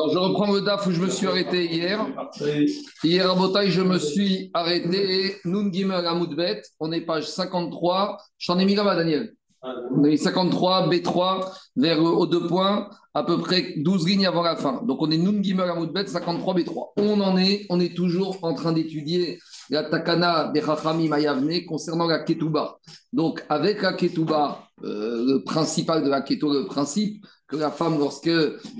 Alors, 0.00 0.12
je 0.14 0.18
reprends 0.18 0.50
le 0.50 0.62
DAF 0.62 0.86
où 0.86 0.92
je 0.92 1.00
me 1.00 1.10
suis 1.10 1.26
arrêté 1.26 1.66
hier. 1.66 2.06
Hier 3.04 3.30
à 3.30 3.34
Botaï, 3.34 3.70
je 3.70 3.82
me 3.82 3.98
suis 3.98 4.50
arrêté. 4.54 5.36
Nun 5.44 5.70
Gimel 5.70 6.06
Amoudbet, 6.06 6.62
on 6.80 6.90
est 6.90 7.02
page 7.02 7.28
53. 7.28 8.16
J'en 8.38 8.58
ai 8.58 8.64
mis 8.64 8.74
là-bas, 8.74 8.96
Daniel. 8.96 9.34
On 9.62 10.02
est 10.04 10.16
53, 10.16 10.88
B3, 10.88 11.52
vers 11.76 12.02
aux 12.02 12.26
deux 12.26 12.46
points, 12.46 12.88
à 13.12 13.24
peu 13.24 13.36
près 13.36 13.74
12 13.76 14.08
lignes 14.08 14.26
avant 14.26 14.40
la 14.40 14.56
fin. 14.56 14.80
Donc, 14.86 15.02
on 15.02 15.10
est 15.10 15.18
Nun 15.18 15.42
Gimel 15.42 15.68
Amoudbet, 15.68 16.06
53, 16.06 16.54
B3. 16.54 16.92
On 16.96 17.20
en 17.20 17.36
est, 17.36 17.66
on 17.68 17.78
est 17.78 17.94
toujours 17.94 18.38
en 18.40 18.54
train 18.54 18.72
d'étudier 18.72 19.38
la 19.68 19.84
Takana 19.84 20.50
des 20.54 20.60
Rachami 20.60 21.08
Mayavne 21.08 21.66
concernant 21.66 22.06
la 22.06 22.20
Ketouba. 22.20 22.78
Donc, 23.12 23.44
avec 23.50 23.82
la 23.82 23.92
Ketouba, 23.92 24.62
euh, 24.82 25.26
le 25.26 25.44
principal 25.44 26.02
de 26.02 26.08
la 26.08 26.22
Keto, 26.22 26.50
le 26.50 26.64
principe, 26.64 27.26
que 27.50 27.56
la 27.56 27.70
femme, 27.70 27.98
lorsque 27.98 28.30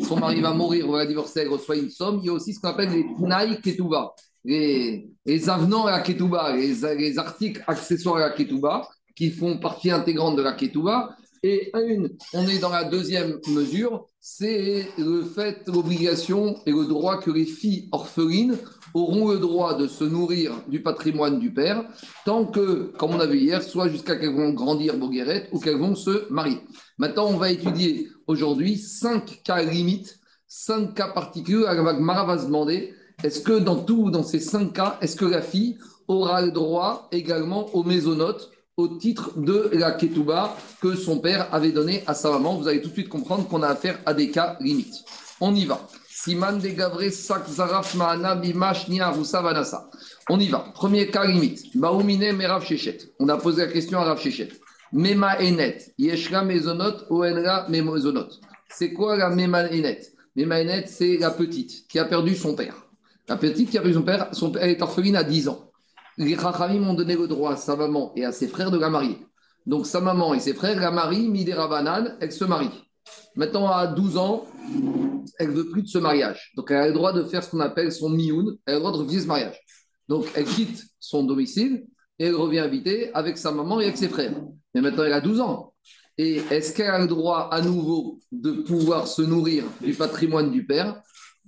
son 0.07 0.17
mari 0.17 0.41
va 0.41 0.53
mourir 0.53 0.89
ou 0.89 0.93
va 0.93 1.07
divorcer, 1.07 1.41
elle 1.41 1.49
reçoit 1.49 1.77
une 1.77 1.91
somme. 1.91 2.21
Il 2.23 2.27
y 2.27 2.29
a 2.31 2.33
aussi 2.33 2.55
ce 2.55 2.61
qu'on 2.61 2.69
appelle 2.69 2.91
les 2.91 3.05
Tnaï 3.19 3.61
Ketouba, 3.61 4.15
les, 4.45 5.11
avenants 5.49 5.87
à 5.87 5.91
la 5.91 6.01
Ketouba, 6.01 6.57
les, 6.57 7.19
articles 7.19 7.63
accessoires 7.67 8.17
à 8.17 8.21
la 8.21 8.31
Ketouba, 8.31 8.89
qui 9.17 9.31
font 9.31 9.59
partie 9.59 9.91
intégrante 9.91 10.37
de 10.37 10.43
la 10.43 10.53
Ketouba. 10.53 11.17
Et 11.43 11.73
une, 11.75 12.11
on 12.35 12.47
est 12.47 12.59
dans 12.59 12.71
la 12.71 12.85
deuxième 12.85 13.39
mesure, 13.49 14.07
c'est 14.21 14.87
le 14.99 15.25
fait, 15.25 15.67
l'obligation 15.67 16.57
et 16.67 16.71
le 16.71 16.85
droit 16.85 17.19
que 17.19 17.31
les 17.31 17.47
filles 17.47 17.89
orphelines 17.93 18.59
auront 18.95 19.31
le 19.31 19.39
droit 19.39 19.75
de 19.75 19.87
se 19.87 20.05
nourrir 20.05 20.53
du 20.69 20.83
patrimoine 20.83 21.39
du 21.39 21.53
père, 21.53 21.85
tant 22.25 22.45
que, 22.45 22.93
comme 22.99 23.15
on 23.15 23.21
a 23.21 23.27
vu 23.27 23.39
hier, 23.39 23.63
soit 23.63 23.89
jusqu'à 23.89 24.17
qu'elles 24.17 24.35
vont 24.35 24.51
grandir 24.51 24.97
Bogueret 24.97 25.49
ou 25.53 25.61
qu'elles 25.61 25.79
vont 25.79 25.95
se 25.95 26.31
marier. 26.31 26.59
Maintenant, 26.99 27.29
on 27.29 27.37
va 27.37 27.51
étudier 27.51 28.09
aujourd'hui 28.27 28.77
cinq 28.77 29.41
cas 29.45 29.63
limites, 29.63 30.19
cinq 30.47 30.95
cas 30.95 31.09
particuliers. 31.09 31.67
Mara 32.01 32.25
va 32.25 32.39
se 32.39 32.47
demander 32.47 32.95
est-ce 33.23 33.41
que 33.41 33.59
dans 33.59 33.77
tout, 33.77 34.11
dans 34.11 34.23
ces 34.23 34.41
cinq 34.41 34.73
cas, 34.73 34.99
est-ce 35.01 35.17
que 35.17 35.25
la 35.27 35.43
fille 35.43 35.79
aura 36.09 36.43
le 36.43 36.51
droit 36.51 37.09
également 37.13 37.67
aux 37.75 37.85
mésonotes 37.85 38.51
au 38.77 38.89
titre 38.89 39.39
de 39.39 39.71
la 39.75 39.93
ketouba 39.93 40.57
que 40.81 40.95
son 40.95 41.19
père 41.19 41.53
avait 41.53 41.73
donné 41.73 42.03
à 42.07 42.15
sa 42.15 42.31
maman? 42.31 42.57
Vous 42.57 42.67
allez 42.67 42.81
tout 42.81 42.89
de 42.89 42.95
suite 42.95 43.09
comprendre 43.09 43.47
qu'on 43.47 43.63
a 43.63 43.69
affaire 43.69 43.99
à 44.07 44.15
des 44.15 44.31
cas 44.31 44.57
limites. 44.61 45.05
On 45.41 45.55
y 45.55 45.67
va. 45.67 45.87
Siman 46.23 46.59
de 46.59 46.69
Gavre 46.69 47.11
Sak 47.11 47.49
Zaraf 47.49 47.95
Mahana 47.95 48.35
Bimash 48.35 48.87
Vanasa. 48.91 49.89
On 50.29 50.39
y 50.39 50.49
va. 50.49 50.67
Premier 50.75 51.07
cas 51.07 51.25
limite. 51.25 51.75
Baoumine 51.75 52.37
Merav. 52.37 52.63
On 53.19 53.29
a 53.31 53.39
posé 53.39 53.65
la 53.65 53.73
question 53.73 53.99
à 54.01 54.05
Rav 54.05 54.21
Shechet. 54.21 54.51
Mema 54.93 55.41
Enet. 55.41 55.95
Yeshra 55.97 56.45
Mezonot 56.45 57.07
Oenra 57.09 57.67
Memezonot. 57.71 58.29
C'est 58.69 58.93
quoi 58.93 59.17
la 59.17 59.31
Mema 59.31 59.71
Enet? 59.71 60.13
Mema 60.37 60.61
Enet, 60.61 60.89
c'est 60.89 61.17
la 61.17 61.31
petite 61.31 61.89
qui 61.89 61.99
a 61.99 62.05
perdu 62.05 62.37
son 62.37 62.55
père. 62.55 62.75
La 63.27 63.37
petite 63.37 63.71
qui 63.71 63.79
a 63.79 63.81
perdu 63.81 63.95
son 63.95 64.03
père, 64.03 64.29
son 64.33 64.51
père 64.51 64.65
est 64.65 64.83
orpheline 64.83 65.17
à 65.17 65.25
10 65.25 65.49
ans. 65.49 65.71
Les 66.19 66.37
Chachamim 66.37 66.87
ont 66.87 66.93
donné 66.93 67.17
le 67.17 67.29
droit 67.29 67.53
à 67.53 67.57
sa 67.57 67.77
maman 67.77 68.13
et 68.15 68.27
à 68.27 68.33
ses 68.33 68.49
frères 68.49 68.71
de 68.71 68.79
la 68.79 68.91
marier. 68.91 69.19
Donc 69.65 69.87
sa 69.87 70.03
maman 70.03 70.35
et 70.35 70.41
ses 70.41 70.53
frères 70.53 70.79
la 70.79 70.91
marient, 70.91 71.31
Midera 71.31 71.67
Banan, 71.67 72.15
elle 72.21 72.33
se 72.33 72.45
marie. 72.45 72.69
Maintenant, 73.37 73.69
à 73.69 73.87
12 73.87 74.17
ans, 74.19 74.45
elle 75.39 75.51
veut 75.51 75.69
plus 75.71 75.83
de 75.83 75.89
ce 75.89 75.99
mariage. 75.99 76.53
Donc, 76.57 76.71
elle 76.71 76.77
a 76.77 76.87
le 76.89 76.93
droit 76.93 77.13
de 77.13 77.25
faire 77.25 77.43
ce 77.43 77.51
qu'on 77.51 77.61
appelle 77.61 77.93
son 77.93 78.11
mioun. 78.11 78.57
Elle 78.67 78.75
a 78.75 78.77
le 78.77 78.81
droit 78.81 78.93
de 78.93 78.99
refuser 78.99 79.21
ce 79.21 79.27
mariage. 79.27 79.59
Donc, 80.09 80.27
elle 80.35 80.45
quitte 80.45 80.83
son 80.99 81.25
domicile 81.25 81.87
et 82.19 82.27
elle 82.27 82.35
revient 82.35 82.59
habiter 82.59 83.13
avec 83.15 83.39
sa 83.39 83.51
maman 83.53 83.81
et 83.81 83.85
avec 83.85 83.97
ses 83.97 84.09
frères. 84.09 84.35
Mais 84.75 84.81
maintenant, 84.81 85.05
elle 85.05 85.13
a 85.13 85.21
12 85.21 85.41
ans. 85.41 85.75
Et 86.19 86.43
est-ce 86.51 86.75
qu'elle 86.75 86.91
a 86.91 86.99
le 86.99 87.07
droit 87.07 87.49
à 87.51 87.63
nouveau 87.63 88.21
de 88.31 88.53
pouvoir 88.53 89.09
se 89.09 89.23
nourrir 89.23 89.65
du 89.81 89.95
patrimoine 89.95 90.51
du 90.51 90.67
père? 90.67 91.01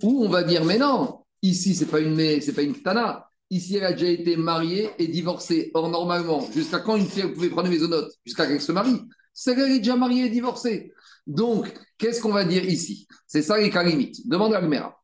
Ou 0.03 0.25
on 0.25 0.29
va 0.29 0.43
dire, 0.43 0.65
mais 0.65 0.79
non, 0.79 1.25
ici, 1.43 1.75
ce 1.75 1.85
n'est 1.85 1.91
pas 1.91 2.01
une 2.01 2.41
c'est 2.41 2.55
pas 2.55 2.63
une 2.63 2.81
tana. 2.81 3.29
Ici, 3.51 3.77
elle 3.77 3.85
a 3.85 3.93
déjà 3.93 4.07
été 4.07 4.37
mariée 4.37 4.89
et 4.99 5.09
divorcée. 5.09 5.71
Or, 5.75 5.91
normalement, 5.91 6.41
jusqu'à 6.55 6.79
quand 6.79 6.97
une 6.97 7.07
fille 7.07 7.31
pouvait 7.35 7.51
prendre 7.51 7.67
une 7.67 7.75
maisonnote 7.75 8.11
Jusqu'à 8.25 8.47
qu'elle 8.47 8.63
se 8.63 8.73
marie. 8.73 8.99
C'est 9.35 9.55
qu'elle 9.55 9.73
est 9.73 9.79
déjà 9.79 9.97
mariée 9.97 10.27
et 10.27 10.31
divorcée. 10.31 10.93
Donc, 11.27 11.73
qu'est-ce 11.99 12.21
qu'on 12.21 12.33
va 12.33 12.45
dire 12.45 12.65
ici? 12.65 13.07
C'est 13.27 13.43
ça 13.43 13.59
les 13.59 13.71
cas 13.71 13.83
limites. 13.83 14.29
Demande 14.29 14.55
à 14.55 14.61
Gmera. 14.61 15.01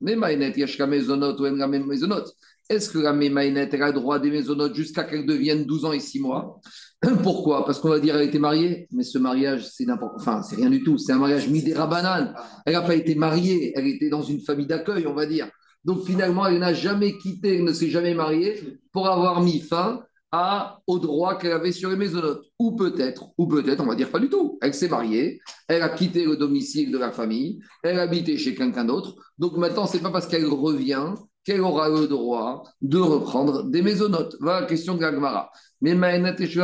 Est-ce 2.71 2.91
que 2.91 2.99
la 2.99 3.13
Mémaïnet 3.15 3.83
a 3.83 3.87
le 3.87 3.93
droit 3.93 4.19
des 4.19 4.31
maisonnotes 4.31 4.75
jusqu'à 4.75 5.05
qu'elle 5.05 5.25
devienne 5.25 5.65
12 5.65 5.85
ans 5.87 5.93
et 5.93 6.01
6 6.01 6.21
mois? 6.21 6.61
Pourquoi? 7.23 7.65
Parce 7.65 7.79
qu'on 7.79 7.89
va 7.89 8.01
dire 8.01 8.15
qu'elle 8.15 8.29
était 8.29 8.39
mariée, 8.39 8.89
mais 8.93 9.05
ce 9.05 9.17
mariage, 9.19 9.67
c'est 9.71 9.87
n'importe 9.87 10.17
Enfin, 10.17 10.43
c'est 10.43 10.57
rien 10.57 10.69
du 10.69 10.83
tout. 10.83 10.99
C'est 10.99 11.13
un 11.13 11.19
mariage 11.19 11.49
midera 11.49 11.87
banane. 11.87 12.35
Elle 12.67 12.75
n'a 12.75 12.83
pas 12.83 12.95
été 12.95 13.15
mariée, 13.15 13.73
elle 13.75 13.87
était 13.87 14.11
dans 14.11 14.23
une 14.23 14.41
famille 14.41 14.67
d'accueil, 14.67 15.07
on 15.07 15.15
va 15.15 15.25
dire. 15.25 15.49
Donc 15.85 16.05
finalement, 16.05 16.47
elle 16.47 16.59
n'a 16.59 16.75
jamais 16.75 17.17
quitté, 17.17 17.57
elle 17.57 17.65
ne 17.65 17.73
s'est 17.73 17.89
jamais 17.89 18.13
mariée 18.13 18.61
pour 18.93 19.09
avoir 19.09 19.41
mis 19.41 19.61
fin 19.61 20.03
à, 20.33 20.81
au 20.87 20.99
droit 20.99 21.39
qu'elle 21.39 21.53
avait 21.53 21.73
sur 21.73 21.91
les 21.91 21.97
maisonnotes. 21.97 22.45
Ou 22.59 22.77
peut-être, 22.77 23.31
ou 23.39 23.47
peut-être, 23.47 23.81
on 23.83 23.87
va 23.87 23.95
dire 23.95 24.11
pas 24.11 24.19
du 24.19 24.29
tout. 24.29 24.59
Elle 24.61 24.75
s'est 24.75 24.89
mariée, 24.89 25.41
elle 25.69 25.83
a 25.83 25.89
quitté 25.89 26.25
le 26.25 26.37
domicile 26.37 26.91
de 26.91 26.99
la 26.99 27.13
famille, 27.13 27.61
elle 27.83 27.99
habitait 27.99 28.37
chez 28.37 28.55
quelqu'un 28.55 28.85
d'autre. 28.85 29.15
Donc 29.39 29.57
maintenant, 29.57 29.87
c'est 29.87 30.01
pas 30.01 30.11
parce 30.11 30.27
qu'elle 30.27 30.47
revient 30.47 31.15
qu'elle 31.45 31.63
aura 31.63 31.89
le 31.89 32.07
droit 32.07 32.63
de 32.83 32.99
reprendre 32.99 33.65
des 33.65 33.81
maisonnotes. 33.81 34.37
Voilà 34.41 34.61
la 34.61 34.67
question 34.67 34.95
de 34.95 35.01
Gagmara. 35.01 35.51
Mais 35.81 35.95
Maïnat 35.95 36.35
et 36.39 36.61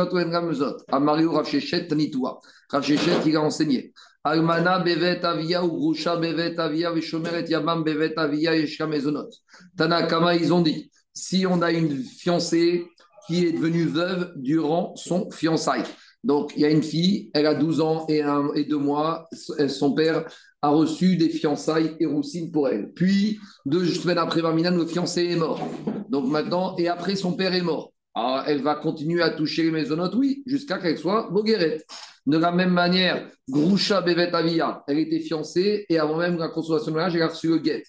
à 0.91 0.99
Mario 0.99 1.31
Rafshechet 1.31 1.87
Tanitoua. 1.87 2.39
Rafshechet, 2.69 3.21
il 3.25 3.35
a 3.35 3.41
enseigné. 3.41 3.93
Almana 4.23 4.79
bevet 4.79 5.23
avia 5.23 5.63
ou 5.63 5.93
bevet 5.93 6.59
avia 6.59 6.91
vishomeret 6.91 7.47
yabam 7.47 7.83
bevet 7.83 8.13
avia 8.17 8.51
maisonot. 8.87 9.29
Tanakama, 9.77 10.35
ils 10.35 10.51
ont 10.51 10.61
dit, 10.61 10.89
si 11.13 11.45
on 11.45 11.61
a 11.61 11.71
une 11.71 12.03
fiancée 12.03 12.87
qui 13.27 13.45
est 13.45 13.51
devenue 13.51 13.85
veuve 13.85 14.33
durant 14.35 14.95
son 14.95 15.29
fiançailles. 15.31 15.83
Donc, 16.23 16.53
il 16.55 16.61
y 16.61 16.65
a 16.65 16.69
une 16.71 16.83
fille, 16.83 17.29
elle 17.33 17.45
a 17.45 17.53
12 17.53 17.81
ans 17.81 18.05
et, 18.09 18.23
un, 18.23 18.51
et 18.55 18.63
deux 18.65 18.79
mois, 18.79 19.27
son 19.69 19.93
père 19.93 20.25
a 20.61 20.69
reçu 20.69 21.17
des 21.17 21.29
fiançailles 21.29 21.95
et 21.99 22.07
roussines 22.07 22.51
pour 22.51 22.67
elle. 22.67 22.91
Puis, 22.93 23.39
deux 23.65 23.85
semaines 23.85 24.17
après 24.17 24.41
Barminan, 24.41 24.75
le 24.75 24.87
fiancé 24.87 25.25
est 25.25 25.35
mort. 25.35 25.61
Donc 26.09 26.27
maintenant, 26.27 26.75
et 26.77 26.87
après, 26.87 27.15
son 27.15 27.33
père 27.33 27.53
est 27.53 27.61
mort. 27.61 27.93
Alors, 28.15 28.43
elle 28.47 28.63
va 28.63 28.75
continuer 28.75 29.21
à 29.21 29.29
toucher 29.29 29.63
les 29.63 29.71
maisonnotes, 29.71 30.15
oui, 30.15 30.41
jusqu'à 30.47 30.79
qu'elle 30.79 30.97
soit 30.97 31.29
boguerette. 31.31 31.85
De 32.25 32.37
la 32.37 32.51
même 32.51 32.71
manière, 32.71 33.29
Groucha 33.47 34.01
Bevet 34.01 34.33
Avia, 34.33 34.83
elle 34.87 34.97
était 34.97 35.19
fiancée 35.19 35.85
et 35.89 35.99
avant 35.99 36.17
même 36.17 36.39
la 36.39 36.47
consommation 36.47 36.91
de 36.91 36.95
mariage, 36.95 37.15
elle 37.15 37.21
a 37.21 37.27
reçu 37.27 37.49
le 37.49 37.59
guet. 37.59 37.83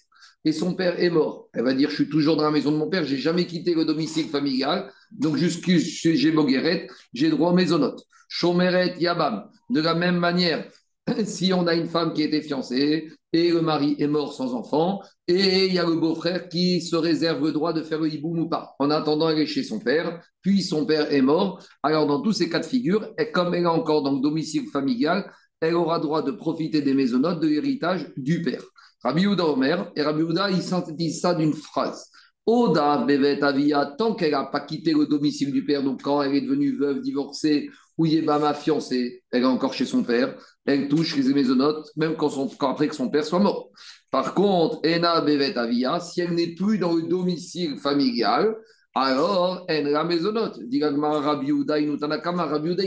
Et 0.45 0.51
son 0.51 0.75
père 0.75 1.01
est 1.01 1.09
mort. 1.09 1.49
Elle 1.53 1.63
va 1.63 1.73
dire 1.73 1.89
Je 1.89 1.95
suis 1.95 2.09
toujours 2.09 2.35
dans 2.37 2.43
la 2.43 2.51
maison 2.51 2.71
de 2.71 2.77
mon 2.77 2.89
père, 2.89 3.03
j'ai 3.03 3.17
jamais 3.17 3.47
quitté 3.47 3.73
le 3.73 3.85
domicile 3.85 4.27
familial. 4.27 4.91
Donc, 5.11 5.37
jusqu'à 5.37 5.73
j'ai 5.77 6.31
Bogueret, 6.31 6.87
j'ai 7.13 7.29
droit 7.29 7.51
aux 7.51 7.55
maisonnotes. 7.55 8.03
Chomeret 8.29 8.95
Yabam. 8.99 9.49
De 9.69 9.81
la 9.81 9.95
même 9.95 10.17
manière, 10.17 10.65
si 11.25 11.53
on 11.53 11.67
a 11.67 11.75
une 11.75 11.87
femme 11.87 12.13
qui 12.13 12.23
était 12.23 12.41
fiancée 12.41 13.09
et 13.33 13.51
le 13.51 13.61
mari 13.61 13.95
est 13.99 14.07
mort 14.07 14.33
sans 14.33 14.53
enfant, 14.53 15.01
et 15.27 15.65
il 15.65 15.73
y 15.73 15.79
a 15.79 15.85
le 15.85 15.95
beau-frère 15.95 16.47
qui 16.47 16.81
se 16.81 16.95
réserve 16.95 17.45
le 17.45 17.51
droit 17.51 17.73
de 17.73 17.83
faire 17.83 17.99
le 17.99 18.11
hiboum 18.11 18.39
ou 18.39 18.49
pas, 18.49 18.75
en 18.79 18.89
attendant 18.89 19.27
aller 19.27 19.45
chez 19.45 19.63
son 19.63 19.79
père, 19.79 20.21
puis 20.41 20.63
son 20.63 20.85
père 20.85 21.11
est 21.11 21.21
mort. 21.21 21.61
Alors, 21.83 22.07
dans 22.07 22.21
tous 22.21 22.31
ces 22.31 22.49
cas 22.49 22.59
de 22.59 22.65
figure, 22.65 23.13
et 23.17 23.31
comme 23.31 23.53
elle 23.53 23.63
est 23.63 23.67
encore 23.67 24.01
dans 24.01 24.13
le 24.13 24.21
domicile 24.21 24.67
familial, 24.71 25.29
elle 25.59 25.75
aura 25.75 25.99
droit 25.99 26.21
de 26.21 26.31
profiter 26.31 26.81
des 26.81 26.93
maisonnotes 26.93 27.41
de 27.41 27.47
l'héritage 27.47 28.07
du 28.15 28.41
père. 28.41 28.63
Rabbi 29.03 29.27
Houda 29.27 29.45
Omer, 29.45 29.91
et 29.95 30.01
Rabbi 30.01 30.21
Houda, 30.21 30.49
il 30.49 30.61
synthétise 30.61 31.19
ça 31.21 31.33
d'une 31.33 31.53
phrase. 31.53 32.09
Oda 32.47 33.03
Bevet 33.05 33.43
Avia, 33.43 33.93
tant 33.97 34.15
qu'elle 34.15 34.31
n'a 34.31 34.45
pas 34.45 34.61
quitté 34.61 34.93
le 34.93 35.05
domicile 35.05 35.51
du 35.51 35.65
père, 35.65 35.83
donc 35.83 36.01
quand 36.01 36.21
elle 36.21 36.33
est 36.33 36.41
devenue 36.41 36.77
veuve, 36.77 37.01
divorcée, 37.01 37.69
ou 37.97 38.05
Yébama 38.05 38.53
fiancée, 38.53 39.21
elle 39.31 39.43
est 39.43 39.45
encore 39.45 39.73
chez 39.73 39.85
son 39.85 40.03
père, 40.03 40.33
elle 40.65 40.87
touche 40.87 41.17
les 41.17 41.33
mésonotes, 41.33 41.89
même 41.97 42.15
quand, 42.15 42.31
après 42.61 42.87
que 42.87 42.95
son 42.95 43.09
père 43.09 43.25
soit 43.25 43.39
mort. 43.39 43.69
Par 44.11 44.33
contre, 44.33 44.79
Ena 44.83 45.19
Bevet 45.21 45.57
Avia, 45.57 45.99
si 45.99 46.21
elle 46.21 46.35
n'est 46.35 46.55
plus 46.55 46.77
dans 46.77 46.93
le 46.93 47.03
domicile 47.03 47.77
familial, 47.77 48.55
alors 48.95 49.65
elle 49.67 49.89
la 49.89 50.03
mésonote. 50.03 50.59
Dit 50.63 50.83
Rabbi 50.83 51.51
Houda, 51.51 51.79
il 51.79 51.91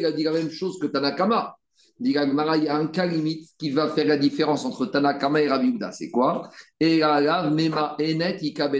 a 0.04 0.12
dit 0.12 0.24
la 0.24 0.32
même 0.32 0.50
chose 0.50 0.78
que 0.80 0.86
Tanakama. 0.86 1.54
Dit 2.00 2.10
il 2.16 2.64
y 2.64 2.68
a 2.68 2.76
un 2.76 2.86
cas 2.86 3.04
limite 3.04 3.50
qui 3.58 3.70
va 3.70 3.88
faire 3.88 4.06
la 4.06 4.16
différence 4.16 4.64
entre 4.64 4.86
Tanakama 4.86 5.42
et 5.42 5.48
Rabbi 5.48 5.78
C'est 5.92 6.10
quoi? 6.10 6.48
Et 6.80 7.00
Mema 7.00 7.94
Enet 8.00 8.38
Ika 8.40 8.70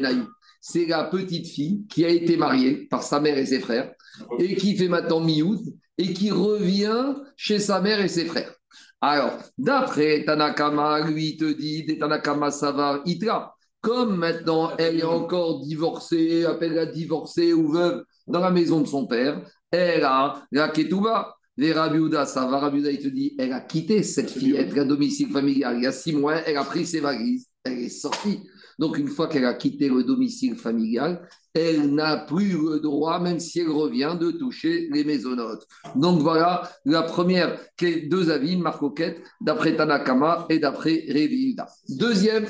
c'est 0.61 0.87
la 0.87 1.05
petite 1.05 1.49
fille 1.49 1.87
qui 1.89 2.05
a 2.05 2.09
été 2.09 2.37
mariée 2.37 2.87
par 2.91 3.03
sa 3.03 3.21
mère 3.21 3.39
et 3.39 3.47
ses 3.47 3.61
frères 3.61 3.93
et 4.39 4.55
qui 4.57 4.77
fait 4.77 4.89
maintenant 4.89 5.21
mioud 5.21 5.61
et 5.99 6.13
qui 6.13 6.31
revient 6.31 7.15
chez 7.37 7.59
sa 7.59 7.81
mère 7.81 8.01
et 8.01 8.09
ses 8.09 8.27
frères. 8.27 8.55
Alors, 9.01 9.39
d'après 9.57 10.25
Tanakama, 10.25 11.01
lui 11.09 11.37
te 11.37 11.51
dit, 11.53 11.87
Tanakama 11.99 12.51
Savar 12.51 13.01
Itra, 13.07 13.55
comme 13.81 14.17
maintenant 14.17 14.73
elle 14.77 14.99
est 14.99 15.05
encore 15.05 15.61
divorcée, 15.61 16.45
appelle-la 16.45 16.87
divorcée 16.87 17.55
ou 17.55 17.73
veuve 17.73 18.05
dans 18.27 18.41
la 18.41 18.51
maison 18.51 18.81
de 18.81 18.87
son 18.87 19.07
père, 19.07 19.41
elle 19.71 20.05
a 20.05 20.43
la 20.53 20.69
Ketouba. 20.69 21.35
Les 21.57 21.73
Rabiouda, 21.73 22.25
ça 22.25 22.47
va, 22.47 22.71
il 22.75 22.99
te 23.01 23.09
dit, 23.09 23.35
elle 23.39 23.53
a 23.53 23.61
quitté 23.61 24.03
cette 24.03 24.31
fille, 24.31 24.57
être 24.57 24.79
à 24.79 24.85
domicile 24.85 25.31
familial. 25.31 25.77
Il 25.77 25.85
y 25.85 25.87
a 25.87 25.93
six 25.93 26.15
mois, 26.15 26.37
elle 26.37 26.57
a 26.57 26.65
pris 26.65 26.87
ses 26.87 27.01
valises, 27.01 27.49
elle 27.65 27.73
elle 27.75 27.81
est 27.81 27.89
sortie. 27.91 28.41
Donc, 28.81 28.97
une 28.97 29.09
fois 29.09 29.29
qu'elle 29.29 29.45
a 29.45 29.53
quitté 29.53 29.91
le 29.91 30.03
domicile 30.05 30.57
familial, 30.57 31.29
elle 31.53 31.95
n'a 31.95 32.17
plus 32.17 32.53
le 32.53 32.81
droit, 32.81 33.21
même 33.21 33.39
si 33.39 33.61
elle 33.61 33.69
revient, 33.69 34.17
de 34.19 34.31
toucher 34.31 34.89
les 34.91 35.05
maisonnotes. 35.05 35.67
Donc 35.97 36.21
voilà 36.21 36.63
la 36.87 37.03
première, 37.03 37.61
deux 37.79 38.31
avis, 38.31 38.57
Marcoquette, 38.57 39.21
d'après 39.43 39.77
Tanakama 39.77 40.47
et 40.49 40.59
d'après 40.59 41.05
Revilda. 41.09 41.67
Deuxième. 41.91 42.47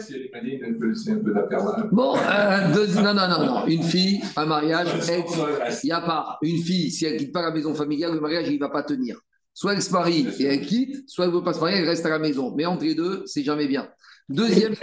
Bon, 1.90 2.14
euh, 2.16 2.86
non, 2.94 3.14
non, 3.14 3.28
non, 3.28 3.46
non. 3.46 3.66
Une 3.66 3.82
fille, 3.82 4.20
un 4.36 4.46
mariage, 4.46 4.88
il 5.08 5.86
n'y 5.86 5.92
a 5.92 6.00
pas. 6.00 6.38
Une 6.42 6.62
fille, 6.62 6.92
si 6.92 7.06
elle 7.06 7.14
ne 7.14 7.18
quitte 7.18 7.32
pas 7.32 7.42
la 7.42 7.50
maison 7.50 7.74
familiale, 7.74 8.14
le 8.14 8.20
mariage, 8.20 8.46
il 8.48 8.54
ne 8.54 8.60
va 8.60 8.68
pas 8.68 8.84
tenir. 8.84 9.18
Soit 9.52 9.72
elle 9.72 9.82
se 9.82 9.90
marie 9.90 10.28
et 10.38 10.44
elle 10.44 10.60
quitte, 10.60 11.08
soit 11.08 11.24
elle 11.24 11.32
ne 11.32 11.36
veut 11.36 11.42
pas 11.42 11.54
se 11.54 11.60
marier, 11.60 11.78
elle 11.78 11.88
reste 11.88 12.06
à 12.06 12.10
la 12.10 12.20
maison. 12.20 12.54
Mais 12.56 12.66
entre 12.66 12.84
les 12.84 12.94
deux, 12.94 13.24
c'est 13.26 13.42
jamais 13.42 13.66
bien. 13.66 13.88
Deuxième. 14.28 14.74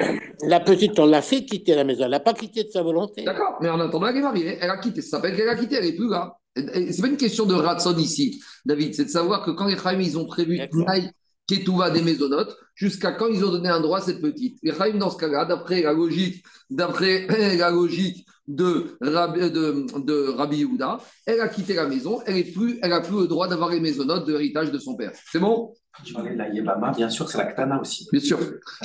La 0.41 0.59
petite, 0.59 0.99
on 0.99 1.05
l'a 1.05 1.21
fait 1.21 1.45
quitter 1.45 1.75
la 1.75 1.83
maison. 1.83 2.05
Elle 2.05 2.11
n'a 2.11 2.19
pas 2.19 2.33
quitté 2.33 2.63
de 2.63 2.69
sa 2.69 2.83
volonté. 2.83 3.23
D'accord, 3.23 3.57
mais 3.61 3.69
en 3.69 3.79
attendant, 3.79 4.07
elle 4.07 4.17
est 4.17 4.21
mariée. 4.21 4.57
Elle 4.59 4.69
a 4.69 4.77
quitté. 4.77 5.01
Ça 5.01 5.17
s'appelle 5.17 5.35
qu'elle 5.35 5.49
a 5.49 5.55
quitté. 5.55 5.75
Elle 5.75 5.85
n'est 5.85 5.95
plus 5.95 6.09
là. 6.09 6.37
C'est 6.55 7.01
pas 7.01 7.07
une 7.07 7.17
question 7.17 7.45
de 7.45 7.53
ratson 7.53 7.95
ici, 7.97 8.41
David. 8.65 8.93
C'est 8.95 9.05
de 9.05 9.09
savoir 9.09 9.45
que 9.45 9.51
quand 9.51 9.67
les 9.67 9.77
Chaim, 9.77 9.99
ils 10.01 10.17
ont 10.17 10.25
prévu 10.25 10.59
Tnaï 10.69 11.11
Ketouva 11.47 11.89
des 11.91 12.01
maisonnotes, 12.01 12.57
jusqu'à 12.75 13.13
quand 13.13 13.27
ils 13.27 13.43
ont 13.45 13.51
donné 13.51 13.69
un 13.69 13.79
droit 13.79 13.99
à 13.99 14.01
cette 14.01 14.21
petite. 14.21 14.59
Les 14.63 14.73
Chaim, 14.73 14.97
dans 14.97 15.09
ce 15.09 15.17
cas-là, 15.17 15.45
d'après 15.45 15.81
la 15.81 15.93
logique, 15.93 16.43
d'après 16.69 17.25
la 17.57 17.69
logique 17.69 18.25
de, 18.47 18.97
de, 19.01 19.99
de 19.99 20.27
Rabbi 20.29 20.57
Yehuda, 20.57 20.99
elle 21.25 21.39
a 21.41 21.47
quitté 21.47 21.73
la 21.73 21.87
maison. 21.87 22.21
Elle 22.25 22.37
n'a 22.37 22.51
plus, 22.51 22.79
elle 22.81 22.93
a 22.93 23.01
plus 23.01 23.21
le 23.21 23.27
droit 23.27 23.47
d'avoir 23.47 23.69
les 23.69 23.79
maisonnotes 23.79 24.25
de 24.25 24.33
l'héritage 24.33 24.71
de 24.71 24.79
son 24.79 24.95
père. 24.95 25.11
C'est 25.31 25.39
bon? 25.39 25.73
Tu 26.03 26.13
parlais 26.13 26.33
de 26.33 26.37
la 26.37 26.49
Yébama, 26.49 26.91
bien 26.91 27.09
sûr, 27.09 27.29
c'est 27.29 27.37
la 27.37 27.45
Ktana 27.45 27.79
aussi. 27.79 28.07
Bien 28.11 28.21
sûr. 28.21 28.39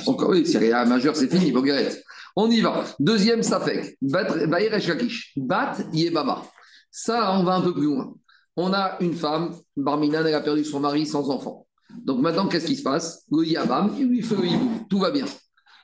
Encore, 0.05 0.29
oui, 0.29 0.45
si 0.45 0.57
elle 0.57 0.63
est 0.63 0.85
majeure, 0.85 1.15
c'est 1.15 1.27
fini, 1.27 1.51
Bogueret. 1.51 2.03
On 2.35 2.49
y 2.49 2.61
va. 2.61 2.83
Deuxième 2.99 3.43
Safek. 3.43 3.97
Bat 4.01 5.77
Yébama. 5.93 6.43
Ça, 6.89 7.37
on 7.39 7.43
va 7.43 7.55
un 7.55 7.61
peu 7.61 7.73
plus 7.73 7.85
loin. 7.85 8.13
On 8.55 8.71
a 8.73 8.97
une 8.99 9.13
femme, 9.13 9.55
Barminan, 9.75 10.25
elle 10.25 10.35
a 10.35 10.41
perdu 10.41 10.63
son 10.63 10.79
mari 10.79 11.05
sans 11.05 11.29
enfant. 11.29 11.67
Donc 12.03 12.19
maintenant, 12.21 12.47
qu'est-ce 12.47 12.65
qui 12.65 12.75
se 12.75 12.83
passe? 12.83 13.25
Le 13.31 13.45
Yabam, 13.45 13.95
il 13.97 14.23
fait 14.23 14.35
le. 14.35 14.87
Tout 14.89 14.99
va 14.99 15.11
bien. 15.11 15.25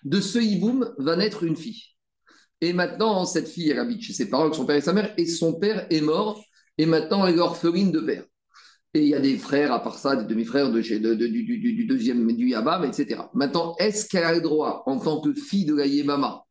De 0.03 0.21
ce 0.21 0.39
hiboum 0.39 0.93
va 0.97 1.15
naître 1.15 1.43
une 1.43 1.55
fille. 1.55 1.83
Et 2.61 2.73
maintenant, 2.73 3.25
cette 3.25 3.47
fille, 3.47 3.69
elle 3.69 3.79
habite 3.79 4.01
chez 4.01 4.13
ses 4.13 4.29
parents 4.29 4.43
avec 4.43 4.55
son 4.55 4.65
père 4.65 4.75
et 4.75 4.81
sa 4.81 4.93
mère, 4.93 5.13
et 5.17 5.25
son 5.25 5.53
père 5.53 5.87
est 5.89 6.01
mort, 6.01 6.43
et 6.77 6.85
maintenant 6.85 7.25
elle 7.25 7.35
est 7.35 7.39
orpheline 7.39 7.91
de 7.91 8.01
père. 8.01 8.23
Et 8.95 9.03
il 9.03 9.07
y 9.09 9.13
a 9.13 9.19
des 9.19 9.37
frères, 9.37 9.71
à 9.71 9.83
part 9.83 9.97
ça, 9.97 10.15
des 10.15 10.25
demi-frères 10.25 10.71
de, 10.71 10.81
du, 10.81 11.85
deuxième, 11.85 12.31
du 12.31 12.49
Yabam, 12.49 12.83
etc. 12.83 13.21
Maintenant, 13.33 13.75
est-ce 13.77 14.07
qu'elle 14.07 14.23
a 14.23 14.33
le 14.33 14.41
droit, 14.41 14.83
en 14.87 14.99
tant 14.99 15.21
que 15.21 15.33
fille 15.33 15.65
de 15.65 15.75
la 15.75 15.85
Yébama, 15.85 16.43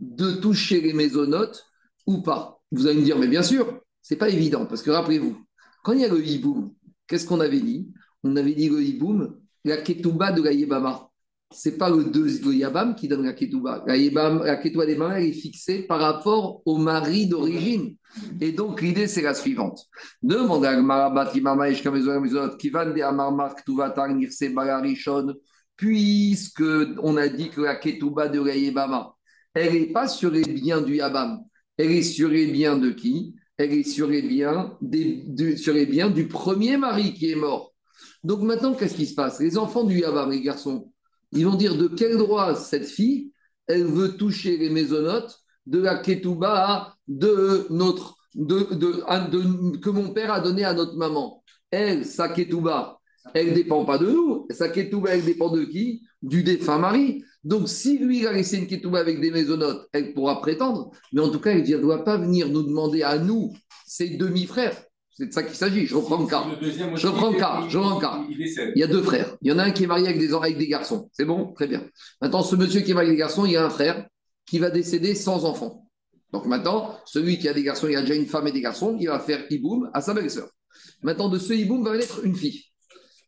de 0.00 0.32
toucher 0.32 0.80
les 0.80 0.92
maisonnotes 0.92 1.64
ou 2.06 2.20
pas? 2.22 2.60
Vous 2.72 2.88
allez 2.88 2.98
me 2.98 3.04
dire, 3.04 3.18
mais 3.18 3.28
bien 3.28 3.44
sûr, 3.44 3.80
c'est 4.02 4.16
pas 4.16 4.28
évident, 4.28 4.66
parce 4.66 4.82
que 4.82 4.90
rappelez-vous, 4.90 5.36
quand 5.84 5.92
il 5.92 6.00
y 6.00 6.04
a 6.04 6.08
le 6.08 6.24
hiboum, 6.26 6.74
qu'est-ce 7.06 7.26
qu'on 7.26 7.40
avait 7.40 7.60
dit? 7.60 7.92
On 8.24 8.34
avait 8.34 8.54
dit 8.54 8.68
le 8.68 8.82
hiboum, 8.82 9.38
la 9.64 9.76
ketouba 9.76 10.32
de 10.32 10.42
la 10.42 10.52
Yébama 10.52 11.10
c'est 11.50 11.78
pas 11.78 11.90
le, 11.90 12.04
deux, 12.04 12.52
Yabam 12.52 12.94
qui 12.94 13.08
donne 13.08 13.24
la 13.24 13.32
ketouba. 13.32 13.84
La, 13.86 13.96
yabam, 13.96 14.42
la 14.44 14.56
ketouba 14.56 14.86
des 14.86 14.96
mamans, 14.96 15.16
est 15.16 15.32
fixée 15.32 15.82
par 15.82 16.00
rapport 16.00 16.62
au 16.64 16.78
mari 16.78 17.26
d'origine. 17.26 17.96
Et 18.40 18.52
donc, 18.52 18.80
l'idée, 18.80 19.06
c'est 19.06 19.22
la 19.22 19.34
suivante. 19.34 19.80
Demande 20.22 20.64
à 20.64 20.80
Marabat, 20.80 21.32
Balarishon, 24.54 25.34
puisque 25.76 26.62
on 27.02 27.16
a 27.16 27.28
dit 27.28 27.50
que 27.50 27.60
la 27.60 27.76
ketouba 27.76 28.28
de 28.28 28.40
la 28.40 28.56
Yébama, 28.56 29.14
elle 29.54 29.72
n'est 29.72 29.92
pas 29.92 30.08
sur 30.08 30.30
les 30.30 30.42
biens 30.42 30.80
du 30.80 30.96
Yabam. 30.96 31.40
Elle 31.76 31.92
est 31.92 32.02
sur 32.02 32.28
les 32.28 32.46
biens 32.46 32.76
de 32.76 32.90
qui? 32.90 33.34
Elle 33.56 33.72
est 33.72 33.84
sur 33.84 34.08
les 34.08 34.22
biens, 34.22 34.76
des, 34.80 35.56
sur 35.56 35.74
les 35.74 35.86
biens 35.86 36.10
du 36.10 36.26
premier 36.26 36.76
mari 36.76 37.14
qui 37.14 37.30
est 37.30 37.36
mort. 37.36 37.72
Donc 38.24 38.40
maintenant, 38.40 38.74
qu'est-ce 38.74 38.94
qui 38.94 39.06
se 39.06 39.14
passe? 39.14 39.38
Les 39.40 39.58
enfants 39.58 39.84
du 39.84 40.00
Yabam, 40.00 40.30
les 40.30 40.40
garçons, 40.40 40.90
ils 41.34 41.46
vont 41.46 41.56
dire 41.56 41.76
de 41.76 41.88
quel 41.88 42.16
droit 42.16 42.54
cette 42.54 42.86
fille, 42.86 43.32
elle 43.66 43.84
veut 43.84 44.16
toucher 44.16 44.56
les 44.56 44.70
maisonnotes 44.70 45.38
de 45.66 45.80
la 45.80 45.98
ketouba 45.98 46.94
de 47.08 47.66
notre, 47.70 48.16
que 48.34 49.90
mon 49.90 50.10
père 50.10 50.32
a 50.32 50.40
donné 50.40 50.64
à 50.64 50.74
notre 50.74 50.96
maman. 50.96 51.42
Elle, 51.70 52.04
sa 52.04 52.28
ketouba, 52.28 52.98
elle 53.32 53.50
ne 53.50 53.54
dépend 53.54 53.84
pas 53.84 53.98
de 53.98 54.06
nous. 54.06 54.46
Sa 54.50 54.68
ketouba, 54.68 55.14
elle 55.14 55.24
dépend 55.24 55.50
de 55.50 55.64
qui? 55.64 56.02
Du 56.22 56.42
défunt 56.42 56.78
mari. 56.78 57.24
Donc, 57.42 57.68
si 57.68 57.98
lui, 57.98 58.26
a 58.26 58.32
laissé 58.32 58.58
une 58.58 58.66
ketouba 58.66 59.00
avec 59.00 59.20
des 59.20 59.30
maisonnotes, 59.30 59.88
elle 59.92 60.14
pourra 60.14 60.40
prétendre. 60.40 60.90
Mais 61.12 61.20
en 61.20 61.30
tout 61.30 61.40
cas, 61.40 61.50
elle 61.50 61.68
ne 61.68 61.78
doit 61.78 62.04
pas 62.04 62.16
venir 62.16 62.48
nous 62.48 62.62
demander 62.62 63.02
à 63.02 63.18
nous, 63.18 63.52
ses 63.86 64.10
demi-frères. 64.10 64.83
C'est 65.16 65.26
de 65.26 65.32
ça 65.32 65.44
qu'il 65.44 65.54
s'agit. 65.54 65.86
Je 65.86 65.94
reprends 65.94 66.18
le 66.18 66.26
cas. 66.26 66.44
Je 66.96 67.06
reprends 67.06 67.30
le 67.30 67.38
cas. 67.38 67.64
Je 67.68 67.78
reprends 67.78 67.94
le 67.94 68.00
cas. 68.00 68.70
Il 68.74 68.80
y 68.80 68.82
a 68.82 68.88
deux 68.88 69.02
frères. 69.02 69.36
Il 69.42 69.48
y 69.48 69.52
en 69.52 69.58
a 69.58 69.64
un 69.64 69.70
qui 69.70 69.84
est 69.84 69.86
marié 69.86 70.08
avec 70.08 70.18
des, 70.18 70.34
avec 70.34 70.58
des 70.58 70.66
garçons. 70.66 71.08
C'est 71.12 71.24
bon? 71.24 71.52
Très 71.52 71.68
bien. 71.68 71.88
Maintenant, 72.20 72.42
ce 72.42 72.56
monsieur 72.56 72.80
qui 72.80 72.90
est 72.90 72.94
marié 72.94 73.10
avec 73.10 73.18
des 73.18 73.20
garçons, 73.20 73.46
il 73.46 73.52
y 73.52 73.56
a 73.56 73.64
un 73.64 73.70
frère 73.70 74.08
qui 74.44 74.58
va 74.58 74.70
décéder 74.70 75.14
sans 75.14 75.44
enfant. 75.44 75.88
Donc 76.32 76.46
maintenant, 76.46 76.98
celui 77.06 77.38
qui 77.38 77.48
a 77.48 77.54
des 77.54 77.62
garçons, 77.62 77.86
il 77.86 77.94
a 77.94 78.00
déjà 78.00 78.16
une 78.16 78.26
femme 78.26 78.48
et 78.48 78.52
des 78.52 78.60
garçons, 78.60 78.96
il 78.98 79.06
va 79.06 79.20
faire 79.20 79.44
hiboum 79.50 79.88
à 79.94 80.00
sa 80.00 80.14
belle-sœur. 80.14 80.48
Maintenant, 81.02 81.28
de 81.28 81.38
ce 81.38 81.52
hiboum 81.52 81.84
va 81.84 81.96
naître 81.96 82.24
une 82.24 82.34
fille. 82.34 82.64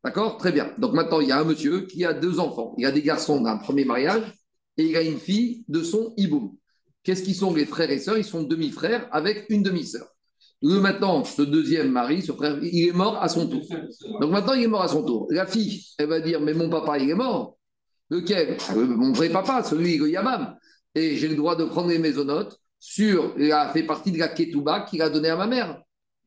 D'accord? 0.03 0.38
Très 0.38 0.50
bien. 0.50 0.73
Donc 0.79 0.93
maintenant, 0.93 1.21
il 1.21 1.29
y 1.29 1.33
a 1.33 1.38
un 1.38 1.44
monsieur 1.44 1.83
qui 1.83 2.05
a 2.05 2.12
deux 2.12 2.41
enfants. 2.41 2.75
Il 2.79 2.87
a 2.87 2.91
des 2.91 3.03
garçons 3.03 3.41
d'un 3.41 3.59
premier 3.59 3.85
mariage 3.85 4.25
et 4.77 4.87
il 4.87 4.97
a 4.97 5.03
une 5.03 5.19
fille 5.19 5.65
de 5.69 5.85
son 5.85 6.15
hiboum. 6.17 6.56
Qu'est-ce 7.05 7.23
qu'ils 7.23 7.37
sont 7.37 7.55
les 7.55 7.65
frères 7.65 7.91
et 7.91 8.00
sœurs? 8.00 8.19
Ils 8.19 8.25
sont 8.25 8.43
demi-frères 8.43 9.09
avec 9.12 9.47
une 9.50 9.62
demi-sœur 9.62 10.09
maintenant, 10.62 11.25
ce 11.25 11.43
deuxième 11.43 11.91
mari, 11.91 12.23
ce 12.23 12.32
frère, 12.32 12.58
il 12.62 12.88
est 12.88 12.93
mort 12.93 13.23
à 13.23 13.29
son 13.29 13.49
tour. 13.49 13.62
Donc 14.20 14.31
maintenant, 14.31 14.55
il 14.55 14.64
est 14.64 14.69
mort 14.69 14.82
à 14.82 14.88
son 14.88 15.05
tour. 15.05 15.26
La 15.31 15.47
fille, 15.47 15.85
elle 15.99 16.08
va 16.08 16.20
dire, 16.20 16.41
mais 16.41 16.55
mon 16.55 16.69
papa, 16.69 16.99
il 16.99 17.11
est 17.11 17.14
mort. 17.14 17.56
Lequel? 18.11 18.56
Ah, 18.69 18.75
Mon 18.75 19.12
vrai 19.12 19.29
papa, 19.29 19.62
celui 19.62 19.99
de 19.99 20.06
Yamam. 20.06 20.56
Et 20.94 21.17
j'ai 21.17 21.29
le 21.29 21.37
droit 21.37 21.56
de 21.56 21.64
prendre 21.64 21.88
les 21.88 21.99
maisonnotes 21.99 22.58
sur, 22.79 23.35
il 23.38 23.53
a 23.53 23.69
fait 23.70 23.82
partie 23.82 24.12
de 24.12 24.19
la 24.19 24.29
ketouba 24.29 24.81
qu'il 24.82 25.03
a 25.03 25.11
donné 25.11 25.29
à 25.29 25.37
ma 25.37 25.47
mère. 25.47 25.82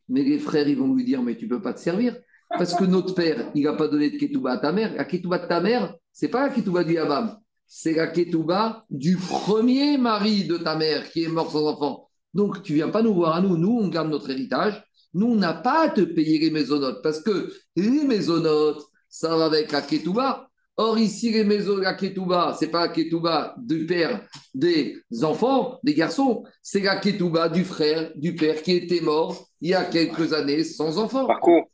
Mais 0.09 0.23
les 0.23 0.39
frères, 0.39 0.67
ils 0.67 0.77
vont 0.77 0.93
lui 0.93 1.05
dire, 1.05 1.21
mais 1.21 1.35
tu 1.35 1.45
ne 1.45 1.49
peux 1.49 1.61
pas 1.61 1.73
te 1.73 1.79
servir. 1.79 2.15
Parce 2.49 2.73
que 2.73 2.83
notre 2.83 3.13
père, 3.13 3.51
il 3.55 3.63
n'a 3.63 3.73
pas 3.73 3.87
donné 3.87 4.09
de 4.09 4.17
ketouba 4.17 4.53
à 4.53 4.57
ta 4.57 4.71
mère. 4.71 4.93
La 4.95 5.05
ketouba 5.05 5.39
de 5.39 5.47
ta 5.47 5.61
mère, 5.61 5.95
c'est 6.11 6.27
pas 6.27 6.47
la 6.47 6.53
ketouba 6.53 6.83
du 6.83 6.93
Yamam. 6.93 7.37
C'est 7.67 7.93
la 7.93 8.07
ketouba 8.07 8.85
du 8.89 9.15
premier 9.15 9.97
mari 9.97 10.45
de 10.45 10.57
ta 10.57 10.75
mère 10.75 11.09
qui 11.11 11.23
est 11.23 11.27
mort 11.27 11.51
sans 11.51 11.67
enfant. 11.67 12.08
Donc, 12.33 12.63
tu 12.63 12.73
viens 12.73 12.89
pas 12.89 13.01
nous 13.01 13.13
voir 13.13 13.35
à 13.35 13.41
nous. 13.41 13.57
Nous, 13.57 13.79
on 13.81 13.87
garde 13.87 14.09
notre 14.09 14.29
héritage. 14.29 14.83
Nous, 15.13 15.27
on 15.27 15.35
n'a 15.35 15.53
pas 15.53 15.85
à 15.85 15.89
te 15.89 16.01
payer 16.01 16.39
les 16.39 16.51
maisonnotes 16.51 17.01
parce 17.01 17.21
que 17.21 17.51
les 17.75 18.03
maisonnotes, 18.05 18.83
ça 19.09 19.35
va 19.35 19.45
avec 19.45 19.71
la 19.71 19.81
ketouba. 19.81 20.47
Or, 20.77 20.97
ici, 20.97 21.31
les 21.31 21.43
maisons, 21.43 21.77
la 21.77 21.93
ketouba, 21.93 22.55
ce 22.57 22.63
n'est 22.63 22.71
pas 22.71 22.87
la 22.87 22.93
ketouba 22.93 23.55
du 23.57 23.85
père 23.85 24.25
des 24.53 25.01
enfants, 25.23 25.79
des 25.83 25.93
garçons, 25.93 26.43
c'est 26.61 26.79
la 26.79 26.95
ketouba 26.97 27.49
du 27.49 27.65
frère, 27.65 28.11
du 28.15 28.33
père 28.35 28.61
qui 28.61 28.71
était 28.73 29.01
mort 29.01 29.49
il 29.61 29.71
y 29.71 29.73
a 29.73 29.83
quelques 29.83 30.31
années 30.31 30.63
sans 30.63 30.97
enfant. 30.97 31.27
Marco. 31.27 31.69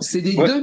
C'est 0.00 0.20
des 0.20 0.34
deux 0.34 0.62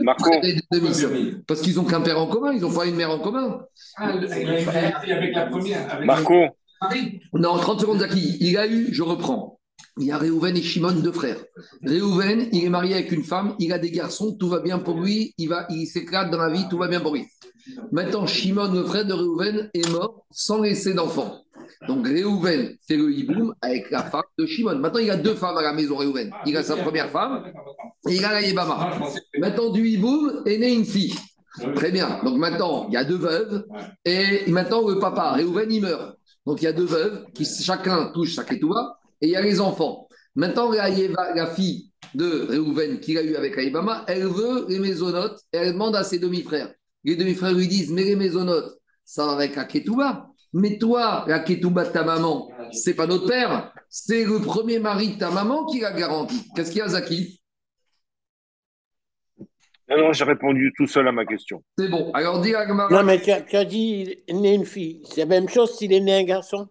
demi-sœurs. 0.72 1.12
Parce 1.48 1.62
qu'ils 1.62 1.76
n'ont 1.76 1.84
qu'un 1.84 2.02
père 2.02 2.20
en 2.20 2.28
commun, 2.28 2.54
ils 2.54 2.62
n'ont 2.62 2.74
pas 2.74 2.86
une 2.86 2.96
mère 2.96 3.10
en 3.10 3.20
commun. 3.20 3.60
Ah, 3.98 4.14
avec 4.14 5.36
la 5.36 5.48
première. 5.48 6.06
Marco. 6.06 6.46
Non, 7.34 7.58
30 7.58 7.82
secondes, 7.82 8.00
Zaki. 8.00 8.38
Il 8.40 8.58
a 8.58 8.68
eu, 8.68 8.94
je 8.94 9.04
reprends. 9.04 9.60
Il 9.98 10.08
y 10.08 10.12
a 10.12 10.18
Réhouven 10.18 10.56
et 10.58 10.62
Shimon, 10.62 10.92
deux 10.92 11.12
frères. 11.12 11.38
Réhouven, 11.84 12.50
il 12.52 12.66
est 12.66 12.70
marié 12.70 12.96
avec 12.96 13.12
une 13.14 13.24
femme, 13.24 13.56
il 13.60 13.72
a 13.72 13.80
des 13.80 13.92
garçons, 13.92 14.36
tout 14.38 14.50
va 14.50 14.60
bien 14.60 14.78
pour 14.80 15.00
lui, 15.00 15.34
il, 15.38 15.48
va, 15.48 15.66
il 15.70 15.86
s'éclate 15.88 16.30
dans 16.32 16.38
la 16.38 16.50
vie, 16.50 16.66
tout 16.70 16.78
va 16.78 16.90
bien 16.90 17.00
pour 17.00 17.14
lui. 17.14 17.26
Maintenant, 17.94 18.28
Shimon, 18.28 18.74
le 18.74 18.84
frère 18.84 19.06
de 19.06 19.14
Réhouven, 19.14 19.70
est 19.74 19.90
mort 19.90 20.26
sans 20.32 20.62
laisser 20.62 20.94
d'enfant. 20.94 21.42
Donc 21.88 22.06
Réhouven 22.06 22.76
fait 22.88 22.98
le 22.98 23.12
hiboum 23.12 23.54
avec 23.62 23.90
la 23.90 24.04
femme 24.04 24.24
de 24.38 24.46
Shimon. 24.46 24.76
Maintenant, 24.80 25.00
il 25.00 25.10
a 25.10 25.18
deux 25.18 25.34
femmes 25.34 25.58
à 25.58 25.62
la 25.62 25.74
maison, 25.74 25.96
Réhouven. 25.96 26.32
Il 26.46 26.58
a 26.58 26.64
sa 26.64 26.76
première 26.76 27.10
femme 27.10 27.46
et 28.10 28.16
il 28.16 28.26
a 28.26 28.34
la 28.34 28.42
Yébama. 28.42 29.00
Maintenant, 29.40 29.70
du 29.70 29.88
hiboum 29.88 30.44
est 30.46 30.58
née 30.58 30.74
une 30.74 30.86
fille. 30.86 31.16
Très 31.76 31.92
bien. 31.92 32.20
Donc 32.24 32.38
maintenant, 32.38 32.88
il 32.90 32.96
y 32.96 32.98
a 32.98 33.06
deux 33.06 33.18
veuves 33.18 33.66
et 34.04 34.44
maintenant, 34.52 34.88
le 34.88 35.00
papa, 35.00 35.32
Réhouven, 35.32 35.72
il 35.72 35.82
meurt. 35.82 36.18
Donc 36.46 36.62
il 36.62 36.66
y 36.66 36.68
a 36.68 36.74
deux 36.74 36.86
veuves 36.86 37.26
qui 37.34 37.46
chacun 37.46 38.12
touche 38.14 38.36
sa 38.36 38.44
ketouba 38.44 39.00
et 39.22 39.28
il 39.28 39.32
y 39.32 39.36
a 39.36 39.42
les 39.42 39.60
enfants. 39.60 40.08
Maintenant, 40.36 40.70
la, 40.72 40.90
la 40.90 41.48
fille 41.48 41.92
de 42.14 42.46
Réhouven 42.50 43.00
qu'il 43.00 43.18
a 43.18 43.24
eu 43.24 43.36
avec 43.36 43.58
Aïbama, 43.58 44.04
elle 44.08 44.26
veut 44.26 44.66
les 44.68 44.80
maisonnotes 44.80 45.40
et 45.54 45.58
elle 45.58 45.74
demande 45.74 45.96
à 45.96 46.04
ses 46.04 46.20
demi-frères. 46.20 46.74
Les 47.04 47.16
demi-frères 47.16 47.54
lui 47.54 47.68
disent 47.68 47.92
Mais 47.92 48.04
les 48.04 48.16
maisonnotes, 48.16 48.78
ça 49.06 49.26
va 49.26 49.34
avec 49.34 49.56
la 49.56 49.66
ketouba. 49.66 50.28
Mais 50.54 50.78
toi, 50.78 51.26
la 51.28 51.40
ketouba 51.40 51.86
de 51.86 51.92
ta 51.92 52.04
maman, 52.04 52.50
c'est 52.72 52.94
pas 52.94 53.08
notre 53.08 53.28
père, 53.28 53.74
c'est 53.90 54.24
le 54.24 54.40
premier 54.40 54.80
mari 54.80 55.14
de 55.14 55.20
ta 55.20 55.30
maman 55.30 55.66
qui 55.66 55.80
l'a 55.80 55.92
garanti. 55.92 56.36
Qu'est-ce 56.56 56.72
qu'il 56.72 56.80
y 56.80 56.82
a, 56.82 56.90
Zaki? 56.90 57.42
Non, 59.90 59.98
non, 60.00 60.14
j'ai 60.14 60.24
répondu 60.24 60.74
tout 60.76 60.88
seul 60.88 61.08
à 61.08 61.12
ma 61.12 61.26
question. 61.26 61.62
C'est 61.78 61.90
bon. 61.90 62.12
Alors, 62.14 62.42
dis 62.42 62.56
Agmara. 62.56 62.90
Non, 62.90 63.04
mais 63.04 63.20
tu 63.22 63.32
as, 63.32 63.42
tu 63.42 63.56
as 63.56 63.66
dit 63.66 64.04
il 64.28 64.36
est 64.36 64.40
né 64.40 64.54
une 64.56 64.66
fille. 64.66 65.02
C'est 65.06 65.22
la 65.22 65.26
même 65.28 65.48
chose 65.48 65.78
s'il 65.78 65.94
est 65.94 66.00
né 66.00 66.14
un 66.14 66.24
garçon? 66.24 66.68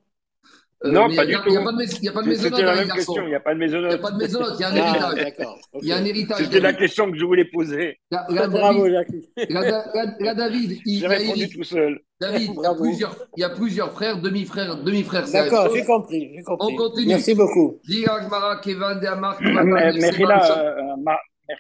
Euh, 0.85 0.91
non, 0.91 1.09
pas 1.15 1.23
a- 1.23 1.27
du 1.27 1.33
tout. 1.35 1.41
Il 1.47 1.53
n'y 1.53 1.57
a 1.59 1.63
pas 1.63 1.73
de, 1.73 1.77
més- 1.79 1.99
il 1.99 2.05
y 2.05 2.09
a 2.09 2.13
pas 2.13 2.23
de 2.23 2.29
maisonnette 2.29 2.53
C'était 2.53 2.63
la 2.63 2.69
dans 2.69 2.73
les 2.75 2.79
même 2.81 2.89
garçons. 2.89 3.13
question, 3.15 3.23
il 3.23 3.29
n'y 3.29 3.35
a 3.37 3.41
pas 3.41 3.55
de 3.55 3.61
Il 3.61 3.69
n'y 3.71 3.95
a 3.95 3.99
pas 3.99 4.11
de 4.11 4.17
maisonnette, 4.19 4.49
il 4.59 4.61
y 4.61 4.65
a 4.65 4.69
un 4.69 4.75
Ah, 4.75 4.89
héritage. 5.13 5.15
d'accord. 5.25 5.59
ok. 5.73 5.81
Il 5.83 5.89
y 5.89 5.93
a 5.93 5.97
un 5.97 6.05
héritage. 6.05 6.39
C'était 6.39 6.61
la 6.61 6.73
question 6.75 7.11
que 7.11 7.17
je 7.17 7.25
voulais 7.25 7.45
poser. 7.47 7.99
Là, 8.11 8.27
Bravo, 8.49 8.87
David, 8.89 8.93
Jacques. 8.93 9.49
là, 9.51 9.61
là, 9.63 9.85
là, 10.21 10.35
David, 10.35 10.73
il, 10.85 10.99
J'ai 10.99 11.03
y 11.03 11.07
a 11.07 11.09
répondu 11.09 11.49
tout 11.49 11.63
seul. 11.65 12.01
David, 12.21 12.51
il 12.55 12.63
y 12.63 12.67
a 12.67 12.75
plusieurs, 12.75 13.17
il 13.37 13.41
y 13.41 13.45
a 13.45 13.51
plusieurs 13.51 13.93
frères, 13.93 14.21
demi-frères, 14.21 14.77
demi-frères. 14.77 15.25
la 15.33 15.45
D'accord, 15.45 15.69
j'ai 15.75 15.85
compris, 15.85 16.33
j'ai 16.37 16.43
compris. 16.43 16.75
On 16.75 16.77
continue. 16.77 17.07
Merci 17.09 17.35
beaucoup. 17.35 17.81
Dis 17.89 18.05
Agmara, 18.07 18.61
Kevin, 18.61 18.99
Deamar, 19.01 19.39
Mais 19.41 19.93
mais 19.95 20.11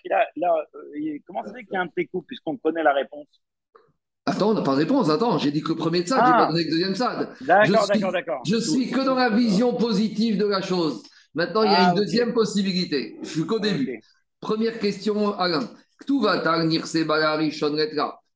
là, 0.06 0.26
là, 0.36 0.54
euh, 0.74 1.18
comment 1.26 1.44
ça 1.44 1.52
fait 1.52 1.64
qu'il 1.64 1.74
y 1.74 1.76
a 1.76 1.82
un 1.82 1.88
técou 1.88 2.22
puisqu'on 2.22 2.56
connaît 2.56 2.82
la 2.82 2.92
réponse? 2.92 3.26
Attends, 4.26 4.50
on 4.50 4.54
n'a 4.54 4.62
pas 4.62 4.72
de 4.72 4.78
réponse. 4.80 5.10
Attends, 5.10 5.38
j'ai 5.38 5.50
dit 5.50 5.62
que 5.62 5.68
le 5.68 5.76
premier 5.76 6.02
de 6.02 6.08
ça, 6.08 6.16
Ah. 6.20 6.26
j'ai 6.26 6.32
pas 6.32 6.46
donné 6.46 6.62
que 6.64 6.68
le 6.70 6.76
deuxième 6.76 6.94
sad. 6.94 7.28
D'accord, 7.42 7.86
d'accord, 7.86 8.12
d'accord. 8.12 8.42
Je 8.46 8.56
suis 8.56 8.90
que 8.90 9.04
dans 9.04 9.14
la 9.16 9.28
vision 9.28 9.74
positive 9.74 10.38
de 10.38 10.46
la 10.46 10.62
chose. 10.62 11.02
Maintenant, 11.34 11.62
il 11.64 11.72
y 11.72 11.74
a 11.74 11.88
Ah, 11.88 11.90
une 11.90 11.96
deuxième 11.96 12.32
possibilité. 12.32 13.18
Je 13.22 13.28
suis 13.28 13.46
qu'au 13.46 13.58
début. 13.58 14.00
Première 14.40 14.78
question, 14.78 15.36
Alain. 15.38 15.68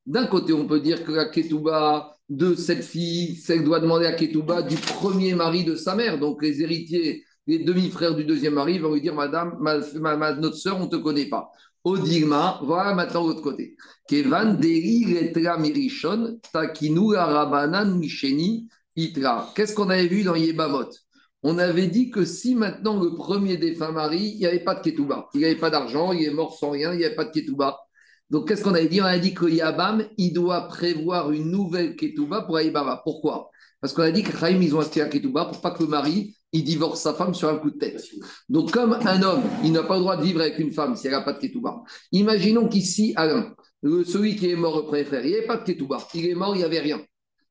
D'un 0.07 0.27
côté, 0.27 0.53
on 0.53 0.67
peut 0.67 0.81
dire 0.81 1.05
que 1.05 1.13
la 1.13 1.27
Ketouba 1.27 2.17
de 2.29 2.55
cette 2.55 2.85
fille, 2.85 3.37
celle 3.37 3.65
doit 3.65 3.81
demander 3.81 4.07
à 4.07 4.13
Ketouba 4.13 4.63
du 4.63 4.77
premier 4.77 5.35
mari 5.35 5.65
de 5.65 5.75
sa 5.75 5.95
mère. 5.95 6.19
Donc, 6.19 6.43
les 6.43 6.63
héritiers, 6.63 7.25
les 7.49 7.59
demi-frères 7.61 8.15
du 8.15 8.25
deuxième 8.25 8.55
mari 8.55 8.79
vont 8.79 8.93
lui 8.93 9.01
dire 9.01 9.15
Madame, 9.15 9.57
ma- 9.59 9.79
ma- 9.95 10.17
ma- 10.17 10.35
notre 10.35 10.57
sœur, 10.57 10.77
on 10.79 10.85
ne 10.85 10.91
te 10.91 10.97
connaît 10.97 11.29
pas. 11.29 11.51
Odigma, 11.83 12.61
voilà 12.63 12.95
maintenant 12.95 13.27
l'autre 13.27 13.41
côté. 13.41 13.75
Takinu 16.53 17.15
itra. 18.97 19.53
Qu'est-ce 19.55 19.75
qu'on 19.75 19.89
avait 19.89 20.09
vu 20.09 20.23
dans 20.25 20.35
Yebamot? 20.35 20.91
On 21.43 21.57
avait 21.57 21.87
dit 21.87 22.11
que 22.11 22.25
si 22.25 22.55
maintenant 22.55 23.01
le 23.03 23.15
premier 23.15 23.57
défunt 23.57 23.93
mari, 23.93 24.33
il 24.35 24.39
n'y 24.41 24.47
avait 24.47 24.65
pas 24.65 24.75
de 24.75 24.83
ketouba, 24.83 25.29
il 25.33 25.39
n'y 25.39 25.47
avait 25.47 25.57
pas 25.57 25.71
d'argent, 25.71 26.13
il 26.13 26.25
est 26.25 26.31
mort 26.31 26.55
sans 26.59 26.71
rien, 26.71 26.93
il 26.93 26.99
n'y 26.99 27.05
avait 27.05 27.15
pas 27.15 27.25
de 27.25 27.31
ketouba. 27.31 27.79
Donc 28.29 28.49
qu'est-ce 28.49 28.63
qu'on 28.63 28.75
avait 28.75 28.89
dit? 28.89 29.01
On 29.01 29.05
a 29.05 29.19
dit 29.19 29.33
que 29.33 29.47
Yabam, 29.47 30.05
il 30.19 30.35
doit 30.35 30.69
prévoir 30.69 31.31
une 31.31 31.51
nouvelle 31.51 31.97
ketouba 31.97 32.43
pour 32.43 32.59
Aïbaba. 32.59 33.01
Pourquoi? 33.05 33.51
Parce 33.81 33.95
qu'on 33.95 34.03
a 34.03 34.11
dit 34.11 34.23
que 34.23 34.37
Chaim, 34.37 34.61
ils 34.61 34.75
ont 34.75 34.81
acheté 34.81 35.01
la 35.01 35.09
ketouba 35.09 35.47
pour 35.47 35.63
pas 35.63 35.71
que 35.71 35.83
le 35.83 35.89
mari, 35.89 36.35
il 36.53 36.65
divorce 36.65 37.01
sa 37.01 37.15
femme 37.15 37.35
sur 37.35 37.49
un 37.49 37.57
coup 37.57 37.71
de 37.71 37.79
tête. 37.79 38.03
Donc, 38.49 38.71
comme 38.71 38.95
un 38.95 39.23
homme, 39.23 39.43
il 39.65 39.73
n'a 39.73 39.83
pas 39.83 39.97
le 39.97 40.01
droit 40.01 40.17
de 40.17 40.23
vivre 40.23 40.41
avec 40.41 40.59
une 40.59 40.73
femme 40.73 40.97
si 40.97 41.07
elle 41.07 41.13
n'a 41.13 41.23
pas 41.23 41.35
de 41.35 41.39
ketouba. 41.39 41.83
Imaginons 42.13 42.69
qu'ici, 42.69 43.13
Alain, 43.17 43.55
celui 43.83 44.37
qui 44.37 44.51
est 44.51 44.57
mort 44.57 44.77
au 44.77 44.83
premier 44.85 45.05
frère, 45.05 45.25
il 45.25 45.31
n'y 45.31 45.37
avait 45.37 45.47
pas 45.47 45.59
de 45.59 45.65
ketouba. 45.65 45.99
Il 46.15 46.27
est 46.27 46.35
mort, 46.35 46.55
il 46.55 46.59
n'y 46.59 46.65
avait 46.65 46.81
rien. 46.81 47.01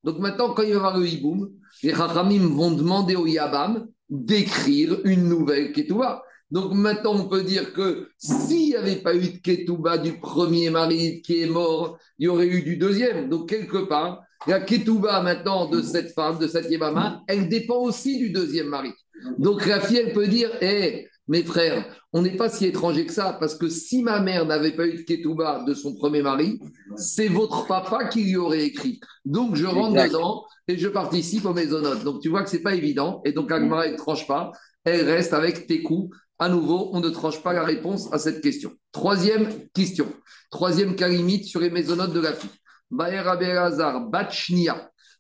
Donc 0.03 0.19
maintenant, 0.19 0.53
quand 0.53 0.63
il 0.63 0.69
va 0.69 0.73
y 0.73 0.77
avoir 0.77 0.97
le 0.97 1.07
hiboum, 1.07 1.49
les 1.83 1.93
Chachamim 1.93 2.47
vont 2.47 2.71
demander 2.71 3.15
au 3.15 3.27
Yabam 3.27 3.87
d'écrire 4.09 4.97
une 5.03 5.27
nouvelle 5.27 5.71
ketouba. 5.73 6.23
Donc 6.49 6.73
maintenant, 6.73 7.13
on 7.15 7.27
peut 7.27 7.43
dire 7.43 7.73
que 7.73 8.09
s'il 8.17 8.69
n'y 8.69 8.75
avait 8.75 8.95
pas 8.95 9.13
eu 9.15 9.29
de 9.29 9.37
ketouba 9.37 9.97
du 9.97 10.13
premier 10.13 10.69
mari 10.69 11.21
qui 11.21 11.41
est 11.41 11.49
mort, 11.49 11.97
il 12.19 12.25
y 12.25 12.27
aurait 12.29 12.47
eu 12.47 12.63
du 12.63 12.77
deuxième. 12.77 13.27
Donc 13.29 13.49
quelque 13.49 13.79
part, 13.79 14.21
la 14.45 14.59
ketouba 14.59 15.21
maintenant 15.21 15.69
de 15.69 15.81
cette 15.81 16.13
femme, 16.13 16.37
de 16.37 16.47
cette 16.47 16.69
Yabama, 16.69 17.23
elle 17.27 17.49
dépend 17.49 17.79
aussi 17.81 18.17
du 18.17 18.29
deuxième 18.29 18.67
mari. 18.67 18.91
Donc 19.39 19.65
la 19.65 19.79
fille, 19.79 19.97
elle 19.97 20.13
peut 20.13 20.27
dire, 20.27 20.51
hé, 20.61 21.07
mes 21.27 21.43
frères, 21.43 21.85
on 22.13 22.21
n'est 22.21 22.35
pas 22.37 22.49
si 22.49 22.65
étrangers 22.65 23.05
que 23.05 23.13
ça, 23.13 23.35
parce 23.39 23.55
que 23.55 23.67
si 23.67 24.01
ma 24.01 24.19
mère 24.19 24.45
n'avait 24.45 24.75
pas 24.75 24.87
eu 24.87 24.93
de 24.93 25.01
ketouba 25.01 25.63
de 25.67 25.73
son 25.73 25.95
premier 25.95 26.21
mari, 26.21 26.59
c'est 26.95 27.27
votre 27.27 27.67
papa 27.67 28.05
qui 28.05 28.23
lui 28.23 28.37
aurait 28.37 28.63
écrit. 28.63 28.99
Donc 29.25 29.55
je 29.55 29.65
rentre 29.65 29.95
Exact. 29.95 30.09
dedans 30.09 30.45
et 30.67 30.77
je 30.77 30.87
participe 30.87 31.45
aux 31.45 31.53
maisonnotes. 31.53 32.03
Donc 32.03 32.21
tu 32.21 32.29
vois 32.29 32.43
que 32.43 32.49
c'est 32.49 32.61
pas 32.61 32.75
évident, 32.75 33.21
et 33.25 33.33
donc 33.33 33.51
Agmara, 33.51 33.87
elle 33.87 33.93
ne 33.93 33.97
tranche 33.97 34.27
pas, 34.27 34.51
elle 34.85 35.05
reste 35.09 35.33
avec 35.33 35.67
tes 35.67 35.81
coups. 35.83 36.15
À 36.39 36.49
nouveau, 36.49 36.91
on 36.93 36.99
ne 36.99 37.09
tranche 37.09 37.41
pas 37.41 37.51
la 37.51 37.63
réponse 37.63 38.13
à 38.13 38.19
cette 38.19 38.41
question. 38.41 38.71
Troisième 38.91 39.49
question, 39.73 40.07
troisième 40.51 40.95
cas 40.95 41.07
limite 41.07 41.45
sur 41.45 41.59
les 41.59 41.71
maisonnotes 41.71 42.13
de 42.13 42.19
la 42.19 42.33
fille. 42.33 42.51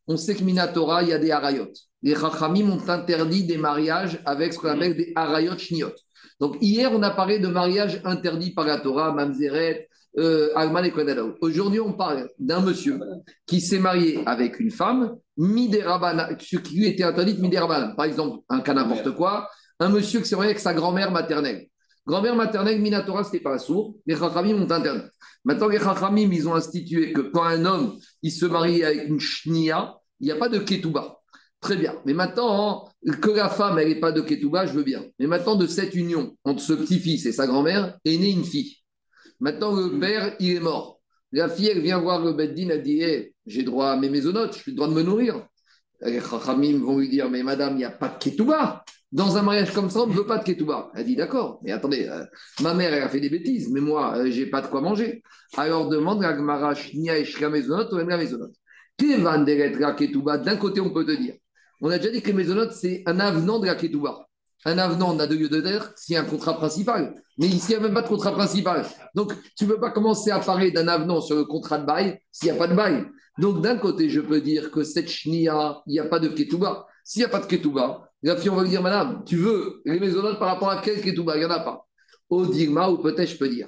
On 0.09 0.17
sait 0.17 0.35
que 0.35 0.43
Minatora, 0.43 1.03
il 1.03 1.09
y 1.09 1.13
a 1.13 1.19
des 1.19 1.31
harayot. 1.31 1.67
Les 2.01 2.15
Chachamim 2.15 2.69
ont 2.69 2.89
interdit 2.89 3.45
des 3.45 3.57
mariages 3.57 4.21
avec 4.25 4.53
ce 4.53 4.59
qu'on 4.59 4.69
appelle 4.69 4.95
des 4.95 5.11
harayot 5.15 5.57
shniot. 5.57 5.91
Donc 6.39 6.57
hier, 6.61 6.91
on 6.93 7.01
a 7.01 7.11
parlé 7.11 7.39
de 7.39 7.47
mariage 7.47 7.99
interdit 8.03 8.53
par 8.53 8.65
la 8.65 8.79
Torah, 8.79 9.11
Mamzeret, 9.11 9.89
euh, 10.17 10.49
Alman 10.55 10.85
et. 10.85 10.93
Aujourd'hui, 11.41 11.79
on 11.79 11.93
parle 11.93 12.29
d'un 12.39 12.61
monsieur 12.61 12.99
qui 13.45 13.61
s'est 13.61 13.79
marié 13.79 14.21
avec 14.25 14.59
une 14.59 14.71
femme, 14.71 15.17
Midérabana, 15.37 16.29
ce 16.39 16.57
qui 16.57 16.77
lui 16.77 16.87
était 16.87 17.03
interdit 17.03 17.33
de 17.35 17.41
Midérabana. 17.41 17.93
Par 17.95 18.05
exemple, 18.05 18.39
un 18.49 18.61
cas 18.61 18.73
n'importe 18.73 19.11
quoi, 19.15 19.49
un 19.79 19.89
monsieur 19.89 20.19
qui 20.19 20.27
s'est 20.27 20.35
marié 20.35 20.51
avec 20.51 20.59
sa 20.59 20.73
grand-mère 20.73 21.11
maternelle. 21.11 21.67
Grand-mère 22.07 22.37
maternelle, 22.37 22.79
Minatora, 22.79 23.25
ce 23.25 23.33
n'était 23.33 23.43
pas 23.43 23.59
sourd. 23.59 23.97
Les 24.05 24.15
Chachamim 24.15 24.55
ont 24.61 24.71
interdit. 24.71 25.03
Maintenant, 25.43 25.67
les 25.67 25.77
Chachamim, 25.77 26.31
ils 26.31 26.47
ont 26.47 26.55
institué 26.55 27.11
que 27.11 27.19
quand 27.19 27.43
un 27.43 27.65
homme, 27.65 27.99
il 28.23 28.31
se 28.31 28.45
marie 28.45 28.81
avec 28.85 29.09
une 29.09 29.19
shnia, 29.19 29.93
il 30.21 30.27
n'y 30.27 30.31
a 30.31 30.37
pas 30.37 30.47
de 30.47 30.57
ketouba. 30.57 31.19
Très 31.59 31.75
bien. 31.75 31.95
Mais 32.05 32.13
maintenant, 32.13 32.87
hein, 33.05 33.11
que 33.21 33.29
la 33.31 33.49
femme, 33.49 33.77
elle 33.77 33.89
n'ait 33.89 33.99
pas 33.99 34.13
de 34.13 34.21
ketouba, 34.21 34.65
je 34.65 34.71
veux 34.71 34.83
bien. 34.83 35.03
Mais 35.19 35.27
maintenant, 35.27 35.57
de 35.57 35.67
cette 35.67 35.95
union 35.95 36.33
entre 36.45 36.61
ce 36.61 36.71
petit-fils 36.71 37.25
et 37.25 37.33
sa 37.33 37.45
grand-mère, 37.45 37.97
est 38.05 38.17
née 38.17 38.31
une 38.31 38.45
fille. 38.45 38.77
Maintenant, 39.41 39.75
le 39.75 39.99
père, 39.99 40.33
il 40.39 40.55
est 40.55 40.59
mort. 40.61 41.01
La 41.33 41.49
fille, 41.49 41.67
elle 41.67 41.81
vient 41.81 41.99
voir 41.99 42.23
le 42.23 42.31
Beddin, 42.31 42.69
elle 42.69 42.83
dit 42.83 43.01
Eh, 43.01 43.33
J'ai 43.45 43.63
droit 43.63 43.89
à 43.89 43.97
mes 43.97 44.09
maisonnotes, 44.09 44.57
j'ai 44.63 44.71
le 44.71 44.77
droit 44.77 44.87
de 44.87 44.93
me 44.93 45.03
nourrir. 45.03 45.45
Les 45.99 46.21
Chachamim 46.21 46.79
vont 46.85 46.99
lui 46.99 47.09
dire 47.09 47.29
Mais 47.29 47.43
madame, 47.43 47.73
il 47.73 47.79
n'y 47.79 47.83
a 47.83 47.91
pas 47.91 48.07
de 48.07 48.17
ketouba. 48.17 48.85
Dans 49.11 49.37
un 49.37 49.41
mariage 49.41 49.73
comme 49.73 49.89
ça, 49.89 50.01
on 50.01 50.07
ne 50.07 50.13
veut 50.13 50.25
pas 50.25 50.37
de 50.37 50.43
ketouba. 50.43 50.91
Elle 50.93 51.05
dit 51.05 51.15
D'accord, 51.15 51.59
mais 51.63 51.71
attendez, 51.71 52.07
euh, 52.09 52.25
ma 52.61 52.73
mère, 52.73 52.93
elle 52.93 53.03
a 53.03 53.09
fait 53.09 53.21
des 53.21 53.29
bêtises, 53.29 53.69
mais 53.71 53.79
moi, 53.79 54.17
euh, 54.17 54.29
j'ai 54.29 54.47
pas 54.47 54.61
de 54.61 54.67
quoi 54.67 54.81
manger. 54.81 55.23
Alors 55.55 55.87
demande 55.87 56.23
à 56.25 56.33
Gmara 56.33 56.75
Shnia 56.75 57.17
et 57.17 57.23
Shra 57.23 57.49
Maisonot 57.49 57.89
ou 57.93 58.03
Maisonot. 58.03 58.51
Kevan 58.97 59.45
Deretra 59.45 59.93
Ketouba, 59.93 60.37
d'un 60.37 60.57
côté, 60.57 60.81
on 60.81 60.89
peut 60.89 61.05
te 61.05 61.11
dire 61.11 61.35
On 61.81 61.89
a 61.89 61.97
déjà 61.97 62.11
dit 62.11 62.21
que 62.21 62.27
les 62.27 62.33
maisonnotes, 62.33 62.73
c'est 62.73 63.03
un 63.05 63.19
avenant 63.19 63.59
de 63.59 63.67
la 63.67 63.75
ketouba. 63.75 64.27
Un 64.65 64.77
avenant, 64.79 65.15
on 65.15 65.19
a 65.19 65.27
deux 65.27 65.37
lieux 65.37 65.49
de 65.49 65.61
terre 65.61 65.93
a 65.93 66.19
un 66.19 66.23
contrat 66.25 66.57
principal. 66.57 67.13
Mais 67.37 67.47
ici, 67.47 67.73
il 67.73 67.77
n'y 67.77 67.85
a 67.85 67.87
même 67.87 67.93
pas 67.93 68.01
de 68.01 68.07
contrat 68.07 68.31
principal. 68.31 68.85
Donc, 69.15 69.33
tu 69.55 69.65
ne 69.65 69.69
peux 69.69 69.79
pas 69.79 69.91
commencer 69.91 70.31
à 70.31 70.39
parler 70.39 70.71
d'un 70.71 70.87
avenant 70.87 71.21
sur 71.21 71.35
le 71.35 71.45
contrat 71.45 71.77
de 71.77 71.85
bail 71.85 72.19
s'il 72.31 72.51
n'y 72.51 72.55
a 72.55 72.59
pas 72.59 72.67
de 72.67 72.73
bail. 72.73 73.05
Donc, 73.37 73.61
d'un 73.61 73.77
côté, 73.77 74.09
je 74.09 74.19
peux 74.19 74.41
dire 74.41 74.71
que 74.71 74.83
cette 74.83 75.09
shnia, 75.09 75.81
il 75.85 75.93
n'y 75.93 75.99
a 75.99 76.05
pas 76.05 76.19
de 76.19 76.27
ketouba. 76.29 76.87
S'il 77.03 77.21
n'y 77.21 77.25
a 77.25 77.29
pas 77.29 77.39
de 77.39 77.45
ketouba, 77.45 78.06
la 78.23 78.35
fille, 78.35 78.49
on 78.49 78.55
va 78.55 78.63
lui 78.63 78.69
dire, 78.69 78.81
madame, 78.81 79.23
tu 79.25 79.37
veux 79.37 79.81
les 79.85 79.99
maisonnotes 79.99 80.39
par 80.39 80.49
rapport 80.49 80.69
à 80.69 80.81
quel 80.81 81.01
ketouba 81.01 81.35
Il 81.35 81.39
n'y 81.39 81.45
en 81.45 81.51
a 81.51 81.59
pas. 81.59 81.87
Au 82.29 82.45
digma, 82.45 82.89
ou 82.89 82.97
peut-être 82.97 83.29
je 83.29 83.37
peux 83.37 83.49
dire, 83.49 83.67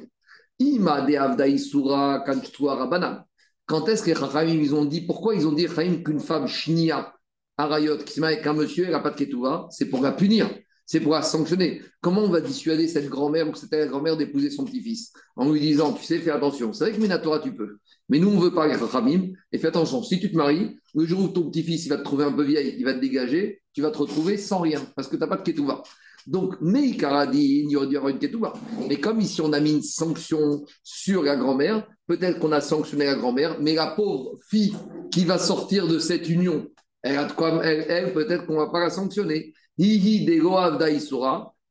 ima 0.58 1.02
de 1.02 1.16
avdaïsura 1.16 2.24
rabana. 2.60 3.26
Quand 3.66 3.88
est-ce 3.88 4.02
que 4.04 4.10
les 4.10 4.16
Chachamim, 4.16 4.60
ils 4.60 4.74
ont 4.74 4.86
dit, 4.86 5.02
pourquoi 5.02 5.36
ils 5.36 5.48
ont 5.48 5.52
dit 5.52 5.68
qu'une 6.04 6.20
femme 6.20 6.48
shnia, 6.48 7.14
arayot, 7.58 7.98
qui 7.98 8.14
se 8.14 8.20
marie 8.20 8.34
avec 8.34 8.48
un 8.48 8.54
monsieur, 8.54 8.86
elle 8.86 8.92
n'a 8.92 9.00
pas 9.00 9.12
de 9.12 9.16
ketouba 9.16 9.68
C'est 9.70 9.86
pour 9.86 10.02
la 10.02 10.12
punir. 10.12 10.50
C'est 10.86 11.02
pour 11.02 11.14
la 11.14 11.22
sanctionner. 11.22 11.84
Comment 12.02 12.22
on 12.22 12.30
va 12.30 12.42
dissuader 12.42 12.88
cette 12.88 13.10
grand-mère 13.10 13.48
ou 13.48 13.54
cette 13.54 13.90
grand-mère 13.90 14.18
d'épouser 14.18 14.50
son 14.50 14.66
petit-fils 14.66 15.14
En 15.36 15.52
lui 15.52 15.60
disant, 15.60 15.94
tu 15.94 16.04
sais, 16.04 16.18
fais 16.18 16.32
attention. 16.32 16.74
C'est 16.74 16.86
vrai 16.86 16.94
que 16.94 17.00
Minatora, 17.00 17.40
tu 17.40 17.54
peux. 17.54 17.78
Mais 18.10 18.20
nous, 18.20 18.30
on 18.30 18.36
ne 18.36 18.42
veut 18.42 18.54
pas 18.54 18.68
les 18.68 18.78
Chachamim. 18.78 19.30
Et 19.52 19.58
fais 19.58 19.68
attention, 19.68 20.04
si 20.04 20.20
tu 20.20 20.32
te 20.32 20.38
maries, 20.38 20.78
le 20.96 21.06
jour 21.06 21.22
où 21.22 21.28
ton 21.28 21.50
petit-fils 21.50 21.86
il 21.86 21.90
va 21.90 21.98
te 21.98 22.04
trouver 22.04 22.26
un 22.26 22.32
peu 22.32 22.44
vieille, 22.44 22.76
il 22.78 22.84
va 22.84 22.94
te 22.94 23.00
dégager, 23.00 23.62
tu 23.74 23.82
vas 23.82 23.92
te 23.92 23.98
retrouver 23.98 24.38
sans 24.38 24.60
rien, 24.60 24.82
parce 24.96 25.08
que 25.08 25.16
tu 25.16 25.22
n'as 25.22 25.28
pas 25.28 25.38
de 25.38 25.44
ketouba. 25.44 25.84
Donc, 26.28 26.60
Meikara 26.62 27.28
dit, 27.28 27.64
il 27.64 27.72
y 27.72 27.76
aurait 27.76 27.88
dû 27.88 27.98
avoir 27.98 28.12
une 28.12 28.20
ketouba. 28.20 28.54
Mais 28.88 29.00
comme 29.00 29.22
ici, 29.22 29.42
on 29.42 29.54
a 29.54 29.60
mis 29.60 29.72
une 29.72 29.84
sanction 29.84 30.66
sur 30.84 31.24
la 31.24 31.36
grand-mère, 31.36 31.88
peut-être 32.08 32.40
qu'on 32.40 32.52
a 32.52 32.62
sanctionné 32.62 33.06
la 33.06 33.16
grand-mère, 33.16 33.58
mais 33.62 33.74
la 33.76 33.88
pauvre 33.88 34.38
fille 34.50 34.76
qui 35.12 35.26
va 35.26 35.38
sortir 35.38 35.88
de 35.88 36.00
cette 36.00 36.28
union, 36.30 36.68
elle, 37.02 37.18
a 37.18 37.26
de 37.26 37.32
quoi, 37.32 37.64
elle, 37.64 38.14
peut-être 38.14 38.46
qu'on 38.46 38.54
ne 38.54 38.60
va 38.60 38.70
pas 38.70 38.82
la 38.82 38.90
sanctionner. 38.90 39.54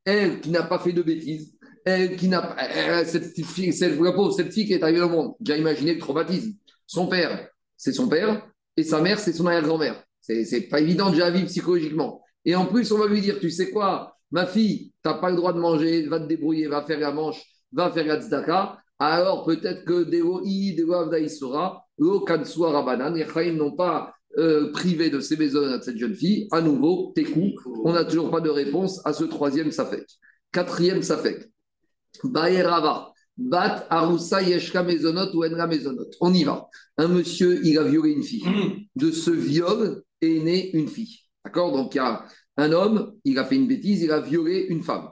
Elle 0.05 0.41
qui 0.41 0.51
n'a 0.51 0.63
pas 0.63 0.79
fait 0.79 0.93
de 0.93 1.03
bêtises, 1.03 1.58
qui 2.17 2.29
n'a 2.29 2.57
Cette 3.05 3.45
fille, 3.45 3.73
cette, 3.73 4.01
la 4.01 4.13
pauvre, 4.13 4.33
cette 4.33 4.53
fille 4.53 4.67
qui 4.67 4.75
est 4.75 4.83
arrivée 4.83 5.03
au 5.03 5.09
monde, 5.09 5.35
j'ai 5.41 5.59
imaginé 5.59 5.95
le 5.95 6.01
traumatisme. 6.01 6.53
Son 6.87 7.07
père, 7.07 7.49
c'est 7.77 7.93
son 7.93 8.09
père, 8.09 8.47
et 8.77 8.83
sa 8.83 9.01
mère, 9.01 9.19
c'est 9.19 9.33
son 9.33 9.47
arrière-grand-mère. 9.47 10.03
C'est 10.21 10.69
pas 10.69 10.81
évident 10.81 11.11
déjà 11.11 11.27
à 11.27 11.31
vivre 11.31 11.47
psychologiquement. 11.47 12.23
Et 12.45 12.55
en 12.55 12.67
plus, 12.67 12.91
on 12.93 12.99
va 12.99 13.07
lui 13.07 13.21
dire, 13.21 13.41
tu 13.41 13.51
sais 13.51 13.71
quoi, 13.71 14.17
ma 14.31 14.47
fille, 14.47 14.93
tu 15.03 15.09
n'as 15.09 15.15
pas 15.15 15.31
le 15.31 15.37
droit 15.37 15.53
de 15.53 15.59
manger, 15.59 16.07
va 16.07 16.21
te 16.21 16.27
débrouiller, 16.27 16.67
va 16.67 16.85
faire 16.85 17.01
la 17.01 17.13
manche, 17.13 17.43
va 17.73 17.91
faire 17.91 18.07
la 18.07 18.21
tzedaka. 18.21 18.79
Alors 18.99 19.45
peut-être 19.45 19.85
que 19.85 20.05
Deo 20.05 20.43
I, 20.45 20.75
Deo 20.75 20.93
Avdaïsura, 20.93 21.85
Lo 21.99 22.21
Kansua 22.21 22.73
Rabanan, 22.73 23.15
les 23.15 23.27
Chaim 23.27 23.53
n'ont 23.53 23.77
pas 23.77 24.13
euh, 24.39 24.71
privé 24.73 25.11
de 25.11 25.21
ses 25.21 25.37
maisons 25.37 25.65
à 25.65 25.81
cette 25.81 25.99
jeune 25.99 26.15
fille. 26.15 26.49
À 26.51 26.61
nouveau, 26.61 27.13
Tekou, 27.15 27.53
on 27.85 27.93
n'a 27.93 28.05
toujours 28.05 28.31
pas 28.31 28.41
de 28.41 28.51
réponse 28.51 29.01
à 29.05 29.13
ce 29.13 29.25
troisième 29.25 29.71
Safek. 29.71 30.07
Quatrième 30.53 31.03
Safek. 31.03 31.51
Baerava, 32.25 33.13
Bat 33.37 33.87
Arusa 33.89 34.43
Yeshka 34.43 34.83
Mezonot 34.83 35.33
ou 35.35 35.45
Enra 35.45 35.67
Mezonot. 35.67 36.11
On 36.21 36.33
y 36.33 36.45
va. 36.45 36.69
Un 36.97 37.09
monsieur, 37.09 37.65
il 37.65 37.79
a 37.79 37.85
violé 37.85 38.13
une 38.13 38.23
fille. 38.23 38.45
De 38.97 39.11
ce 39.11 39.31
viol 39.31 40.03
est 40.21 40.41
née 40.41 40.71
une 40.77 40.89
fille. 40.89 41.21
D'accord? 41.45 41.73
Donc 41.73 41.95
il 41.95 41.99
y 41.99 42.01
a 42.01 42.25
un 42.57 42.73
homme, 42.73 43.15
il 43.25 43.39
a 43.39 43.45
fait 43.45 43.55
une 43.55 43.69
bêtise, 43.69 44.03
il 44.03 44.11
a 44.11 44.21
violé 44.21 44.67
une 44.69 44.83
femme. 44.83 45.09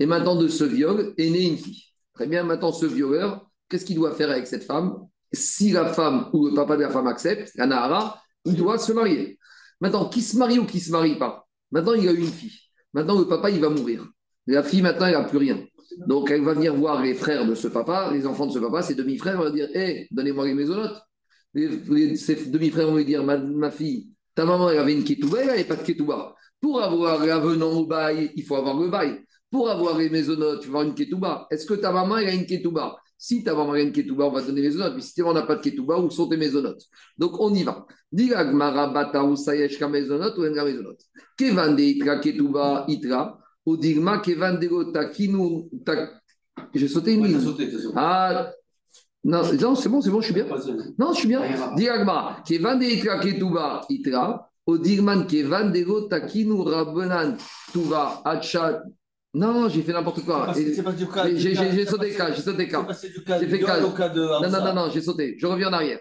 Et 0.00 0.06
maintenant, 0.06 0.36
de 0.36 0.48
ce 0.48 0.64
viol 0.64 1.14
est 1.16 1.30
née 1.30 1.44
une 1.44 1.56
fille. 1.56 1.84
Très 2.14 2.26
bien, 2.26 2.42
maintenant, 2.42 2.72
ce 2.72 2.86
violeur, 2.86 3.48
qu'est-ce 3.68 3.84
qu'il 3.84 3.96
doit 3.96 4.14
faire 4.14 4.30
avec 4.30 4.46
cette 4.46 4.64
femme? 4.64 5.06
Si 5.32 5.70
la 5.70 5.92
femme 5.92 6.30
ou 6.32 6.48
le 6.48 6.54
papa 6.54 6.76
de 6.76 6.82
la 6.82 6.90
femme 6.90 7.06
accepte, 7.06 7.52
la 7.54 7.66
Nahara, 7.66 8.20
il 8.44 8.56
doit 8.56 8.78
se 8.78 8.92
marier. 8.92 9.38
Maintenant, 9.80 10.08
qui 10.08 10.22
se 10.22 10.36
marie 10.36 10.58
ou 10.58 10.66
qui 10.66 10.78
ne 10.78 10.82
se 10.82 10.90
marie 10.90 11.16
pas 11.16 11.46
Maintenant, 11.70 11.92
il 11.92 12.08
a 12.08 12.12
une 12.12 12.26
fille. 12.26 12.58
Maintenant, 12.92 13.18
le 13.18 13.26
papa, 13.28 13.50
il 13.50 13.60
va 13.60 13.68
mourir. 13.68 14.04
La 14.46 14.62
fille, 14.62 14.82
maintenant, 14.82 15.06
elle 15.06 15.12
n'a 15.12 15.24
plus 15.24 15.38
rien. 15.38 15.64
Donc, 16.06 16.30
elle 16.30 16.42
va 16.42 16.54
venir 16.54 16.74
voir 16.74 17.02
les 17.02 17.14
frères 17.14 17.46
de 17.46 17.54
ce 17.54 17.68
papa, 17.68 18.10
les 18.12 18.26
enfants 18.26 18.46
de 18.46 18.52
ce 18.52 18.58
papa, 18.58 18.82
ses 18.82 18.94
demi-frères, 18.94 19.38
vont 19.38 19.50
dire 19.50 19.68
Hé, 19.74 20.06
donnez-moi 20.10 20.46
les 20.46 20.54
maisonnotes. 20.54 21.00
Les, 21.54 22.16
ses 22.16 22.50
demi-frères 22.50 22.86
vont 22.86 22.96
lui 22.96 23.04
dire 23.04 23.24
ma, 23.24 23.70
fille, 23.70 24.10
ta 24.34 24.44
maman, 24.44 24.70
elle 24.70 24.78
avait 24.78 24.92
une 24.92 25.04
ketouba, 25.04 25.40
elle 25.40 25.46
n'avait 25.48 25.64
pas 25.64 25.76
de 25.76 25.82
ketouba. 25.82 26.34
Pour 26.60 26.82
avoir 26.82 27.24
l'avenant 27.24 27.72
au 27.72 27.86
bail, 27.86 28.30
il 28.36 28.44
faut 28.44 28.56
avoir 28.56 28.78
le 28.78 28.88
bail. 28.88 29.24
Pour 29.50 29.70
avoir 29.70 29.96
les 29.96 30.10
maisonnotes, 30.10 30.60
il 30.62 30.66
faut 30.66 30.76
avoir 30.76 30.84
une 30.84 30.94
ketouba. 30.94 31.46
Est-ce 31.50 31.66
que 31.66 31.74
ta 31.74 31.90
maman, 31.90 32.18
elle 32.18 32.28
a 32.28 32.34
une 32.34 32.46
ketouba? 32.46 32.96
Si 33.16 33.42
ta 33.42 33.54
maman 33.54 33.72
a 33.72 33.80
une 33.80 33.92
ketouba, 33.92 34.26
on 34.26 34.30
va 34.30 34.42
donner 34.42 34.60
les 34.60 34.68
maisonnotes. 34.68 34.94
Mais 34.94 35.00
si 35.00 35.14
ta 35.14 35.22
maman 35.22 35.34
n'a 35.34 35.46
pas 35.46 35.56
de 35.56 35.62
ketouba, 35.62 35.98
où 35.98 36.10
sont 36.10 36.28
tes 36.28 36.36
maisonnotes 36.36 36.82
Donc, 37.16 37.40
on 37.40 37.52
y 37.54 37.62
va. 37.62 37.86
Diga 38.10 38.44
gmara 38.44 38.88
bata 38.88 39.22
ou 39.22 39.36
sayesh 39.36 39.78
ka 39.78 39.86
ou 39.86 40.44
enga 40.44 40.64
maisonot. 40.64 40.96
Kevan 41.36 41.76
de 41.76 41.82
itra 41.82 42.18
ketouba 42.20 42.84
itra. 42.88 43.38
Ou 43.68 43.76
digma 43.76 44.18
kevan 44.22 44.58
de 44.58 44.66
go 44.66 44.84
takinu. 44.84 45.68
J'ai 46.74 46.88
sauté 46.88 47.12
une 47.12 47.26
ligne. 47.26 47.54
Ah. 47.94 48.50
Non, 49.22 49.42
non 49.60 49.74
c'est 49.74 49.90
bon, 49.90 50.00
c'est 50.00 50.10
bon, 50.10 50.20
je 50.22 50.26
suis 50.26 50.34
bien. 50.34 50.46
Non, 50.98 51.12
je 51.12 51.18
suis 51.18 51.28
bien. 51.28 51.42
Diga 51.76 51.98
gmara. 51.98 52.42
Kevan 52.46 52.78
de 52.78 52.86
itra 52.86 53.18
ketouba 53.20 53.82
itra. 53.90 54.48
Ou 54.66 54.78
digman 54.78 55.26
kevan 55.26 55.70
de 55.70 55.82
go 55.82 56.08
takinu 56.08 56.62
rabanan 56.62 57.36
tuva 57.72 58.22
achat 58.24 58.82
non, 59.34 59.68
j'ai 59.68 59.82
fait 59.82 59.92
n'importe 59.92 60.24
quoi. 60.24 60.54
J'ai 60.54 60.74
sauté 61.84 62.10
cas, 62.12 62.32
j'ai 62.32 62.40
sauté 62.40 62.66
cas. 62.66 62.86
J'ai 63.38 63.46
fait 63.46 63.60
cas. 63.60 63.78
Non, 63.78 64.50
non, 64.50 64.64
non, 64.64 64.74
non, 64.74 64.90
j'ai 64.90 65.02
sauté. 65.02 65.36
Je 65.38 65.46
reviens 65.46 65.68
en 65.68 65.74
arrière. 65.74 65.98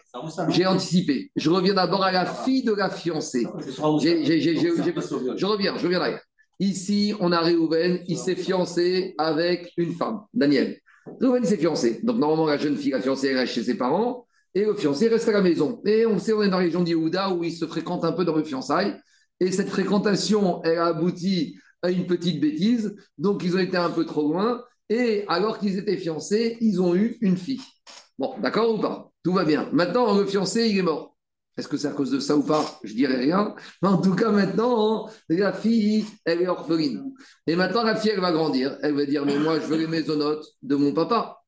J'ai 0.49 0.65
anticipé. 0.65 1.29
Je 1.35 1.49
reviens 1.49 1.73
d'abord 1.73 2.03
à 2.03 2.11
la 2.13 2.25
fille 2.25 2.63
de 2.63 2.71
la 2.71 2.89
fiancée. 2.89 3.45
Je 3.59 5.45
reviens, 5.45 5.77
je 5.77 5.83
reviens 5.83 5.99
en 5.99 6.03
arrière. 6.03 6.21
Ici, 6.59 7.13
on 7.19 7.31
a 7.31 7.39
Réhouven, 7.39 7.99
il 8.07 8.17
s'est 8.17 8.35
fiancé 8.35 9.13
avec 9.17 9.71
une 9.77 9.93
femme, 9.93 10.21
Daniel. 10.33 10.79
Réhouven 11.21 11.45
s'est 11.45 11.57
fiancé. 11.57 11.99
Donc, 12.03 12.17
normalement, 12.17 12.47
la 12.47 12.57
jeune 12.57 12.75
fille, 12.75 12.91
la 12.91 13.01
fiancée, 13.01 13.33
reste 13.33 13.53
chez 13.53 13.63
ses 13.63 13.77
parents 13.77 14.25
et 14.55 14.65
le 14.65 14.73
fiancé 14.73 15.07
reste 15.07 15.29
à 15.29 15.33
la 15.33 15.41
maison. 15.41 15.81
Et 15.85 16.05
on 16.07 16.17
sait, 16.17 16.33
on 16.33 16.41
est 16.41 16.49
dans 16.49 16.57
la 16.57 16.63
région 16.63 16.81
d'Iouda 16.81 17.31
où 17.31 17.43
il 17.43 17.51
se 17.51 17.65
fréquente 17.65 18.03
un 18.03 18.11
peu 18.11 18.25
dans 18.25 18.35
le 18.35 18.43
fiançailles. 18.43 18.95
Et 19.39 19.51
cette 19.51 19.69
fréquentation, 19.69 20.63
elle 20.63 20.79
a 20.79 20.87
abouti 20.87 21.57
à 21.83 21.91
une 21.91 22.07
petite 22.07 22.41
bêtise. 22.41 22.95
Donc, 23.19 23.43
ils 23.43 23.55
ont 23.55 23.59
été 23.59 23.77
un 23.77 23.91
peu 23.91 24.05
trop 24.05 24.27
loin. 24.27 24.63
Et 24.89 25.25
alors 25.27 25.59
qu'ils 25.59 25.77
étaient 25.77 25.97
fiancés, 25.97 26.57
ils 26.59 26.81
ont 26.81 26.95
eu 26.95 27.17
une 27.21 27.37
fille. 27.37 27.61
Bon, 28.17 28.33
d'accord 28.41 28.73
ou 28.73 28.79
pas? 28.79 29.11
Tout 29.23 29.33
va 29.33 29.45
bien. 29.45 29.69
Maintenant, 29.73 30.17
le 30.17 30.25
fiancé, 30.25 30.69
il 30.69 30.79
est 30.79 30.81
mort. 30.81 31.06
Est-ce 31.57 31.67
que 31.67 31.77
c'est 31.77 31.87
à 31.87 31.91
cause 31.91 32.11
de 32.11 32.19
ça 32.19 32.37
ou 32.37 32.43
pas? 32.43 32.63
Je 32.83 32.93
dirais 32.93 33.17
rien. 33.17 33.55
Mais 33.81 33.89
en 33.89 33.97
tout 33.97 34.15
cas, 34.15 34.31
maintenant, 34.31 35.09
la 35.29 35.53
fille, 35.53 36.05
elle 36.23 36.41
est 36.41 36.47
orpheline. 36.47 37.11
Et 37.47 37.55
maintenant, 37.55 37.83
la 37.83 37.95
fille, 37.95 38.11
elle 38.13 38.19
va 38.19 38.31
grandir. 38.31 38.77
Elle 38.83 38.93
va 38.93 39.05
dire, 39.05 39.25
mais 39.25 39.39
moi, 39.39 39.59
je 39.59 39.65
veux 39.65 39.77
les 39.77 39.87
maisonnotes 39.87 40.45
de 40.61 40.75
mon 40.75 40.93
papa. 40.93 41.39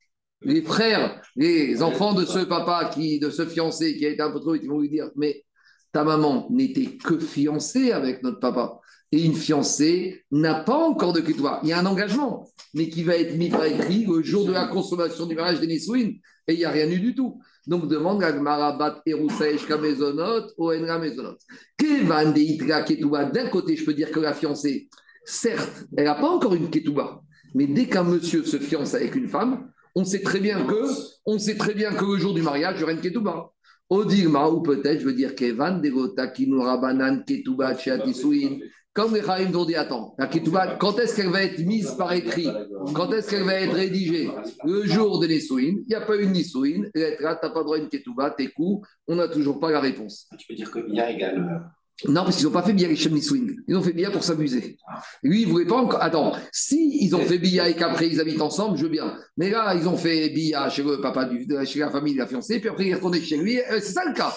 Les 0.41 0.61
frères, 0.61 1.21
les 1.35 1.83
enfants 1.83 2.13
de 2.13 2.25
ce 2.25 2.39
papa, 2.39 2.89
qui, 2.93 3.19
de 3.19 3.29
ce 3.29 3.45
fiancé 3.45 3.97
qui 3.97 4.05
a 4.05 4.09
été 4.09 4.21
un 4.21 4.31
peu 4.31 4.39
trop 4.39 4.55
ils 4.55 4.67
vont 4.67 4.79
lui 4.79 4.89
dire, 4.89 5.09
mais 5.15 5.43
ta 5.91 6.03
maman 6.03 6.47
n'était 6.49 6.97
que 6.97 7.19
fiancée 7.19 7.91
avec 7.91 8.23
notre 8.23 8.39
papa 8.39 8.79
et 9.11 9.23
une 9.23 9.35
fiancée 9.35 10.23
n'a 10.31 10.55
pas 10.55 10.77
encore 10.77 11.13
de 11.13 11.21
ketouba. 11.21 11.59
Il 11.63 11.69
y 11.69 11.73
a 11.73 11.79
un 11.79 11.85
engagement, 11.85 12.47
mais 12.73 12.89
qui 12.89 13.03
va 13.03 13.15
être 13.15 13.35
mis 13.35 13.49
par 13.49 13.65
écrit 13.65 14.05
le 14.05 14.21
jour 14.21 14.45
de 14.45 14.51
la 14.51 14.67
consommation 14.67 15.25
du 15.25 15.35
mariage 15.35 15.59
des 15.59 15.67
Nisouin, 15.67 16.11
et 16.47 16.53
il 16.53 16.57
n'y 16.57 16.65
a 16.65 16.69
rien 16.69 16.89
eu 16.89 16.99
du 16.99 17.15
tout. 17.15 17.41
Donc 17.67 17.87
demande 17.87 18.23
à 18.23 18.31
Marabat 18.33 19.01
Erusaeshka 19.05 19.77
Mezonot, 19.77 20.47
Oenra 20.57 20.97
Mezonot. 20.99 21.37
Kevan 21.77 22.33
de 22.33 22.39
Itra 22.39 22.83
Ketouba, 22.83 23.25
d'un 23.25 23.49
côté, 23.49 23.75
je 23.75 23.85
peux 23.85 23.93
dire 23.93 24.11
que 24.11 24.19
la 24.19 24.33
fiancée, 24.33 24.89
certes, 25.25 25.85
elle 25.95 26.05
n'a 26.05 26.15
pas 26.15 26.29
encore 26.29 26.55
une 26.55 26.69
Ketouba, 26.69 27.21
mais 27.53 27.67
dès 27.67 27.87
qu'un 27.87 28.03
monsieur 28.03 28.43
se 28.43 28.57
fiance 28.57 28.95
avec 28.95 29.15
une 29.15 29.27
femme, 29.27 29.71
on 29.95 30.03
sait 30.03 30.21
très 30.21 30.39
bien 30.39 30.65
que, 30.65 30.83
on 31.25 31.37
sait 31.37 31.57
très 31.57 31.73
bien 31.73 31.91
que 31.93 32.05
le 32.05 32.17
jour 32.17 32.33
du 32.33 32.41
mariage, 32.41 32.75
il 32.77 32.81
y 32.81 32.83
aura 32.83 32.93
une 32.93 33.01
Ketouba. 33.01 33.51
Odigma, 33.89 34.47
ou 34.49 34.61
peut-être, 34.61 34.99
je 34.99 35.05
veux 35.05 35.13
dire, 35.13 35.33
Kevan 35.33 35.81
de 35.81 35.89
Gota 35.89 36.27
Kinura 36.27 36.77
Banan 36.77 37.23
Ketouba 37.25 37.75
Chiatisouin. 37.75 38.59
Comme 38.99 39.15
les 39.15 39.21
Khaïm 39.21 39.55
ont 39.55 39.63
dit, 39.63 39.75
attends, 39.75 40.13
la 40.19 40.27
Ketouba, 40.27 40.75
quand 40.75 40.99
est-ce 40.99 41.15
qu'elle 41.15 41.29
va 41.29 41.41
être 41.41 41.59
mise 41.59 41.91
par 41.91 42.11
écrit 42.11 42.49
Quand 42.93 43.09
est-ce 43.13 43.29
qu'elle 43.29 43.45
va 43.45 43.53
être 43.53 43.73
rédigée 43.73 44.29
Le 44.65 44.83
jour 44.83 45.21
de 45.21 45.27
Nissouin, 45.27 45.61
il 45.61 45.85
n'y 45.87 45.95
a 45.95 46.01
pas 46.01 46.17
une 46.17 46.33
Nissouin, 46.33 46.81
tu 46.93 47.01
n'as 47.21 47.35
pas 47.35 47.63
droit 47.63 47.77
à 47.77 47.79
une 47.79 47.87
Ketouba, 47.87 48.31
tes 48.31 48.49
coups, 48.49 48.85
on 49.07 49.15
n'a 49.15 49.29
toujours 49.29 49.57
pas 49.57 49.71
la 49.71 49.79
réponse. 49.79 50.27
Tu 50.37 50.47
peux 50.47 50.53
dire 50.53 50.69
que 50.69 50.79
Bia 50.79 51.09
égale. 51.11 51.71
Non, 52.07 52.23
parce 52.23 52.37
qu'ils 52.37 52.45
n'ont 52.45 52.51
pas 52.51 52.63
fait 52.63 52.73
Bia 52.73 52.93
Shem 52.95 53.19
Swing. 53.19 53.57
Ils 53.67 53.75
ont 53.75 53.81
fait 53.81 53.91
Bia 53.91 54.09
pour 54.09 54.23
s'amuser. 54.23 54.77
Lui, 55.21 55.41
il 55.41 55.47
ne 55.47 55.51
voulait 55.51 55.65
pas 55.65 55.77
encore. 55.77 56.01
Attends, 56.01 56.33
si 56.51 56.97
ils 57.01 57.15
ont 57.15 57.25
fait 57.25 57.37
Bia 57.37 57.67
et 57.67 57.75
qu'après 57.75 58.07
ils 58.07 58.21
habitent 58.21 58.41
ensemble, 58.41 58.77
je 58.77 58.83
veux 58.83 58.89
bien. 58.89 59.17
Mais 59.37 59.49
là, 59.49 59.75
ils 59.75 59.87
ont 59.87 59.97
fait 59.97 60.29
Bia 60.29 60.69
chez 60.69 60.83
le 60.83 61.01
papa, 61.01 61.25
du, 61.25 61.45
chez 61.65 61.79
la 61.79 61.89
famille 61.89 62.13
de 62.13 62.19
la 62.19 62.27
fiancée, 62.27 62.59
puis 62.59 62.69
après 62.69 62.85
il 62.85 62.91
est 62.91 62.95
retourné 62.95 63.19
chez 63.21 63.37
lui. 63.37 63.59
Euh, 63.59 63.79
c'est 63.81 63.93
ça 63.93 64.05
le 64.05 64.13
cas. 64.13 64.33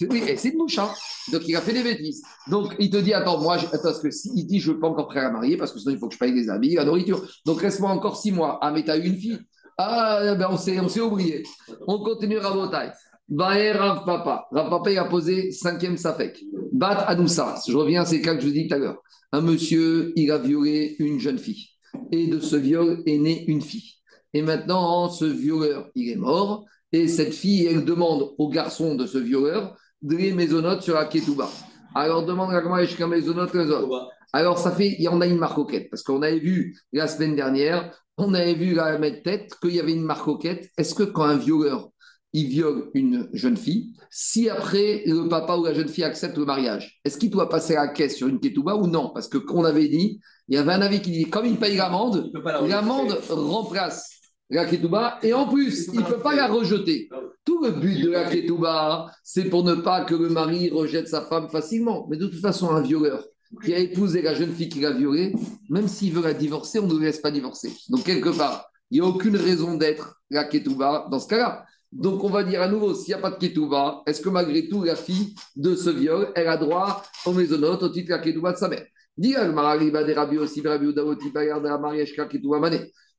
Et 0.00 0.36
c'est 0.36 0.50
une 0.50 0.58
mouche. 0.58 0.78
Hein. 0.78 0.90
Donc 1.32 1.42
il 1.48 1.56
a 1.56 1.60
fait 1.60 1.72
des 1.72 1.82
bêtises. 1.82 2.22
Donc 2.48 2.74
il 2.78 2.90
te 2.90 2.98
dit 2.98 3.14
Attends, 3.14 3.40
moi, 3.40 3.56
parce 3.82 4.00
que 4.00 4.10
si, 4.10 4.30
il 4.34 4.46
dit 4.46 4.60
Je 4.60 4.70
ne 4.70 4.74
veux 4.74 4.80
pas 4.80 4.88
encore 4.88 5.08
prêt 5.08 5.20
à 5.20 5.30
marier, 5.30 5.56
parce 5.56 5.72
que 5.72 5.78
sinon 5.78 5.92
il 5.94 5.98
faut 5.98 6.08
que 6.08 6.14
je 6.14 6.18
paye 6.18 6.32
les 6.32 6.50
habits, 6.50 6.74
la 6.74 6.84
nourriture. 6.84 7.26
Donc 7.46 7.60
reste-moi 7.60 7.90
encore 7.90 8.20
six 8.20 8.32
mois. 8.32 8.58
Ah, 8.60 8.70
mais 8.70 8.84
tu 8.84 8.90
as 8.90 8.98
eu 8.98 9.06
une 9.06 9.16
fille. 9.16 9.38
Ah, 9.78 10.34
ben 10.34 10.48
on 10.50 10.56
s'est 10.56 11.00
oublié. 11.00 11.44
On 11.86 12.02
continue 12.02 12.38
à 12.38 12.68
taille. 12.70 12.92
Baer 13.28 13.72
Rav 13.72 14.06
Papa. 14.06 14.48
Rav 14.50 14.70
Papa, 14.70 14.90
il 14.90 14.98
a 14.98 15.04
posé 15.04 15.52
cinquième 15.52 15.98
Safek. 15.98 16.42
Bat 16.72 17.04
Anoussa. 17.08 17.56
Je 17.68 17.76
reviens 17.76 18.02
à 18.02 18.06
ces 18.06 18.22
cas 18.22 18.34
que 18.34 18.40
je 18.40 18.46
vous 18.46 18.52
dis 18.52 18.68
tout 18.68 18.74
à 18.74 18.78
l'heure. 18.78 19.02
Un 19.32 19.42
monsieur, 19.42 20.12
il 20.16 20.30
a 20.30 20.38
violé 20.38 20.96
une 20.98 21.20
jeune 21.20 21.38
fille. 21.38 21.68
Et 22.10 22.28
de 22.28 22.40
ce 22.40 22.56
viol 22.56 23.02
est 23.04 23.18
née 23.18 23.44
une 23.48 23.60
fille. 23.60 23.96
Et 24.32 24.40
maintenant, 24.40 25.10
ce 25.10 25.26
violeur, 25.26 25.90
il 25.94 26.10
est 26.10 26.16
mort. 26.16 26.64
Et 26.90 27.06
cette 27.06 27.34
fille, 27.34 27.66
elle 27.66 27.84
demande 27.84 28.30
au 28.38 28.48
garçon 28.48 28.94
de 28.94 29.04
ce 29.04 29.18
violeur 29.18 29.76
de 30.00 30.16
les 30.16 30.32
maisonnotes 30.32 30.82
sur 30.82 30.94
la 30.94 31.04
Ketouba. 31.04 31.50
Alors, 31.94 32.24
demande 32.24 32.54
à 32.54 32.62
comment 32.62 32.78
est 32.78 33.06
maisonnote 33.06 33.52
les 33.52 33.70
autres. 33.70 34.08
Alors, 34.32 34.58
ça 34.58 34.70
fait, 34.70 34.96
il 34.98 35.02
y 35.02 35.08
en 35.08 35.20
a 35.20 35.26
une 35.26 35.38
marcoquette. 35.38 35.90
Parce 35.90 36.02
qu'on 36.02 36.22
avait 36.22 36.38
vu 36.38 36.78
la 36.94 37.06
semaine 37.06 37.36
dernière, 37.36 37.94
on 38.16 38.32
avait 38.32 38.54
vu 38.54 38.74
la 38.74 38.98
mettre 38.98 39.22
tête 39.22 39.52
qu'il 39.60 39.74
y 39.74 39.80
avait 39.80 39.92
une 39.92 40.04
marcoquette. 40.04 40.70
Est-ce 40.78 40.94
que 40.94 41.02
quand 41.02 41.24
un 41.24 41.36
violeur 41.36 41.90
il 42.38 42.46
viole 42.48 42.90
une 42.94 43.28
jeune 43.32 43.56
fille, 43.56 43.94
si 44.10 44.48
après 44.48 45.02
le 45.06 45.28
papa 45.28 45.56
ou 45.56 45.64
la 45.64 45.74
jeune 45.74 45.88
fille 45.88 46.04
accepte 46.04 46.38
le 46.38 46.44
mariage, 46.44 47.00
est-ce 47.04 47.18
qu'il 47.18 47.30
doit 47.30 47.48
passer 47.48 47.74
à 47.74 47.86
la 47.86 47.88
caisse 47.88 48.16
sur 48.16 48.28
une 48.28 48.38
ketouba 48.38 48.76
ou 48.76 48.86
non? 48.86 49.10
Parce 49.12 49.28
que 49.28 49.38
qu'on 49.38 49.64
avait 49.64 49.88
dit, 49.88 50.20
il 50.48 50.54
y 50.54 50.58
avait 50.58 50.72
un 50.72 50.80
avis 50.80 51.00
qui 51.00 51.10
dit 51.10 51.24
comme 51.24 51.46
il 51.46 51.56
paye 51.56 51.76
l'amende, 51.76 52.30
l'amende 52.66 53.18
remplace 53.28 54.18
la 54.50 54.64
ketouba 54.64 55.18
et 55.22 55.34
en 55.34 55.46
plus, 55.48 55.88
il 55.92 56.00
ne 56.00 56.04
peut 56.04 56.20
pas 56.20 56.34
la 56.34 56.46
rejeter. 56.46 57.08
Tout 57.44 57.62
le 57.62 57.72
but 57.72 58.02
de 58.02 58.10
la 58.10 58.30
ketouba, 58.30 59.10
c'est 59.22 59.44
pour 59.44 59.64
ne 59.64 59.74
pas 59.74 60.04
que 60.04 60.14
le 60.14 60.28
mari 60.28 60.70
rejette 60.70 61.08
sa 61.08 61.22
femme 61.22 61.48
facilement. 61.50 62.06
Mais 62.08 62.16
de 62.16 62.26
toute 62.26 62.40
façon, 62.40 62.70
un 62.70 62.80
violeur 62.80 63.24
qui 63.64 63.74
a 63.74 63.78
épousé 63.78 64.22
la 64.22 64.34
jeune 64.34 64.52
fille 64.52 64.68
qui 64.68 64.80
l'a 64.80 64.92
violée, 64.92 65.34
même 65.70 65.88
s'il 65.88 66.12
veut 66.12 66.22
la 66.22 66.34
divorcer, 66.34 66.78
on 66.78 66.86
ne 66.86 66.94
le 66.94 67.06
laisse 67.06 67.20
pas 67.20 67.30
divorcer. 67.30 67.72
Donc, 67.88 68.04
quelque 68.04 68.28
part, 68.28 68.70
il 68.90 69.00
n'y 69.00 69.06
a 69.06 69.08
aucune 69.08 69.36
raison 69.36 69.74
d'être 69.74 70.20
la 70.30 70.44
ketouba 70.44 71.08
dans 71.10 71.18
ce 71.18 71.28
cas-là. 71.28 71.64
Donc, 71.90 72.22
on 72.22 72.28
va 72.28 72.44
dire 72.44 72.60
à 72.60 72.68
nouveau, 72.68 72.94
s'il 72.94 73.14
n'y 73.14 73.18
a 73.18 73.22
pas 73.22 73.30
de 73.30 73.36
ketouba, 73.36 74.02
est-ce 74.06 74.20
que 74.20 74.28
malgré 74.28 74.68
tout, 74.68 74.84
la 74.84 74.94
fille 74.94 75.34
de 75.56 75.74
ce 75.74 75.88
viol, 75.90 76.30
elle 76.34 76.48
a 76.48 76.58
droit 76.58 77.02
au 77.24 77.32
maisonnote 77.32 77.82
au 77.82 77.88
titre 77.88 78.08
de 78.08 78.12
la 78.12 78.18
ketouba 78.18 78.52
de 78.52 78.58
sa 78.58 78.68
mère? 78.68 78.84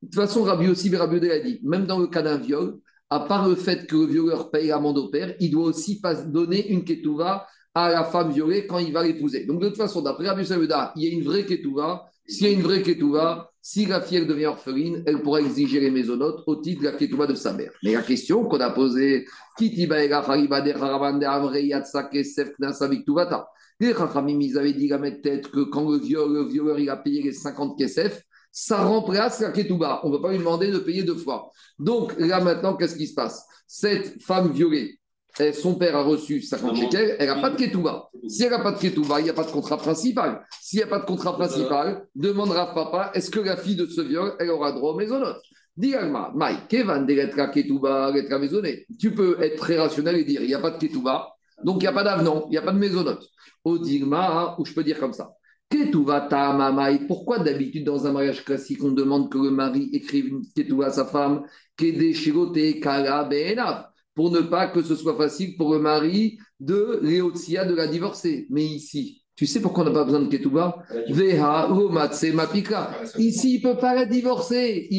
De 0.02 0.08
toute 0.08 0.16
façon, 0.16 0.44
Rabbi 0.44 0.68
aussi, 0.70 0.96
Rabbi 0.96 1.30
a 1.30 1.40
dit, 1.40 1.60
même 1.64 1.86
dans 1.86 2.00
le 2.00 2.08
cas 2.08 2.22
d'un 2.22 2.38
viol, 2.38 2.78
à 3.10 3.22
part 3.22 3.50
le 3.50 3.56
fait 3.56 3.88
que 3.88 3.96
le 3.96 4.06
violeur 4.06 4.52
paye 4.52 4.68
l'amende 4.68 5.00
au 5.00 5.10
père, 5.10 5.36
il 5.40 5.50
doit 5.50 5.66
aussi 5.66 6.00
donner 6.28 6.70
une 6.70 6.84
ketouba 6.84 7.48
à 7.74 7.90
la 7.90 8.04
femme 8.04 8.32
violée 8.32 8.68
quand 8.68 8.78
il 8.78 8.94
va 8.94 9.04
l'épouser. 9.04 9.46
Donc, 9.46 9.62
de 9.62 9.68
toute 9.68 9.78
façon, 9.78 10.02
d'après 10.02 10.28
Rabbi 10.28 10.46
Saveda, 10.46 10.94
il 10.96 11.04
y 11.04 11.08
a 11.08 11.12
une 11.12 11.24
vraie 11.24 11.46
ketouba. 11.46 12.06
S'il 12.28 12.48
y 12.48 12.50
a 12.50 12.52
une 12.52 12.62
vraie 12.62 12.84
ketouba, 12.84 13.49
si 13.62 13.86
la 13.86 14.02
fille 14.02 14.26
devient 14.26 14.48
orpheline, 14.48 15.04
elle 15.06 15.22
pourra 15.22 15.42
exiger 15.42 15.80
les 15.80 15.92
maisonnotes 15.92 16.44
au 16.48 16.56
titre 16.56 16.82
de 16.82 16.86
la 16.86 16.94
ketouba 16.94 17.28
de 17.28 17.36
sa 17.36 17.54
mère. 17.54 17.72
Mais 17.84 17.94
la 17.94 18.02
question 18.02 18.46
qu'on 18.46 18.60
a 18.60 18.70
posée, 18.70 19.26
les 23.82 23.94
Chachamim, 23.94 24.40
ils 24.42 24.58
avaient 24.58 24.74
dit 24.74 24.88
la 24.88 25.12
tête 25.12 25.48
que 25.50 25.64
quand 25.64 25.90
le 25.90 25.98
violeur, 25.98 26.80
il 26.80 26.90
a 26.90 26.98
payé 26.98 27.24
les 27.24 27.34
50 27.34 27.78
kesef, 27.78 28.24
ça 28.52 28.84
remplace 28.84 29.40
la 29.42 29.52
ketouba. 29.52 30.02
On 30.04 30.10
ne 30.10 30.18
va 30.18 30.22
pas 30.22 30.32
lui 30.32 30.40
demander 30.40 30.72
de 30.72 30.80
payer 30.80 31.04
deux 31.04 31.16
fois. 31.16 31.52
Donc 31.78 32.14
là 32.18 32.42
maintenant, 32.42 32.76
qu'est-ce 32.76 32.96
qui 32.96 33.08
se 33.08 33.14
passe? 33.14 33.46
Cette 33.68 34.22
femme 34.22 34.52
violée, 34.52 34.99
son 35.54 35.76
père 35.76 35.96
a 35.96 36.04
reçu 36.04 36.42
50 36.42 36.76
shekels, 36.76 37.16
elle 37.20 37.28
n'a 37.28 37.42
pas 37.42 37.50
de 37.50 37.56
ketouba. 37.56 38.10
Si 38.28 38.44
elle 38.44 38.52
n'a 38.52 38.60
pas 38.60 38.72
de 38.72 38.80
ketouba, 38.80 39.20
il 39.20 39.24
n'y 39.24 39.30
a 39.30 39.34
pas 39.34 39.46
de 39.46 39.52
contrat 39.52 39.78
principal. 39.78 40.46
S'il 40.62 40.78
n'y 40.78 40.84
a 40.84 40.88
pas 40.88 41.00
de 41.00 41.06
contrat 41.06 41.36
principal, 41.36 42.06
demandera 42.16 42.74
papa, 42.74 43.12
est-ce 43.14 43.30
que 43.30 43.40
la 43.40 43.58
fille 43.58 43.76
de 43.76 43.86
ce 43.86 44.02
viol, 44.02 44.34
elle 44.40 44.50
aura 44.50 44.72
droit 44.72 44.92
au 44.94 44.98
maisonnote 44.98 45.42
tu 48.98 49.14
peux 49.16 49.42
être 49.42 49.56
très 49.56 49.78
rationnel 49.78 50.18
et 50.18 50.26
dire 50.26 50.42
il 50.42 50.48
n'y 50.48 50.54
a 50.54 50.60
pas 50.60 50.72
de 50.72 50.78
ketouba, 50.78 51.30
donc 51.64 51.78
il 51.78 51.82
n'y 51.82 51.88
a 51.88 51.94
pas 51.94 52.04
d'avenant, 52.04 52.44
il 52.48 52.52
n'y 52.52 52.58
a 52.58 52.62
pas 52.62 52.74
de 52.74 52.78
maisonnote. 52.78 53.26
Au 53.64 53.78
digma, 53.78 54.56
ou 54.60 54.66
je 54.66 54.74
peux 54.74 54.84
dire 54.84 55.00
comme 55.00 55.14
ça. 55.14 55.32
Ketouba 55.70 56.22
ta 56.22 56.58
Pourquoi 57.08 57.40
d'habitude 57.40 57.86
dans 57.86 58.08
un 58.08 58.12
mariage 58.12 58.44
classique 58.44 58.84
on 58.84 58.92
demande 58.92 59.32
que 59.32 59.38
le 59.38 59.52
mari 59.52 59.90
écrive 59.94 60.28
une 60.28 60.42
ketouba 60.54 60.88
à 60.88 60.92
sa 60.92 61.06
femme? 61.06 61.44
Pour 64.20 64.32
ne 64.32 64.42
pas 64.42 64.68
que 64.68 64.84
ce 64.84 64.98
soit 64.98 65.16
facile 65.16 65.56
pour 65.56 65.72
le 65.72 65.80
mari 65.80 66.40
de 66.60 67.00
Léotia 67.02 67.64
de 67.64 67.74
la 67.74 67.88
divorcer. 67.88 68.48
Mais 68.50 68.66
ici, 68.66 69.24
tu 69.34 69.46
sais 69.46 69.62
pourquoi 69.62 69.86
on 69.86 69.88
n'a 69.88 69.94
pas 69.94 70.04
besoin 70.04 70.20
de 70.20 70.28
ketouba? 70.28 70.84
Ici, 73.18 73.56
il 73.56 73.66
ne 73.66 73.72
peut 73.72 73.80
pas 73.80 73.96
la 73.96 74.06
divorcer. 74.06 74.90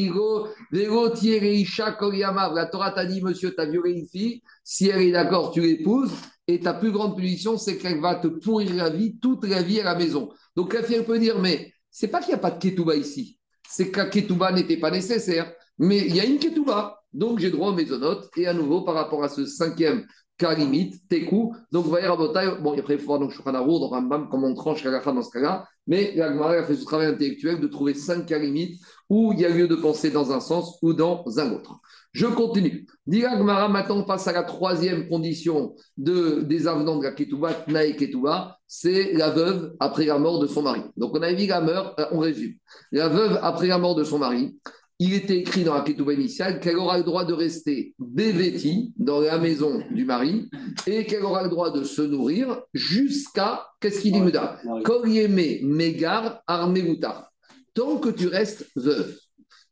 La 2.55 2.65
Torah 2.65 2.91
t'a 2.93 3.05
dit, 3.05 3.21
monsieur, 3.21 3.53
tu 3.53 3.61
as 3.61 3.67
violé 3.67 3.91
une 3.91 4.07
fille. 4.07 4.41
Si 4.63 4.87
elle 4.87 5.03
est 5.03 5.11
d'accord, 5.11 5.51
tu 5.51 5.61
l'épouses. 5.61 6.13
Et 6.47 6.59
ta 6.59 6.73
plus 6.73 6.91
grande 6.91 7.15
punition, 7.15 7.59
c'est 7.59 7.77
qu'elle 7.77 8.01
va 8.01 8.15
te 8.15 8.25
pourrir 8.25 8.73
la 8.73 8.89
vie, 8.89 9.19
toute 9.19 9.45
la 9.45 9.61
vie 9.61 9.81
à 9.81 9.83
la 9.83 9.93
maison. 9.93 10.31
Donc 10.55 10.73
la 10.73 10.81
fille, 10.81 11.03
peut 11.03 11.19
dire, 11.19 11.37
mais 11.37 11.71
c'est 11.91 12.07
pas 12.07 12.21
qu'il 12.21 12.29
n'y 12.29 12.39
a 12.39 12.39
pas 12.39 12.49
de 12.49 12.57
ketouba 12.59 12.95
ici. 12.95 13.37
C'est 13.69 13.91
que 13.91 13.99
la 13.99 14.07
ketouba 14.07 14.51
n'était 14.51 14.77
pas 14.77 14.89
nécessaire. 14.89 15.53
Mais 15.77 15.99
il 15.99 16.15
y 16.15 16.19
a 16.19 16.25
une 16.25 16.39
ketouba. 16.39 16.97
Donc 17.13 17.39
j'ai 17.39 17.51
droit 17.51 17.69
aux 17.69 17.75
maisonnotes. 17.75 18.29
Et 18.37 18.47
à 18.47 18.53
nouveau, 18.53 18.81
par 18.81 18.95
rapport 18.95 19.23
à 19.23 19.29
ce 19.29 19.45
cinquième 19.45 20.05
cas 20.37 20.55
limite, 20.55 21.07
Tekou. 21.07 21.55
Donc 21.71 21.83
vous 21.83 21.89
voyez, 21.89 22.07
Rabotai, 22.07 22.61
bon, 22.61 22.77
après 22.77 22.95
il 22.95 22.99
faut 22.99 23.07
voir 23.07 23.19
donc 23.19 23.31
Shulchan 23.31 23.51
dans 23.51 23.87
Rambam, 23.87 24.27
comment 24.29 24.47
on 24.47 24.55
tranche 24.55 24.81
Kalacha 24.81 25.11
dans 25.11 25.21
ce 25.21 25.31
cas-là. 25.31 25.67
Mais 25.87 26.13
la 26.15 26.27
a 26.29 26.63
fait 26.63 26.75
ce 26.75 26.85
travail 26.85 27.07
intellectuel 27.07 27.59
de 27.59 27.67
trouver 27.67 27.93
cinq 27.93 28.25
cas 28.25 28.39
limites 28.39 28.81
où 29.09 29.33
il 29.33 29.39
y 29.39 29.45
a 29.45 29.49
lieu 29.49 29.67
de 29.67 29.75
penser 29.75 30.09
dans 30.09 30.31
un 30.31 30.39
sens 30.39 30.77
ou 30.81 30.93
dans 30.93 31.23
un 31.37 31.51
autre. 31.51 31.79
Je 32.13 32.25
continue. 32.25 32.85
Gmara, 33.07 33.67
maintenant 33.69 33.97
on 33.97 34.03
passe 34.03 34.27
à 34.27 34.31
la 34.31 34.43
troisième 34.43 35.07
condition 35.07 35.75
de, 35.97 36.41
des 36.41 36.67
avenants 36.67 36.97
de 36.97 37.03
la 37.03 37.11
Ketouba, 37.11 37.53
Tnaï 37.53 37.95
Ketouba, 37.95 38.57
c'est 38.67 39.13
la 39.13 39.29
veuve 39.29 39.73
après 39.79 40.05
la 40.05 40.17
mort 40.17 40.39
de 40.39 40.47
son 40.47 40.61
mari. 40.61 40.81
Donc 40.97 41.15
on 41.15 41.21
a 41.21 41.31
vu 41.33 41.47
la 41.47 41.61
meurt, 41.61 41.99
on 42.11 42.19
résume. 42.19 42.53
La 42.91 43.07
veuve 43.09 43.39
après 43.41 43.67
la 43.67 43.77
mort 43.77 43.95
de 43.95 44.03
son 44.03 44.19
mari, 44.19 44.57
il 45.03 45.15
était 45.15 45.39
écrit 45.39 45.63
dans 45.63 45.73
la 45.73 45.81
Ketouba 45.81 46.13
initiale 46.13 46.59
qu'elle 46.59 46.77
aura 46.77 46.99
le 46.99 47.03
droit 47.03 47.25
de 47.25 47.33
rester 47.33 47.95
bévétie 47.97 48.93
dans 48.97 49.19
la 49.19 49.39
maison 49.39 49.81
du 49.89 50.05
mari 50.05 50.47
et 50.85 51.07
qu'elle 51.07 51.23
aura 51.23 51.41
le 51.41 51.49
droit 51.49 51.71
de 51.71 51.83
se 51.83 52.03
nourrir 52.03 52.61
jusqu'à, 52.75 53.65
qu'est-ce 53.79 54.01
qu'il 54.01 54.13
dit 54.13 54.21
Mouda 54.21 54.59
Korieme 54.83 55.63
Megar 55.63 56.43
Armeutar. 56.45 57.31
Tant 57.73 57.97
que 57.97 58.09
tu 58.09 58.27
restes 58.27 58.67
veuve, 58.75 59.17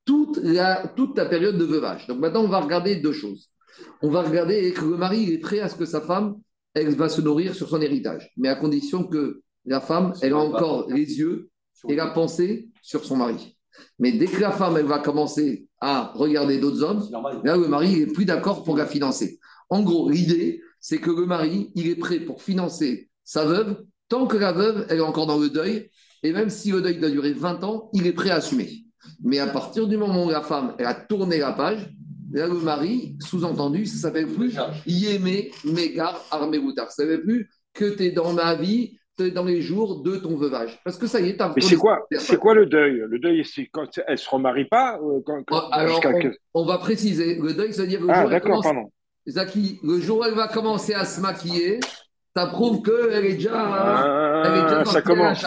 toute, 0.03 0.37
la, 0.37 0.91
toute 0.95 1.15
ta 1.15 1.27
période 1.27 1.59
de 1.59 1.65
veuvage. 1.65 2.07
Donc 2.07 2.17
maintenant, 2.17 2.45
on 2.45 2.47
va 2.47 2.61
regarder 2.61 2.95
deux 2.95 3.13
choses. 3.13 3.51
On 4.01 4.09
va 4.09 4.23
regarder 4.23 4.73
que 4.73 4.83
le 4.83 4.97
mari 4.97 5.31
est 5.31 5.37
prêt 5.37 5.59
à 5.59 5.69
ce 5.69 5.75
que 5.75 5.85
sa 5.85 6.01
femme, 6.01 6.37
elle 6.73 6.89
va 6.95 7.07
se 7.07 7.21
nourrir 7.21 7.53
sur 7.53 7.69
son 7.69 7.81
héritage, 7.81 8.31
mais 8.35 8.49
à 8.49 8.55
condition 8.55 9.03
que 9.03 9.43
la 9.65 9.79
femme, 9.79 10.11
elle 10.23 10.33
a 10.33 10.39
encore 10.39 10.89
les 10.89 11.19
yeux 11.19 11.51
et 11.87 11.95
la 11.95 12.07
pensée 12.07 12.69
sur 12.81 13.05
son 13.05 13.17
mari. 13.17 13.58
Mais 13.99 14.11
dès 14.11 14.27
que 14.27 14.41
la 14.41 14.51
femme, 14.51 14.77
elle 14.77 14.85
va 14.85 14.99
commencer 14.99 15.67
à 15.81 16.11
regarder 16.15 16.59
d'autres 16.59 16.83
hommes, 16.83 17.07
là, 17.43 17.57
le 17.57 17.67
mari 17.67 17.99
n'est 17.99 18.07
plus 18.07 18.25
d'accord 18.25 18.63
pour 18.63 18.77
la 18.77 18.85
financer. 18.85 19.39
En 19.69 19.81
gros, 19.83 20.09
l'idée, 20.09 20.61
c'est 20.79 20.99
que 20.99 21.11
le 21.11 21.25
mari, 21.25 21.71
il 21.75 21.87
est 21.87 21.95
prêt 21.95 22.19
pour 22.19 22.41
financer 22.41 23.09
sa 23.23 23.45
veuve 23.45 23.83
tant 24.09 24.25
que 24.25 24.35
la 24.35 24.51
veuve, 24.51 24.85
elle 24.89 24.97
est 24.97 25.01
encore 25.01 25.27
dans 25.27 25.37
le 25.37 25.49
deuil. 25.49 25.89
Et 26.23 26.33
même 26.33 26.49
si 26.49 26.71
le 26.71 26.81
deuil 26.81 26.99
doit 26.99 27.09
durer 27.09 27.31
20 27.31 27.63
ans, 27.63 27.89
il 27.93 28.05
est 28.05 28.11
prêt 28.11 28.31
à 28.31 28.35
assumer. 28.35 28.83
Mais 29.23 29.39
à 29.39 29.47
partir 29.47 29.87
du 29.87 29.95
moment 29.95 30.25
où 30.25 30.29
la 30.29 30.41
femme, 30.41 30.75
elle 30.77 30.87
a 30.87 30.93
tourné 30.93 31.37
la 31.37 31.53
page, 31.53 31.89
là, 32.31 32.47
le 32.47 32.59
mari, 32.59 33.15
sous-entendu, 33.21 33.85
ça 33.85 33.97
s'appelle 33.97 34.27
plus 34.27 34.57
Yémé, 34.85 35.51
Mégar, 35.63 36.19
Armé 36.31 36.59
Ça 36.75 36.85
ne 36.85 36.89
s'appelle 36.89 37.21
plus 37.21 37.49
que 37.73 37.85
tu 37.95 38.03
es 38.03 38.11
dans 38.11 38.33
ma 38.33 38.55
vie, 38.55 38.98
dans 39.21 39.45
les 39.45 39.62
jours 39.62 40.01
de 40.01 40.15
ton 40.17 40.36
veuvage. 40.36 40.79
Parce 40.84 40.97
que 40.97 41.08
ça 41.08 41.19
y 41.19 41.29
est, 41.29 41.38
Mais 41.55 41.62
c'est 41.62 41.75
quoi, 41.75 42.08
c'est 42.17 42.38
quoi 42.38 42.53
le 42.53 42.65
deuil? 42.65 43.03
Le 43.08 43.19
deuil, 43.19 43.43
c'est 43.45 43.67
quand 43.71 43.88
elle 43.97 44.13
ne 44.13 44.17
se 44.17 44.29
remarie 44.29 44.65
pas 44.65 44.99
quand, 45.25 45.43
oh, 45.51 45.62
Alors, 45.71 46.01
on, 46.53 46.65
va 46.65 46.77
préciser. 46.77 47.36
Le 47.36 47.53
deuil, 47.53 47.73
c'est-à-dire 47.73 48.01
ah, 48.10 48.27
d'accord, 48.27 48.62
pardon. 48.63 48.91
Zaki, 49.27 49.79
le 49.84 49.99
jour 49.99 50.19
où 50.19 50.23
elle 50.23 50.34
va 50.34 50.47
commencer 50.47 50.93
à 50.93 51.05
se 51.05 51.21
maquiller, 51.21 51.79
ça 52.36 52.47
prouve 52.47 52.82
qu'elle 52.82 53.25
est 53.25 53.34
déjà. 53.34 53.51
Ah, 53.53 54.43
elle 54.45 54.60
est 54.60 54.63
déjà 54.63 54.86
ça 54.86 55.01
commence. 55.01 55.45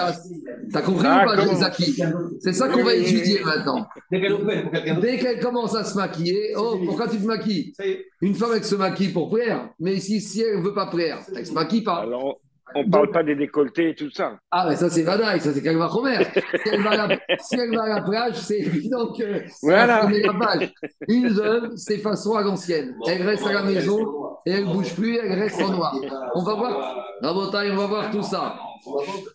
T'as 0.72 0.82
compris 0.82 1.06
ou 1.06 1.24
pas, 1.24 1.54
Zaki 1.54 2.02
C'est 2.40 2.52
ça 2.52 2.68
qu'on 2.68 2.82
va 2.82 2.94
étudier 2.94 3.40
maintenant. 3.44 3.86
Dès 4.10 5.18
qu'elle 5.18 5.40
commence 5.40 5.74
à 5.74 5.84
se 5.84 5.96
maquiller, 5.96 6.54
oh, 6.56 6.78
pourquoi 6.84 7.08
tu 7.08 7.18
te 7.18 7.26
maquilles 7.26 7.72
Une 8.20 8.34
femme, 8.34 8.50
elle 8.56 8.64
se 8.64 8.74
maquille 8.74 9.12
pour 9.12 9.30
plaire, 9.30 9.70
mais 9.78 9.98
si, 9.98 10.20
si 10.20 10.42
elle 10.42 10.58
ne 10.58 10.62
veut 10.62 10.74
pas 10.74 10.86
plaire, 10.86 11.20
elle 11.28 11.40
ne 11.40 11.44
se 11.44 11.52
maquille 11.52 11.82
pas. 11.82 12.02
Alors, 12.02 12.40
on 12.74 12.84
ne 12.84 12.90
parle 12.90 13.10
pas 13.10 13.22
des 13.22 13.34
décolletés 13.34 13.90
et 13.90 13.94
tout 13.94 14.10
ça. 14.10 14.38
Ah, 14.50 14.66
mais 14.68 14.76
ça, 14.76 14.90
c'est 14.90 15.02
Vadaï, 15.02 15.40
ça, 15.40 15.52
c'est 15.52 15.62
Kalva 15.62 15.86
Romer. 15.86 16.24
Si 16.34 16.68
elle, 16.72 16.82
va 16.82 16.90
à 16.90 17.08
la, 17.08 17.18
si 17.40 17.56
elle 17.56 17.74
va 17.74 17.82
à 17.84 17.88
la 17.88 18.02
plage, 18.02 18.34
c'est 18.36 18.58
évident 18.58 19.12
que 19.12 19.42
voilà. 19.62 20.08
la 20.08 20.34
page. 20.34 20.72
Une 21.08 21.28
veuve, 21.28 21.72
c'est 21.76 21.98
façon 21.98 22.34
à 22.34 22.42
l'ancienne. 22.42 22.94
Elle 23.06 23.22
reste 23.22 23.46
à 23.46 23.52
la 23.52 23.62
maison 23.62 24.00
et 24.46 24.52
elle 24.52 24.66
ne 24.66 24.72
bouge 24.72 24.94
plus, 24.94 25.16
elle 25.16 25.38
reste 25.38 25.60
en 25.60 25.72
noir. 25.72 25.96
On 26.34 26.42
va 26.42 26.54
voir, 26.54 27.06
Rabotaille, 27.22 27.70
on 27.70 27.76
va 27.76 27.86
voir 27.86 28.10
tout 28.10 28.22
ça. 28.22 28.56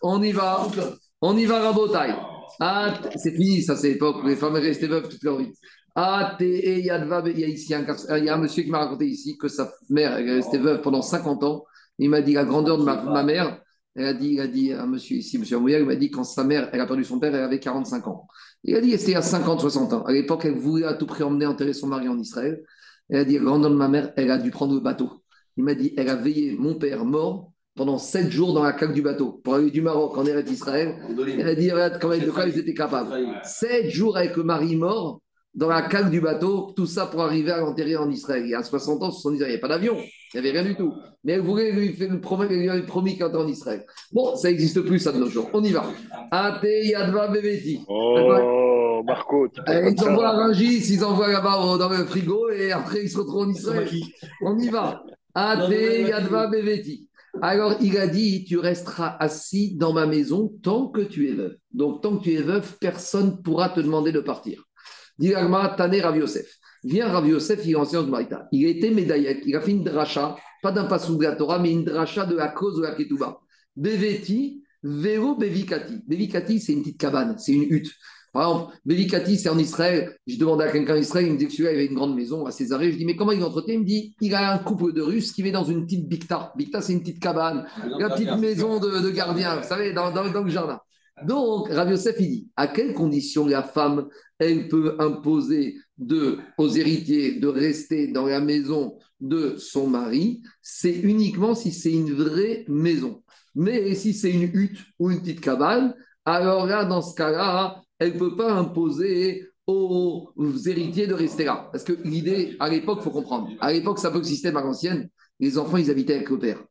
On 0.02 0.22
y 0.22 0.32
va. 0.32 0.66
On 1.20 1.36
y 1.36 1.46
va, 1.46 1.60
Rabotaille. 1.60 2.14
Ah, 2.60 2.94
c'est 3.16 3.32
fini, 3.32 3.62
ça, 3.62 3.76
c'est 3.76 3.90
l'époque 3.90 4.22
où 4.22 4.26
les 4.26 4.36
femmes 4.36 4.54
restaient 4.54 4.86
veuves 4.86 5.08
toute 5.08 5.22
leur 5.22 5.38
vie. 5.38 5.52
Ah, 6.00 6.36
il 6.40 6.84
y 6.84 6.90
a 6.90 7.48
ici 7.48 7.74
un, 7.74 7.84
il 8.16 8.24
y 8.24 8.28
a 8.28 8.34
un 8.34 8.38
monsieur 8.38 8.62
qui 8.62 8.70
m'a 8.70 8.78
raconté 8.78 9.06
ici 9.06 9.36
que 9.36 9.48
sa 9.48 9.68
mère 9.90 10.16
est 10.16 10.36
restée 10.36 10.58
veuve 10.58 10.80
pendant 10.80 11.02
50 11.02 11.42
ans 11.42 11.64
il 11.98 12.10
m'a 12.10 12.20
dit 12.20 12.32
la 12.32 12.44
grandeur 12.44 12.78
de 12.78 12.84
ma, 12.84 13.22
mère. 13.22 13.60
Elle 13.94 14.06
a 14.06 14.14
dit, 14.14 14.34
il 14.34 14.40
a 14.40 14.46
dit 14.46 14.72
à 14.72 14.86
monsieur 14.86 15.16
ici, 15.16 15.38
monsieur 15.38 15.56
Amouya, 15.56 15.80
il 15.80 15.86
m'a 15.86 15.96
dit 15.96 16.10
quand 16.10 16.24
sa 16.24 16.44
mère, 16.44 16.68
elle 16.72 16.80
a 16.80 16.86
perdu 16.86 17.04
son 17.04 17.18
père, 17.18 17.34
elle 17.34 17.42
avait 17.42 17.58
45 17.58 18.06
ans. 18.06 18.28
Il 18.62 18.76
a 18.76 18.80
dit, 18.80 18.96
c'était 18.96 19.16
à 19.16 19.22
50, 19.22 19.60
60 19.60 19.92
ans. 19.92 20.02
À 20.04 20.12
l'époque, 20.12 20.44
elle 20.44 20.56
voulait 20.56 20.86
à 20.86 20.94
tout 20.94 21.06
prix 21.06 21.24
emmener 21.24 21.46
enterrer 21.46 21.72
son 21.72 21.88
mari 21.88 22.08
en 22.08 22.18
Israël. 22.18 22.62
Elle 23.08 23.20
a 23.20 23.24
dit, 23.24 23.34
la 23.34 23.44
grandeur 23.44 23.70
de 23.70 23.76
ma 23.76 23.88
mère, 23.88 24.12
elle 24.16 24.30
a 24.30 24.38
dû 24.38 24.50
prendre 24.50 24.74
le 24.74 24.80
bateau. 24.80 25.10
Il 25.56 25.64
m'a 25.64 25.74
dit, 25.74 25.94
elle 25.96 26.08
a 26.08 26.14
veillé 26.14 26.56
mon 26.56 26.74
père 26.74 27.04
mort 27.04 27.52
pendant 27.74 27.98
7 27.98 28.30
jours 28.30 28.54
dans 28.54 28.62
la 28.62 28.72
cale 28.72 28.92
du 28.92 29.02
bateau 29.02 29.40
pour 29.42 29.54
aller 29.54 29.70
du 29.70 29.80
Maroc 29.80 30.16
en 30.16 30.26
Eretz 30.26 30.50
Israël. 30.50 30.96
Elle 31.18 31.48
a 31.48 31.54
dit, 31.54 31.70
regarde 31.70 31.98
comment, 32.00 32.16
de 32.16 32.30
quoi 32.30 32.46
ils 32.46 32.58
étaient 32.58 32.74
capables. 32.74 33.40
7 33.42 33.88
jours 33.90 34.16
avec 34.16 34.36
le 34.36 34.44
mari 34.44 34.76
mort 34.76 35.20
dans 35.58 35.68
la 35.68 35.82
cale 35.82 36.08
du 36.08 36.20
bateau, 36.20 36.72
tout 36.76 36.86
ça 36.86 37.06
pour 37.06 37.20
arriver 37.20 37.50
à 37.50 37.58
l'enterrer 37.58 37.96
en 37.96 38.08
Israël. 38.08 38.44
Il 38.44 38.50
y 38.50 38.54
a 38.54 38.62
60 38.62 39.02
ans, 39.02 39.10
il 39.24 39.32
n'y 39.32 39.42
avait 39.42 39.58
pas 39.58 39.66
d'avion, 39.66 39.96
il 39.98 40.40
n'y 40.40 40.48
avait 40.48 40.56
rien 40.56 40.68
du 40.68 40.76
tout. 40.76 40.94
Mais 41.24 41.32
elle 41.32 41.40
voulait 41.40 41.72
lui 41.72 41.92
faire 41.94 42.12
une 42.12 42.20
promesse, 42.20 42.48
lui 42.48 42.70
avait 42.70 42.86
promis 42.86 43.16
qu'il 43.16 43.24
en 43.24 43.48
Israël. 43.48 43.84
Bon, 44.12 44.36
ça 44.36 44.48
n'existe 44.48 44.80
plus, 44.82 45.00
ça, 45.00 45.10
de 45.10 45.18
nos 45.18 45.26
jours. 45.26 45.50
On 45.52 45.64
y 45.64 45.72
va. 45.72 45.84
Ate 46.30 46.62
Yadva 46.84 47.26
Beveti. 47.26 47.80
Oh, 47.88 49.02
Marco, 49.04 49.48
tu 49.48 49.60
eh, 49.66 49.90
Ils 49.90 50.04
envoient 50.04 50.28
à 50.28 50.36
Rungis, 50.36 50.92
ils 50.92 51.04
envoient 51.04 51.32
là-bas 51.32 51.76
dans 51.76 51.88
le 51.88 52.04
frigo 52.04 52.50
et 52.50 52.70
après 52.70 53.02
ils 53.02 53.10
se 53.10 53.18
retrouvent 53.18 53.48
en 53.48 53.50
Israël. 53.50 53.88
On 54.42 54.56
y 54.56 54.68
va. 54.68 55.02
Ate 55.34 55.72
Yadva 56.08 56.46
Beveti. 56.46 57.08
Alors, 57.42 57.74
il 57.80 57.98
a 57.98 58.06
dit, 58.06 58.44
tu 58.44 58.58
resteras 58.58 59.16
assis 59.20 59.76
dans 59.76 59.92
ma 59.92 60.06
maison 60.06 60.52
tant 60.62 60.88
que 60.88 61.00
tu 61.00 61.28
es 61.28 61.32
veuve. 61.32 61.56
Donc, 61.72 62.02
tant 62.02 62.16
que 62.16 62.24
tu 62.24 62.34
es 62.34 62.42
veuve, 62.42 62.76
personne 62.80 63.26
ne 63.26 63.42
pourra 63.42 63.68
te 63.68 63.80
demander 63.80 64.12
de 64.12 64.20
partir. 64.20 64.67
Dit 65.18 65.32
Tane 65.32 66.00
Rav 66.00 66.16
Yosef. 66.16 66.58
Viens 66.84 67.08
Rav 67.08 67.26
Yosef, 67.26 67.60
il 67.64 67.72
est 67.72 67.76
ancien 67.76 68.02
de 68.02 68.10
Maïta. 68.10 68.46
Il 68.52 68.64
a 68.66 68.68
été 68.68 68.90
médaillé, 68.90 69.40
il 69.44 69.56
a 69.56 69.60
fait 69.60 69.72
une 69.72 69.82
dracha, 69.82 70.36
pas 70.62 70.70
d'un 70.70 70.84
passou 70.84 71.16
de 71.16 71.24
la 71.24 71.34
Torah, 71.34 71.58
mais 71.58 71.72
une 71.72 71.84
dracha 71.84 72.24
de 72.24 72.36
la 72.36 72.48
cause 72.48 72.76
de 72.76 72.82
la 72.82 72.92
Ketouba. 72.92 73.40
Beveti, 73.76 74.62
Vero 74.82 75.34
Bevikati. 75.36 76.02
Bevikati, 76.06 76.60
c'est 76.60 76.72
une 76.72 76.82
petite 76.82 77.00
cabane, 77.00 77.36
c'est 77.38 77.52
une 77.52 77.64
hutte. 77.64 77.90
Par 78.32 78.42
exemple, 78.42 78.76
Bevikati, 78.84 79.38
c'est 79.38 79.48
en 79.48 79.58
Israël. 79.58 80.16
Je 80.26 80.36
demandais 80.36 80.64
à 80.64 80.70
quelqu'un 80.70 80.94
en 80.94 80.98
Israël, 80.98 81.26
il 81.26 81.32
me 81.32 81.38
dit 81.38 81.46
que 81.46 81.52
celui-là 81.52 81.70
avait 81.70 81.86
une 81.86 81.94
grande 81.94 82.14
maison 82.14 82.46
à 82.46 82.52
Césarée. 82.52 82.92
Je 82.92 82.98
dis, 82.98 83.04
mais 83.04 83.16
comment 83.16 83.32
il 83.32 83.42
entretient? 83.42 83.74
Il 83.74 83.80
me 83.80 83.84
dit, 83.84 84.14
il 84.20 84.34
a 84.34 84.52
un 84.52 84.58
couple 84.58 84.92
de 84.92 85.02
Russes 85.02 85.32
qui 85.32 85.42
vit 85.42 85.50
dans 85.50 85.64
une 85.64 85.84
petite 85.84 86.08
Bikta. 86.08 86.52
Bikta, 86.56 86.80
c'est 86.80 86.92
une 86.92 87.00
petite 87.00 87.20
cabane, 87.20 87.66
la 87.98 88.10
petite 88.10 88.36
maison 88.36 88.78
de, 88.78 89.10
gardien, 89.10 89.56
vous 89.56 89.66
savez, 89.66 89.92
dans, 89.92 90.12
dans, 90.12 90.30
dans 90.30 90.42
le 90.42 90.50
jardin. 90.50 90.78
Donc, 91.26 91.68
Rav 91.68 91.90
Yosef, 91.90 92.18
dit, 92.18 92.48
à 92.56 92.68
quelles 92.68 92.94
conditions 92.94 93.46
la 93.46 93.62
femme, 93.62 94.08
elle 94.38 94.68
peut 94.68 94.96
imposer 94.98 95.76
aux 96.58 96.68
héritiers 96.68 97.40
de 97.40 97.48
rester 97.48 98.08
dans 98.08 98.26
la 98.26 98.40
maison 98.40 98.98
de 99.20 99.56
son 99.56 99.86
mari? 99.88 100.42
C'est 100.62 100.94
uniquement 100.94 101.54
si 101.54 101.72
c'est 101.72 101.92
une 101.92 102.12
vraie 102.12 102.64
maison. 102.68 103.22
Mais 103.54 103.94
si 103.94 104.14
c'est 104.14 104.30
une 104.30 104.50
hutte 104.54 104.78
ou 104.98 105.10
une 105.10 105.20
petite 105.20 105.40
cabane, 105.40 105.94
alors 106.24 106.66
là, 106.66 106.84
dans 106.84 107.02
ce 107.02 107.14
cas-là, 107.14 107.80
elle 107.98 108.14
ne 108.14 108.18
peut 108.18 108.36
pas 108.36 108.52
imposer 108.52 109.48
aux 109.66 110.32
héritiers 110.66 111.06
de 111.06 111.14
rester 111.14 111.44
là. 111.44 111.68
Parce 111.72 111.84
que 111.84 111.92
l'idée, 112.04 112.56
à 112.60 112.68
l'époque, 112.68 112.98
il 113.00 113.04
faut 113.04 113.10
comprendre, 113.10 113.50
à 113.60 113.72
l'époque, 113.72 113.98
c'est 113.98 114.06
un 114.06 114.12
peu 114.12 114.18
le 114.18 114.24
système 114.24 114.54
l'ancienne, 114.54 115.10
les 115.40 115.58
enfants, 115.58 115.76
ils 115.76 115.90
habitaient 115.90 116.14
avec 116.14 116.30
le 116.30 116.38
père. 116.38 116.64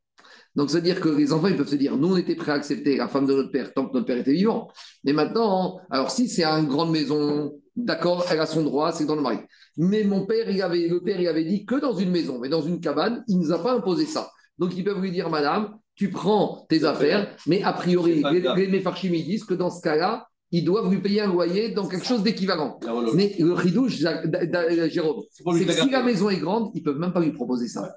Donc, 0.56 0.70
c'est-à-dire 0.70 1.00
que 1.00 1.10
les 1.10 1.34
enfants, 1.34 1.48
ils 1.48 1.58
peuvent 1.58 1.68
se 1.68 1.76
dire, 1.76 1.98
nous, 1.98 2.14
on 2.14 2.18
était 2.18 2.36
prêts 2.36 2.52
à 2.52 2.56
accepter 2.56 2.98
la 2.98 3.08
femme 3.08 3.28
de 3.28 3.34
notre 3.34 3.52
père 3.52 3.74
tant 3.74 3.88
que 3.88 3.94
notre 3.94 4.06
père 4.06 4.18
était 4.18 4.34
vivant. 4.34 4.70
Mais 5.04 5.14
maintenant, 5.14 5.80
alors 5.90 6.12
si 6.12 6.28
c'est 6.28 6.44
une 6.44 6.68
grande 6.68 6.92
maison, 6.92 7.54
d'accord, 7.76 8.26
elle 8.32 8.40
a 8.40 8.46
son 8.46 8.64
droit, 8.64 8.92
c'est 8.92 9.06
dans 9.06 9.16
le 9.16 9.22
mari. 9.22 9.38
Mais 9.78 10.04
mon 10.04 10.26
père, 10.26 10.50
il 10.50 10.62
avait, 10.62 10.88
le 10.88 11.02
père, 11.02 11.20
il 11.20 11.28
avait 11.28 11.46
dit 11.46 11.66
que 11.66 11.76
dans 11.76 11.94
une 11.94 12.10
maison, 12.10 12.40
mais 12.40 12.50
dans 12.50 12.62
une 12.62 12.80
cabane, 12.80 13.24
il 13.28 13.38
ne 13.38 13.44
nous 13.44 13.52
a 13.52 13.62
pas 13.62 13.74
imposé 13.74 14.06
ça. 14.06 14.32
Donc, 14.58 14.76
ils 14.76 14.84
peuvent 14.84 15.02
lui 15.02 15.12
dire, 15.12 15.30
madame, 15.30 15.78
tu 15.96 16.10
prends 16.10 16.66
tes 16.70 16.84
affaires, 16.84 17.36
mais 17.46 17.64
a 17.64 17.74
priori, 17.74 18.24
les, 18.32 18.68
les 18.68 18.84
ils 19.04 19.26
disent 19.26 19.44
que 19.44 19.54
dans 19.54 19.70
ce 19.70 19.82
cas-là, 19.82 20.28
ils 20.52 20.64
doivent 20.64 20.90
lui 20.90 21.02
payer 21.02 21.22
un 21.22 21.28
loyer 21.28 21.72
dans 21.72 21.88
quelque 21.88 22.06
chose 22.06 22.24
d'équivalent. 22.24 22.80
Mais 23.14 23.36
le 23.38 23.54
ridouche, 23.54 23.98
Jérôme, 23.98 25.24
c'est 25.32 25.66
que 25.66 25.74
si 25.74 25.90
la 25.90 26.04
maison 26.04 26.30
est 26.30 26.38
grande, 26.38 26.72
ils 26.74 26.80
ne 26.80 26.86
peuvent 26.86 27.00
même 27.00 27.12
pas 27.12 27.20
lui 27.20 27.34
proposer 27.34 27.68
ça. 27.68 27.94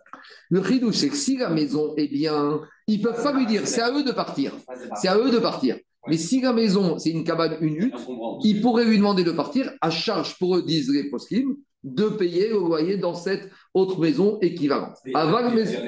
Le 0.51 0.61
ridouche, 0.61 0.97
c'est 0.97 1.09
que 1.09 1.17
si 1.17 1.37
la 1.37 1.51
maison 1.51 1.95
est 1.97 2.09
bien, 2.09 2.61
ils 2.87 2.99
ne 2.99 3.05
peuvent 3.05 3.23
pas 3.23 3.33
lui 3.33 3.47
dire, 3.47 3.67
c'est 3.67 3.81
à 3.81 3.91
eux 3.93 4.03
de 4.03 4.13
partir. 4.13 4.53
C'est 5.01 5.09
à 5.09 5.19
eux 5.19 5.31
de 5.31 5.39
partir. 5.39 5.77
Mais 6.09 6.17
si 6.17 6.41
la 6.41 6.53
maison, 6.53 6.99
c'est 6.99 7.11
une 7.11 7.25
cabane, 7.25 7.57
une 7.61 7.77
hutte, 7.77 7.95
ils 8.43 8.61
pourraient 8.61 8.85
lui 8.85 8.97
demander 8.97 9.23
de 9.23 9.33
partir 9.33 9.71
à 9.81 9.91
charge 9.91 10.39
pour 10.39 10.57
eux, 10.57 10.63
disent 10.63 10.91
les 10.91 11.11
poskim, 11.11 11.57
de 11.83 12.09
payer 12.09 12.49
le 12.49 12.59
loyer 12.59 12.97
dans 12.97 13.15
cette 13.15 13.49
autre 13.75 14.01
maison 14.01 14.39
équivalente. 14.41 14.97
Avant 15.15 15.51
maison... 15.51 15.79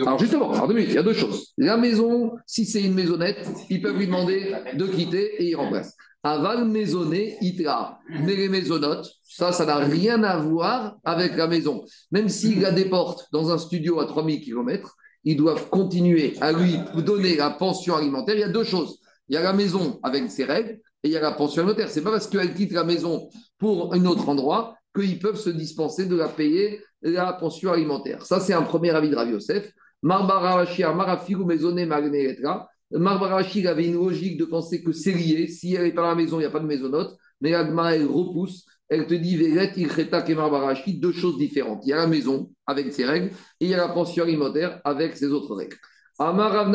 Alors 0.00 0.18
justement, 0.18 0.52
il 0.70 0.92
y 0.92 0.98
a 0.98 1.02
deux 1.02 1.12
choses. 1.12 1.52
La 1.58 1.76
maison, 1.76 2.32
si 2.46 2.64
c'est 2.64 2.82
une 2.82 2.94
maisonnette, 2.94 3.48
ils 3.70 3.80
peuvent 3.80 3.96
lui 3.96 4.06
demander 4.06 4.52
de 4.74 4.86
quitter 4.86 5.42
et 5.42 5.50
il 5.50 5.54
remplace. 5.56 5.96
Aval 6.22 6.66
maisonné, 6.66 7.36
itra. 7.40 7.98
Mais 8.08 8.36
les 8.36 8.48
maisonnotes, 8.48 9.10
ça, 9.22 9.52
ça 9.52 9.64
n'a 9.64 9.76
rien 9.76 10.22
à 10.22 10.36
voir 10.38 10.98
avec 11.04 11.36
la 11.36 11.46
maison. 11.46 11.84
Même 12.10 12.28
s'il 12.28 12.60
la 12.60 12.72
déporte 12.72 13.26
dans 13.32 13.50
un 13.50 13.58
studio 13.58 14.00
à 14.00 14.06
3000 14.06 14.42
km, 14.42 14.96
ils 15.24 15.36
doivent 15.36 15.68
continuer 15.70 16.34
à 16.40 16.52
lui 16.52 16.76
donner 17.04 17.36
la 17.36 17.50
pension 17.50 17.96
alimentaire. 17.96 18.34
Il 18.34 18.40
y 18.40 18.44
a 18.44 18.48
deux 18.48 18.64
choses. 18.64 19.00
Il 19.28 19.34
y 19.34 19.38
a 19.38 19.42
la 19.42 19.52
maison 19.52 19.98
avec 20.02 20.30
ses 20.30 20.44
règles 20.44 20.80
et 21.02 21.08
il 21.08 21.12
y 21.12 21.16
a 21.16 21.20
la 21.20 21.32
pension 21.32 21.62
alimentaire. 21.62 21.90
Ce 21.90 21.98
n'est 21.98 22.04
pas 22.04 22.10
parce 22.10 22.26
qu'elle 22.26 22.54
quitte 22.54 22.72
la 22.72 22.84
maison 22.84 23.28
pour 23.58 23.94
un 23.94 24.04
autre 24.06 24.28
endroit 24.28 24.76
qu'ils 24.94 25.18
peuvent 25.18 25.38
se 25.38 25.50
dispenser 25.50 26.06
de 26.06 26.16
la 26.16 26.28
payer 26.28 26.80
la 27.02 27.32
pension 27.32 27.72
alimentaire. 27.72 28.24
Ça, 28.26 28.40
c'est 28.40 28.52
un 28.52 28.62
premier 28.62 28.90
avis 28.90 29.08
de 29.08 29.16
Rav 29.16 29.30
Yosef. 29.30 29.72
Marafiru 30.02 31.44
Maisonné 31.44 31.86
Magnetra. 31.86 32.69
Marbarashi 32.92 33.66
avait 33.66 33.86
une 33.86 33.94
logique 33.94 34.36
de 34.38 34.44
penser 34.44 34.82
que 34.82 34.92
c'est 34.92 35.12
lié. 35.12 35.46
Si 35.46 35.74
elle 35.74 35.84
n'est 35.84 35.92
pas 35.92 36.02
la 36.02 36.14
maison, 36.14 36.38
il 36.38 36.40
n'y 36.40 36.46
a 36.46 36.50
pas 36.50 36.60
de 36.60 36.66
maisonnote. 36.66 37.16
Mais 37.40 37.54
Agma, 37.54 37.94
elle 37.94 38.06
repousse. 38.06 38.66
Elle 38.88 39.06
te 39.06 39.14
dit 39.14 39.36
Véret, 39.36 39.72
Ilcheta 39.76 40.24
et 40.28 40.92
deux 40.94 41.12
choses 41.12 41.38
différentes. 41.38 41.82
Il 41.86 41.90
y 41.90 41.92
a 41.92 41.96
la 41.96 42.08
maison 42.08 42.50
avec 42.66 42.92
ses 42.92 43.04
règles 43.04 43.28
et 43.60 43.66
il 43.66 43.68
y 43.68 43.74
a 43.74 43.76
la 43.76 43.88
pension 43.88 44.24
alimentaire 44.24 44.80
avec 44.84 45.16
ses 45.16 45.28
autres 45.28 45.54
règles. 45.54 45.76
Amar 46.18 46.68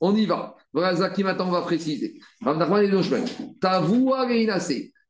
On 0.00 0.14
y 0.14 0.26
va. 0.26 0.54
Voilà, 0.72 0.94
Zaki, 0.94 1.24
maintenant, 1.24 1.48
on 1.48 1.52
va 1.52 1.62
préciser. 1.62 2.20
Rav 2.42 2.58
Nachman 2.58 3.24
Tavoua. 3.58 4.28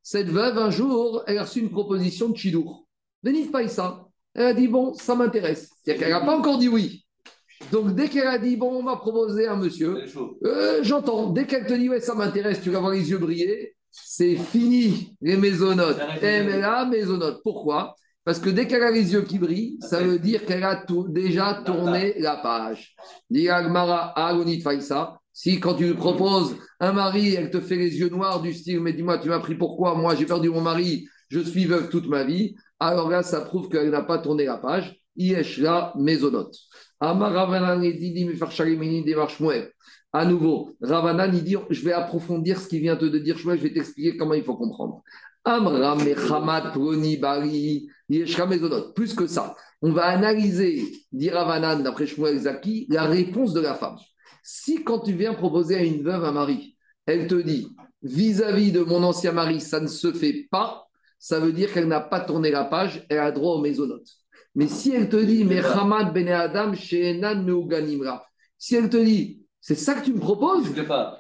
Cette 0.05 0.29
veuve, 0.29 0.59
un 0.59 0.71
jour, 0.71 1.23
elle 1.27 1.39
a 1.39 1.43
reçu 1.43 1.61
une 1.61 1.71
proposition 1.71 2.29
de 2.29 2.37
Chidour. 2.37 2.87
Venez 3.23 3.47
pas 3.47 3.67
ça. 3.69 4.07
Elle 4.35 4.47
a 4.47 4.55
dit 4.55 4.69
Bon, 4.69 4.95
ça 4.95 5.17
m'intéresse. 5.17 5.71
C'est-à-dire 5.83 6.05
qu'elle 6.05 6.13
n'a 6.13 6.25
pas 6.25 6.37
encore 6.37 6.59
dit 6.59 6.69
oui. 6.69 7.02
Donc, 7.73 7.95
dès 7.95 8.09
qu'elle 8.09 8.27
a 8.27 8.39
dit 8.39 8.57
Bon, 8.57 8.71
on 8.71 8.83
m'a 8.83 8.97
proposé 8.97 9.49
un 9.49 9.57
monsieur, 9.57 10.05
euh, 10.45 10.81
j'entends. 10.83 11.31
Dès 11.31 11.47
qu'elle 11.47 11.67
te 11.67 11.73
dit 11.73 11.89
Ouais, 11.89 12.01
ça 12.01 12.15
m'intéresse, 12.15 12.61
tu 12.61 12.71
vas 12.71 12.81
voir 12.81 12.93
les 12.93 13.11
yeux 13.11 13.19
briller, 13.19 13.75
c'est 13.91 14.37
fini, 14.37 15.17
les 15.23 15.37
maisonnotes. 15.37 15.99
là, 15.99 16.85
maisonnote. 16.85 17.41
Pourquoi? 17.43 17.97
Parce 18.25 18.39
que 18.39 18.51
dès 18.51 18.67
qu'elle 18.67 18.83
a 18.83 18.91
les 18.91 19.13
yeux 19.15 19.23
qui 19.23 19.39
brillent, 19.39 19.79
ça 19.81 20.01
veut 20.01 20.19
dire 20.19 20.45
qu'elle 20.45 20.63
a 20.63 20.85
déjà 21.09 21.63
tourné 21.67 22.15
la 22.19 22.37
page. 22.37 22.95
Dit 23.29 23.49
Agmara, 23.49 24.13
Agonit 24.17 24.61
Faïsa. 24.61 25.19
Si 25.33 25.59
quand 25.59 25.75
tu 25.75 25.87
lui 25.87 25.95
proposes 25.95 26.55
un 26.79 26.93
mari, 26.93 27.35
elle 27.35 27.51
te 27.51 27.59
fait 27.59 27.77
les 27.77 27.99
yeux 27.99 28.11
noirs 28.11 28.43
du 28.43 28.53
style, 28.53 28.81
mais 28.81 28.93
dis-moi, 28.93 29.19
tu 29.19 29.31
m'as 29.31 29.41
pris 29.41 29.55
pourquoi? 29.55 29.95
Moi, 29.95 30.15
j'ai 30.15 30.27
perdu 30.27 30.51
mon 30.51 30.61
mari, 30.61 31.07
je 31.31 31.41
suis 31.41 31.65
veuve 31.65 31.89
toute 31.89 32.07
ma 32.07 32.23
vie. 32.23 32.55
Alors 32.79 33.09
là, 33.09 33.23
ça 33.23 33.41
prouve 33.41 33.71
qu'elle 33.71 33.91
n'a 33.91 34.03
pas 34.03 34.19
tourné 34.19 34.45
la 34.45 34.59
page. 34.59 34.95
Yeshla 35.17 35.93
Mésonote. 35.97 36.55
Amar 37.05 37.35
À 40.13 40.25
nouveau, 40.25 40.77
Ravanan, 40.81 41.35
il 41.35 41.43
dit, 41.43 41.57
je 41.69 41.85
vais 41.85 41.93
approfondir 41.93 42.61
ce 42.61 42.69
qui 42.69 42.79
vient 42.79 42.95
de 42.95 43.19
dire 43.19 43.37
je 43.37 43.49
vais 43.51 43.73
t'expliquer 43.73 44.17
comment 44.17 44.35
il 44.35 44.45
faut 44.45 44.55
comprendre. 44.55 45.03
Mésonote. 48.47 48.95
Plus 48.95 49.15
que 49.15 49.27
ça, 49.27 49.57
on 49.81 49.91
va 49.91 50.05
analyser, 50.05 50.93
dit 51.11 51.29
Ravanan, 51.29 51.83
d'après 51.83 52.07
Shmuel 52.07 52.39
Zaki, 52.39 52.87
la 52.89 53.07
réponse 53.07 53.53
de 53.53 53.61
la 53.61 53.75
femme. 53.75 53.97
Si 54.45 54.85
quand 54.85 55.01
tu 55.01 55.13
viens 55.15 55.35
proposer 55.35 55.75
à 55.75 55.83
une 55.83 56.05
veuve 56.05 56.25
un 56.25 56.31
mari, 56.31 56.77
elle 57.07 57.27
te 57.27 57.35
dit 57.35 57.67
vis-à-vis 58.03 58.71
de 58.71 58.83
mon 58.83 59.03
ancien 59.03 59.33
mari, 59.33 59.61
ça 59.61 59.81
ne 59.81 59.89
se 59.89 60.13
fait 60.13 60.47
pas, 60.53 60.87
ça 61.19 61.41
veut 61.41 61.53
dire 61.53 61.73
qu'elle 61.73 61.89
n'a 61.89 62.01
pas 62.01 62.21
tourné 62.21 62.53
la 62.53 62.65
page, 62.65 63.05
elle 63.09 63.19
a 63.19 63.33
droit 63.33 63.57
aux 63.57 63.61
maisonnotes. 63.61 64.22
Mais 64.55 64.69
si 64.69 64.95
elle 64.95 65.09
te 65.09 65.17
dit 65.17 65.45
mais 65.45 65.61
Hamad 65.61 66.13
ben 66.13 66.29
Adam 66.29 66.73
si 66.75 66.97
elle 68.77 68.91
te 68.91 68.97
dit 68.97 69.43
c'est 69.65 69.77
ça 69.77 69.95
que 69.95 70.05
tu 70.05 70.13
me 70.13 70.19
proposes? 70.19 70.67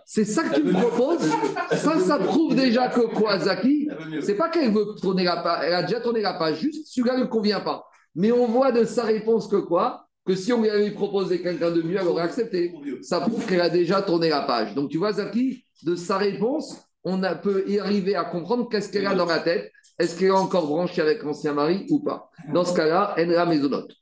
C'est 0.04 0.24
ça 0.24 0.42
que 0.42 0.56
tu 0.56 0.64
me 0.64 0.72
proposes? 0.72 1.30
Ça, 1.70 1.98
ça 2.00 2.18
prouve 2.18 2.56
déjà 2.56 2.88
que 2.88 3.00
quoi, 3.14 3.38
Zaki 3.38 3.88
C'est 4.20 4.34
pas 4.34 4.50
qu'elle 4.50 4.72
veut 4.72 4.84
tourner 5.00 5.22
la 5.24 5.36
page, 5.36 5.64
elle 5.64 5.74
a 5.74 5.82
déjà 5.84 6.00
tourné 6.00 6.20
la 6.20 6.34
page, 6.34 6.60
juste 6.60 6.86
celui-là 6.88 7.18
ne 7.18 7.24
convient 7.24 7.60
pas. 7.60 7.86
Mais 8.14 8.32
on 8.32 8.46
voit 8.46 8.72
de 8.72 8.84
sa 8.84 9.04
réponse 9.04 9.46
que 9.46 9.56
quoi? 9.56 10.06
Que 10.26 10.34
si 10.34 10.52
on 10.52 10.60
lui 10.60 10.68
avait 10.68 10.90
proposé 10.90 11.40
quelqu'un 11.40 11.70
de 11.70 11.82
mieux, 11.82 11.96
elle 12.00 12.06
aurait 12.08 12.24
accepté. 12.24 12.74
Ça 13.00 13.20
prouve 13.20 13.46
qu'elle 13.46 13.60
a 13.60 13.70
déjà 13.70 14.02
tourné 14.02 14.28
la 14.28 14.42
page. 14.42 14.74
Donc 14.74 14.90
tu 14.90 14.98
vois, 14.98 15.12
Zaki, 15.12 15.64
de 15.84 15.94
sa 15.94 16.18
réponse, 16.18 16.76
on 17.04 17.22
a, 17.22 17.34
peut 17.36 17.64
y 17.68 17.78
arriver 17.78 18.16
à 18.16 18.24
comprendre 18.24 18.68
qu'est-ce 18.68 18.90
qu'elle 18.90 19.06
a 19.06 19.14
dans 19.14 19.26
la 19.26 19.38
tête. 19.38 19.70
Est-ce 19.98 20.18
qu'elle 20.18 20.28
est 20.28 20.30
encore 20.30 20.66
branchée 20.66 21.02
avec 21.02 21.22
l'ancien 21.22 21.52
mari 21.52 21.86
ou 21.90 22.00
pas? 22.00 22.30
Dans 22.52 22.64
ce 22.64 22.74
cas-là, 22.74 23.14
elle 23.16 23.30
la. 23.30 23.46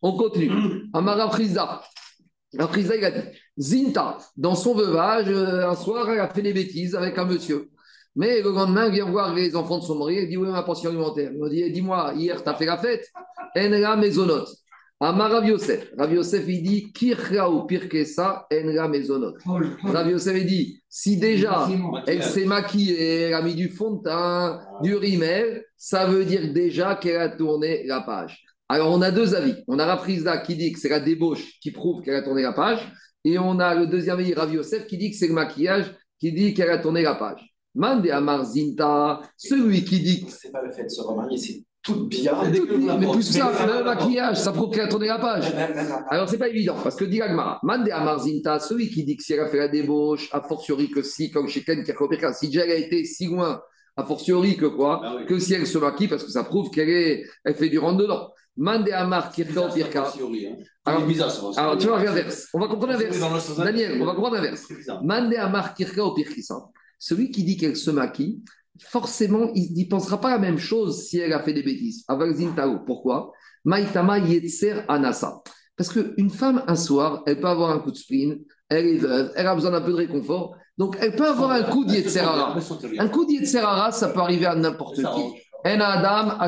On 0.02 0.16
continue. 0.16 0.50
Amara 0.92 1.30
Frisa. 1.30 1.82
Frisa, 2.58 2.96
il 2.96 3.04
a 3.04 3.10
dit 3.10 3.28
Zinta, 3.58 4.18
dans 4.36 4.54
son 4.54 4.74
veuvage, 4.74 5.28
euh, 5.28 5.68
un 5.68 5.76
soir, 5.76 6.10
elle 6.10 6.20
a 6.20 6.28
fait 6.28 6.42
des 6.42 6.52
bêtises 6.52 6.94
avec 6.94 7.16
un 7.18 7.24
monsieur. 7.24 7.70
Mais 8.16 8.40
le 8.40 8.50
lendemain, 8.50 8.86
elle 8.86 8.92
vient 8.92 9.08
voir 9.08 9.34
les 9.34 9.54
enfants 9.54 9.78
de 9.78 9.84
son 9.84 9.96
mari. 9.96 10.18
Elle 10.18 10.28
dit 10.28 10.36
Oui, 10.36 10.48
ma 10.48 10.62
pension 10.62 10.90
alimentaire. 10.90 11.30
Il 11.32 11.38
me 11.38 11.48
dit 11.48 11.70
Dis-moi, 11.70 12.12
hier, 12.16 12.42
tu 12.42 12.48
as 12.48 12.54
fait 12.54 12.66
la 12.66 12.78
fête? 12.78 13.06
Elle 13.54 13.72
la. 13.72 13.96
Amar 15.02 15.30
Rav 15.30 15.46
Yosef. 15.48 15.92
Rav 15.96 16.12
Yosef, 16.12 16.44
il 16.46 16.62
dit 16.62 16.92
Kircha 16.92 17.48
ou 17.48 17.64
pire 17.64 17.88
que 17.88 18.04
ça, 18.04 18.46
en 18.52 18.66
la 18.66 18.86
maisonnot. 18.86 19.32
Rav 19.82 20.10
Yosef, 20.10 20.36
il 20.36 20.46
dit 20.46 20.82
si 20.90 21.16
déjà 21.16 21.66
elle 22.06 22.22
s'est 22.22 22.44
maquillée, 22.44 23.22
elle 23.22 23.34
a 23.34 23.40
mis 23.40 23.54
du 23.54 23.70
fond 23.70 23.92
de 23.92 24.02
teint, 24.02 24.60
du 24.82 24.94
rimel, 24.96 25.64
ça 25.76 26.06
veut 26.06 26.26
dire 26.26 26.52
déjà 26.52 26.96
qu'elle 26.96 27.20
a 27.20 27.30
tourné 27.30 27.86
la 27.86 28.02
page. 28.02 28.44
Alors, 28.68 28.92
on 28.92 29.00
a 29.00 29.10
deux 29.10 29.34
avis. 29.34 29.54
On 29.66 29.78
a 29.78 29.86
Rafrizda 29.86 30.38
qui 30.38 30.54
dit 30.54 30.72
que 30.72 30.78
c'est 30.78 30.90
la 30.90 31.00
débauche 31.00 31.58
qui 31.60 31.70
prouve 31.70 32.02
qu'elle 32.02 32.14
a 32.14 32.22
tourné 32.22 32.42
la 32.42 32.52
page. 32.52 32.92
Et 33.24 33.38
on 33.38 33.58
a 33.58 33.74
le 33.74 33.86
deuxième 33.86 34.18
avis, 34.18 34.34
Rav 34.34 34.52
Yosef, 34.52 34.86
qui 34.86 34.98
dit 34.98 35.10
que 35.10 35.16
c'est 35.16 35.28
le 35.28 35.34
maquillage 35.34 35.92
qui 36.20 36.30
dit 36.32 36.52
qu'elle 36.52 36.70
a 36.70 36.78
tourné 36.78 37.02
la 37.02 37.14
page. 37.14 37.40
Mande 37.74 38.06
Amar 38.08 38.44
Zinta, 38.44 39.22
celui 39.36 39.82
qui 39.82 40.00
dit 40.00 40.24
que. 40.26 40.30
C'est 40.30 40.52
pas 40.52 40.62
le 40.62 40.70
fait 40.72 40.84
de 40.84 40.88
se 40.88 41.00
remarier, 41.00 41.38
c'est 41.38 41.64
toute 41.82 42.08
bien. 42.08 42.32
mais 42.98 43.06
tout 43.06 43.22
ça, 43.22 43.52
le 43.66 43.84
maquillage, 43.84 44.36
ça 44.38 44.52
prouve 44.52 44.70
qu'elle 44.70 44.84
a 44.84 44.88
tourné 44.88 45.06
la 45.06 45.18
page. 45.18 45.52
Alors, 46.08 46.28
c'est 46.28 46.38
pas 46.38 46.48
évident, 46.48 46.76
parce 46.82 46.96
que 46.96 47.04
dit 47.04 47.20
Mande 47.62 47.88
Amarzinta, 47.90 48.58
celui 48.60 48.90
qui 48.90 49.04
dit 49.04 49.16
que 49.16 49.22
si 49.22 49.32
elle 49.32 49.40
a 49.40 49.48
fait 49.48 49.58
la 49.58 49.68
débauche, 49.68 50.28
a 50.32 50.42
fortiori 50.42 50.90
que 50.90 51.02
si, 51.02 51.30
comme 51.30 51.48
chez 51.48 51.62
Ken 51.62 51.82
qui 51.82 51.90
a 51.90 52.32
si 52.32 52.48
déjà 52.48 52.64
elle 52.64 52.72
a 52.72 52.76
été 52.76 53.04
si 53.04 53.26
loin, 53.26 53.62
a 53.96 54.04
fortiori 54.04 54.56
que 54.56 54.66
quoi, 54.66 55.00
ah 55.02 55.24
que 55.26 55.38
si 55.38 55.54
elle 55.54 55.66
se 55.66 55.78
maquille, 55.78 56.08
parce 56.08 56.24
que 56.24 56.30
ça 56.30 56.44
prouve 56.44 56.70
qu'elle 56.70 57.24
elle 57.44 57.54
fait 57.54 57.68
du 57.68 57.78
rentre-dedans. 57.78 58.30
Mande 58.56 58.90
Amar 58.90 59.32
Kirka 59.32 59.68
ou 59.68 59.72
Pirka. 59.72 60.12
Alors, 60.84 61.02
alors, 61.56 61.78
tu 61.78 61.86
vois, 61.86 62.02
l'inverse. 62.02 62.48
On 62.52 62.58
va 62.58 62.66
comprendre 62.66 62.92
l'inverse. 62.92 63.56
Daniel, 63.56 64.02
on 64.02 64.04
va 64.04 64.12
comprendre 64.12 64.36
l'inverse. 64.36 64.68
Mande 65.02 65.34
Amar 65.34 65.72
Kirka 65.74 66.02
Pirkisa. 66.14 66.56
Celui 66.98 67.30
qui 67.30 67.44
dit 67.44 67.56
qu'elle 67.56 67.76
se 67.76 67.90
maquille, 67.90 68.42
forcément, 68.78 69.50
il 69.54 69.72
n'y 69.72 69.86
pensera 69.86 70.20
pas 70.20 70.30
la 70.30 70.38
même 70.38 70.58
chose 70.58 71.04
si 71.06 71.18
elle 71.18 71.32
a 71.32 71.42
fait 71.42 71.52
des 71.52 71.62
bêtises. 71.62 72.04
Pourquoi? 72.86 73.32
Maïtama 73.64 74.18
Yetzer 74.18 74.84
Anasa. 74.88 75.42
Parce 75.76 75.92
qu'une 75.92 76.30
femme, 76.30 76.62
un 76.66 76.76
soir, 76.76 77.22
elle 77.26 77.40
peut 77.40 77.48
avoir 77.48 77.70
un 77.70 77.78
coup 77.78 77.90
de 77.90 77.96
spleen, 77.96 78.38
elle 78.68 78.86
est 78.86 78.98
veuve, 78.98 79.32
elle 79.34 79.46
a 79.46 79.54
besoin 79.54 79.70
d'un 79.70 79.80
peu 79.80 79.92
de 79.92 79.96
réconfort. 79.96 80.54
Donc, 80.76 80.96
elle 81.00 81.14
peut 81.14 81.26
avoir 81.26 81.50
un 81.50 81.62
coup 81.62 81.84
d'Yetzerara. 81.84 82.56
Un 82.98 83.08
coup 83.08 83.26
d'Yetzerara, 83.26 83.90
ça 83.92 84.08
peut 84.08 84.20
arriver 84.20 84.46
à 84.46 84.54
n'importe 84.54 84.96
qui. 84.96 85.02
En 85.02 85.80
Adam, 85.80 86.38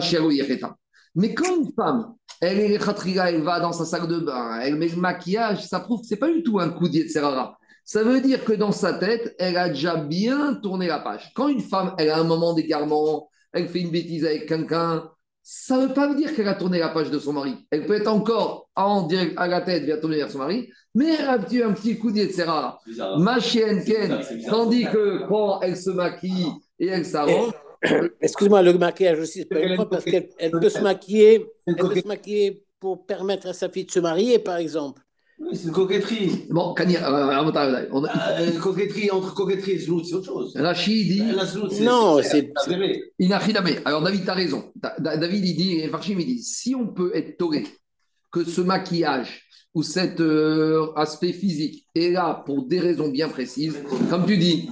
Mais 1.15 1.35
quand 1.35 1.57
une 1.57 1.73
femme, 1.75 2.15
elle 2.41 2.59
est 2.61 2.79
elle 3.17 3.43
va 3.43 3.61
dans 3.61 3.73
sa 3.73 3.85
salle 3.85 4.09
de 4.09 4.21
bain, 4.21 4.61
elle 4.61 4.77
met 4.77 4.89
le 4.89 4.97
maquillage, 4.97 5.67
ça 5.67 5.81
prouve 5.81 6.01
que 6.01 6.07
ce 6.07 6.15
n'est 6.15 6.21
pas 6.21 6.33
du 6.33 6.43
tout 6.43 6.59
un 6.59 6.71
coup 6.71 6.89
d'Yetzerara. 6.89 7.59
Ça 7.85 8.03
veut 8.03 8.21
dire 8.21 8.45
que 8.45 8.53
dans 8.53 8.73
sa 8.73 8.95
tête, 8.95 9.35
elle 9.39 9.57
a 9.57 9.69
déjà 9.69 9.97
bien 9.97 10.55
tourné 10.55 10.87
la 10.87 11.01
page. 11.01 11.33
Quand 11.35 11.49
une 11.49 11.61
femme, 11.61 11.95
elle 11.99 12.11
a 12.11 12.19
un 12.19 12.25
moment 12.25 12.55
d'égarement, 12.55 13.29
elle 13.53 13.69
fait 13.69 13.81
une 13.81 13.91
bêtise 13.91 14.25
avec 14.25 14.49
quelqu'un, 14.49 15.11
ça 15.43 15.77
ne 15.77 15.87
veut 15.87 15.95
pas 15.95 16.15
dire 16.15 16.35
qu'elle 16.35 16.47
a 16.49 16.55
tourné 16.55 16.79
la 16.79 16.91
page 16.91 17.11
de 17.11 17.19
son 17.19 17.33
mari. 17.33 17.57
Elle 17.71 17.87
peut 17.87 17.97
être 17.97 18.07
encore 18.07 18.71
en 18.77 19.03
direct 19.03 19.35
à 19.37 19.49
la 19.49 19.61
tête, 19.61 19.83
vient 19.83 19.99
tourner 19.99 20.19
vers 20.19 20.31
son 20.31 20.39
mari, 20.39 20.71
mais 20.95 21.17
elle 21.19 21.27
a 21.27 21.33
un 21.33 21.39
petit, 21.39 21.63
un 21.63 21.73
petit 21.73 21.99
coup 21.99 22.13
d'Yetzera. 22.13 22.79
Bizarre. 22.87 23.19
Ma 23.19 23.41
chienne 23.41 23.85
Ken, 23.85 24.21
tandis 24.49 24.85
que 24.85 25.27
quand 25.27 25.61
elle 25.63 25.77
se 25.77 25.91
maquille 25.91 26.47
et 26.79 26.87
elle 26.87 27.05
s'arrange, 27.05 27.53
Excuse-moi, 28.21 28.63
le 28.63 28.75
maquillage 28.75 29.19
aussi, 29.19 29.45
c'est 29.51 29.77
pas 29.77 29.87
parce 29.87 30.05
qu'elle 30.05 30.29
elle 30.39 30.53
peut 30.53 30.69
se 30.69 30.81
maquiller, 30.81 31.47
elle 31.67 31.75
peut 31.75 31.95
se 32.01 32.07
maquiller 32.07 32.65
pour 32.79 33.05
permettre 33.07 33.49
à 33.49 33.53
sa 33.53 33.69
fille 33.69 33.85
de 33.85 33.91
se 33.91 34.01
marier, 34.01 34.39
par 34.39 34.57
exemple. 34.57 35.03
Oui, 35.45 35.57
c'est 35.57 35.65
une 35.69 35.73
coquetterie. 35.73 36.47
bon, 36.51 36.73
Kanye, 36.75 36.97
euh, 36.99 37.43
on 37.93 38.05
a- 38.05 38.41
Euh, 38.41 38.59
coquetterie, 38.61 39.11
entre 39.11 39.35
coquetterie 39.35 39.73
et 39.73 39.79
zlout, 39.79 40.05
c'est 40.05 40.15
autre 40.15 40.27
chose. 40.27 40.57
Rachid 40.57 41.09
dit. 41.09 41.33
La 41.35 41.45
zlout, 41.45 41.69
c'est 41.71 41.85
Non, 41.85 42.21
c'est. 42.23 42.53
Inachidame. 43.19 43.67
Alors, 43.85 44.03
David, 44.03 44.23
tu 44.25 44.31
as 44.31 44.35
raison. 44.35 44.73
Da- 44.77 44.95
Da- 44.99 45.17
David, 45.17 45.45
il 45.45 45.57
dit, 45.57 45.73
et 45.81 45.89
Farchim, 45.89 46.17
il 46.21 46.27
dit, 46.27 46.43
si 46.43 46.75
on 46.75 46.87
peut 46.89 47.11
être 47.15 47.37
toré 47.39 47.65
que 48.31 48.45
ce 48.45 48.61
maquillage 48.61 49.43
ou 49.75 49.83
cet 49.83 50.21
euh, 50.21 50.93
aspect 50.97 51.33
physique 51.33 51.87
est 51.95 52.11
là 52.11 52.43
pour 52.45 52.67
des 52.67 52.79
raisons 52.79 53.09
bien 53.09 53.29
précises, 53.29 53.77
comme 54.11 54.27
tu 54.27 54.37
dis, 54.37 54.69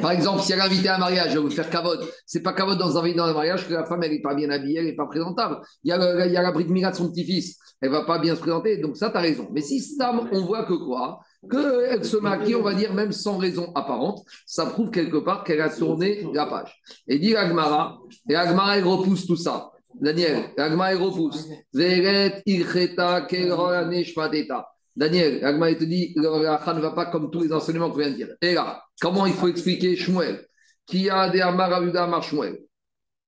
par 0.00 0.12
exemple, 0.12 0.42
si 0.42 0.52
elle 0.52 0.58
est 0.58 0.62
invitée 0.62 0.88
à 0.88 0.96
un 0.96 0.98
mariage, 0.98 1.32
elle 1.32 1.40
veut 1.40 1.50
faire 1.50 1.68
cavote, 1.68 2.06
c'est 2.26 2.42
pas 2.42 2.52
cavote 2.52 2.78
dans 2.78 2.96
un, 2.96 3.32
mariage 3.32 3.66
que 3.66 3.72
la 3.72 3.84
femme, 3.84 4.02
elle 4.02 4.12
n'est 4.12 4.22
pas 4.22 4.34
bien 4.34 4.50
habillée, 4.50 4.78
elle 4.78 4.86
n'est 4.86 4.96
pas 4.96 5.06
présentable. 5.06 5.60
Il 5.84 5.88
y 5.88 5.92
a, 5.92 5.98
la 5.98 6.52
mira 6.52 6.90
de 6.90 6.96
son 6.96 7.10
petit-fils, 7.10 7.58
elle 7.80 7.90
va 7.90 8.04
pas 8.04 8.18
bien 8.18 8.34
se 8.34 8.40
présenter, 8.40 8.78
donc 8.78 8.96
ça, 8.96 9.10
tu 9.10 9.16
as 9.16 9.20
raison. 9.20 9.48
Mais 9.52 9.60
si 9.60 9.96
on 10.32 10.44
voit 10.44 10.64
que 10.64 10.74
quoi? 10.74 11.20
Qu'elle 11.50 12.04
se 12.04 12.18
maquille, 12.18 12.54
on 12.54 12.62
va 12.62 12.74
dire, 12.74 12.92
même 12.92 13.12
sans 13.12 13.38
raison 13.38 13.72
apparente, 13.74 14.22
ça 14.44 14.66
prouve 14.66 14.90
quelque 14.90 15.16
part 15.16 15.44
qu'elle 15.44 15.62
a 15.62 15.70
tourné 15.70 16.26
la 16.34 16.46
page. 16.46 16.80
Et 17.08 17.18
dit 17.18 17.34
Agmara, 17.34 17.98
et 18.28 18.34
Agmara, 18.34 18.76
elle 18.76 18.84
repousse 18.84 19.26
tout 19.26 19.36
ça. 19.36 19.70
Daniel, 20.00 20.50
Agmara, 20.56 20.92
elle 20.92 20.98
repousse. 20.98 21.46
Veret, 21.72 22.42
ilcheta, 22.46 23.22
kelra, 23.22 23.84
neshmateta. 23.84 24.66
Daniel, 24.96 25.44
Agmara, 25.44 25.70
il 25.70 25.78
te 25.78 25.84
dit, 25.84 26.12
le 26.16 26.28
halakha 26.28 26.74
ne 26.74 26.80
va 26.80 26.92
pas 26.92 27.06
comme 27.06 27.30
tous 27.30 27.42
les 27.42 27.52
enseignements 27.52 27.90
qu'on 27.90 27.98
vient 27.98 28.10
de 28.10 28.16
dire. 28.16 28.28
Et 28.40 28.54
là, 28.54 28.82
comment 29.00 29.26
il 29.26 29.34
faut 29.34 29.48
expliquer 29.48 29.96
Shmuel? 29.96 30.46
Qui 30.86 31.08
a 31.10 31.28
des 31.28 31.40
Amar 31.40 32.22
Shmuel 32.22 32.58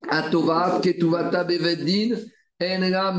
Atovat, 0.08 0.80
Ketuvata, 0.82 1.44
Beveddin, 1.44 2.16
Enra. 2.60 3.14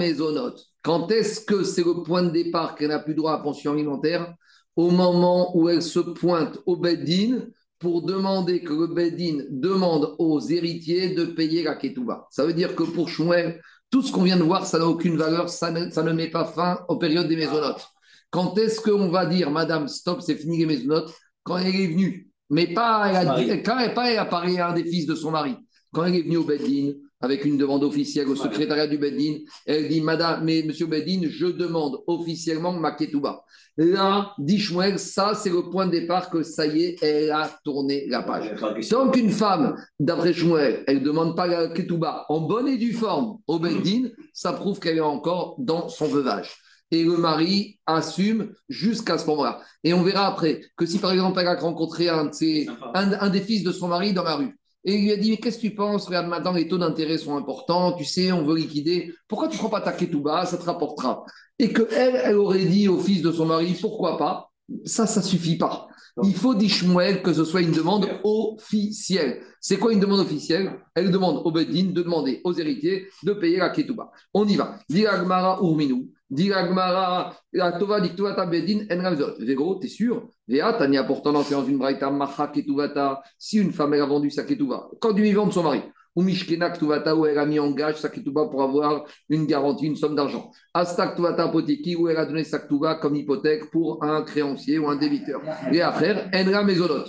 Quand 0.81 1.11
est-ce 1.11 1.41
que 1.41 1.63
c'est 1.63 1.83
le 1.83 2.03
point 2.03 2.23
de 2.23 2.31
départ 2.31 2.75
qu'elle 2.75 2.89
n'a 2.89 2.99
plus 2.99 3.15
droit 3.15 3.33
à 3.33 3.37
pension 3.37 3.71
alimentaire? 3.71 4.33
Au 4.75 4.89
moment 4.89 5.55
où 5.55 5.69
elle 5.69 5.81
se 5.81 5.99
pointe 5.99 6.57
au 6.65 6.75
Beddin 6.75 7.47
pour 7.83 8.01
demander 8.01 8.63
que 8.63 8.71
le 8.71 8.87
Beddin 8.87 9.43
demande 9.49 10.15
aux 10.17 10.39
héritiers 10.39 11.13
de 11.13 11.25
payer 11.25 11.63
la 11.63 11.75
Ketouba. 11.75 12.27
Ça 12.31 12.45
veut 12.45 12.53
dire 12.53 12.77
que 12.77 12.83
pour 12.83 13.09
Shmuel, 13.09 13.61
tout 13.91 14.01
ce 14.01 14.09
qu'on 14.09 14.23
vient 14.23 14.37
de 14.37 14.43
voir, 14.43 14.65
ça 14.65 14.79
n'a 14.79 14.87
aucune 14.87 15.17
valeur, 15.17 15.49
ça 15.49 15.69
ne, 15.69 15.89
ça 15.89 16.01
ne 16.01 16.13
met 16.13 16.29
pas 16.29 16.45
fin 16.45 16.79
aux 16.87 16.97
périodes 16.97 17.27
des 17.27 17.35
maisonnotes. 17.35 17.85
Quand 18.29 18.57
est-ce 18.57 18.79
qu'on 18.79 19.09
va 19.09 19.25
dire, 19.25 19.51
Madame, 19.51 19.89
stop, 19.89 20.21
c'est 20.21 20.37
fini 20.37 20.59
les 20.59 20.65
maisonnotes 20.65 21.13
Quand 21.43 21.57
elle 21.57 21.75
est 21.75 21.87
venue, 21.87 22.29
mais 22.49 22.67
pas, 22.73 23.09
elle 23.09 23.27
a 23.27 23.59
quand 23.59 23.77
elle, 23.77 23.93
pas 23.93 24.09
elle 24.09 24.17
a 24.17 24.25
parlé 24.25 24.59
à 24.59 24.69
un 24.69 24.73
des 24.73 24.85
fils 24.85 25.05
de 25.05 25.13
son 25.13 25.31
mari. 25.31 25.57
Quand 25.91 26.05
elle 26.05 26.15
est 26.15 26.21
venue 26.21 26.37
au 26.37 26.45
Beddin, 26.45 26.93
avec 27.23 27.45
une 27.45 27.57
demande 27.57 27.83
officielle 27.83 28.27
au 28.27 28.35
secrétariat 28.35 28.85
du 28.85 28.97
Beddin, 28.97 29.35
elle 29.65 29.87
dit, 29.87 30.01
Madame, 30.01 30.43
mais 30.43 30.61
Monsieur 30.61 30.87
Beddin, 30.87 31.21
je 31.29 31.47
demande 31.47 31.99
officiellement 32.05 32.73
ma 32.73 32.91
Ketouba. 32.91 33.43
Là, 33.77 34.33
dit 34.37 34.59
Shmuel, 34.59 34.99
ça, 34.99 35.33
c'est 35.33 35.49
le 35.49 35.63
point 35.71 35.87
de 35.87 35.91
départ 35.91 36.29
que 36.29 36.43
ça 36.43 36.67
y 36.67 36.83
est, 36.83 37.01
elle 37.01 37.31
a 37.31 37.49
tourné 37.63 38.05
la 38.07 38.21
page. 38.21 38.53
Tant 38.89 39.09
qu'une 39.09 39.31
femme, 39.31 39.75
d'après 39.99 40.33
Shmuel, 40.33 40.83
elle 40.85 40.99
ne 40.99 41.03
demande 41.05 41.35
pas 41.35 41.47
la 41.47 41.69
ketouba 41.69 42.25
en 42.29 42.41
bonne 42.41 42.67
et 42.67 42.77
due 42.77 42.93
forme 42.93 43.39
au 43.47 43.57
Beddin, 43.57 44.09
ça 44.33 44.53
prouve 44.53 44.79
qu'elle 44.79 44.97
est 44.97 45.01
encore 45.17 45.55
dans 45.59 45.87
son 45.89 46.05
veuvage. 46.07 46.55
Et 46.91 47.03
le 47.03 47.17
mari 47.17 47.79
assume 47.87 48.51
jusqu'à 48.69 49.17
ce 49.17 49.25
moment-là. 49.27 49.61
Et 49.83 49.93
on 49.95 50.03
verra 50.03 50.27
après 50.27 50.61
que 50.77 50.85
si 50.85 50.99
par 50.99 51.11
exemple 51.11 51.39
elle 51.39 51.47
a 51.47 51.55
rencontré 51.55 52.09
un, 52.09 52.25
de 52.25 52.33
ses- 52.33 52.67
un, 52.93 53.13
un 53.13 53.29
des 53.31 53.41
fils 53.41 53.63
de 53.63 53.71
son 53.71 53.87
mari 53.87 54.13
dans 54.13 54.23
la 54.23 54.35
rue, 54.35 54.55
et 54.85 54.95
il 54.95 55.03
lui 55.03 55.11
a 55.11 55.17
dit 55.17 55.31
Mais 55.31 55.37
qu'est-ce 55.37 55.57
que 55.57 55.67
tu 55.67 55.75
penses 55.75 56.07
Regarde, 56.07 56.27
maintenant 56.27 56.51
les 56.51 56.67
taux 56.67 56.77
d'intérêt 56.77 57.17
sont 57.17 57.37
importants, 57.37 57.93
tu 57.93 58.05
sais, 58.05 58.31
on 58.31 58.43
veut 58.43 58.55
liquider. 58.55 59.13
Pourquoi 59.27 59.47
tu 59.47 59.55
ne 59.55 59.59
prends 59.59 59.69
pas 59.69 59.81
ta 59.81 59.93
ketouba 59.93 60.45
Ça 60.45 60.57
te 60.57 60.65
rapportera. 60.65 61.25
Et 61.59 61.71
que 61.71 61.87
elle, 61.91 62.35
aurait 62.35 62.65
dit 62.65 62.87
au 62.87 62.99
fils 62.99 63.21
de 63.21 63.31
son 63.31 63.45
mari 63.45 63.77
Pourquoi 63.79 64.17
pas? 64.17 64.49
Ça, 64.85 65.05
ça 65.05 65.21
suffit 65.21 65.57
pas. 65.57 65.87
Il 66.21 66.35
faut, 66.35 66.53
dit 66.53 66.69
Shmuel, 66.69 67.23
que 67.23 67.33
ce 67.33 67.43
soit 67.43 67.61
une 67.61 67.71
demande 67.71 68.07
officielle. 68.23 69.41
C'est 69.59 69.77
quoi 69.77 69.93
une 69.93 69.99
demande 69.99 70.19
officielle? 70.19 70.79
Elle 70.93 71.09
demande 71.09 71.41
au 71.43 71.51
Beddin 71.51 71.85
de 71.85 72.01
demander 72.03 72.39
aux 72.43 72.53
héritiers 72.53 73.07
de 73.23 73.33
payer 73.33 73.57
la 73.57 73.71
ketouba. 73.71 74.11
On 74.33 74.47
y 74.47 74.55
va. 74.55 74.77
Diragmara 74.89 75.59
urminu. 75.61 76.11
Diragmara 76.33 77.31
la 77.51 77.73
tova 77.73 77.99
dictuata 77.99 78.47
Beddin 78.47 78.87
en 78.89 79.03
ravzot. 79.03 79.37
Vego, 79.39 79.75
t'es 79.75 79.87
sûr? 79.87 80.29
Vea, 80.47 80.73
Tania, 80.73 81.03
pourtant, 81.03 81.31
dans 81.31 81.43
une 81.43 81.77
braïta, 81.77 82.09
macha 82.09 82.47
ketuvata. 82.47 83.21
Si 83.37 83.59
une 83.59 83.71
femme, 83.71 83.93
elle 83.93 84.01
a 84.01 84.05
vendu 84.07 84.31
sa 84.31 84.43
ketouba, 84.43 84.89
quand 84.99 85.13
du 85.13 85.21
vivant 85.21 85.45
de 85.45 85.51
son 85.51 85.61
mari, 85.61 85.83
ou 86.15 86.23
mishkena 86.23 86.71
ketuvata, 86.71 87.15
où 87.15 87.27
elle 87.27 87.37
a 87.37 87.45
mis 87.45 87.59
en 87.59 87.69
gage 87.69 87.97
sa 87.97 88.09
ketouba 88.09 88.47
pour 88.47 88.63
avoir 88.63 89.05
une 89.29 89.45
garantie, 89.45 89.85
une 89.85 89.95
somme 89.95 90.15
d'argent. 90.15 90.49
Asta 90.73 91.09
ketuvata 91.09 91.43
apoteki, 91.43 91.95
où 91.95 92.09
elle 92.09 92.17
a 92.17 92.25
donné 92.25 92.43
sa 92.43 92.57
ketouba 92.57 92.95
comme 92.95 93.15
hypothèque 93.15 93.69
pour 93.69 94.03
un 94.03 94.23
créancier 94.23 94.79
ou 94.79 94.89
un 94.89 94.95
débiteur. 94.95 95.39
Et 95.71 95.81
après, 95.81 96.31
enra 96.33 96.63
mezonot. 96.63 97.03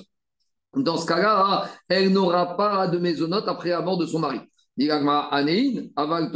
Dans 0.76 0.98
ce 0.98 1.06
cas-là, 1.06 1.70
elle 1.88 2.12
n'aura 2.12 2.58
pas 2.58 2.88
de 2.88 2.98
maisonnote 2.98 3.48
après 3.48 3.70
la 3.70 3.80
mort 3.80 3.96
de 3.96 4.04
son 4.04 4.18
mari. 4.18 4.40
Aval 5.96 6.30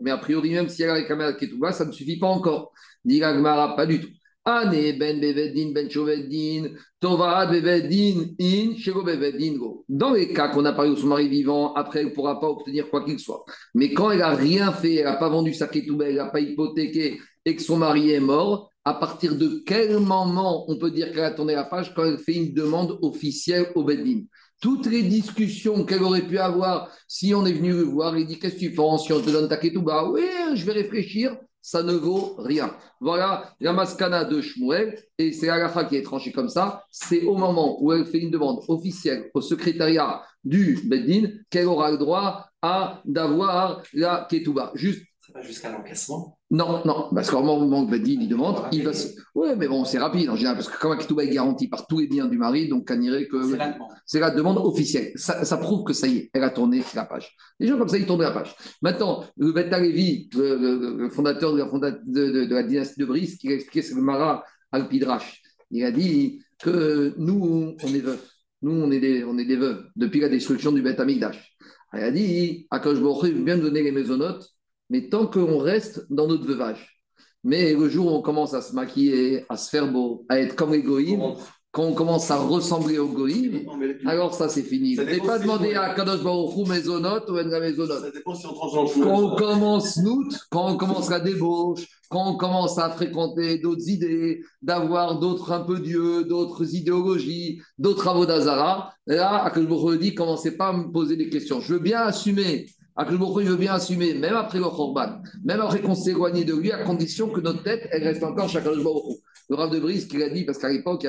mais 0.00 0.10
a 0.10 0.18
priori, 0.18 0.50
même 0.50 0.68
si 0.68 0.82
elle 0.82 0.90
a 0.90 1.16
la 1.16 1.32
ketouba, 1.34 1.72
ça 1.72 1.84
ne 1.84 1.92
suffit 1.92 2.18
pas 2.18 2.26
encore. 2.26 2.72
Diragmara, 3.04 3.76
pas 3.76 3.86
du 3.86 4.00
tout. 4.00 4.08
Ane 4.44 4.98
ben 4.98 5.20
bevedin 5.20 5.72
ben 5.74 5.90
chovedin, 5.90 6.70
tova 7.00 7.44
bevedin 7.46 8.34
in, 8.40 8.76
shego 8.76 9.04
bevedin 9.04 9.58
go. 9.58 9.84
Dans 9.88 10.14
les 10.14 10.32
cas 10.32 10.48
qu'on 10.48 10.64
a 10.64 10.72
parlé 10.72 10.90
où 10.90 10.96
son 10.96 11.08
mari 11.08 11.28
vivant, 11.28 11.74
après, 11.74 12.00
elle 12.00 12.06
ne 12.06 12.14
pourra 12.14 12.40
pas 12.40 12.48
obtenir 12.48 12.88
quoi 12.88 13.04
qu'il 13.04 13.18
soit. 13.18 13.44
Mais 13.74 13.92
quand 13.92 14.10
elle 14.10 14.20
n'a 14.20 14.34
rien 14.34 14.72
fait, 14.72 14.94
elle 14.94 15.04
n'a 15.04 15.16
pas 15.16 15.28
vendu 15.28 15.52
sa 15.52 15.68
ketouba, 15.68 16.08
elle 16.08 16.16
n'a 16.16 16.30
pas 16.30 16.40
hypothéqué 16.40 17.20
et 17.44 17.56
que 17.56 17.62
son 17.62 17.76
mari 17.76 18.10
est 18.10 18.20
mort, 18.20 18.70
à 18.84 18.94
partir 18.94 19.36
de 19.36 19.62
quel 19.66 19.98
moment 19.98 20.64
on 20.70 20.78
peut 20.78 20.90
dire 20.90 21.12
qu'elle 21.12 21.24
a 21.24 21.32
tourné 21.32 21.54
la 21.54 21.64
page 21.64 21.92
quand 21.94 22.04
elle 22.04 22.18
fait 22.18 22.34
une 22.34 22.54
demande 22.54 22.98
officielle 23.02 23.70
au 23.74 23.84
Beddin? 23.84 24.22
Toutes 24.60 24.86
les 24.86 25.02
discussions 25.02 25.84
qu'elle 25.84 26.02
aurait 26.02 26.26
pu 26.26 26.38
avoir 26.38 26.90
si 27.06 27.34
on 27.34 27.46
est 27.46 27.52
venu 27.52 27.72
voir, 27.82 28.16
il 28.18 28.26
dit 28.26 28.38
Qu'est-ce 28.38 28.54
que 28.54 28.60
tu 28.60 28.72
penses 28.72 29.06
si 29.06 29.12
on 29.12 29.20
te 29.20 29.30
donne 29.30 29.48
ta 29.48 29.56
ketouba? 29.56 30.08
Oui, 30.10 30.22
je 30.54 30.64
vais 30.64 30.72
réfléchir, 30.72 31.36
ça 31.62 31.82
ne 31.82 31.92
vaut 31.92 32.34
rien. 32.38 32.74
Voilà 33.00 33.54
la 33.60 33.72
maskana 33.72 34.24
de 34.24 34.40
Shmuel, 34.40 34.98
et 35.18 35.32
c'est 35.32 35.48
Agafa 35.48 35.84
qui 35.84 35.96
est 35.96 36.02
tranché 36.02 36.32
comme 36.32 36.48
ça. 36.48 36.84
C'est 36.90 37.22
au 37.22 37.36
moment 37.36 37.82
où 37.82 37.92
elle 37.92 38.06
fait 38.06 38.18
une 38.18 38.30
demande 38.30 38.60
officielle 38.68 39.30
au 39.34 39.40
secrétariat 39.40 40.22
du 40.42 40.80
Beddin 40.84 41.28
qu'elle 41.50 41.66
aura 41.66 41.90
le 41.90 41.98
droit 41.98 42.48
à 42.62 43.00
d'avoir 43.04 43.82
la 43.92 44.26
ketouba. 44.28 44.72
Juste 44.74 45.04
pas 45.32 45.42
jusqu'à 45.42 45.70
l'encaissement. 45.70 46.38
non, 46.50 46.82
non, 46.84 47.08
parce 47.14 47.30
qu'au 47.30 47.42
moment 47.42 47.82
où 47.82 47.86
Bedin 47.86 48.18
il 48.20 48.28
demande, 48.28 48.56
il 48.72 48.82
va 48.84 48.92
se... 48.92 49.08
Oui, 49.34 49.48
mais 49.56 49.68
bon, 49.68 49.84
c'est 49.84 49.98
rapide 49.98 50.30
en 50.30 50.36
général, 50.36 50.56
parce 50.56 50.68
que 50.68 50.78
quand 50.80 50.96
Ketouba 50.96 51.24
est 51.24 51.28
garanti 51.28 51.68
par 51.68 51.86
tous 51.86 51.98
les 52.00 52.06
biens 52.06 52.26
du 52.26 52.38
mari, 52.38 52.68
donc 52.68 52.86
que 52.86 52.94
C'est 52.94 53.56
la 53.56 53.72
demande. 53.72 53.88
c'est 54.06 54.20
la 54.20 54.30
demande 54.30 54.58
officielle. 54.58 55.12
Ça, 55.16 55.44
ça 55.44 55.56
prouve 55.58 55.84
que 55.84 55.92
ça 55.92 56.06
y 56.06 56.16
est, 56.18 56.30
elle 56.32 56.44
a 56.44 56.50
tourné 56.50 56.82
la 56.94 57.04
page. 57.04 57.34
Les 57.60 57.66
gens 57.66 57.78
comme 57.78 57.88
ça, 57.88 57.98
ils 57.98 58.06
tournent 58.06 58.22
la 58.22 58.30
page. 58.32 58.54
Maintenant, 58.82 59.24
le 59.36 59.52
Bet 59.52 59.68
Levi, 59.70 60.28
le, 60.34 60.56
le- 60.56 60.96
le 60.98 61.08
fondateur 61.10 61.52
de 61.52 61.58
la, 61.58 61.90
de, 61.90 62.30
de- 62.30 62.44
de 62.44 62.62
dynastie 62.62 63.00
de 63.00 63.04
Brice, 63.06 63.36
qui 63.36 63.48
a 63.48 63.52
expliqué 63.54 63.82
c'est 63.82 63.94
le 63.94 64.02
Mara 64.02 64.44
Alpidrash, 64.72 65.42
il 65.70 65.84
a 65.84 65.90
dit 65.90 66.40
que 66.62 67.14
nous, 67.18 67.74
on 67.82 67.88
est 67.94 68.00
veufs. 68.00 68.34
Nous, 68.62 68.72
on 68.72 68.90
est 68.90 68.98
des, 69.00 69.22
on 69.24 69.38
est 69.38 69.44
des 69.44 69.56
veuves 69.56 69.84
depuis 69.94 70.20
la 70.20 70.28
destruction 70.28 70.72
du 70.72 70.82
Bet 70.82 71.00
Amigdash. 71.00 71.54
Il 71.94 72.00
a 72.00 72.10
dit, 72.10 72.66
Akash 72.70 72.98
veut 72.98 73.30
bien 73.32 73.56
nous 73.56 73.62
donner 73.62 73.82
les 73.82 73.92
maisonnotes, 73.92 74.46
mais 74.90 75.08
tant 75.08 75.26
qu'on 75.26 75.58
reste 75.58 76.06
dans 76.10 76.26
notre 76.26 76.46
veuvage. 76.46 77.00
Mais 77.44 77.72
le 77.74 77.88
jour 77.88 78.06
où 78.06 78.16
on 78.16 78.22
commence 78.22 78.52
à 78.54 78.62
se 78.62 78.74
maquiller, 78.74 79.44
à 79.48 79.56
se 79.56 79.70
faire 79.70 79.90
beau, 79.90 80.24
à 80.28 80.40
être 80.40 80.56
comme 80.56 80.72
les 80.72 80.82
goïms, 80.82 81.34
quand 81.70 81.84
on 81.84 81.92
commence 81.92 82.30
à 82.30 82.36
ressembler 82.38 82.98
aux 82.98 83.08
goïms, 83.08 83.60
alors 84.06 84.34
ça 84.34 84.48
c'est 84.48 84.62
fini. 84.62 84.96
Ça 84.96 85.02
Vous 85.02 85.10
n'avez 85.10 85.20
pas 85.20 85.36
si 85.36 85.42
demandé 85.42 85.74
on- 85.76 85.80
à 85.80 85.94
Kadosh 85.94 86.22
Baruch 86.24 86.56
Hu 86.56 86.68
maisonnote 86.68 87.28
ou 87.30 87.38
Enra 87.38 87.60
maisonnote. 87.60 88.00
Ça 88.00 88.10
dépend 88.10 88.34
si 88.34 88.46
on 88.46 88.52
tranche 88.54 88.90
Quand 88.94 89.20
on 89.22 89.36
commence 89.36 89.96
nous, 89.98 90.24
quand 90.50 90.72
on 90.72 90.76
commence 90.76 91.10
la 91.10 91.20
débauche, 91.20 91.86
quand 92.08 92.32
on 92.32 92.36
commence 92.36 92.78
à 92.78 92.88
fréquenter 92.90 93.58
d'autres 93.58 93.86
idées, 93.88 94.40
d'avoir 94.62 95.20
d'autres 95.20 95.52
un 95.52 95.60
peu 95.60 95.78
dieux, 95.78 96.24
d'autres 96.24 96.74
idéologies, 96.74 97.60
d'autres 97.78 97.98
travaux 98.02 98.26
d'Azara, 98.26 98.92
là, 99.06 99.44
à 99.44 99.50
que 99.50 99.60
je 99.62 99.66
vous 99.68 99.76
redis, 99.76 100.14
commencez 100.14 100.56
pas 100.56 100.68
à 100.68 100.72
me 100.72 100.90
poser 100.90 101.16
des 101.16 101.28
questions. 101.28 101.60
Je 101.60 101.74
veux 101.74 101.80
bien 101.80 102.00
assumer 102.00 102.66
Akhlbokhou, 102.98 103.42
il 103.42 103.48
veut 103.48 103.56
bien 103.56 103.74
assumer, 103.74 104.12
même 104.14 104.34
après 104.34 104.58
le 104.58 104.64
Khorban, 104.64 105.22
même 105.44 105.60
après 105.60 105.80
qu'on 105.80 105.94
s'est 105.94 106.10
éloigné 106.10 106.44
de 106.44 106.52
lui, 106.52 106.72
à 106.72 106.82
condition 106.82 107.28
que 107.28 107.40
notre 107.40 107.62
tête, 107.62 107.88
elle 107.92 108.02
reste 108.02 108.24
encore 108.24 108.48
chaque 108.48 108.64
Le 108.64 109.54
Rav 109.54 109.70
de 109.70 109.78
Brise 109.78 110.08
qui 110.08 110.16
l'a 110.16 110.28
dit, 110.28 110.44
parce 110.44 110.58
qu'à 110.58 110.68
l'époque, 110.68 111.04
il 111.04 111.06
y 111.06 111.08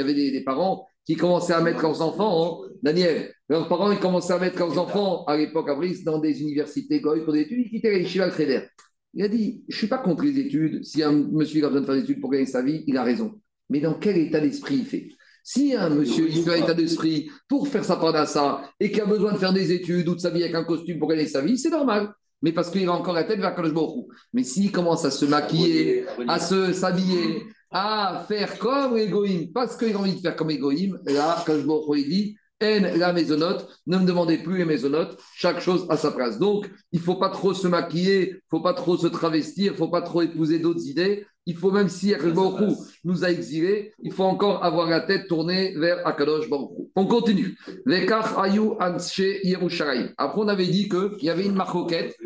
avait, 0.00 0.14
des, 0.14 0.44
parents 0.44 0.86
qui 1.06 1.16
commençaient 1.16 1.54
à 1.54 1.62
mettre 1.62 1.80
leurs 1.80 2.02
enfants, 2.02 2.64
hein, 2.64 2.68
Daniel, 2.82 3.32
leurs 3.48 3.66
parents, 3.66 3.90
ils 3.90 3.98
commençaient 3.98 4.34
à 4.34 4.38
mettre 4.38 4.58
leurs 4.58 4.78
enfants, 4.78 5.24
à 5.24 5.38
l'époque 5.38 5.70
à 5.70 5.74
Brise, 5.74 6.04
dans 6.04 6.18
des 6.18 6.42
universités 6.42 7.00
pour 7.00 7.32
des 7.32 7.40
études, 7.40 7.64
ils 7.64 7.70
quittaient 7.70 7.98
les 7.98 8.04
Shiva 8.04 8.28
Il 9.14 9.24
a 9.24 9.28
dit, 9.28 9.64
je 9.68 9.74
ne 9.74 9.78
suis 9.78 9.86
pas 9.86 9.98
contre 9.98 10.24
les 10.24 10.38
études, 10.38 10.84
si 10.84 11.02
un 11.02 11.12
monsieur 11.12 11.64
a 11.64 11.68
besoin 11.68 11.80
de 11.80 11.86
faire 11.86 11.94
des 11.94 12.02
études 12.02 12.20
pour 12.20 12.30
gagner 12.30 12.44
sa 12.44 12.60
vie, 12.60 12.84
il 12.86 12.98
a 12.98 13.02
raison. 13.02 13.40
Mais 13.70 13.80
dans 13.80 13.94
quel 13.94 14.18
état 14.18 14.38
d'esprit 14.38 14.76
il 14.76 14.84
fait? 14.84 15.08
Si 15.42 15.74
un 15.74 15.90
monsieur 15.90 16.28
il 16.28 16.42
fait 16.42 16.50
un 16.50 16.62
état 16.62 16.74
d'esprit 16.74 17.30
pour 17.48 17.66
faire 17.68 17.84
sa 17.84 18.26
ça 18.26 18.62
et 18.78 18.90
qui 18.90 19.00
a 19.00 19.06
besoin 19.06 19.32
de 19.32 19.38
faire 19.38 19.52
des 19.52 19.72
études 19.72 20.08
ou 20.08 20.14
de 20.14 20.20
s'habiller 20.20 20.44
avec 20.44 20.56
un 20.56 20.64
costume 20.64 20.98
pour 20.98 21.08
gagner 21.08 21.26
sa 21.26 21.40
vie, 21.40 21.58
c'est 21.58 21.70
normal. 21.70 22.12
Mais 22.42 22.52
parce 22.52 22.70
qu'il 22.70 22.88
a 22.88 22.92
encore 22.92 23.14
la 23.14 23.24
tête 23.24 23.38
vers 23.38 23.54
Kadosh 23.54 23.72
Mais 24.32 24.42
s'il 24.42 24.72
commence 24.72 25.04
à 25.04 25.10
se 25.10 25.24
maquiller, 25.24 26.04
à 26.26 26.40
se 26.40 26.72
s'habiller, 26.72 27.44
à 27.70 28.24
faire 28.26 28.58
comme 28.58 28.96
l'égoïme, 28.96 29.52
parce 29.52 29.76
qu'il 29.76 29.94
a 29.94 29.98
envie 29.98 30.16
de 30.16 30.20
faire 30.20 30.36
comme 30.36 30.48
l'égoïme, 30.48 30.98
là, 31.06 31.42
Kadosh 31.46 31.84
il 31.96 32.08
dit 32.08 32.36
la 32.62 33.12
maisonnote, 33.12 33.68
ne 33.86 33.98
me 33.98 34.06
demandez 34.06 34.38
plus 34.38 34.58
les 34.58 34.64
maisonnotes, 34.64 35.18
chaque 35.34 35.60
chose 35.60 35.86
à 35.88 35.96
sa 35.96 36.10
place. 36.10 36.38
Donc, 36.38 36.70
il 36.92 37.00
ne 37.00 37.04
faut 37.04 37.16
pas 37.16 37.30
trop 37.30 37.54
se 37.54 37.68
maquiller, 37.68 38.28
il 38.28 38.34
ne 38.34 38.40
faut 38.50 38.60
pas 38.60 38.74
trop 38.74 38.96
se 38.96 39.06
travestir, 39.06 39.72
il 39.72 39.72
ne 39.72 39.78
faut 39.78 39.88
pas 39.88 40.02
trop 40.02 40.22
épouser 40.22 40.58
d'autres 40.58 40.86
idées. 40.86 41.26
Il 41.44 41.56
faut, 41.56 41.72
même 41.72 41.88
si 41.88 42.14
Baruch 42.14 42.76
nous 43.04 43.24
a 43.24 43.30
exilés, 43.30 43.92
il 44.02 44.12
faut 44.12 44.22
encore 44.22 44.64
avoir 44.64 44.88
la 44.88 45.00
tête 45.00 45.26
tournée 45.26 45.74
vers 45.76 46.06
Akadosh 46.06 46.48
Baruch 46.48 46.70
On 46.94 47.06
continue. 47.06 47.56
Après, 50.16 50.40
on 50.40 50.48
avait 50.48 50.66
dit 50.66 50.88
qu'il 50.88 51.24
y 51.24 51.30
avait 51.30 51.46
une 51.46 51.56
marcoquette 51.56 52.16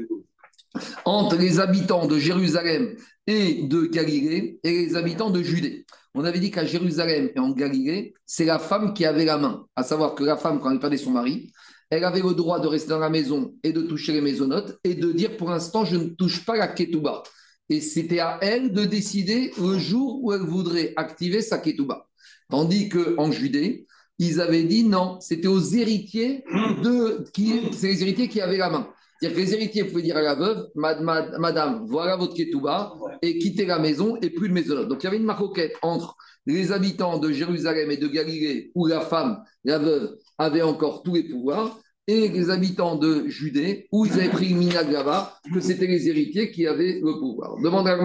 entre 1.06 1.36
les 1.36 1.60
habitants 1.60 2.06
de 2.06 2.18
Jérusalem 2.18 2.94
et 3.26 3.62
de 3.62 3.86
Galilée 3.86 4.60
et 4.62 4.70
les 4.70 4.96
habitants 4.96 5.30
de 5.30 5.42
Judée. 5.42 5.86
On 6.18 6.24
avait 6.24 6.40
dit 6.40 6.50
qu'à 6.50 6.64
Jérusalem 6.64 7.28
et 7.36 7.38
en 7.38 7.50
Galilée, 7.50 8.14
c'est 8.24 8.46
la 8.46 8.58
femme 8.58 8.94
qui 8.94 9.04
avait 9.04 9.26
la 9.26 9.36
main. 9.36 9.66
À 9.76 9.82
savoir 9.82 10.14
que 10.14 10.24
la 10.24 10.38
femme, 10.38 10.60
quand 10.60 10.70
elle 10.70 10.80
perdait 10.80 10.96
son 10.96 11.10
mari, 11.10 11.52
elle 11.90 12.04
avait 12.04 12.22
le 12.22 12.32
droit 12.32 12.58
de 12.58 12.66
rester 12.66 12.88
dans 12.88 12.98
la 12.98 13.10
maison 13.10 13.54
et 13.62 13.74
de 13.74 13.82
toucher 13.82 14.14
les 14.14 14.22
maisonnotes 14.22 14.78
et 14.82 14.94
de 14.94 15.12
dire 15.12 15.36
pour 15.36 15.50
l'instant, 15.50 15.84
je 15.84 15.96
ne 15.96 16.06
touche 16.06 16.46
pas 16.46 16.56
la 16.56 16.68
ketouba. 16.68 17.22
Et 17.68 17.82
c'était 17.82 18.20
à 18.20 18.38
elle 18.40 18.72
de 18.72 18.86
décider 18.86 19.52
le 19.60 19.76
jour 19.78 20.24
où 20.24 20.32
elle 20.32 20.40
voudrait 20.40 20.94
activer 20.96 21.42
sa 21.42 21.58
ketouba. 21.58 22.08
Tandis 22.48 22.88
qu'en 22.88 23.30
Judée, 23.30 23.86
ils 24.18 24.40
avaient 24.40 24.64
dit 24.64 24.84
non, 24.84 25.20
c'était 25.20 25.48
aux 25.48 25.60
héritiers 25.60 26.44
de 26.82 27.24
c'est 27.72 27.88
les 27.88 28.02
héritiers 28.02 28.28
qui 28.28 28.40
avaient 28.40 28.56
la 28.56 28.70
main. 28.70 28.88
C'est-à-dire 29.20 29.36
que 29.36 29.42
les 29.42 29.54
héritiers 29.54 29.84
pouvaient 29.84 30.02
dire 30.02 30.16
à 30.16 30.22
la 30.22 30.34
veuve, 30.34 30.66
Madame, 30.74 31.86
voilà 31.88 32.16
votre 32.16 32.34
ketouba, 32.34 32.92
et 33.22 33.38
quittez 33.38 33.64
la 33.64 33.78
maison 33.78 34.16
et 34.16 34.30
plus 34.30 34.48
de 34.48 34.54
maison. 34.54 34.84
Donc 34.84 35.02
il 35.02 35.04
y 35.04 35.06
avait 35.06 35.16
une 35.16 35.24
maroquette 35.24 35.74
entre 35.82 36.16
les 36.46 36.70
habitants 36.72 37.18
de 37.18 37.32
Jérusalem 37.32 37.90
et 37.90 37.96
de 37.96 38.06
Galilée, 38.06 38.70
où 38.74 38.86
la 38.86 39.00
femme, 39.00 39.42
la 39.64 39.78
veuve, 39.78 40.16
avait 40.38 40.62
encore 40.62 41.02
tous 41.02 41.14
les 41.14 41.24
pouvoirs, 41.24 41.80
et 42.08 42.28
les 42.28 42.50
habitants 42.50 42.94
de 42.94 43.26
Judée, 43.26 43.88
où 43.90 44.06
ils 44.06 44.12
avaient 44.12 44.28
pris 44.28 44.50
le 44.50 44.56
minag 44.56 44.92
là 44.92 45.32
que 45.52 45.58
c'était 45.58 45.88
les 45.88 46.08
héritiers 46.08 46.52
qui 46.52 46.66
avaient 46.66 47.00
le 47.02 47.18
pouvoir. 47.18 47.56
Demande 47.60 47.88
à 47.88 47.96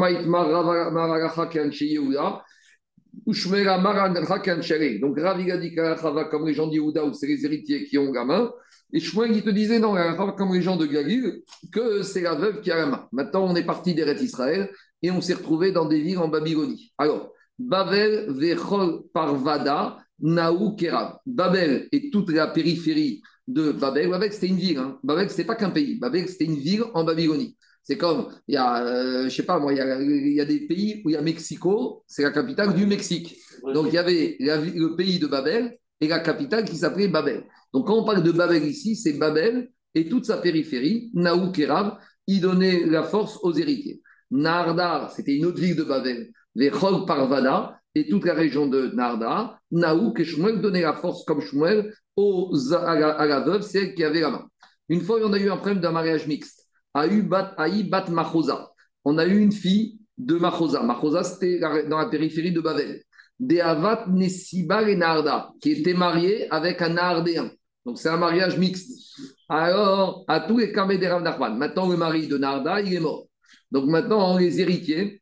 donc 4.99 5.19
Ravi 5.19 5.45
comme 6.31 6.47
les 6.47 6.53
gens 6.53 6.67
d'Yehuda, 6.67 7.05
où 7.05 7.13
c'est 7.13 7.27
les 7.27 7.45
héritiers 7.45 7.83
qui 7.83 7.99
ont 7.99 8.11
la 8.11 8.23
et 8.93 8.99
Shmuel, 8.99 9.31
il 9.35 9.43
te 9.43 9.49
disait, 9.49 9.79
non, 9.79 9.95
comme 10.37 10.53
les 10.53 10.61
gens 10.61 10.75
de 10.75 10.85
Galil, 10.85 11.41
que 11.71 12.03
c'est 12.03 12.21
la 12.21 12.35
veuve 12.35 12.61
qui 12.61 12.71
a 12.71 12.77
la 12.77 12.85
main. 12.87 13.07
Maintenant, 13.11 13.45
on 13.45 13.55
est 13.55 13.63
parti 13.63 13.93
d'Eretz 13.93 14.21
Israël 14.21 14.69
et 15.01 15.11
on 15.11 15.21
s'est 15.21 15.33
retrouvé 15.33 15.71
dans 15.71 15.85
des 15.85 16.01
villes 16.01 16.17
en 16.17 16.27
Babylonie. 16.27 16.91
Alors, 16.97 17.31
Babel, 17.57 18.27
Vechol, 18.29 19.03
Parvada, 19.13 19.97
Naou, 20.19 20.75
Kerab. 20.75 21.17
Babel 21.25 21.87
et 21.91 22.09
toute 22.09 22.31
la 22.31 22.47
périphérie 22.47 23.21
de 23.47 23.71
Babel. 23.71 24.09
Babel, 24.09 24.33
c'était 24.33 24.47
une 24.47 24.57
ville. 24.57 24.77
Hein. 24.77 24.99
Babel, 25.03 25.29
ce 25.29 25.41
pas 25.43 25.55
qu'un 25.55 25.69
pays. 25.69 25.97
Babel, 25.97 26.27
c'était 26.27 26.45
une 26.45 26.57
ville 26.57 26.83
en 26.93 27.03
Babylonie. 27.03 27.55
C'est 27.83 27.97
comme, 27.97 28.27
il 28.47 28.53
y 28.53 28.57
a, 28.57 28.85
euh, 28.85 29.23
je 29.23 29.35
sais 29.35 29.43
pas 29.43 29.59
moi, 29.59 29.73
il 29.73 29.77
y, 29.77 30.39
a, 30.39 30.45
des 30.45 30.67
pays 30.67 31.01
où 31.03 31.09
il 31.09 31.13
y 31.13 31.15
a 31.15 31.21
Mexico, 31.21 32.03
c'est 32.05 32.21
la 32.21 32.29
capitale 32.29 32.75
du 32.75 32.85
Mexique. 32.85 33.37
Donc 33.73 33.87
il 33.87 33.95
y 33.95 33.97
avait 33.97 34.37
le 34.39 34.95
pays 34.95 35.17
de 35.17 35.25
Babel 35.25 35.77
et 35.99 36.07
la 36.07 36.19
capitale 36.19 36.63
qui 36.63 36.75
s'appelait 36.75 37.07
Babel. 37.07 37.43
Donc 37.73 37.87
quand 37.87 37.99
on 37.99 38.05
parle 38.05 38.23
de 38.23 38.31
Babel 38.31 38.65
ici, 38.65 38.95
c'est 38.95 39.13
Babel 39.13 39.69
et 39.95 40.07
toute 40.07 40.25
sa 40.25 40.37
périphérie, 40.37 41.11
Naou 41.13 41.51
Kerab, 41.51 41.97
il 42.27 42.41
donnait 42.41 42.85
la 42.85 43.03
force 43.03 43.37
aux 43.43 43.53
héritiers. 43.53 44.01
Nardar, 44.29 45.11
c'était 45.11 45.35
une 45.35 45.45
autre 45.45 45.59
ville 45.59 45.75
de 45.75 45.83
Babel, 45.83 46.31
les 46.55 46.71
Parvada 46.71 47.77
et 47.93 48.07
toute 48.07 48.25
la 48.25 48.33
région 48.33 48.67
de 48.67 48.87
Nardar, 48.93 49.59
Naou 49.71 50.13
et 50.17 50.23
Shmuel 50.23 50.61
la 50.61 50.93
force 50.93 51.25
comme 51.25 51.41
Shmuel 51.41 51.93
aux, 52.15 52.53
à, 52.73 53.25
la, 53.25 53.39
veuve, 53.41 53.61
c'est 53.61 53.79
elle 53.79 53.95
qui 53.95 54.03
avait 54.03 54.21
la 54.21 54.31
main. 54.31 54.47
Une 54.89 55.01
fois, 55.01 55.19
on 55.23 55.33
a 55.33 55.39
eu 55.39 55.49
un 55.49 55.57
problème 55.57 55.79
d'un 55.79 55.91
mariage 55.91 56.27
mixte. 56.27 56.67
Aï 56.93 57.21
bat, 57.21 57.55
bat 57.57 58.05
Machosa. 58.09 58.71
On 59.05 59.17
a 59.17 59.25
eu 59.25 59.39
une 59.39 59.51
fille 59.51 59.99
de 60.17 60.35
Machosa. 60.35 60.83
Machosa, 60.83 61.23
c'était 61.23 61.59
dans 61.59 61.97
la 61.97 62.07
périphérie 62.07 62.51
de 62.51 62.61
Babel. 62.61 63.01
Deavat 63.39 64.05
Nesiba 64.07 64.87
et 64.87 64.95
Narda, 64.95 65.51
qui 65.61 65.71
était 65.71 65.93
marié 65.93 66.49
avec 66.51 66.81
un 66.81 66.89
Nardéen. 66.89 67.51
Donc 67.85 67.97
c'est 67.97 68.09
un 68.09 68.17
mariage 68.17 68.57
mixte. 68.57 69.17
Alors, 69.49 70.23
à 70.27 70.41
tous 70.41 70.57
les 70.59 70.71
camés 70.71 70.97
des 70.97 71.07
Rav 71.07 71.23
Nachman. 71.23 71.57
Maintenant, 71.57 71.89
le 71.89 71.97
mari 71.97 72.27
de 72.27 72.37
Narda, 72.37 72.81
il 72.81 72.93
est 72.93 72.99
mort. 72.99 73.27
Donc 73.71 73.85
maintenant, 73.85 74.37
les 74.37 74.61
héritiers, 74.61 75.21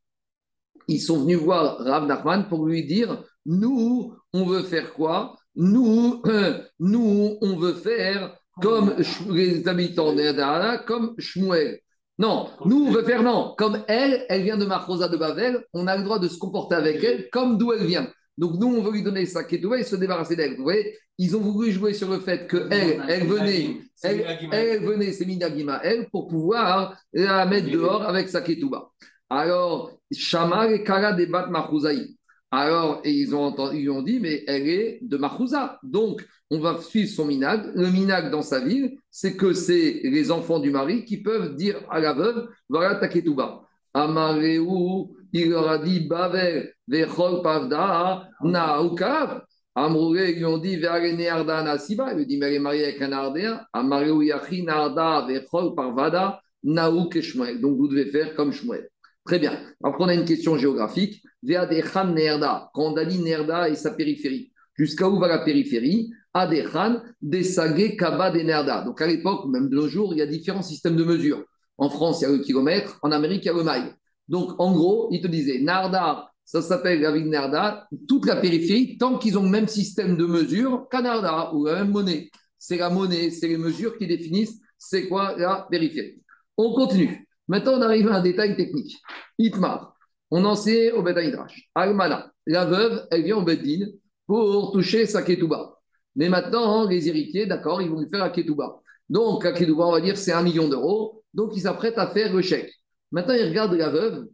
ils 0.87 0.99
sont 0.99 1.21
venus 1.21 1.37
voir 1.37 1.77
Rav 1.79 2.05
Nachman 2.05 2.47
pour 2.47 2.65
lui 2.65 2.85
dire 2.85 3.23
Nous, 3.45 4.13
on 4.33 4.45
veut 4.45 4.63
faire 4.63 4.93
quoi? 4.93 5.35
Nous, 5.55 6.21
nous, 6.79 7.37
on 7.41 7.55
veut 7.55 7.73
faire 7.73 8.35
comme 8.61 8.95
les 9.29 9.67
habitants 9.67 10.13
de 10.13 10.31
Narda, 10.31 10.79
comme 10.79 11.15
Shmuel. 11.17 11.79
Non, 12.17 12.49
nous, 12.65 12.87
on 12.87 12.91
veut 12.91 13.03
faire 13.03 13.23
non. 13.23 13.55
Comme 13.57 13.81
elle, 13.87 14.25
elle 14.27 14.43
vient 14.43 14.57
de 14.57 14.65
Marcosa 14.65 15.07
de 15.07 15.15
Bavel, 15.15 15.63
on 15.73 15.87
a 15.87 15.95
le 15.95 16.03
droit 16.03 16.19
de 16.19 16.27
se 16.27 16.37
comporter 16.37 16.75
avec 16.75 17.01
elle 17.01 17.29
comme 17.29 17.57
d'où 17.57 17.71
elle 17.71 17.85
vient. 17.85 18.11
Donc 18.39 18.53
nous, 18.53 18.67
on 18.67 18.81
veut 18.81 18.93
lui 18.93 19.03
donner 19.03 19.25
sa 19.25 19.43
ketouba 19.43 19.77
et 19.77 19.83
se 19.83 19.97
débarrasser 19.97 20.37
d'elle. 20.37 20.55
Vous 20.55 20.63
voyez, 20.63 20.95
ils 21.17 21.35
ont 21.35 21.41
voulu 21.41 21.71
jouer 21.71 21.93
sur 21.93 22.09
le 22.09 22.19
fait 22.19 22.49
qu'elle, 22.49 23.03
elle 23.09 23.27
venait, 23.27 23.81
elle, 24.01 24.25
elle 24.53 24.81
venait, 24.81 25.11
c'est 25.11 25.25
Minagima, 25.25 25.81
elle, 25.83 26.09
pour 26.09 26.29
pouvoir 26.29 26.97
la 27.11 27.45
mettre 27.45 27.69
dehors 27.69 28.03
avec 28.03 28.29
sa 28.29 28.39
ketouba. 28.39 28.91
Alors, 29.29 29.91
Shamar 30.09 30.71
et 30.71 30.85
Kara 30.85 31.11
débat 31.11 31.47
Mahouzaï. 31.47 32.15
Alors, 32.49 33.01
et 33.03 33.11
ils, 33.11 33.35
ont 33.35 33.53
ils 33.73 33.89
ont 33.89 34.01
dit, 34.01 34.21
mais 34.21 34.45
elle 34.47 34.69
est 34.69 34.99
de 35.01 35.17
Mahouza. 35.17 35.77
Donc, 35.83 36.25
on 36.49 36.59
va 36.59 36.79
suivre 36.81 37.09
son 37.09 37.25
minag. 37.25 37.69
Le 37.75 37.91
minag 37.91 38.31
dans 38.31 38.41
sa 38.41 38.61
ville, 38.61 38.97
c'est 39.11 39.35
que 39.35 39.51
c'est 39.51 39.99
les 40.03 40.31
enfants 40.31 40.59
du 40.59 40.71
mari 40.71 41.03
qui 41.03 41.17
peuvent 41.17 41.57
dire 41.57 41.75
à 41.89 41.99
la 41.99 42.13
veuve, 42.13 42.47
voilà 42.69 42.95
ta 42.95 43.09
ketouba. 43.09 43.63
Amareu, 43.93 45.09
il 45.33 45.49
leur 45.49 45.69
a 45.69 45.77
dit, 45.77 46.07
Bavel, 46.07 46.73
Vechol 46.87 47.41
Pavda, 47.41 48.27
Naoukav. 48.43 49.41
Amrouré, 49.75 50.31
ils 50.31 50.37
lui 50.37 50.45
ont 50.45 50.57
dit, 50.57 50.77
Nearda 50.77 51.63
Nasiba. 51.63 52.11
Il 52.11 52.17
lui 52.17 52.25
dit, 52.25 52.37
mais 52.37 52.47
elle 52.47 52.53
est 52.55 52.59
mariée 52.59 52.83
avec 52.85 53.01
un 53.01 53.11
Ardéen. 53.11 53.61
Amareu, 53.71 54.23
Yachi, 54.23 54.63
Narda, 54.63 55.25
Vechol 55.27 55.75
Parvada, 55.75 56.41
Naouk 56.63 57.15
et 57.15 57.21
Shmuel. 57.21 57.61
Donc, 57.61 57.77
vous 57.77 57.87
devez 57.87 58.05
faire 58.05 58.35
comme 58.35 58.51
Shmuel. 58.51 58.89
Très 59.25 59.39
bien. 59.39 59.59
Après, 59.83 60.03
on 60.03 60.07
a 60.07 60.13
une 60.13 60.25
question 60.25 60.57
géographique. 60.57 61.21
Veadechan 61.43 62.13
Nerda. 62.13 62.69
Quand 62.73 62.93
on 62.93 62.97
a 62.97 63.05
dit 63.05 63.19
Nerda 63.19 63.69
et 63.69 63.75
sa 63.75 63.91
périphérie, 63.91 64.51
jusqu'à 64.75 65.07
où 65.07 65.19
va 65.19 65.27
la 65.27 65.39
périphérie? 65.39 66.11
Adechan, 66.33 67.01
Desagé, 67.21 67.95
Kaba, 67.95 68.31
Nerda. 68.31 68.83
Donc 68.83 69.01
à 69.01 69.07
l'époque, 69.07 69.45
même 69.47 69.69
de 69.69 69.75
nos 69.75 69.87
jours, 69.87 70.13
il 70.13 70.17
y 70.17 70.21
a 70.21 70.25
différents 70.25 70.61
systèmes 70.61 70.95
de 70.95 71.03
mesure. 71.03 71.43
En 71.77 71.89
France, 71.89 72.21
il 72.21 72.23
y 72.23 72.27
a 72.27 72.31
le 72.31 72.39
kilomètre. 72.39 72.99
En 73.01 73.11
Amérique, 73.11 73.43
il 73.45 73.47
y 73.47 73.49
a 73.49 73.53
le 73.53 73.63
mail. 73.63 73.93
Donc 74.29 74.59
en 74.59 74.71
gros, 74.71 75.09
il 75.11 75.21
te 75.21 75.27
disait 75.27 75.59
Narda, 75.59 76.31
ça 76.45 76.61
s'appelle 76.61 77.01
la 77.01 77.11
ville 77.11 77.29
Narda, 77.29 77.87
toute 78.07 78.25
la 78.25 78.37
périphérie, 78.37 78.97
tant 78.97 79.17
qu'ils 79.17 79.37
ont 79.37 79.43
le 79.43 79.49
même 79.49 79.67
système 79.67 80.15
de 80.15 80.25
mesure 80.25 80.87
qu'à 80.89 81.01
Narda 81.01 81.53
ou 81.53 81.65
la 81.65 81.75
même 81.75 81.91
monnaie. 81.91 82.29
C'est 82.57 82.77
la 82.77 82.89
monnaie, 82.89 83.31
c'est 83.31 83.47
les 83.47 83.57
mesures 83.57 83.97
qui 83.97 84.07
définissent 84.07 84.59
c'est 84.77 85.07
quoi 85.07 85.35
la 85.37 85.67
périphérie. 85.69 86.21
On 86.57 86.73
continue. 86.73 87.27
Maintenant, 87.47 87.73
on 87.73 87.81
arrive 87.81 88.07
à 88.07 88.15
un 88.15 88.21
détail 88.21 88.55
technique. 88.55 88.97
Itmar, 89.37 89.95
on 90.31 90.45
en 90.45 90.55
sait 90.55 90.91
au 90.91 91.01
Betanidrash. 91.01 91.69
Almana, 91.75 92.31
la 92.45 92.65
veuve, 92.65 93.07
elle 93.11 93.23
vient 93.23 93.37
au 93.37 93.43
Bedin 93.43 93.87
pour 94.25 94.71
toucher 94.71 95.05
sa 95.05 95.23
ketouba. 95.23 95.75
Mais 96.15 96.29
maintenant, 96.29 96.87
les 96.87 97.07
héritiers, 97.07 97.45
d'accord, 97.45 97.81
ils 97.81 97.89
vont 97.89 97.99
lui 97.99 98.09
faire 98.09 98.19
la 98.19 98.29
ketouba. 98.29 98.79
Donc, 99.09 99.43
la 99.43 99.51
ketouba, 99.51 99.85
on 99.85 99.91
va 99.91 100.01
dire, 100.01 100.17
c'est 100.17 100.31
un 100.31 100.43
million 100.43 100.67
d'euros. 100.67 101.23
Donc, 101.33 101.55
ils 101.55 101.61
s'apprêtent 101.61 101.97
à 101.97 102.07
faire 102.07 102.33
le 102.33 102.41
chèque. 102.41 102.71
Maintenant, 103.11 103.33
ils 103.33 103.47
regardent 103.47 103.75
la 103.75 103.89
veuve, 103.89 104.27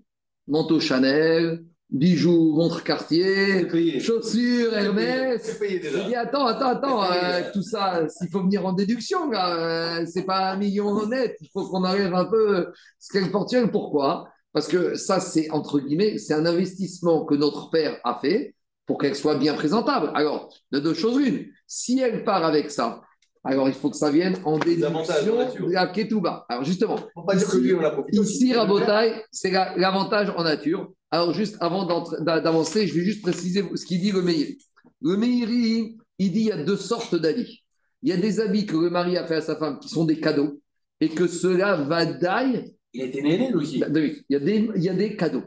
manteau 0.48 0.80
Chanel, 0.80 1.64
bijoux, 1.90 2.54
montre 2.56 2.84
Cartier, 2.84 3.70
chaussures, 4.00 4.74
Hermès. 4.74 5.58
Je 5.62 6.08
dis, 6.08 6.16
attends, 6.16 6.46
attends, 6.46 6.70
attends, 6.70 7.04
euh, 7.04 7.42
tout 7.54 7.62
ça, 7.62 8.08
s'il 8.10 8.30
faut 8.30 8.42
venir 8.42 8.66
en 8.66 8.74
déduction, 8.74 9.30
là, 9.30 10.00
euh, 10.00 10.06
c'est 10.06 10.26
pas 10.26 10.52
un 10.52 10.58
million 10.58 10.88
honnête, 10.88 11.38
il 11.42 11.50
faut 11.54 11.68
qu'on 11.68 11.84
enlève 11.84 12.14
un 12.14 12.26
peu 12.26 12.68
ce 13.00 13.14
qu'elle 13.14 13.32
porte. 13.32 13.56
Pourquoi? 13.72 14.28
Parce 14.52 14.68
que 14.68 14.96
ça, 14.96 15.20
c'est 15.20 15.50
entre 15.52 15.80
guillemets, 15.80 16.18
c'est 16.18 16.34
un 16.34 16.46
investissement 16.46 17.26
que 17.26 17.36
notre 17.36 17.70
père 17.70 18.00
a 18.04 18.20
fait 18.20 18.56
pour 18.86 18.98
qu'elle 18.98 19.16
soit 19.16 19.36
bien 19.36 19.54
présentable. 19.54 20.12
Alors, 20.16 20.54
de 20.72 20.80
deux 20.80 20.94
choses 20.94 21.26
une, 21.26 21.46
si 21.68 22.00
elle 22.00 22.24
part 22.24 22.44
avec 22.44 22.72
ça, 22.72 23.02
alors 23.46 23.68
il 23.70 23.74
faut 23.76 23.90
que 23.90 23.96
ça 23.98 24.12
vienne 24.12 24.36
en 24.44 24.58
déduction 24.58 24.90
de 25.68 25.72
la 25.74 25.88
Ketouba. 25.88 26.46
Alors 26.50 26.64
justement. 26.66 26.98
Ici, 28.12 28.54
Rabotai, 28.54 29.24
c'est 29.32 29.52
la- 29.52 29.74
l'avantage 29.78 30.34
en 30.36 30.44
nature. 30.44 30.92
Alors, 31.12 31.34
juste 31.34 31.56
avant 31.62 31.86
d'avancer, 32.22 32.88
je 32.88 32.94
vais 32.96 33.06
juste 33.06 33.22
préciser 33.22 33.64
ce 33.76 33.86
qu'il 33.86 34.02
dit 34.02 34.12
le 34.12 34.22
Meiri. 34.22 34.58
Le 35.02 35.16
Meiri, 35.16 35.96
il 36.20 36.32
dit 36.32 36.40
il 36.42 36.48
y 36.48 36.52
a 36.52 36.62
deux 36.64 36.76
sortes 36.76 37.16
d'habits. 37.16 37.64
Il 38.04 38.10
y 38.10 38.12
a 38.14 38.18
des 38.18 38.40
habits 38.40 38.66
que 38.66 38.76
le 38.76 38.90
mari 38.90 39.18
a 39.18 39.26
fait 39.26 39.36
à 39.36 39.42
sa 39.42 39.56
femme 39.56 39.80
qui 39.80 39.88
sont 39.90 40.04
des 40.06 40.20
cadeaux 40.20 40.60
et 41.00 41.10
que 41.10 41.28
cela 41.28 41.76
va 41.78 42.06
d'aille. 42.06 42.74
Il 42.94 43.04
était 43.04 43.22
né, 43.22 43.48
lui 43.48 43.56
aussi. 43.56 43.76
Il 43.76 44.34
y 44.34 44.36
a 44.36 44.40
des, 44.40 44.70
il 44.76 44.84
y 44.84 44.90
a 44.90 44.94
des 44.94 45.16
cadeaux. 45.16 45.44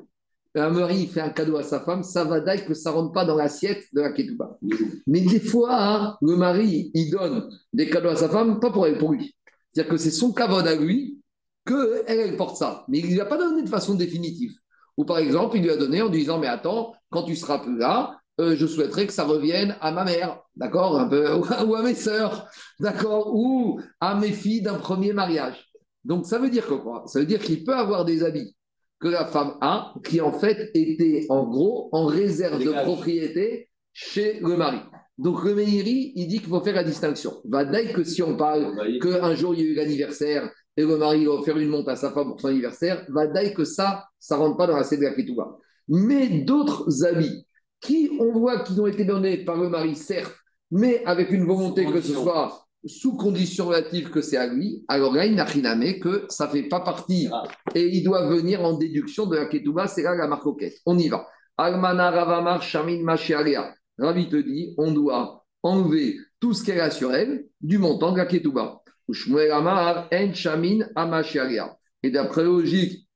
Un 0.54 0.70
mari 0.70 1.02
il 1.02 1.08
fait 1.08 1.20
un 1.20 1.30
cadeau 1.30 1.56
à 1.56 1.62
sa 1.62 1.80
femme, 1.80 2.02
ça 2.02 2.24
va 2.24 2.40
d'aille 2.40 2.64
que 2.64 2.74
ça 2.74 2.90
ne 2.90 2.96
rentre 2.96 3.12
pas 3.12 3.24
dans 3.24 3.36
l'assiette 3.36 3.84
de 3.92 4.00
la 4.00 4.12
ketouba. 4.12 4.58
Mais 5.06 5.20
des 5.20 5.40
fois, 5.40 5.76
hein, 5.78 6.16
le 6.22 6.36
mari, 6.36 6.90
il 6.94 7.10
donne 7.10 7.48
des 7.72 7.88
cadeaux 7.90 8.08
à 8.08 8.16
sa 8.16 8.28
femme, 8.28 8.58
pas 8.58 8.70
pour 8.70 8.86
elle, 8.86 8.98
pour 8.98 9.12
lui. 9.12 9.36
C'est-à-dire 9.72 9.92
que 9.92 9.98
c'est 9.98 10.10
son 10.10 10.32
cavode 10.32 10.66
à 10.66 10.74
lui 10.74 11.20
que 11.64 12.02
elle, 12.06 12.36
porte 12.36 12.56
ça. 12.56 12.84
Mais 12.88 12.98
il 12.98 13.06
ne 13.06 13.12
lui 13.12 13.20
a 13.20 13.26
pas 13.26 13.36
donné 13.36 13.62
de 13.62 13.68
façon 13.68 13.94
définitive. 13.94 14.52
Ou 14.96 15.04
par 15.04 15.18
exemple, 15.18 15.56
il 15.56 15.62
lui 15.62 15.70
a 15.70 15.76
donné 15.76 16.02
en 16.02 16.08
disant, 16.08 16.38
mais 16.38 16.46
attends, 16.46 16.94
quand 17.10 17.22
tu 17.22 17.36
seras 17.36 17.58
plus 17.58 17.76
là, 17.76 18.18
euh, 18.40 18.56
je 18.56 18.66
souhaiterais 18.66 19.06
que 19.06 19.12
ça 19.12 19.24
revienne 19.24 19.76
à 19.80 19.92
ma 19.92 20.04
mère, 20.04 20.40
d'accord, 20.56 20.98
un 20.98 21.08
peu, 21.08 21.34
ou 21.66 21.74
à 21.74 21.82
mes 21.82 21.94
sœurs, 21.94 22.48
d'accord, 22.80 23.34
ou 23.34 23.80
à 24.00 24.14
mes 24.14 24.32
filles 24.32 24.62
d'un 24.62 24.78
premier 24.78 25.12
mariage. 25.12 25.70
Donc 26.04 26.26
ça 26.26 26.38
veut 26.38 26.50
dire 26.50 26.66
quoi? 26.66 27.04
Ça 27.06 27.20
veut 27.20 27.26
dire 27.26 27.40
qu'il 27.40 27.64
peut 27.64 27.74
avoir 27.74 28.04
des 28.04 28.24
habits 28.24 28.56
que 29.00 29.08
la 29.08 29.26
femme 29.26 29.54
a, 29.60 29.94
qui 30.04 30.20
en 30.20 30.32
fait 30.32 30.70
étaient 30.74 31.26
en 31.28 31.46
gros 31.46 31.88
en 31.92 32.06
réserve 32.06 32.62
de 32.62 32.72
propriété 32.82 33.68
chez 33.92 34.40
le 34.40 34.56
mari. 34.56 34.78
Donc 35.18 35.44
le 35.44 35.54
Meiri, 35.54 36.12
il 36.14 36.28
dit 36.28 36.38
qu'il 36.38 36.48
faut 36.48 36.60
faire 36.60 36.74
la 36.74 36.84
distinction. 36.84 37.40
Va 37.44 37.64
dès 37.64 37.92
que 37.92 38.04
si 38.04 38.22
on 38.22 38.36
parle 38.36 38.72
qu'un 39.00 39.34
jour 39.34 39.54
il 39.54 39.60
y 39.60 39.62
a 39.64 39.70
eu 39.70 39.74
l'anniversaire 39.74 40.50
et 40.76 40.84
le 40.84 40.96
mari 40.96 41.26
va 41.26 41.42
faire 41.44 41.58
une 41.58 41.68
montre 41.68 41.90
à 41.90 41.96
sa 41.96 42.12
femme 42.12 42.28
pour 42.28 42.40
son 42.40 42.48
anniversaire, 42.48 43.04
va 43.08 43.26
dès 43.26 43.52
que 43.52 43.64
ça, 43.64 44.04
ça 44.18 44.36
rentre 44.36 44.56
pas 44.56 44.66
dans 44.68 44.76
la 44.76 44.84
la 44.88 45.14
Ketouba. 45.14 45.56
Mais 45.88 46.28
d'autres 46.40 47.04
habits 47.04 47.44
qui, 47.80 48.10
on 48.20 48.32
voit 48.32 48.60
qu'ils 48.60 48.80
ont 48.80 48.86
été 48.86 49.04
donnés 49.04 49.38
par 49.38 49.56
le 49.56 49.68
mari, 49.68 49.96
certes, 49.96 50.34
mais 50.70 51.04
avec 51.04 51.30
une 51.30 51.44
volonté 51.44 51.86
que 51.86 52.00
ce 52.00 52.12
soit 52.12 52.67
sous 52.88 53.16
condition 53.16 53.66
relative 53.68 54.10
que 54.10 54.20
c'est 54.20 54.36
à 54.36 54.46
lui, 54.46 54.84
alors 54.88 55.14
là, 55.14 55.26
il 55.26 55.34
n'a 55.34 55.44
rien 55.44 55.64
à 55.66 55.74
mettre 55.74 56.00
que 56.00 56.26
ça 56.28 56.48
fait 56.48 56.64
pas 56.64 56.80
partie 56.80 57.28
Ah. 57.32 57.44
et 57.74 57.86
il 57.86 58.02
doit 58.02 58.26
venir 58.28 58.62
en 58.64 58.76
déduction 58.76 59.26
de 59.26 59.36
la 59.36 59.46
Ketouba, 59.46 59.86
c'est 59.86 60.02
là 60.02 60.14
la 60.14 60.26
marcoquette. 60.26 60.78
On 60.86 60.98
y 60.98 61.08
va. 61.08 61.26
Almana 61.56 62.10
Ravamar 62.10 62.62
Shamin 62.62 63.02
Mashiaria. 63.02 63.74
Ravi 63.98 64.28
te 64.28 64.36
dit, 64.36 64.74
on 64.78 64.92
doit 64.92 65.44
enlever 65.62 66.16
tout 66.40 66.54
ce 66.54 66.64
qu'elle 66.64 66.80
a 66.80 66.90
sur 66.90 67.14
elle 67.14 67.46
du 67.60 67.78
montant 67.78 68.12
de 68.12 68.18
la 68.18 68.26
Ketouba. 68.26 68.80
Ou 69.08 69.14
Shmuel 69.14 69.50
Amar 69.52 70.08
En 70.12 70.34
Shamin 70.34 70.86
Amashiaria. 70.94 71.76
Et 72.02 72.10
d'après 72.10 72.42
la 72.42 72.48
logique 72.48 73.08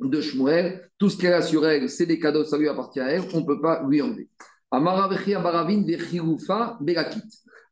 de 0.00 0.20
Shmuel, 0.20 0.90
tout 0.98 1.08
ce 1.08 1.16
qu'elle 1.16 1.34
a 1.34 1.42
sur 1.42 1.66
elle, 1.66 1.88
c'est 1.88 2.06
des 2.06 2.18
cadeaux, 2.18 2.44
ça 2.44 2.58
lui 2.58 2.68
appartient 2.68 3.00
à 3.00 3.10
elle, 3.10 3.22
on 3.32 3.40
ne 3.40 3.46
peut 3.46 3.60
pas 3.60 3.84
lui 3.88 4.02
enlever. 4.02 4.28
Amaravechia 4.70 5.40
Baravin 5.40 5.82
Vechirufa 5.86 6.78
Berakit. 6.80 7.22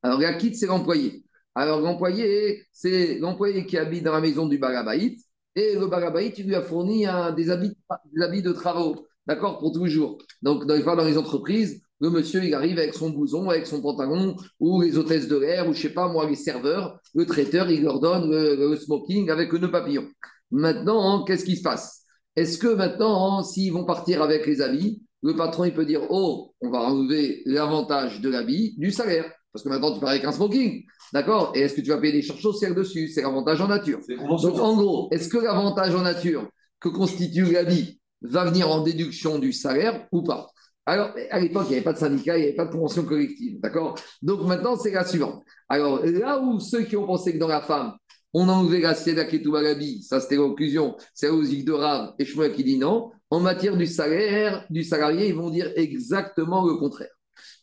Alors, 0.02 0.20
la 0.20 0.34
kit, 0.34 0.54
c'est 0.54 0.66
l'employé. 0.66 1.24
Alors, 1.56 1.80
l'employé, 1.80 2.66
c'est 2.70 3.18
l'employé 3.18 3.64
qui 3.64 3.78
habite 3.78 4.04
dans 4.04 4.12
la 4.12 4.20
maison 4.20 4.46
du 4.46 4.58
Barabaït. 4.58 5.18
Et 5.54 5.74
le 5.74 5.86
Barabaït, 5.86 6.38
il 6.38 6.46
lui 6.46 6.54
a 6.54 6.60
fourni 6.60 7.06
des, 7.34 7.50
habits, 7.50 7.72
des 8.12 8.22
habits 8.22 8.42
de 8.42 8.52
travaux, 8.52 9.06
d'accord, 9.26 9.58
pour 9.58 9.72
toujours. 9.72 10.18
Donc, 10.42 10.66
dans 10.66 10.74
les, 10.74 10.82
dans 10.82 11.04
les 11.04 11.16
entreprises, 11.16 11.80
le 12.00 12.10
monsieur, 12.10 12.44
il 12.44 12.52
arrive 12.52 12.78
avec 12.78 12.92
son 12.92 13.08
blouson, 13.08 13.48
avec 13.48 13.66
son 13.66 13.80
pantalon, 13.80 14.36
ou 14.60 14.82
les 14.82 14.98
hôtesses 14.98 15.28
de 15.28 15.36
l'air, 15.38 15.66
ou 15.66 15.72
je 15.72 15.80
sais 15.80 15.94
pas, 15.94 16.08
moi, 16.08 16.28
les 16.28 16.36
serveurs. 16.36 17.00
Le 17.14 17.24
traiteur, 17.24 17.70
il 17.70 17.84
leur 17.84 18.00
donne 18.00 18.30
le, 18.30 18.54
le 18.54 18.76
smoking 18.76 19.30
avec 19.30 19.50
le 19.50 19.60
nœud 19.60 19.70
papillon. 19.70 20.06
Maintenant, 20.50 21.20
hein, 21.20 21.24
qu'est-ce 21.26 21.46
qui 21.46 21.56
se 21.56 21.62
passe? 21.62 22.02
Est-ce 22.36 22.58
que 22.58 22.68
maintenant, 22.68 23.38
hein, 23.38 23.42
s'ils 23.42 23.72
vont 23.72 23.86
partir 23.86 24.20
avec 24.20 24.46
les 24.46 24.60
habits, 24.60 25.02
le 25.22 25.34
patron, 25.34 25.64
il 25.64 25.72
peut 25.72 25.86
dire 25.86 26.02
Oh, 26.10 26.54
on 26.60 26.70
va 26.70 26.80
enlever 26.80 27.42
l'avantage 27.46 28.20
de 28.20 28.28
l'habit 28.28 28.74
du 28.76 28.90
salaire. 28.90 29.32
Parce 29.56 29.64
que 29.64 29.70
maintenant, 29.70 29.94
tu 29.94 30.00
pars 30.00 30.10
avec 30.10 30.22
un 30.22 30.32
smoking. 30.32 30.84
D'accord? 31.14 31.52
Et 31.54 31.60
est-ce 31.60 31.72
que 31.72 31.80
tu 31.80 31.88
vas 31.88 31.96
payer 31.96 32.12
des 32.12 32.20
charges 32.20 32.42
sociales 32.42 32.74
dessus? 32.74 33.08
C'est 33.08 33.22
l'avantage 33.22 33.58
en 33.62 33.68
nature. 33.68 34.00
Donc, 34.06 34.58
en 34.58 34.76
gros, 34.76 35.08
est-ce 35.12 35.30
que 35.30 35.38
l'avantage 35.38 35.94
en 35.94 36.02
nature 36.02 36.46
que 36.78 36.90
constitue 36.90 37.50
l'habit 37.52 37.98
va 38.20 38.44
venir 38.44 38.70
en 38.70 38.82
déduction 38.82 39.38
du 39.38 39.54
salaire 39.54 40.06
ou 40.12 40.22
pas? 40.22 40.50
Alors, 40.84 41.12
à 41.30 41.40
l'époque, 41.40 41.64
il 41.68 41.70
n'y 41.70 41.76
avait 41.76 41.84
pas 41.84 41.94
de 41.94 41.98
syndicat, 41.98 42.36
il 42.36 42.40
n'y 42.42 42.46
avait 42.48 42.54
pas 42.54 42.66
de 42.66 42.72
convention 42.72 43.02
collective. 43.06 43.58
D'accord? 43.60 43.94
Donc, 44.20 44.42
maintenant, 44.42 44.76
c'est 44.76 44.90
la 44.90 45.06
suivante. 45.06 45.42
Alors, 45.70 46.04
là 46.04 46.38
où 46.38 46.60
ceux 46.60 46.82
qui 46.82 46.98
ont 46.98 47.06
pensé 47.06 47.32
que 47.32 47.38
dans 47.38 47.48
la 47.48 47.62
femme, 47.62 47.94
on 48.34 48.50
a 48.50 48.52
enlevé 48.52 48.82
la 48.82 49.62
l'habit, 49.62 50.02
ça 50.02 50.20
c'était 50.20 50.36
la 50.36 50.42
conclusion, 50.42 50.96
c'est 51.14 51.28
la 51.28 51.32
logique 51.32 51.64
de 51.64 51.72
Rav 51.72 52.12
et 52.18 52.26
Shmuel 52.26 52.52
qui 52.52 52.62
dit 52.62 52.76
non. 52.76 53.10
En 53.30 53.40
matière 53.40 53.78
du 53.78 53.86
salaire, 53.86 54.66
du 54.68 54.84
salarié, 54.84 55.28
ils 55.28 55.34
vont 55.34 55.48
dire 55.48 55.72
exactement 55.76 56.66
le 56.66 56.74
contraire. 56.74 57.15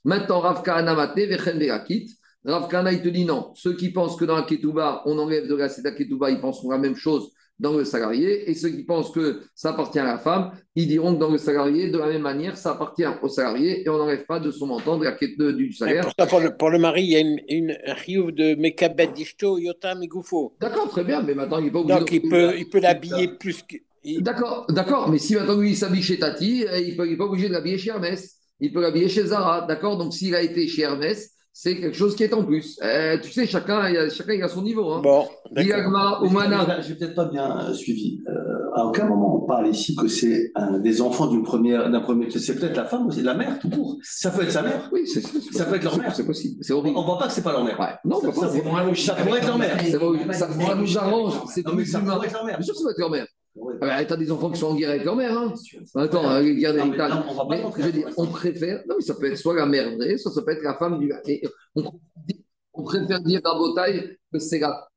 Maintenant, 0.04 0.40
Rav 0.40 0.64
Kahana 0.64 0.96
Mate, 0.96 1.16
Vechen 1.28 1.58
Verakit. 1.60 2.10
Rav 2.46 2.68
Kahana, 2.70 2.92
il 2.92 3.02
te 3.02 3.08
dit 3.10 3.26
non. 3.26 3.52
Ceux 3.56 3.76
qui 3.76 3.92
pensent 3.92 4.18
que 4.18 4.26
dans 4.26 4.36
la 4.36 4.44
Ketouba, 4.44 5.02
on 5.06 5.18
enlève 5.18 5.48
de 5.48 5.56
la 5.56 5.70
Ketouba, 5.70 6.30
ils 6.30 6.42
penseront 6.42 6.72
la 6.72 6.78
même 6.78 6.96
chose 6.96 7.32
dans 7.60 7.72
le 7.78 7.86
salarié. 7.86 8.50
Et 8.50 8.56
ceux 8.56 8.70
qui 8.70 8.84
pensent 8.84 9.12
que 9.12 9.42
ça 9.56 9.70
appartient 9.70 10.00
à 10.00 10.04
la 10.04 10.18
femme, 10.18 10.52
ils 10.76 10.88
diront 10.88 11.14
que 11.14 11.20
dans 11.20 11.30
le 11.30 11.38
salarié, 11.38 11.90
de 11.90 11.98
la 11.98 12.08
même 12.08 12.24
manière, 12.24 12.58
ça 12.58 12.72
appartient 12.72 13.06
au 13.22 13.30
salarié 13.30 13.84
et 13.86 13.90
on 13.90 13.98
n'enlève 13.98 14.26
pas 14.26 14.40
de 14.42 14.52
son 14.52 14.68
montant 14.68 14.98
de 14.98 15.06
la 15.06 15.14
quête 15.14 15.38
de- 15.38 15.52
du 15.52 15.72
salaire. 15.72 16.04
pour, 16.04 16.14
ça, 16.20 16.26
pour, 16.26 16.40
le, 16.42 16.58
pour 16.58 16.70
le 16.70 16.80
mari, 16.80 17.04
il 17.04 17.10
y 17.12 17.16
a 17.16 17.20
une, 17.20 17.40
une, 17.48 17.78
un 17.86 18.32
de 18.32 18.56
Mekabet 18.56 19.08
d'Ishto, 19.08 19.58
Yotam 19.60 20.04
et. 20.04 20.10
D'accord, 20.60 20.90
très 20.90 21.04
bien, 21.06 21.22
mais 21.22 21.36
maintenant, 21.36 21.60
il 21.60 21.66
n'est 21.66 21.72
pas 21.72 21.80
obligé 21.80 22.00
Donc, 22.00 22.10
de- 22.10 22.16
il 22.16 22.30
peut, 22.30 22.54
il 22.58 22.70
peut 22.70 22.80
l'habiller 22.80 23.30
plus 23.30 23.62
que. 23.62 23.78
il- 24.04 24.22
D'accord, 24.22 24.66
d'accord, 24.70 25.10
mais 25.10 25.20
si 25.20 25.36
maintenant 25.36 25.56
lui 25.56 25.70
il 25.70 25.78
s'habille 25.78 26.04
chez 26.04 26.20
Tati, 26.20 26.66
euh, 26.68 26.78
il 26.80 26.98
n'est 26.98 27.16
pas 27.18 27.24
obligé 27.26 27.48
de 27.48 27.54
l'habiller 27.54 27.78
chez 27.78 27.92
Hermès. 27.92 28.40
Il 28.60 28.72
peut 28.72 28.82
l'habiller 28.82 29.10
chez 29.10 29.26
Zara, 29.26 29.66
d'accord? 29.68 29.98
Donc 29.98 30.14
s'il 30.14 30.36
a 30.36 30.42
été 30.42 30.68
chez 30.68 30.84
Hermès, 30.84 31.32
c'est 31.56 31.78
quelque 31.80 31.96
chose 31.96 32.16
qui 32.16 32.24
est 32.24 32.34
en 32.34 32.44
plus. 32.44 32.80
Euh, 32.82 33.20
tu 33.22 33.32
sais, 33.32 33.46
chacun, 33.46 33.88
il 33.88 33.96
a, 33.98 34.10
chacun 34.10 34.34
il 34.34 34.42
a 34.42 34.48
son 34.48 34.64
niveau. 34.64 34.90
Hein. 34.92 35.02
Bon, 35.04 35.28
Mais 35.52 35.68
Oumana. 36.24 36.82
J'ai 36.82 36.96
peut-être 36.96 37.14
pas 37.14 37.26
bien 37.26 37.60
euh, 37.70 37.74
suivi. 37.76 38.22
Euh, 38.28 38.32
à 38.76 38.86
aucun 38.88 39.06
moment 39.06 39.44
on 39.44 39.46
parle 39.46 39.68
ici 39.68 39.96
que 39.96 40.08
c'est 40.08 40.52
un 40.56 40.80
des 40.80 41.00
enfants 41.02 41.28
d'une 41.28 41.44
première, 41.44 41.92
d'un 41.92 42.00
premier. 42.00 42.28
C'est 42.32 42.56
peut-être 42.56 42.76
la 42.76 42.86
femme 42.86 43.06
aussi, 43.06 43.22
la 43.22 43.36
mère 43.36 43.60
tout 43.60 43.70
court. 43.70 43.98
Ça 44.02 44.32
peut 44.32 44.42
être 44.44 44.52
sa 44.52 44.64
mère. 44.64 44.90
Oui, 44.92 45.02
c'est 45.06 45.22
c'est- 45.22 45.54
Ça 45.54 45.66
peut 45.66 45.76
être 45.76 45.84
leur 45.84 45.94
c'est- 45.94 46.00
mère. 46.00 46.16
C'est 46.16 46.26
possible, 46.26 46.58
c'est 46.62 46.74
On 46.74 46.78
horrible. 46.80 46.98
ne 46.98 47.04
voit 47.06 47.20
pas 47.20 47.28
que 47.28 47.34
c'est 47.34 47.44
pas 47.44 47.52
leur 47.52 47.64
mère. 47.64 47.80
Ouais. 47.80 47.88
Non, 48.06 48.20
ça, 48.20 48.30
on 48.30 48.32
ça, 48.32 48.48
pourrait- 48.48 48.96
ça 48.96 49.14
pourrait 49.16 49.38
être 49.40 49.48
leur 49.48 49.58
mère. 49.60 49.78
C'est 49.80 49.92
ça, 50.40 50.48
ça 50.50 50.76
nous 50.76 50.98
arrange, 50.98 51.34
c'est 51.54 51.66
Non, 51.68 51.74
mais 51.76 51.86
ça 51.86 52.00
pourrait 52.00 52.26
être 52.28 52.34
leur 52.34 52.46
mère. 52.46 52.58
Bien 52.58 52.66
sûr, 52.66 52.76
ça 52.76 52.84
va 52.86 52.92
être 52.92 52.98
leur 53.00 53.12
mère. 53.12 53.28
Ouais. 53.56 53.74
Ah 53.82 53.86
bah, 53.88 54.06
T'as 54.06 54.18
des 54.18 54.32
enfants 54.32 54.50
qui 54.50 54.60
sont 54.60 54.68
en 54.68 54.76
guerre 54.76 54.90
avec 54.92 55.04
leur 55.06 55.16
mère. 55.16 55.38
Hein. 55.38 55.54
Attends, 55.96 56.24
Non, 56.24 56.86
mais 56.92 56.98
t'as- 56.98 57.10
non, 57.10 57.24
on 57.30 57.34
va 57.36 57.46
mais 57.50 57.62
je 57.62 58.26
préfère. 58.32 58.84
Non, 58.88 58.96
mais 58.98 59.04
ça 59.04 59.14
peut 59.16 59.26
être 59.32 59.38
soit 59.38 59.54
la 59.56 59.66
mère 59.66 59.96
vraie, 59.96 60.18
soit 60.18 60.32
ça 60.32 60.42
peut 60.42 60.52
être 60.52 60.64
la 60.64 60.74
femme 60.76 61.00
du. 61.00 61.14
et 61.28 61.44
on, 61.76 61.84
on 62.74 62.84
préfère 62.84 63.22
dire 63.22 63.42
Rabotaille 63.44 64.18
que 64.32 64.40
c'est 64.40 64.60
la. 64.60 64.88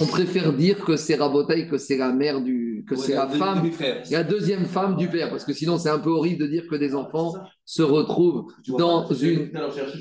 On 0.00 0.06
préfère 0.06 0.52
dire 0.52 0.84
que 0.84 0.96
c'est 0.96 1.16
Rabotaille 1.16 1.68
que 1.68 1.78
c'est 1.78 1.96
la 1.96 2.12
mère 2.12 2.40
du. 2.40 2.84
que 2.88 2.96
c'est 2.96 3.14
la 3.14 3.28
femme. 3.28 3.70
La 4.10 4.24
deuxième 4.24 4.66
femme 4.66 4.96
du 4.96 5.08
père, 5.08 5.30
parce 5.30 5.44
que 5.44 5.52
sinon 5.52 5.78
c'est 5.78 5.88
un 5.88 5.98
peu 5.98 6.10
horrible 6.10 6.42
de 6.42 6.46
dire 6.46 6.64
que 6.68 6.76
des 6.76 6.94
enfants 6.94 7.34
se 7.64 7.82
retrouvent 7.82 8.52
dans 8.68 9.06
une 9.12 9.50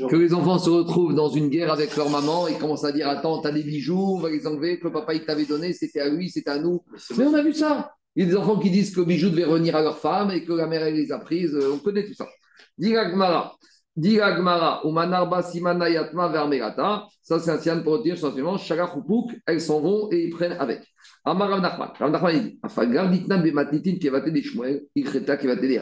que 0.09 0.15
les 0.15 0.34
enfants 0.34 0.59
se 0.59 0.69
retrouvent 0.69 1.13
dans 1.15 1.30
une 1.30 1.49
guerre 1.49 1.71
avec 1.71 1.95
leur 1.95 2.09
maman 2.09 2.47
et 2.47 2.57
commencent 2.57 2.86
à 2.86 2.91
dire 2.91 3.07
Attends, 3.07 3.41
t'as 3.41 3.51
des 3.51 3.63
bijoux, 3.63 4.15
on 4.15 4.19
va 4.19 4.30
les 4.30 4.45
enlever, 4.47 4.80
que 4.80 4.88
papa 4.88 5.13
il 5.13 5.26
t'avait 5.26 5.45
donné, 5.45 5.73
c'était 5.73 6.01
à 6.01 6.09
lui, 6.09 6.30
c'était 6.30 6.51
à 6.51 6.59
nous. 6.59 6.84
Mais 7.17 7.26
on 7.26 7.34
a 7.34 7.41
vu 7.41 7.53
ça. 7.53 7.91
Il 8.15 8.23
y 8.23 8.28
a 8.28 8.30
des 8.30 8.38
enfants 8.38 8.59
qui 8.59 8.69
disent 8.69 8.95
que 8.95 9.01
les 9.01 9.07
bijoux 9.07 9.30
devaient 9.30 9.43
revenir 9.43 9.76
à 9.76 9.82
leur 9.82 9.97
femme 9.97 10.32
et 10.32 10.45
que 10.45 10.53
la 10.53 10.67
mère 10.67 10.84
elle 10.84 10.95
les 10.95 11.11
a 11.11 11.19
prises. 11.19 11.53
Euh, 11.53 11.73
On 11.73 11.80
connaît 11.80 12.05
tout 12.05 12.13
ça. 12.13 12.28
Diragmara. 13.95 14.81
Diragmara. 14.81 14.85
Umanarba 14.85 15.43
simana 15.43 15.89
yatma 15.89 16.27
vermerata. 16.27 17.07
Ça, 17.21 17.39
c'est 17.39 17.51
un 17.51 17.59
signe 17.59 17.83
pour 17.83 18.03
dire 18.03 18.15
essentiellement 18.15 18.57
Shagachupuk, 18.57 19.31
elles 19.47 19.61
s'en 19.61 19.79
vont 19.81 20.09
et 20.11 20.25
ils 20.25 20.29
prennent 20.29 20.57
avec. 20.59 20.83
Amar 21.23 21.49
Rav 21.49 21.61
Nachman. 21.61 21.89
Rav 21.97 22.11
Nachman, 22.11 22.35
il 22.35 22.43
dit 22.43 22.59
Afagar 22.61 23.09
ditna 23.09 23.37
bematitin 23.37 23.97
kevate 23.99 24.29
des 24.29 24.43
Shmuel, 24.43 24.83
ikreta 24.95 25.37
kevate 25.37 25.61
des. 25.61 25.81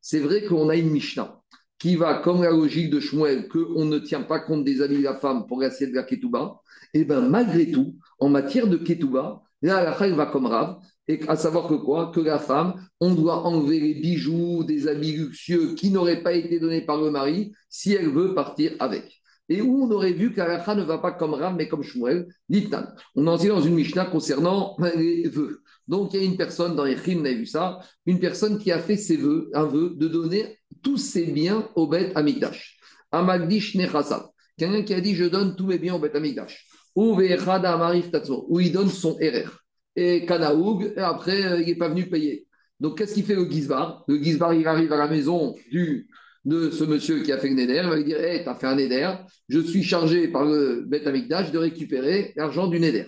C'est 0.00 0.20
vrai 0.20 0.44
qu'on 0.44 0.68
a 0.68 0.76
une 0.76 0.90
Mishnah 0.90 1.40
qui 1.78 1.96
va, 1.96 2.14
comme 2.14 2.42
la 2.42 2.50
logique 2.50 2.90
de 2.90 3.00
Shmuel, 3.00 3.48
qu'on 3.48 3.84
ne 3.84 3.98
tient 3.98 4.22
pas 4.22 4.40
compte 4.40 4.64
des 4.64 4.80
habits 4.80 4.98
de 4.98 5.02
la 5.02 5.16
femme 5.16 5.46
pour 5.46 5.60
l'assiette 5.60 5.90
de 5.90 5.96
la 5.96 6.04
Ketouba, 6.04 6.60
et 6.92 7.04
bien 7.04 7.20
malgré 7.20 7.70
tout, 7.70 7.96
en 8.18 8.28
matière 8.28 8.68
de 8.68 8.76
Ketouba, 8.76 9.42
là, 9.62 9.82
la 9.82 10.08
va 10.14 10.26
comme 10.26 10.46
Rav, 10.46 10.78
Et 11.06 11.20
à 11.28 11.36
savoir 11.36 11.68
que 11.68 11.74
quoi? 11.74 12.10
Que 12.14 12.20
la 12.20 12.38
femme, 12.38 12.74
on 13.00 13.14
doit 13.14 13.46
enlever 13.46 13.78
les 13.78 13.94
bijoux, 13.94 14.64
des 14.64 14.88
habits 14.88 15.12
luxueux 15.12 15.74
qui 15.74 15.90
n'auraient 15.90 16.22
pas 16.22 16.32
été 16.32 16.58
donnés 16.58 16.80
par 16.80 16.96
le 16.96 17.10
mari 17.10 17.52
si 17.68 17.92
elle 17.92 18.08
veut 18.08 18.34
partir 18.34 18.72
avec. 18.78 19.20
Et 19.50 19.60
où 19.60 19.84
on 19.84 19.90
aurait 19.90 20.12
vu 20.14 20.32
qu'Alacha 20.32 20.74
ne 20.74 20.82
va 20.82 20.98
pas 20.98 21.12
comme 21.12 21.34
Ram, 21.34 21.56
mais 21.56 21.68
comme 21.68 21.82
Shmuel, 21.82 22.26
Litnan. 22.48 22.86
On 23.14 23.26
en 23.26 23.36
dans 23.36 23.60
une 23.60 23.74
Mishnah 23.74 24.06
concernant 24.06 24.74
les 24.96 25.28
vœux. 25.28 25.60
Donc, 25.86 26.14
il 26.14 26.20
y 26.20 26.22
a 26.22 26.26
une 26.26 26.38
personne 26.38 26.74
dans 26.74 26.84
les 26.84 26.94
crimes, 26.94 27.20
on 27.20 27.26
a 27.26 27.32
vu 27.32 27.44
ça, 27.44 27.78
une 28.06 28.18
personne 28.18 28.58
qui 28.58 28.72
a 28.72 28.78
fait 28.78 28.96
ses 28.96 29.18
vœux, 29.18 29.50
un 29.52 29.64
vœu 29.64 29.92
de 29.96 30.08
donner 30.08 30.58
tous 30.82 30.96
ses 30.96 31.26
biens 31.26 31.68
au 31.74 31.86
Beth 31.86 32.16
Amikdash. 32.16 32.78
Amagdish 33.12 33.74
Nechasab. 33.74 34.22
Quelqu'un 34.56 34.82
qui 34.82 34.94
a 34.94 35.00
dit 35.00 35.14
Je 35.14 35.24
donne 35.24 35.54
tous 35.56 35.66
mes 35.66 35.78
biens 35.78 35.96
au 35.96 35.98
Beth 35.98 36.16
Amikdash. 36.16 36.66
Ou 36.94 37.16
où 37.16 38.60
il 38.60 38.72
donne 38.72 38.88
son 38.88 39.14
RR. 39.14 39.63
Et 39.96 40.26
Kanaoug, 40.26 40.92
et 40.96 41.00
après, 41.00 41.44
euh, 41.44 41.60
il 41.60 41.66
n'est 41.66 41.74
pas 41.76 41.88
venu 41.88 42.06
payer. 42.08 42.46
Donc, 42.80 42.98
qu'est-ce 42.98 43.14
qu'il 43.14 43.24
fait 43.24 43.36
le 43.36 43.48
Gizbar? 43.48 44.04
Le 44.08 44.22
Gizbar, 44.22 44.54
il 44.54 44.66
arrive 44.66 44.92
à 44.92 44.96
la 44.96 45.08
maison 45.08 45.54
du 45.70 46.08
de 46.44 46.70
ce 46.70 46.84
monsieur 46.84 47.22
qui 47.22 47.32
a 47.32 47.38
fait 47.38 47.48
le 47.48 47.54
Neder, 47.54 47.80
il 47.84 47.88
va 47.88 47.96
lui 47.96 48.04
dire 48.04 48.22
Hé, 48.22 48.42
tu 48.42 48.48
as 48.48 48.54
fait 48.54 48.66
un 48.66 48.76
Neder, 48.76 49.12
je 49.48 49.60
suis 49.60 49.82
chargé 49.82 50.28
par 50.28 50.44
le 50.44 50.84
Beth 50.86 51.06
Amikdash 51.06 51.50
de 51.50 51.58
récupérer 51.58 52.32
l'argent 52.36 52.66
du 52.66 52.78
Neder. 52.78 53.06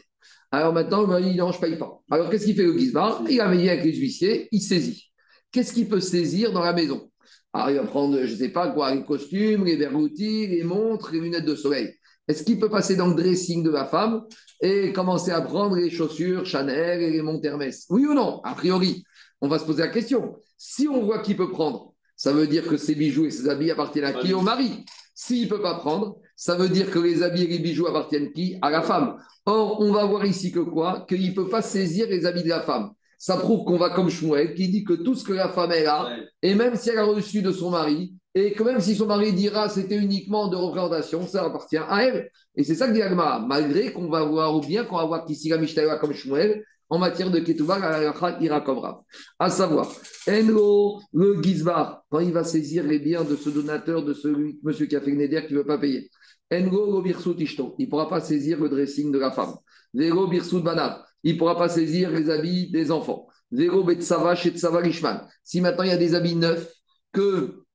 Alors 0.51 0.72
maintenant, 0.72 1.18
il 1.18 1.32
dit 1.32 1.37
Non, 1.37 1.53
je 1.53 1.59
ne 1.59 1.62
paye 1.62 1.76
pas. 1.76 2.01
Alors 2.11 2.30
qu'est-ce 2.30 2.47
qu'il 2.47 2.57
fait 2.57 2.62
le 2.62 2.78
Gizbar? 2.78 3.24
Il 3.28 3.41
a 3.41 3.49
veillé 3.49 3.70
avec 3.70 3.84
les 3.84 3.95
huissiers, 3.95 4.49
il 4.53 4.61
saisit. 4.61 5.11
Qu'est-ce 5.53 5.72
qu'il 5.72 5.89
peut 5.89 6.01
saisir 6.01 6.53
dans 6.53 6.62
la 6.62 6.72
maison? 6.72 7.11
Alors 7.53 7.70
il 7.70 7.76
va 7.76 7.84
prendre, 7.84 8.18
je 8.24 8.32
ne 8.32 8.37
sais 8.37 8.49
pas 8.51 8.68
quoi, 8.68 8.95
les 8.95 9.05
costumes, 9.05 9.64
les 9.64 9.76
verroutilles, 9.76 10.47
les 10.47 10.62
montres, 10.62 11.11
les 11.12 11.20
lunettes 11.20 11.45
de 11.45 11.55
soleil. 11.55 11.93
Est-ce 12.29 12.43
qu'il 12.43 12.59
peut 12.59 12.68
passer 12.68 12.97
dans 12.97 13.07
le 13.07 13.14
dressing 13.14 13.62
de 13.62 13.70
la 13.70 13.85
femme 13.85 14.24
et 14.61 14.93
commencer 14.93 15.31
à 15.31 15.41
prendre 15.41 15.77
les 15.77 15.91
chaussures 15.91 16.45
Chanel 16.45 17.03
et 17.03 17.11
les 17.11 17.22
montres 17.22 17.45
Hermès? 17.47 17.87
Oui 17.89 18.05
ou 18.07 18.14
non? 18.14 18.41
A 18.43 18.55
priori, 18.55 19.05
on 19.41 19.49
va 19.49 19.59
se 19.59 19.64
poser 19.64 19.83
la 19.83 19.89
question. 19.89 20.37
Si 20.57 20.89
on 20.89 21.05
voit 21.05 21.20
qu'il 21.20 21.37
peut 21.37 21.51
prendre, 21.51 21.95
ça 22.16 22.33
veut 22.33 22.47
dire 22.47 22.66
que 22.66 22.77
ses 22.77 22.95
bijoux 22.95 23.27
et 23.27 23.31
ses 23.31 23.49
habits 23.49 23.70
appartiennent 23.70 24.07
à 24.07 24.12
qui? 24.12 24.33
Au 24.33 24.41
mari. 24.41 24.85
S'il 25.14 25.45
ne 25.45 25.49
peut 25.49 25.62
pas 25.62 25.77
prendre, 25.77 26.16
ça 26.35 26.57
veut 26.57 26.68
dire 26.68 26.91
que 26.91 26.99
les 26.99 27.22
habits 27.22 27.45
et 27.45 27.47
les 27.47 27.59
bijoux 27.59 27.87
appartiennent 27.87 28.33
qui? 28.33 28.59
À 28.61 28.70
la 28.70 28.83
femme. 28.83 29.16
Or, 29.45 29.81
on 29.81 29.93
va 29.93 30.05
voir 30.05 30.24
ici 30.24 30.51
que 30.51 30.59
quoi? 30.59 31.07
Qu'il 31.09 31.29
ne 31.29 31.35
peut 31.35 31.49
pas 31.49 31.62
saisir 31.62 32.09
les 32.09 32.27
habits 32.27 32.43
de 32.43 32.49
la 32.49 32.62
femme. 32.62 32.91
Ça 33.18 33.37
prouve 33.37 33.64
qu'on 33.64 33.79
va 33.79 33.91
comme 33.91 34.11
Shmuel, 34.11 34.55
qui 34.55 34.68
dit 34.68 34.85
que 34.85 34.93
tout 34.93 35.14
ce 35.14 35.24
que 35.24 35.33
la 35.33 35.49
femme 35.49 35.70
a, 35.70 36.11
et 36.43 36.55
même 36.55 36.77
si 36.77 36.91
elle 36.91 36.99
a 36.99 37.05
reçu 37.05 37.41
de 37.41 37.51
son 37.51 37.70
mari, 37.70 38.14
et 38.37 38.53
que 38.53 38.62
même 38.62 38.80
si 38.82 38.95
son 38.95 39.07
mari 39.07 39.32
dira 39.32 39.70
c'était 39.70 39.97
uniquement 39.97 40.49
de 40.49 40.57
représentation, 40.57 41.26
ça 41.26 41.47
appartient 41.47 41.78
à 41.78 42.05
elle. 42.05 42.30
Et 42.55 42.64
c'est 42.64 42.74
ça 42.74 42.87
que 42.87 42.93
dit 42.93 43.01
Agma, 43.01 43.43
malgré 43.49 43.95
qu'on 43.95 44.11
va 44.11 44.24
voir, 44.24 44.55
ou 44.55 44.61
bien 44.61 44.84
qu'on 44.84 44.99
va 44.99 45.07
voir 45.07 45.24
qu'ici 45.24 45.49
la 45.49 45.97
comme 45.97 46.12
Shmuel, 46.12 46.62
en 46.91 46.99
matière 46.99 47.30
de 47.30 47.41
Ketouba, 47.41 47.78
la 47.78 48.12
ira 48.43 48.61
comme 48.61 48.78
Rav. 48.78 48.97
À 49.39 49.49
savoir, 49.49 49.91
Enlo, 50.28 51.01
le 51.14 51.43
Gizbar, 51.43 52.03
quand 52.11 52.20
il 52.20 52.32
va 52.32 52.45
saisir 52.45 52.84
les 52.84 52.99
biens 52.99 53.24
de 53.24 53.37
ce 53.37 53.49
donateur, 53.49 54.05
de 54.05 54.12
ce 54.12 54.28
monsieur 54.62 54.84
qui 54.84 54.97
a 54.97 55.01
fait 55.01 55.12
une 55.12 55.22
éder 55.22 55.47
qui 55.47 55.55
ne 55.55 55.61
veut 55.61 55.66
pas 55.66 55.78
payer. 55.78 56.11
Enlo, 56.53 57.03
le 57.03 57.09
il 57.09 57.87
ne 57.87 57.87
pourra 57.87 58.09
pas 58.09 58.20
saisir 58.20 58.61
le 58.61 58.68
dressing 58.68 59.12
de 59.12 59.18
la 59.18 59.30
femme. 59.30 59.55
Vero 59.95 60.26
Birsut 60.26 60.61
Banat, 60.61 61.07
il 61.22 61.32
ne 61.32 61.39
pourra 61.39 61.57
pas 61.57 61.70
saisir 61.70 62.11
les 62.11 62.28
habits 62.28 62.70
des 62.70 62.91
enfants. 62.91 63.28
Vero 63.51 63.82
Betsava 63.82 64.34
Shetsava 64.34 64.80
Rishman. 64.80 65.26
Si 65.43 65.62
maintenant 65.62 65.84
il 65.84 65.89
y 65.91 65.93
a 65.93 65.97
des 65.97 66.14
habits 66.14 66.37
neufs 66.37 66.70
que 67.12 67.66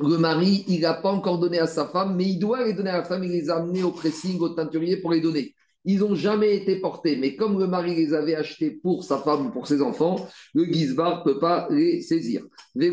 le 0.00 0.16
mari, 0.18 0.64
il 0.68 0.80
n'a 0.80 0.94
pas 0.94 1.10
encore 1.10 1.38
donné 1.38 1.58
à 1.58 1.66
sa 1.66 1.86
femme, 1.86 2.16
mais 2.16 2.24
il 2.24 2.38
doit 2.38 2.64
les 2.64 2.72
donner 2.72 2.90
à 2.90 2.98
la 2.98 3.04
femme, 3.04 3.24
il 3.24 3.30
les 3.30 3.50
a 3.50 3.56
amenés 3.56 3.82
au 3.82 3.90
pressing, 3.90 4.38
au 4.40 4.48
teinturier 4.50 4.96
pour 4.98 5.12
les 5.12 5.20
donner 5.20 5.54
ils 5.84 5.98
n'ont 5.98 6.14
jamais 6.14 6.56
été 6.56 6.76
portés. 6.76 7.16
Mais 7.16 7.34
comme 7.36 7.58
le 7.58 7.66
mari 7.66 7.94
les 7.94 8.14
avait 8.14 8.34
achetés 8.34 8.70
pour 8.70 9.04
sa 9.04 9.18
femme 9.18 9.46
ou 9.46 9.50
pour 9.50 9.66
ses 9.66 9.82
enfants, 9.82 10.28
le 10.54 10.64
Gizbar 10.64 11.18
ne 11.18 11.24
peut 11.24 11.38
pas 11.38 11.66
les 11.70 12.00
saisir. 12.02 12.42
De 12.74 12.86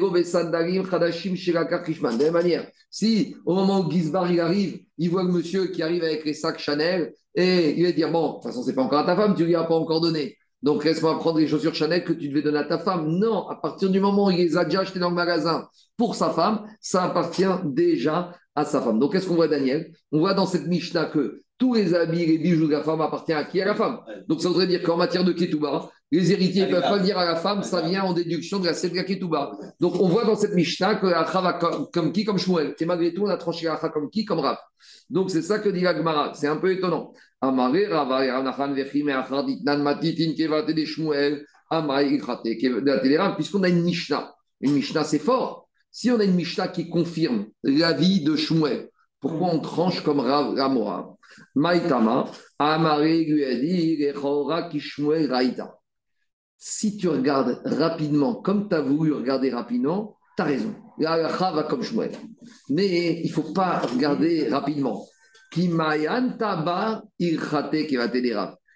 la 2.04 2.12
même 2.18 2.34
manière, 2.34 2.68
si 2.90 3.36
au 3.46 3.54
moment 3.54 3.82
où 3.82 3.92
Gizbar 3.92 4.32
il 4.32 4.40
arrive, 4.40 4.80
il 4.98 5.10
voit 5.10 5.24
le 5.24 5.32
monsieur 5.32 5.68
qui 5.68 5.84
arrive 5.84 6.04
avec 6.04 6.26
les 6.26 6.34
sacs 6.34 6.60
Chanel 6.60 7.14
et 7.36 7.78
il 7.78 7.84
va 7.84 7.92
dire 7.92 8.12
Bon, 8.12 8.30
de 8.30 8.34
toute 8.36 8.44
façon, 8.44 8.64
ce 8.64 8.70
n'est 8.70 8.76
pas 8.76 8.84
encore 8.84 9.00
à 9.00 9.06
ta 9.06 9.16
femme, 9.16 9.36
tu 9.36 9.44
ne 9.44 9.48
lui 9.48 9.56
as 9.56 9.64
pas 9.64 9.76
encore 9.76 10.02
donné. 10.02 10.36
Donc 10.62 10.84
laisse-moi 10.84 11.18
prendre 11.20 11.40
les 11.40 11.48
chaussures 11.48 11.74
Chanel 11.74 12.04
que 12.04 12.14
tu 12.14 12.28
devais 12.28 12.42
donner 12.42 12.60
à 12.60 12.66
ta 12.66 12.80
femme? 12.80 13.08
Non, 13.08 13.48
à 13.48 13.56
partir 13.56 13.90
du 13.90 14.00
moment 14.00 14.26
où 14.26 14.32
il 14.32 14.38
les 14.38 14.58
a 14.58 14.66
déjà 14.66 14.82
achetées 14.82 15.00
dans 15.00 15.10
le 15.10 15.16
magasin 15.16 15.68
pour 15.96 16.16
sa 16.16 16.30
femme, 16.32 16.66
ça 16.82 17.04
appartient 17.04 17.46
déjà 17.66 18.34
à 18.56 18.66
sa 18.66 18.82
femme. 18.82 19.00
Donc 19.00 19.14
qu'est-ce 19.14 19.28
qu'on 19.28 19.36
voit, 19.36 19.48
Daniel? 19.48 19.94
On 20.12 20.20
voit 20.20 20.34
dans 20.34 20.46
cette 20.46 20.68
Mishnah 20.68 21.06
que 21.06 21.44
tous 21.60 21.76
les 21.76 21.94
habits, 21.94 22.26
les 22.26 22.40
bijoux 22.40 22.66
de 22.68 22.72
la 22.72 22.82
femme 22.82 23.02
appartiennent 23.02 23.38
à 23.38 23.44
qui? 23.44 23.62
À 23.62 23.66
la 23.66 23.76
femme. 23.76 24.00
Donc 24.28 24.42
ça 24.42 24.48
voudrait 24.48 24.66
dire 24.66 24.82
qu'en 24.82 24.98
matière 24.98 25.26
de 25.26 25.34
ketouba, 25.34 25.92
les 26.12 26.32
héritiers 26.32 26.66
ne 26.66 26.72
peuvent 26.72 26.82
pas 26.82 27.00
dire 27.00 27.18
à 27.20 27.26
la 27.26 27.36
femme, 27.36 27.62
ça 27.62 27.82
vient 27.82 28.04
en 28.04 28.14
déduction 28.14 28.60
de 28.60 28.66
la 28.66 28.74
Sebga 28.74 29.04
ketouba. 29.04 29.52
Donc 29.80 30.00
on 30.02 30.08
voit 30.08 30.24
dans 30.26 30.36
cette 30.36 30.56
Mishnah 30.56 30.96
que 30.96 31.06
la 31.06 31.24
va 31.24 31.60
comme, 31.94 32.12
qui? 32.12 32.26
Comme 32.26 32.40
Shmuel. 32.40 32.74
Et 32.80 32.86
malgré 32.86 33.14
tout, 33.14 33.24
on 33.26 33.30
a 33.30 33.38
tranché 33.38 33.68
la 33.68 33.76
comme 33.76 34.10
qui? 34.10 34.26
Comme 34.26 34.40
Rav. 34.40 34.58
Donc 35.10 35.30
c'est 35.30 35.42
ça 35.42 35.60
que 35.60 35.70
dit 35.70 35.82
la 35.82 35.96
Gemara. 35.96 36.34
C'est 36.34 36.48
un 36.48 36.56
peu 36.56 36.72
étonnant. 36.72 37.14
Puisqu'on 43.36 43.64
a 43.64 43.70
une 43.70 43.84
Mishnah. 43.84 44.34
Une 44.62 44.74
Mishnah, 44.74 45.04
c'est 45.04 45.20
fort. 45.20 45.70
Si 45.92 46.10
on 46.12 46.20
a 46.20 46.24
une 46.24 46.36
Mishnah 46.36 46.70
qui 46.70 46.90
confirme 46.90 47.48
l'avis 47.64 48.22
de 48.24 48.36
Shmuel, 48.36 48.90
pourquoi 49.20 49.50
on 49.54 49.60
tranche 49.60 50.02
comme 50.04 50.20
Rav 50.20 50.56
Ramora 50.56 51.16
Maïtama, 51.56 52.32
Amare 52.58 53.04
lui 53.04 53.46
a 53.46 53.56
dit. 53.56 53.98
Si 56.58 56.98
tu 56.98 57.08
regardes 57.08 57.62
rapidement, 57.66 58.36
comme 58.36 58.68
tu 58.70 58.76
as 58.76 58.82
voulu 58.82 59.14
regarder 59.14 59.50
rapidement, 59.50 60.18
tu 60.36 60.44
as 60.44 60.46
raison. 60.46 60.76
La 60.98 61.28
va 61.28 61.64
comme. 61.64 61.84
Mais 62.70 63.22
il 63.22 63.28
ne 63.28 63.34
faut 63.34 63.54
pas 63.54 63.80
regarder 63.80 64.50
rapidement. 64.50 65.06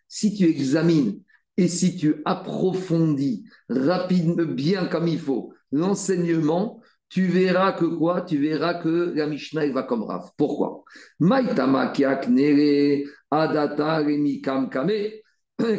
Si 0.08 0.36
tu 0.36 0.46
examines 0.50 1.20
et 1.56 1.68
si 1.68 1.98
tu 1.98 2.22
approfondis 2.26 3.46
rapidement, 3.70 4.44
bien 4.46 4.88
comme 4.88 5.08
il 5.08 5.20
faut, 5.20 5.54
l'enseignement, 5.72 6.82
tu 7.14 7.28
verras 7.28 7.74
que 7.74 7.86
quoi? 7.86 8.22
Tu 8.22 8.39
verras 8.39 8.74
que 8.74 9.14
la 9.16 9.28
Mishnah 9.28 9.72
va 9.72 9.84
comme 9.84 10.01
Rav. 10.01 10.32
Pourquoi? 10.36 10.84
Adata 13.30 14.03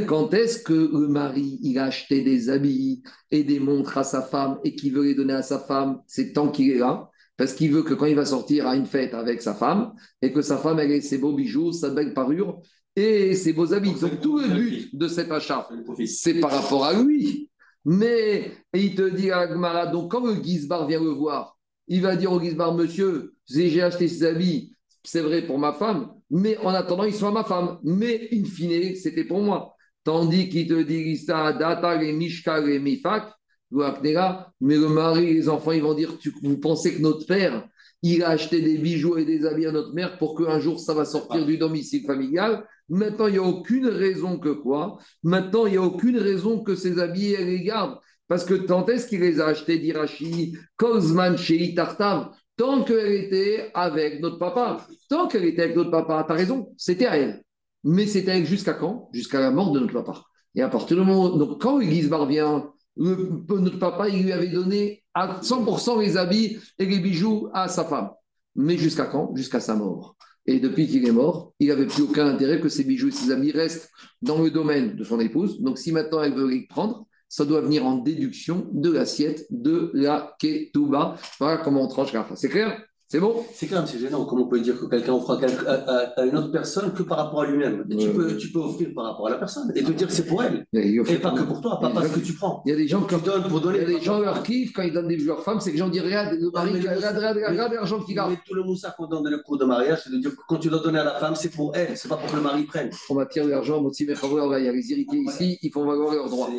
Quand 0.06 0.32
est-ce 0.32 0.62
que 0.62 0.72
le 0.72 1.08
mari 1.08 1.58
il 1.62 1.76
a 1.80 1.86
acheté 1.86 2.22
des 2.22 2.50
habits 2.50 3.02
et 3.32 3.42
des 3.42 3.58
montres 3.58 3.98
à 3.98 4.04
sa 4.04 4.22
femme 4.22 4.60
et 4.62 4.76
qu'il 4.76 4.94
veut 4.94 5.02
les 5.02 5.16
donner 5.16 5.32
à 5.32 5.42
sa 5.42 5.58
femme 5.58 5.98
C'est 6.06 6.34
tant 6.34 6.50
qu'il 6.50 6.70
est 6.70 6.78
là. 6.78 7.10
Parce 7.36 7.52
qu'il 7.52 7.72
veut 7.72 7.82
que 7.82 7.94
quand 7.94 8.06
il 8.06 8.14
va 8.14 8.26
sortir 8.26 8.68
à 8.68 8.76
une 8.76 8.86
fête 8.86 9.12
avec 9.12 9.42
sa 9.42 9.54
femme, 9.54 9.92
et 10.22 10.32
que 10.32 10.40
sa 10.40 10.56
femme 10.56 10.78
ait 10.78 11.00
ses 11.00 11.18
beaux 11.18 11.34
bijoux, 11.34 11.72
sa 11.72 11.90
belle 11.90 12.14
parure 12.14 12.60
et 12.94 13.34
ses 13.34 13.52
beaux 13.52 13.74
habits. 13.74 13.98
Donc 14.00 14.20
tout 14.20 14.38
le 14.38 14.46
but 14.46 14.96
de 14.96 15.08
cet 15.08 15.32
achat, 15.32 15.68
c'est 16.06 16.34
par 16.38 16.52
rapport 16.52 16.84
à 16.84 16.92
lui. 17.02 17.50
Mais 17.84 18.52
il 18.72 18.94
te 18.94 19.08
dit 19.08 19.30
à 19.30 19.46
Gmara, 19.46 19.86
donc 19.86 20.10
quand 20.10 20.24
le 20.24 20.42
Gizbar 20.42 20.86
vient 20.86 21.02
le 21.02 21.10
voir, 21.10 21.58
il 21.86 22.00
va 22.00 22.16
dire 22.16 22.32
au 22.32 22.40
Gizbar, 22.40 22.74
monsieur, 22.74 23.34
j'ai 23.46 23.82
acheté 23.82 24.08
ces 24.08 24.24
habits, 24.24 24.72
c'est 25.02 25.20
vrai 25.20 25.42
pour 25.42 25.58
ma 25.58 25.72
femme, 25.72 26.10
mais 26.30 26.56
en 26.58 26.70
attendant, 26.70 27.04
ils 27.04 27.14
sont 27.14 27.28
à 27.28 27.32
ma 27.32 27.44
femme. 27.44 27.78
Mais 27.82 28.28
in 28.32 28.44
fine, 28.44 28.96
c'était 28.96 29.24
pour 29.24 29.42
moi. 29.42 29.74
Tandis 30.02 30.48
qu'il 30.48 30.66
te 30.66 30.82
dit, 30.82 31.24
data, 31.26 31.96
les 31.96 32.12
mishka, 32.12 32.60
les 32.60 32.78
mifak, 32.78 33.30
mais 33.70 34.76
le 34.76 34.88
mari 34.88 35.28
et 35.28 35.34
les 35.34 35.48
enfants, 35.48 35.72
ils 35.72 35.82
vont 35.82 35.94
dire, 35.94 36.16
vous 36.42 36.58
pensez 36.58 36.94
que 36.94 37.02
notre 37.02 37.26
père, 37.26 37.66
il 38.02 38.22
a 38.22 38.30
acheté 38.30 38.60
des 38.60 38.78
bijoux 38.78 39.16
et 39.16 39.24
des 39.24 39.46
habits 39.46 39.66
à 39.66 39.72
notre 39.72 39.94
mère 39.94 40.18
pour 40.18 40.36
qu'un 40.36 40.58
jour 40.58 40.78
ça 40.78 40.94
va 40.94 41.04
sortir 41.04 41.44
du 41.46 41.56
domicile 41.58 42.04
familial? 42.06 42.66
Maintenant, 42.88 43.26
il 43.28 43.32
n'y 43.32 43.38
a 43.38 43.42
aucune 43.42 43.86
raison 43.86 44.38
que 44.38 44.50
quoi 44.50 44.98
Maintenant, 45.22 45.66
il 45.66 45.72
n'y 45.72 45.78
a 45.78 45.82
aucune 45.82 46.18
raison 46.18 46.62
que 46.62 46.74
ces 46.74 46.98
habits, 46.98 47.32
elle 47.32 47.48
les 47.48 47.62
garde. 47.62 47.98
Parce 48.28 48.44
que 48.44 48.54
tant 48.54 48.86
est-ce 48.86 49.06
qu'il 49.06 49.20
les 49.20 49.40
a 49.40 49.46
achetés 49.46 49.78
d'Irachi, 49.78 50.56
Kozman, 50.76 51.36
chez 51.36 51.74
Tartam 51.74 52.30
Tant 52.56 52.84
qu'elle 52.84 53.12
était 53.12 53.70
avec 53.74 54.20
notre 54.20 54.38
papa. 54.38 54.86
Tant 55.08 55.26
qu'elle 55.26 55.44
était 55.44 55.62
avec 55.62 55.76
notre 55.76 55.90
papa, 55.90 56.24
tu 56.26 56.32
as 56.32 56.36
raison, 56.36 56.72
c'était 56.76 57.06
à 57.06 57.16
elle. 57.16 57.42
Mais 57.82 58.06
c'était 58.06 58.44
jusqu'à 58.44 58.74
quand? 58.74 59.10
Jusqu'à 59.12 59.40
la 59.40 59.50
mort 59.50 59.72
de 59.72 59.80
notre 59.80 59.92
papa. 59.92 60.22
Et 60.54 60.62
à 60.62 60.68
partir 60.68 60.96
du 60.96 61.02
moment. 61.02 61.36
Donc, 61.36 61.60
quand 61.60 61.80
Bar 62.08 62.26
vient, 62.26 62.70
notre 62.96 63.78
papa, 63.78 64.08
il 64.08 64.22
lui 64.22 64.32
avait 64.32 64.48
donné 64.48 65.02
à 65.14 65.40
100% 65.40 66.00
les 66.00 66.16
habits 66.16 66.58
et 66.78 66.86
les 66.86 66.98
bijoux 66.98 67.50
à 67.52 67.68
sa 67.68 67.84
femme. 67.84 68.10
Mais 68.54 68.76
jusqu'à 68.76 69.06
quand? 69.06 69.34
Jusqu'à 69.34 69.60
sa 69.60 69.74
mort. 69.74 70.16
Et 70.46 70.60
depuis 70.60 70.86
qu'il 70.86 71.06
est 71.06 71.12
mort, 71.12 71.54
il 71.58 71.68
n'avait 71.68 71.86
plus 71.86 72.02
aucun 72.02 72.26
intérêt 72.26 72.60
que 72.60 72.68
ses 72.68 72.84
bijoux 72.84 73.08
et 73.08 73.12
ses 73.12 73.30
habits 73.30 73.52
restent 73.52 73.90
dans 74.20 74.42
le 74.42 74.50
domaine 74.50 74.94
de 74.94 75.04
son 75.04 75.20
épouse. 75.20 75.60
Donc 75.60 75.78
si 75.78 75.92
maintenant 75.92 76.22
elle 76.22 76.34
veut 76.34 76.48
les 76.48 76.66
prendre, 76.66 77.06
ça 77.28 77.44
doit 77.44 77.62
venir 77.62 77.84
en 77.86 77.96
déduction 77.96 78.68
de 78.72 78.90
l'assiette 78.90 79.46
de 79.50 79.90
la 79.94 80.36
ketouba. 80.38 81.16
Voilà 81.40 81.58
comment 81.58 81.82
on 81.82 81.88
tranche 81.88 82.12
la 82.12 82.26
C'est 82.36 82.48
clair? 82.48 82.80
C'est 83.14 83.20
bon 83.20 83.46
C'est 83.54 83.68
quand 83.68 83.76
même 83.76 83.86
c'est 83.86 84.00
gênant. 84.00 84.24
Comment 84.24 84.42
on 84.42 84.48
peut 84.48 84.58
dire 84.58 84.76
que 84.76 84.86
quelqu'un 84.86 85.12
offre 85.12 85.38
à, 85.40 85.70
à, 85.70 86.20
à, 86.20 86.24
une 86.24 86.36
autre 86.36 86.50
personne 86.50 86.92
que 86.92 87.04
par 87.04 87.18
rapport 87.18 87.42
à 87.42 87.46
lui-même? 87.46 87.86
Tu, 87.88 88.08
peux, 88.08 88.36
tu 88.36 88.50
peux 88.50 88.58
offrir 88.58 88.88
par 88.92 89.04
rapport 89.04 89.28
à 89.28 89.30
la 89.30 89.36
personne 89.36 89.70
et 89.76 89.84
te 89.84 89.92
dire 89.92 90.08
que 90.08 90.12
c'est 90.12 90.26
pour 90.26 90.42
elle. 90.42 90.66
Et, 90.72 91.00
pas 91.18 91.30
que 91.30 91.42
pour 91.42 91.60
toi, 91.60 91.78
pas 91.78 91.90
parce 91.90 92.08
que 92.08 92.18
tu 92.18 92.32
prends. 92.32 92.60
Il 92.66 92.70
y 92.70 92.72
a 92.72 92.76
des 92.76 92.88
gens 92.88 93.02
qui 93.02 93.14
donnent 93.20 93.46
pour 93.46 93.60
donner. 93.60 93.78
Il 93.78 93.82
y 93.82 93.94
a 93.94 93.98
des 93.98 94.04
gens 94.04 94.18
leur 94.18 94.42
kiffent 94.42 94.72
quand 94.72 94.82
ils 94.82 94.92
donnent 94.92 95.06
des 95.06 95.20
joueurs 95.20 95.44
femmes, 95.44 95.60
c'est 95.60 95.70
que 95.70 95.74
les 95.74 95.78
gens 95.78 95.88
disent 95.88 96.02
regarde, 96.02 96.34
le 96.34 96.50
mari, 96.50 96.72
regarde, 96.72 97.16
regarde 97.16 97.72
l'argent 97.72 98.00
qu'il 98.00 98.18
a. 98.18 98.28
Mais 98.28 98.38
tout 98.44 98.54
le 98.54 98.64
moussa 98.64 98.92
qu'on 98.98 99.06
donne 99.06 99.22
dans 99.22 99.30
le 99.30 99.38
cours 99.38 99.58
de 99.58 99.64
mariage, 99.64 100.00
c'est 100.02 100.10
de 100.10 100.16
dire 100.16 100.32
que 100.32 100.40
quand 100.48 100.56
tu 100.56 100.68
dois 100.68 100.80
donner 100.80 100.98
à 100.98 101.04
la 101.04 101.14
femme, 101.14 101.36
c'est 101.36 101.50
pour 101.50 101.70
elle, 101.76 101.96
c'est 101.96 102.08
pas 102.08 102.16
pour 102.16 102.28
que 102.28 102.34
le 102.34 102.42
mari 102.42 102.64
prenne. 102.64 102.90
On 103.10 103.14
va 103.14 103.26
tirer 103.26 103.46
l'argent, 103.46 103.80
on 103.80 103.92
il 103.92 104.08
y 104.08 104.68
a 104.68 104.72
les 104.72 104.90
irrités 104.90 105.18
ici, 105.18 105.60
ils 105.62 105.70
font 105.70 105.86
valoir 105.86 106.12
leurs 106.12 106.28
droits. 106.28 106.50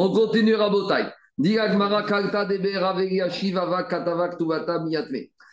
On 0.00 0.10
continue 0.10 0.56
à 0.56 0.68
Botaï. 0.68 1.12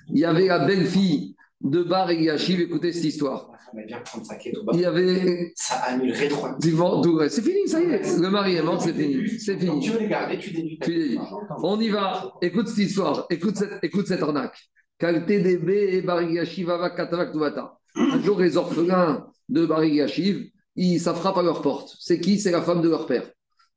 Il 0.10 0.20
y 0.20 0.26
avait 0.26 0.48
la 0.48 0.66
belle-fille 0.66 1.36
de 1.62 1.84
Bar 1.84 2.12
et 2.12 2.22
Yachiv, 2.22 2.60
écoutez 2.60 2.92
cette 2.92 3.06
histoire. 3.06 3.50
Il 4.74 4.80
y 4.80 4.86
avait. 4.86 5.52
Ça 5.56 5.76
annule 5.76 6.12
rétroactivement. 6.12 7.02
C'est 7.30 7.42
fini, 7.42 7.68
ça 7.68 7.82
y 7.82 7.86
est. 7.86 8.20
Le 8.20 8.30
mari 8.30 8.56
est 8.56 8.62
mort, 8.62 8.82
c'est 8.82 8.94
fini. 8.94 9.30
C'est 9.40 9.58
fini. 9.58 9.80
Tu 9.80 9.92
veux 9.92 10.00
les 10.00 10.08
garder, 10.08 10.38
tu 10.38 10.52
déduis. 10.52 11.18
On 11.64 11.80
y 11.80 11.90
va. 11.90 12.34
Écoute 12.42 12.68
cette 12.68 12.78
histoire. 12.78 13.26
Écoute 13.30 13.56
cette, 13.56 13.80
écoute 13.82 14.08
cette 14.08 14.22
arnaque. 14.22 14.58
TDB 15.00 15.96
et 15.96 16.02
Bar 16.02 16.22
Yachiv, 16.22 16.70
Un 16.70 18.22
jour, 18.22 18.40
les 18.40 18.58
orphelins 18.58 19.28
de 19.50 19.66
Bar 19.66 19.84
Yachiv, 19.84 20.50
ça 21.00 21.14
frappe 21.14 21.38
à 21.38 21.44
leur 21.44 21.62
porte. 21.62 21.96
C'est 22.00 22.20
qui? 22.20 22.40
C'est 22.40 22.52
la 22.52 22.62
femme 22.62 22.82
de 22.82 22.90
leur 22.90 23.06
père. 23.06 23.30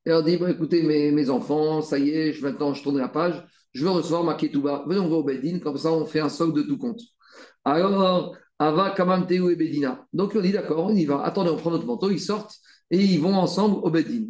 Et 0.04 0.10
leur 0.10 0.22
dit, 0.22 0.34
écoutez, 0.34 0.82
mes, 0.82 1.10
mes, 1.10 1.30
enfants, 1.30 1.82
ça 1.82 1.98
y 1.98 2.10
est, 2.10 2.40
maintenant 2.40 2.72
je 2.72 2.82
tourne 2.82 2.98
la 2.98 3.08
page, 3.08 3.44
je 3.76 3.84
veux 3.84 3.90
recevoir 3.90 4.24
ma 4.24 4.34
ketouba. 4.34 4.84
Venez, 4.86 5.00
on 5.00 5.08
va 5.08 5.16
au 5.16 5.22
Bedin, 5.22 5.58
comme 5.58 5.76
ça 5.76 5.92
on 5.92 6.06
fait 6.06 6.20
un 6.20 6.30
socle 6.30 6.54
de 6.54 6.62
tout 6.62 6.78
compte. 6.78 7.00
Alors, 7.64 8.34
Ava, 8.58 8.90
Kamamteu 8.96 9.50
et 9.50 9.56
Bedina. 9.56 10.06
Donc 10.14 10.32
on 10.34 10.40
dit, 10.40 10.52
d'accord, 10.52 10.86
on 10.86 10.94
y 10.94 11.04
va. 11.04 11.22
Attendez, 11.22 11.50
on 11.50 11.56
prend 11.56 11.70
notre 11.70 11.84
manteau, 11.84 12.10
ils 12.10 12.20
sortent 12.20 12.54
et 12.90 12.98
ils 12.98 13.20
vont 13.20 13.34
ensemble 13.34 13.76
au 13.82 13.90
Bedin. 13.90 14.28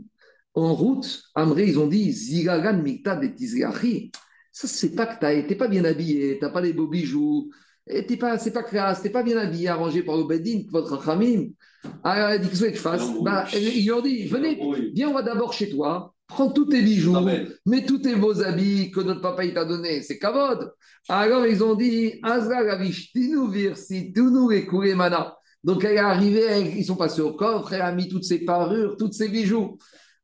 En 0.54 0.74
route, 0.74 1.22
Amré, 1.34 1.68
ils 1.68 1.78
ont 1.78 1.86
dit, 1.86 2.10
Zigagan 2.10 2.82
Mikta 2.82 3.14
de 3.16 3.28
Tizgachi. 3.28 4.10
Ça, 4.50 4.66
c'est 4.66 4.94
pas 4.96 5.06
que 5.06 5.20
tu 5.20 5.48
n'es 5.48 5.54
pas 5.54 5.68
bien 5.68 5.84
habillé, 5.84 6.38
tu 6.38 6.44
n'as 6.44 6.50
pas 6.50 6.62
les 6.62 6.72
beaux 6.72 6.88
bijoux, 6.88 7.50
t'es 7.86 8.16
pas, 8.16 8.38
c'est 8.38 8.52
pas 8.52 8.64
classe, 8.64 9.02
t'es 9.02 9.10
pas 9.10 9.22
bien 9.22 9.36
habillé, 9.36 9.68
arrangé 9.68 10.02
par 10.02 10.16
le 10.16 10.24
Bedin, 10.24 10.62
votre 10.72 10.96
Khamim. 11.04 11.50
Alors, 12.02 12.30
elle 12.30 12.40
dit, 12.40 12.48
qu'est-ce 12.48 12.64
que 12.64 12.74
je 12.74 12.80
fasse? 12.80 13.06
Bah, 13.22 13.44
Ils 13.52 13.84
lui 13.84 13.92
ont 13.92 14.00
dit, 14.00 14.26
venez, 14.26 14.58
viens, 14.92 15.10
on 15.10 15.14
va 15.14 15.22
d'abord 15.22 15.52
chez 15.52 15.70
toi, 15.70 16.14
prends 16.26 16.50
tous 16.50 16.66
tes 16.66 16.82
bijoux, 16.82 17.16
mets 17.64 17.84
tous 17.84 17.98
tes 17.98 18.14
beaux 18.14 18.42
habits 18.42 18.90
que 18.90 19.00
notre 19.00 19.20
papa 19.20 19.46
t'a 19.48 19.64
donné, 19.64 20.02
c'est 20.02 20.18
kavod. 20.18 20.72
Alors, 21.08 21.46
ils 21.46 21.62
ont 21.62 21.74
dit, 21.74 22.14
Azra 22.22 22.62
nous 23.14 23.48
virsi, 23.48 24.12
nous 24.16 24.50
et 24.50 24.94
mana. 24.94 25.36
Donc, 25.62 25.84
elle 25.84 25.96
est 25.96 25.98
arrivée, 25.98 26.74
ils 26.76 26.84
sont 26.84 26.96
passés 26.96 27.22
au 27.22 27.34
coffre, 27.34 27.72
elle 27.72 27.82
a 27.82 27.92
mis 27.92 28.08
toutes 28.08 28.24
ses 28.24 28.44
parures, 28.44 28.96
tous 28.96 29.12
ses 29.12 29.28
bijoux. 29.28 29.78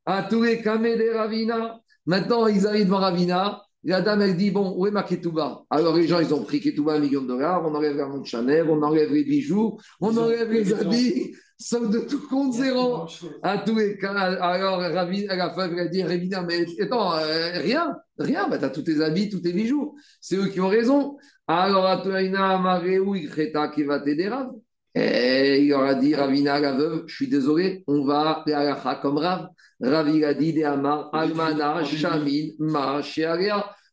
À 0.05 0.25
tous 0.25 0.43
les 0.43 0.61
camés 0.61 0.97
des 0.97 1.13
Ravina. 1.13 1.81
Maintenant, 2.07 2.47
ils 2.49 2.67
arrivent 2.67 2.87
devant 2.87 2.99
Ravina. 2.99 3.63
La 3.85 4.01
dame, 4.01 4.23
elle 4.23 4.37
dit 4.37 4.53
Bon, 4.53 4.75
où 4.77 4.87
est 4.87 4.93
ma 4.93 5.03
ketouba? 5.03 5.63
Alors 5.69 5.97
les 5.97 6.07
gens, 6.07 6.21
ils 6.21 6.33
ont 6.33 6.45
pris 6.45 6.61
ketouba 6.61 6.95
un 6.95 7.01
million 7.01 7.23
de 7.23 7.27
dollars, 7.27 7.65
on 7.67 7.75
enlève 7.75 7.97
la 7.97 8.07
montre 8.07 8.27
Chanel, 8.27 8.69
on 8.71 8.81
enlève 8.81 9.13
les 9.13 9.25
bijoux, 9.25 9.79
on 10.01 10.17
enlève 10.17 10.53
les 10.53 10.73
habits, 10.73 11.35
sauf 11.63 11.89
de 11.89 12.01
tout 12.01 12.27
compte 12.29 12.53
zéro. 12.53 13.07
À 13.43 13.59
tous 13.59 13.77
les 13.77 13.97
cas, 13.97 14.13
alors 14.13 14.81
Ravina, 14.81 15.37
la 15.37 15.51
femme, 15.51 15.73
elle 15.75 15.87
a 15.87 15.89
dit 15.89 16.03
Ravina, 16.03 16.43
mais 16.43 16.67
attends, 16.81 17.15
euh, 17.15 17.53
rien, 17.59 17.97
rien, 18.19 18.49
bah, 18.49 18.59
tu 18.59 18.65
as 18.65 18.71
tous 18.71 18.83
tes 18.83 19.01
habits, 19.01 19.29
tous 19.29 19.41
tes 19.41 19.53
bijoux. 19.53 19.95
C'est 20.21 20.37
eux 20.37 20.49
qui 20.49 20.61
ont 20.61 20.69
raison. 20.69 21.17
Alors, 21.47 21.87
Atoina, 21.87 22.59
Maréou, 22.59 23.15
Ikreta, 23.15 23.69
qui 23.69 23.85
va 23.85 24.01
t'aider, 24.01 24.29
Rav? 24.29 24.51
Et 24.95 25.65
il 25.65 25.73
aura 25.73 25.95
dit 25.95 26.15
Ravina, 26.15 26.61
la 26.61 26.73
veuve, 26.73 27.05
je 27.07 27.15
suis 27.15 27.29
désolé, 27.29 27.83
on 27.87 28.05
va 28.05 28.45
à 28.47 28.95
comme 28.97 29.19
Rav. 29.19 29.49
Ravi 29.81 30.25
a 30.25 30.35
dit 30.35 30.63
Almana, 30.63 31.85
Shamin, 31.85 32.49
Ma, 32.59 33.01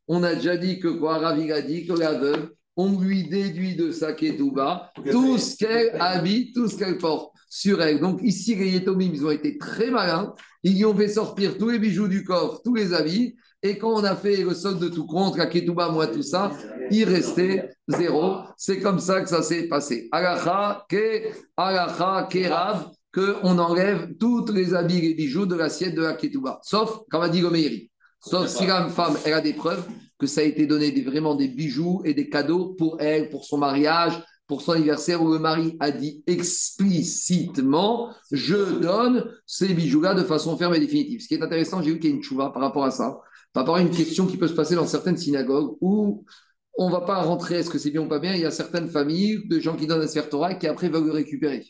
On 0.08 0.24
a 0.24 0.36
déjà 0.36 0.58
dit 0.58 0.80
que 0.80 0.90
quoi? 0.90 1.18
Ravi 1.18 1.52
a 1.52 1.62
dit 1.62 1.88
que 1.88 1.94
la 1.94 2.14
veuve, 2.14 2.52
on 2.76 3.00
lui 3.00 3.28
déduit 3.28 3.76
de 3.76 3.92
sa 3.92 4.14
ketouba 4.14 4.92
tout 5.10 5.38
ce 5.38 5.58
qu'elle 5.58 5.96
habite, 6.00 6.54
tout 6.54 6.68
ce 6.68 6.78
qu'elle 6.78 6.98
porte 6.98 7.34
sur 7.50 7.82
elle. 7.82 8.00
Donc 8.00 8.20
ici, 8.22 8.56
les 8.56 8.70
Yetomim, 8.70 9.12
ils 9.14 9.26
ont 9.26 9.32
été 9.32 9.58
très 9.58 9.90
malins. 9.90 10.34
Ils 10.64 10.76
lui 10.76 10.86
ont 10.86 10.96
fait 10.96 11.08
sortir 11.08 11.58
tous 11.58 11.70
les 11.70 11.80
bijoux 11.80 12.08
du 12.08 12.24
coffre, 12.24 12.62
tous 12.64 12.76
les 12.76 12.94
habits. 12.94 13.36
Et 13.62 13.78
quand 13.78 13.92
on 13.92 14.04
a 14.04 14.16
fait 14.16 14.38
le 14.38 14.54
solde 14.54 14.80
de 14.80 14.88
tout 14.88 15.06
compte, 15.06 15.38
la 15.38 15.48
ketouba, 15.48 15.90
moi, 15.90 16.08
tout 16.08 16.22
ça, 16.22 16.52
il 16.92 17.04
restait 17.04 17.70
zéro. 17.88 18.38
C'est 18.56 18.80
comme 18.80 19.00
ça 19.00 19.22
que 19.22 19.28
ça 19.28 19.42
s'est 19.42 19.68
passé. 19.68 20.08
Alacha, 20.12 20.86
ke, 20.90 21.34
alacha, 21.58 22.28
kerav, 22.30 22.90
qu'on 23.14 23.58
enlève 23.58 24.14
tous 24.18 24.46
les 24.54 24.74
habits 24.74 25.06
et 25.06 25.14
bijoux 25.14 25.46
de 25.46 25.56
l'assiette 25.56 25.96
de 25.96 26.04
la 26.04 26.14
ketouba. 26.14 26.60
Sauf, 26.64 27.02
comme 27.10 27.24
a 27.24 27.30
dit 27.30 27.42
Gomeiri, 27.42 27.92
sauf 28.22 28.48
si 28.48 28.66
la 28.66 28.88
femme, 28.88 29.18
elle 29.26 29.34
a 29.34 29.42
des 29.42 29.54
preuves 29.54 29.86
que 30.18 30.28
ça 30.28 30.42
a 30.42 30.44
été 30.44 30.66
donné 30.66 30.92
vraiment 31.02 31.36
des 31.36 31.48
bijoux 31.48 32.02
et 32.06 32.14
des 32.14 32.30
cadeaux 32.30 32.76
pour 32.78 32.98
elle, 33.02 33.30
pour 33.30 33.46
son 33.46 33.58
mariage, 33.58 34.22
pour 34.50 34.62
son 34.62 34.74
anniversaire, 34.74 35.22
où 35.22 35.32
le 35.32 35.40
mari 35.40 35.78
a 35.80 35.92
dit 35.92 36.24
explicitement 36.28 38.14
Je 38.32 38.80
donne 38.80 39.32
ces 39.46 39.74
bijoux-là 39.74 40.16
de 40.16 40.24
façon 40.24 40.58
ferme 40.58 40.76
et 40.76 40.80
définitive. 40.80 41.22
Ce 41.22 41.28
qui 41.28 41.36
est 41.36 41.44
intéressant, 41.44 41.82
j'ai 41.82 41.92
vu 41.92 42.00
qu'il 42.00 42.10
y 42.10 42.14
a 42.14 42.16
une 42.16 42.24
chouva 42.24 42.50
par 42.50 42.64
rapport 42.64 42.84
à 42.84 42.92
ça 42.92 43.20
par 43.54 43.64
rapport 43.64 43.78
à 43.78 43.82
une 43.82 43.90
question 43.90 44.28
qui 44.28 44.38
peut 44.38 44.48
se 44.48 44.54
passer 44.54 44.76
dans 44.76 44.86
certaines 44.86 45.18
synagogues 45.18 45.76
où 45.82 46.24
on 46.78 46.88
ne 46.88 46.92
va 46.92 47.02
pas 47.02 47.22
rentrer, 47.22 47.56
est-ce 47.56 47.70
que 47.70 47.78
c'est 47.78 47.92
bien 47.92 48.02
ou 48.02 48.08
pas 48.08 48.20
bien? 48.20 48.34
Il 48.36 48.42
y 48.42 48.46
a 48.46 48.52
certaines 48.52 48.90
familles 48.90 49.48
de 49.48 49.60
gens 49.60 49.76
qui 49.76 49.88
donnent 49.88 50.02
un 50.02 50.50
et 50.50 50.58
qui 50.58 50.68
après 50.68 50.90
veulent 50.90 51.06
le 51.06 51.12
récupérer. 51.12 51.66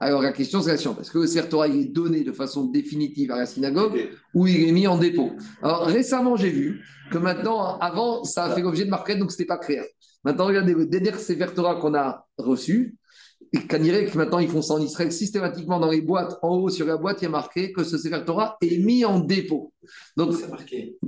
Alors 0.00 0.22
la 0.22 0.32
question 0.32 0.60
c'est 0.60 0.72
la 0.72 0.76
suivante 0.76 1.00
est-ce 1.00 1.10
que 1.12 1.18
le 1.18 1.26
Sefer 1.26 1.48
Torah 1.48 1.68
est 1.68 1.84
donné 1.84 2.24
de 2.24 2.32
façon 2.32 2.64
définitive 2.64 3.30
à 3.30 3.38
la 3.38 3.46
synagogue 3.46 4.10
ou 4.34 4.46
il 4.48 4.68
est 4.68 4.72
mis 4.72 4.86
en 4.86 4.98
dépôt? 4.98 5.30
Alors 5.62 5.86
récemment, 5.86 6.36
j'ai 6.36 6.50
vu 6.50 6.84
que 7.10 7.18
maintenant, 7.18 7.78
avant, 7.78 8.24
ça 8.24 8.44
a 8.44 8.54
fait 8.54 8.60
l'objet 8.60 8.84
de 8.84 8.90
marquette, 8.90 9.18
donc 9.18 9.30
ce 9.30 9.36
n'était 9.36 9.46
pas 9.46 9.58
clair. 9.58 9.84
Maintenant, 10.24 10.46
regardez 10.46 10.74
le 10.74 10.86
dernier 10.86 11.12
Sefer 11.12 11.48
Torah 11.54 11.76
qu'on 11.76 11.94
a 11.94 12.26
reçu, 12.38 12.96
et 13.52 13.68
que 13.68 14.16
maintenant 14.16 14.40
ils 14.40 14.48
font 14.48 14.62
ça 14.62 14.74
en 14.74 14.80
Israël 14.80 15.12
systématiquement 15.12 15.78
dans 15.78 15.90
les 15.90 16.00
boîtes, 16.00 16.38
en 16.42 16.56
haut 16.56 16.70
sur 16.70 16.86
la 16.86 16.96
boîte, 16.96 17.18
il 17.20 17.24
y 17.24 17.26
a 17.26 17.30
marqué 17.30 17.72
que 17.72 17.84
ce 17.84 17.98
Sefer 17.98 18.24
Torah 18.26 18.56
est 18.60 18.78
mis 18.78 19.04
en 19.04 19.20
dépôt. 19.20 19.72
Donc, 20.16 20.34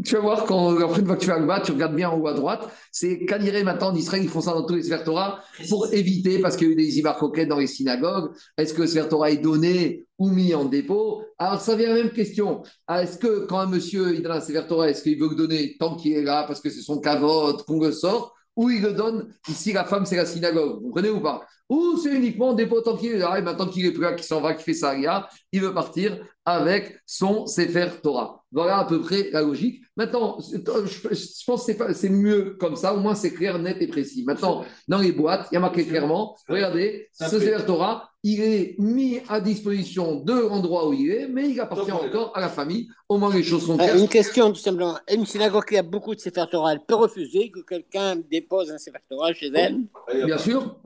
tu 0.05 0.15
vas 0.15 0.21
voir 0.21 0.45
quand 0.45 0.79
une 0.79 1.07
fois 1.07 1.17
que 1.17 1.23
tu 1.23 1.27
vas 1.27 1.41
le 1.41 1.63
tu 1.65 1.73
regardes 1.73 1.97
bien 1.97 2.11
en 2.11 2.21
haut 2.21 2.29
à 2.29 2.35
droite. 2.35 2.69
C'est 2.93 3.25
Kaniré 3.25 3.65
maintenant 3.65 3.89
en 3.89 3.97
Israël, 3.97 4.23
ils 4.23 4.29
font 4.29 4.43
ça 4.43 4.53
dans 4.53 4.65
tous 4.65 4.77
les 4.77 4.85
Sefer 4.85 5.03
Torah 5.05 5.41
pour 5.69 5.93
éviter, 5.93 6.39
parce 6.39 6.57
qu'il 6.57 6.69
y 6.69 6.71
a 6.71 6.73
eu 6.75 6.77
des 6.77 6.99
Ibar 6.99 7.17
coquettes 7.19 7.49
dans 7.49 7.59
les 7.59 7.67
synagogues. 7.67 8.31
Est-ce 8.57 8.75
que 8.75 8.83
le 8.83 8.87
Sefer 8.87 9.09
Torah 9.09 9.31
est 9.31 9.39
donné 9.39 10.05
ou 10.19 10.31
mis 10.31 10.55
en 10.55 10.67
dépôt? 10.67 11.25
Alors, 11.39 11.61
ça 11.61 11.75
vient 11.75 11.89
la 11.89 12.03
même 12.03 12.13
question. 12.13 12.63
Est-ce 12.89 13.19
que 13.19 13.47
quand 13.47 13.59
un 13.59 13.67
monsieur 13.67 14.15
il 14.15 14.23
donne 14.23 14.33
un 14.33 14.41
Sefer 14.41 14.69
Torah, 14.69 14.89
est-ce 14.89 15.03
qu'il 15.03 15.19
veut 15.19 15.31
le 15.31 15.37
donner 15.37 15.77
tant 15.81 15.97
qu'il 15.97 16.13
est 16.13 16.23
là, 16.23 16.45
parce 16.47 16.61
que 16.61 16.71
c'est 16.71 16.83
son 16.83 17.01
cavote 17.01 17.65
qu'on 17.65 17.81
le 17.81 17.91
sort? 17.91 18.36
Ou 18.57 18.71
il 18.71 18.83
le 18.83 18.93
donne, 18.93 19.33
ici 19.49 19.73
la 19.73 19.85
femme 19.85 20.07
c'est 20.07 20.17
la 20.17 20.27
synagogue, 20.27 20.81
vous 20.81 20.89
comprenez 20.89 21.11
ou 21.11 21.21
pas? 21.21 21.47
Ou 21.69 21.97
c'est 21.97 22.15
uniquement 22.15 22.55
des 22.55 22.67
potes 22.67 22.85
tant 22.85 22.97
qu'il 22.97 23.13
est 23.13 23.19
là, 23.19 23.39
et 23.39 23.43
maintenant 23.43 23.67
qu'il 23.67 23.85
est 23.85 23.91
plus 23.91 24.03
là, 24.03 24.15
qu'il 24.15 24.25
s'en 24.25 24.41
va, 24.41 24.55
qu'il 24.55 24.65
fait 24.65 24.73
ça, 24.73 24.95
il 24.97 25.61
veut 25.61 25.75
partir 25.75 26.17
avec 26.45 26.97
son 27.05 27.45
Sefer 27.47 27.89
Torah. 28.03 28.45
Voilà 28.53 28.79
à 28.79 28.85
peu 28.85 29.01
près 29.01 29.31
la 29.33 29.43
logique. 29.43 29.83
Maintenant, 29.97 30.39
je 30.41 31.45
pense 31.45 31.67
que 31.67 31.93
c'est 31.93 32.09
mieux 32.09 32.57
comme 32.61 32.77
ça, 32.77 32.95
au 32.95 33.01
moins 33.01 33.17
c'est 33.17 33.33
clair, 33.33 33.59
net 33.59 33.79
et 33.81 33.89
précis. 33.89 34.23
Maintenant, 34.25 34.65
dans 34.87 34.99
les 34.99 35.11
boîtes, 35.11 35.49
il 35.51 35.55
y 35.55 35.59
a 35.59 35.61
marqué 35.61 35.85
clairement, 35.85 36.37
regardez, 36.49 37.09
ce 37.13 37.29
Sefer 37.29 37.59
Torah, 37.67 38.09
il 38.29 38.41
est 38.41 38.75
mis 38.81 39.21
à 39.29 39.41
disposition 39.41 40.17
de 40.17 40.33
l'endroit 40.33 40.89
où 40.89 40.93
il 40.93 41.13
est, 41.13 41.29
mais 41.29 41.49
il 41.49 41.61
appartient 41.61 41.93
encore 41.93 42.33
à 42.35 42.41
la 42.41 42.49
famille. 42.49 42.89
Au 43.09 43.19
moins, 43.19 43.33
les 43.33 43.45
choses 43.45 43.65
sont 43.65 43.77
claires. 43.77 43.97
Une 43.97 44.09
question, 44.09 44.49
tout 44.51 44.59
simplement. 44.59 44.97
Une 45.15 45.25
synagogue 45.25 45.65
qui 45.65 45.77
a 45.77 45.85
beaucoup 45.85 46.13
de 46.13 46.19
Sefer 46.19 46.43
Torah, 46.51 46.73
elle 46.73 46.81
peut 46.85 46.97
refuser 46.97 47.51
que 47.51 47.61
quelqu'un 47.61 48.17
dépose 48.29 48.73
un 48.73 48.79
Sefer 48.79 48.99
Torah 49.09 49.33
chez 49.33 49.53
elle? 49.55 49.79
Bien 50.25 50.39
sûr. 50.39 50.77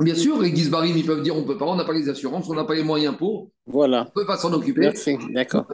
Bien 0.00 0.14
sûr, 0.14 0.40
les 0.40 0.56
Gizbarim, 0.56 0.96
ils 0.96 1.04
peuvent 1.04 1.22
dire 1.22 1.36
on 1.36 1.42
ne 1.42 1.46
peut 1.46 1.58
pas, 1.58 1.66
on 1.66 1.76
n'a 1.76 1.84
pas 1.84 1.92
les 1.92 2.08
assurances, 2.08 2.48
on 2.48 2.54
n'a 2.54 2.64
pas 2.64 2.74
les 2.74 2.84
moyens 2.84 3.14
pour. 3.18 3.50
Voilà. 3.66 4.00
On 4.00 4.20
ne 4.20 4.24
peut 4.24 4.26
pas 4.26 4.38
s'en 4.38 4.50
occuper. 4.54 4.80
Merci, 4.80 5.18
d'accord. 5.28 5.66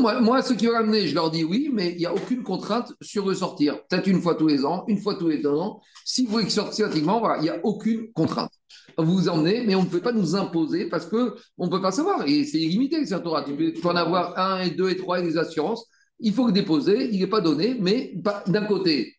Moi, 0.00 0.20
moi, 0.20 0.42
ceux 0.42 0.56
qui 0.56 0.66
vont 0.66 0.74
amener, 0.74 1.06
je 1.06 1.14
leur 1.14 1.30
dis 1.30 1.44
oui, 1.44 1.70
mais 1.72 1.92
il 1.92 1.98
n'y 1.98 2.06
a 2.06 2.12
aucune 2.12 2.42
contrainte 2.42 2.92
sur 3.00 3.24
le 3.24 3.36
sortir. 3.36 3.86
Peut-être 3.86 4.08
une 4.08 4.20
fois 4.20 4.34
tous 4.34 4.48
les 4.48 4.64
ans, 4.64 4.84
une 4.88 4.98
fois 4.98 5.14
tous 5.14 5.28
les 5.28 5.38
deux 5.38 5.54
ans. 5.54 5.80
Si 6.04 6.24
vous 6.24 6.32
voulez 6.32 6.50
sortir 6.50 6.88
voilà, 6.88 7.36
il 7.38 7.42
n'y 7.42 7.50
a 7.50 7.60
aucune 7.62 8.10
contrainte 8.12 8.50
vous 8.98 9.28
emmenez, 9.28 9.64
mais 9.66 9.74
on 9.74 9.82
ne 9.82 9.88
peut 9.88 10.00
pas 10.00 10.12
nous 10.12 10.34
imposer 10.34 10.88
parce 10.88 11.06
qu'on 11.06 11.34
ne 11.58 11.68
peut 11.68 11.82
pas 11.82 11.92
savoir. 11.92 12.26
Et 12.26 12.44
c'est 12.44 12.58
illimité, 12.58 13.00
le 13.00 13.22
Torah. 13.22 13.44
Tu 13.44 13.54
peux 13.54 13.88
en 13.88 13.96
avoir 13.96 14.38
un 14.38 14.60
et 14.62 14.70
deux 14.70 14.90
et 14.90 14.96
trois 14.96 15.20
et 15.20 15.22
des 15.22 15.36
assurances. 15.36 15.86
Il 16.18 16.32
faut 16.32 16.46
le 16.46 16.52
déposer, 16.52 17.10
il 17.12 17.20
n'est 17.20 17.26
pas 17.26 17.42
donné, 17.42 17.76
mais 17.78 18.14
d'un 18.46 18.64
côté, 18.64 19.16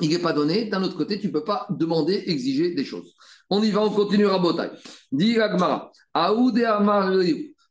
il 0.00 0.10
n'est 0.10 0.20
pas 0.20 0.32
donné, 0.32 0.66
d'un 0.66 0.82
autre 0.84 0.96
côté, 0.96 1.18
tu 1.18 1.26
ne 1.26 1.32
peux 1.32 1.42
pas 1.42 1.66
demander, 1.70 2.22
exiger 2.26 2.74
des 2.74 2.84
choses. 2.84 3.12
On 3.50 3.62
y 3.62 3.70
va, 3.70 3.82
on 3.82 3.90
continue 3.90 4.28
à 4.28 4.38
Botaï. 4.38 4.70
Dit 5.10 5.36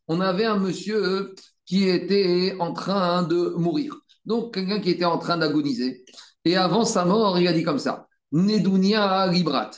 on 0.09 0.21
avait 0.21 0.45
un 0.45 0.57
monsieur 0.57 1.33
qui 1.65 1.87
était 1.87 2.55
en 2.59 2.73
train 2.73 3.23
de 3.23 3.53
mourir. 3.57 3.95
Donc, 4.25 4.53
quelqu'un 4.53 4.79
qui 4.79 4.89
était 4.89 5.05
en 5.05 5.17
train 5.17 5.37
d'agoniser. 5.37 6.03
Et 6.45 6.55
avant 6.55 6.85
sa 6.85 7.05
mort, 7.05 7.39
il 7.39 7.47
a 7.47 7.53
dit 7.53 7.63
comme 7.63 7.79
ça 7.79 8.07
Nedunia 8.31 9.27
Librat. 9.27 9.71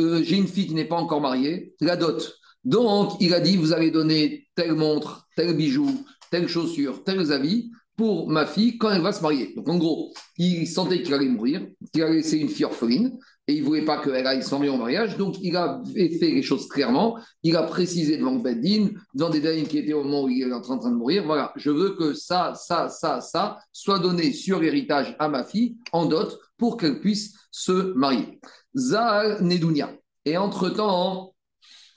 Euh, 0.00 0.22
j'ai 0.22 0.36
une 0.36 0.46
fille 0.46 0.66
qui 0.66 0.74
n'est 0.74 0.84
pas 0.84 0.96
encore 0.96 1.20
mariée, 1.20 1.74
la 1.80 1.96
dot. 1.96 2.34
Donc, 2.64 3.12
il 3.20 3.34
a 3.34 3.40
dit, 3.40 3.56
vous 3.56 3.72
allez 3.72 3.90
donner 3.90 4.46
telle 4.54 4.74
montre, 4.74 5.26
tel 5.36 5.56
bijou, 5.56 6.04
telle 6.30 6.48
chaussure, 6.48 7.04
tels 7.04 7.32
habits 7.32 7.70
pour 7.96 8.28
ma 8.28 8.46
fille 8.46 8.78
quand 8.78 8.90
elle 8.90 9.02
va 9.02 9.12
se 9.12 9.22
marier. 9.22 9.54
Donc, 9.56 9.68
en 9.68 9.76
gros, 9.76 10.12
il 10.36 10.66
sentait 10.66 11.02
qu'il 11.02 11.14
allait 11.14 11.28
mourir, 11.28 11.66
qu'il 11.92 12.02
allait 12.02 12.16
laisser 12.16 12.38
une 12.38 12.48
fille 12.48 12.64
orpheline, 12.64 13.18
et 13.48 13.54
il 13.54 13.62
ne 13.62 13.66
voulait 13.66 13.84
pas 13.84 14.00
qu'elle 14.00 14.26
aille 14.26 14.42
s'en 14.42 14.62
en 14.62 14.76
mariage. 14.76 15.16
Donc, 15.16 15.36
il 15.42 15.56
a 15.56 15.82
fait 15.94 16.30
les 16.30 16.42
choses 16.42 16.68
clairement. 16.68 17.18
Il 17.42 17.56
a 17.56 17.62
précisé 17.62 18.18
devant 18.18 18.36
Beddin, 18.36 18.90
devant 19.14 19.30
des 19.30 19.40
dames 19.40 19.62
qui 19.62 19.78
étaient 19.78 19.94
au 19.94 20.04
moment 20.04 20.24
où 20.24 20.28
il 20.28 20.42
est 20.42 20.52
en 20.52 20.60
train 20.60 20.76
de 20.76 20.94
mourir. 20.94 21.24
Voilà, 21.24 21.52
je 21.56 21.70
veux 21.70 21.96
que 21.96 22.12
ça, 22.12 22.52
ça, 22.54 22.90
ça, 22.90 23.22
ça 23.22 23.58
soit 23.72 24.00
donné 24.00 24.32
sur 24.32 24.62
héritage 24.62 25.16
à 25.18 25.28
ma 25.28 25.44
fille 25.44 25.78
en 25.92 26.04
dot 26.04 26.38
pour 26.58 26.76
qu'elle 26.76 27.00
puisse 27.00 27.34
se 27.50 27.94
marier. 27.94 28.38
Zal 28.74 29.38
Nedounia. 29.42 29.92
Et 30.24 30.36
entre-temps, 30.36 31.34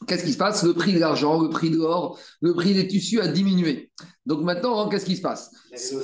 qu'est-ce 0.07 0.23
qui 0.23 0.33
se 0.33 0.37
passe? 0.37 0.63
Le 0.63 0.73
prix 0.73 0.93
de 0.93 0.99
l'argent, 0.99 1.41
le 1.41 1.49
prix 1.49 1.69
de 1.69 1.77
l'or, 1.77 2.19
le 2.41 2.53
prix 2.53 2.73
des 2.73 2.87
tissus 2.87 3.19
a 3.21 3.27
diminué. 3.27 3.91
Donc 4.25 4.41
maintenant, 4.41 4.87
qu'est-ce 4.89 5.05
qui 5.05 5.17
se 5.17 5.21
passe? 5.21 5.51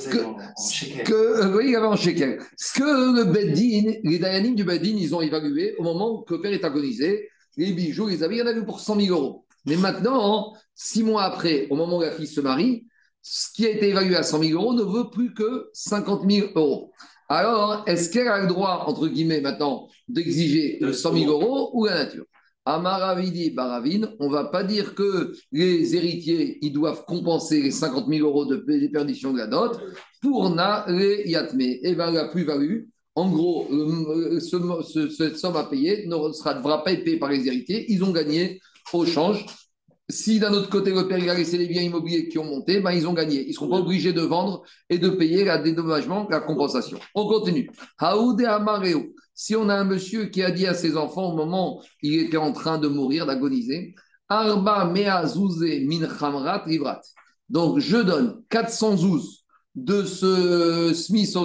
Que, 0.09 1.03
que, 1.03 1.13
euh, 1.13 1.55
Oui, 1.55 1.65
il 1.65 1.72
y 1.72 1.76
avait 1.76 1.88
en 1.88 1.95
shekel. 1.95 2.39
Ce 2.57 2.80
que 2.80 3.15
le 3.15 3.24
Beddin, 3.26 3.93
les 4.03 4.20
Dayanim 4.20 4.55
du 4.55 4.63
Beddin, 4.63 4.95
ils 4.97 5.15
ont 5.15 5.22
évalué 5.22 5.76
au 5.78 5.84
moment 5.84 6.24
que 6.24 6.36
le 6.36 6.41
père 6.41 6.53
est 6.53 6.65
agonisé, 6.65 7.30
les 7.57 7.72
bijoux, 7.74 8.07
les 8.07 8.24
habits, 8.24 8.36
il 8.36 8.39
y 8.39 8.41
en 8.43 8.47
avait 8.47 8.65
pour 8.65 8.80
100 8.80 8.99
000 8.99 9.15
euros. 9.15 9.45
Mais 9.65 9.76
maintenant, 9.76 10.53
six 10.76 11.03
mois 11.03 11.24
après, 11.24 11.68
au 11.70 11.76
moment 11.76 11.97
où 11.97 12.01
la 12.01 12.11
fille 12.11 12.28
se 12.28 12.39
marie, 12.39 12.86
ce 13.22 13.51
qui 13.51 13.65
a 13.65 13.70
été 13.70 13.89
évalué 13.89 14.15
à 14.15 14.24
100 14.24 14.43
000 14.43 14.61
euros 14.61 14.74
ne 14.74 14.84
veut 14.84 15.09
plus 15.09 15.34
que 15.34 15.70
50 15.74 16.30
000 16.30 16.47
euros. 16.55 16.93
Alors, 17.30 17.84
est-ce 17.88 18.09
qu'elle 18.09 18.28
a 18.28 18.41
le 18.41 18.47
droit, 18.47 18.86
entre 18.88 19.07
guillemets, 19.07 19.41
maintenant, 19.41 19.88
d'exiger 20.07 20.80
100 20.93 21.13
000 21.13 21.32
euros 21.32 21.71
ou 21.73 21.86
la 21.86 22.05
nature? 22.05 22.25
Amaravidi 22.65 23.51
Baravine, 23.51 24.09
on 24.19 24.28
ne 24.28 24.34
va 24.34 24.45
pas 24.45 24.63
dire 24.63 24.93
que 24.93 25.34
les 25.53 25.95
héritiers 25.95 26.57
ils 26.61 26.73
doivent 26.73 27.05
compenser 27.05 27.61
les 27.61 27.71
50 27.71 28.09
000 28.09 28.28
euros 28.28 28.45
de 28.45 28.57
déperdition 28.57 29.32
de 29.32 29.38
la 29.38 29.47
dot 29.47 29.80
pour 30.21 30.49
na 30.49 30.86
yatme. 30.89 31.61
Et 31.61 31.80
eh 31.84 31.95
bien 31.95 32.11
la 32.11 32.25
plus-value, 32.25 32.84
en 33.15 33.30
gros, 33.30 33.67
cette 34.39 35.38
somme 35.38 35.55
à 35.55 35.63
payer 35.63 36.07
ne 36.07 36.32
sera, 36.34 36.55
devra 36.55 36.84
pas 36.84 36.91
être 36.91 37.05
payée 37.05 37.17
par 37.17 37.30
les 37.30 37.47
héritiers. 37.47 37.86
Ils 37.89 38.03
ont 38.03 38.11
gagné 38.11 38.59
au 38.91 39.05
change. 39.05 39.45
Si 40.10 40.39
d'un 40.39 40.53
autre 40.53 40.70
côté, 40.70 40.91
le 40.91 41.08
père 41.08 41.30
a 41.30 41.34
laissé 41.36 41.58
les 41.58 41.68
biens 41.68 41.82
immobiliers 41.82 42.30
qui 42.30 42.39
ont 42.39 42.45
monté, 42.45 42.80
ben, 42.80 42.91
ils 42.91 43.08
ont 43.08 43.14
gagné. 43.14 43.43
Ils 43.43 43.49
ne 43.49 43.53
seront 43.53 43.70
pas 43.70 43.80
obligés 43.80 44.14
de 44.14 44.22
vendre 44.22 44.64
et 44.89 44.99
de 44.99 45.10
payer 45.10 45.43
la 45.43 45.58
dédommagement, 45.58 46.28
la 46.30 46.39
compensation. 46.39 46.97
On 47.14 47.28
continue. 47.28 47.70
Haoud 47.99 48.41
Amareo. 48.41 49.03
Si 49.34 49.55
on 49.55 49.68
a 49.68 49.76
un 49.76 49.84
monsieur 49.84 50.28
qui 50.28 50.43
a 50.43 50.51
dit 50.51 50.66
à 50.66 50.74
ses 50.74 50.95
enfants 50.95 51.34
au 51.34 51.36
moment 51.36 51.80
où 51.80 51.84
il 52.01 52.20
était 52.22 52.38
en 52.38 52.53
train 52.53 52.78
de 52.78 52.88
mourir, 52.88 53.26
d'agoniser, 53.26 53.95
Arba 54.30 54.86
mea 54.86 55.26
zouze 55.26 55.82
min 55.86 56.08
chamrat 56.18 56.64
livrat. 56.66 57.01
Donc, 57.49 57.80
je 57.80 57.97
donne 57.97 58.43
400 58.49 58.97
zouz 58.97 59.45
de 59.76 60.03
ce 60.03 60.93
smith 60.93 61.38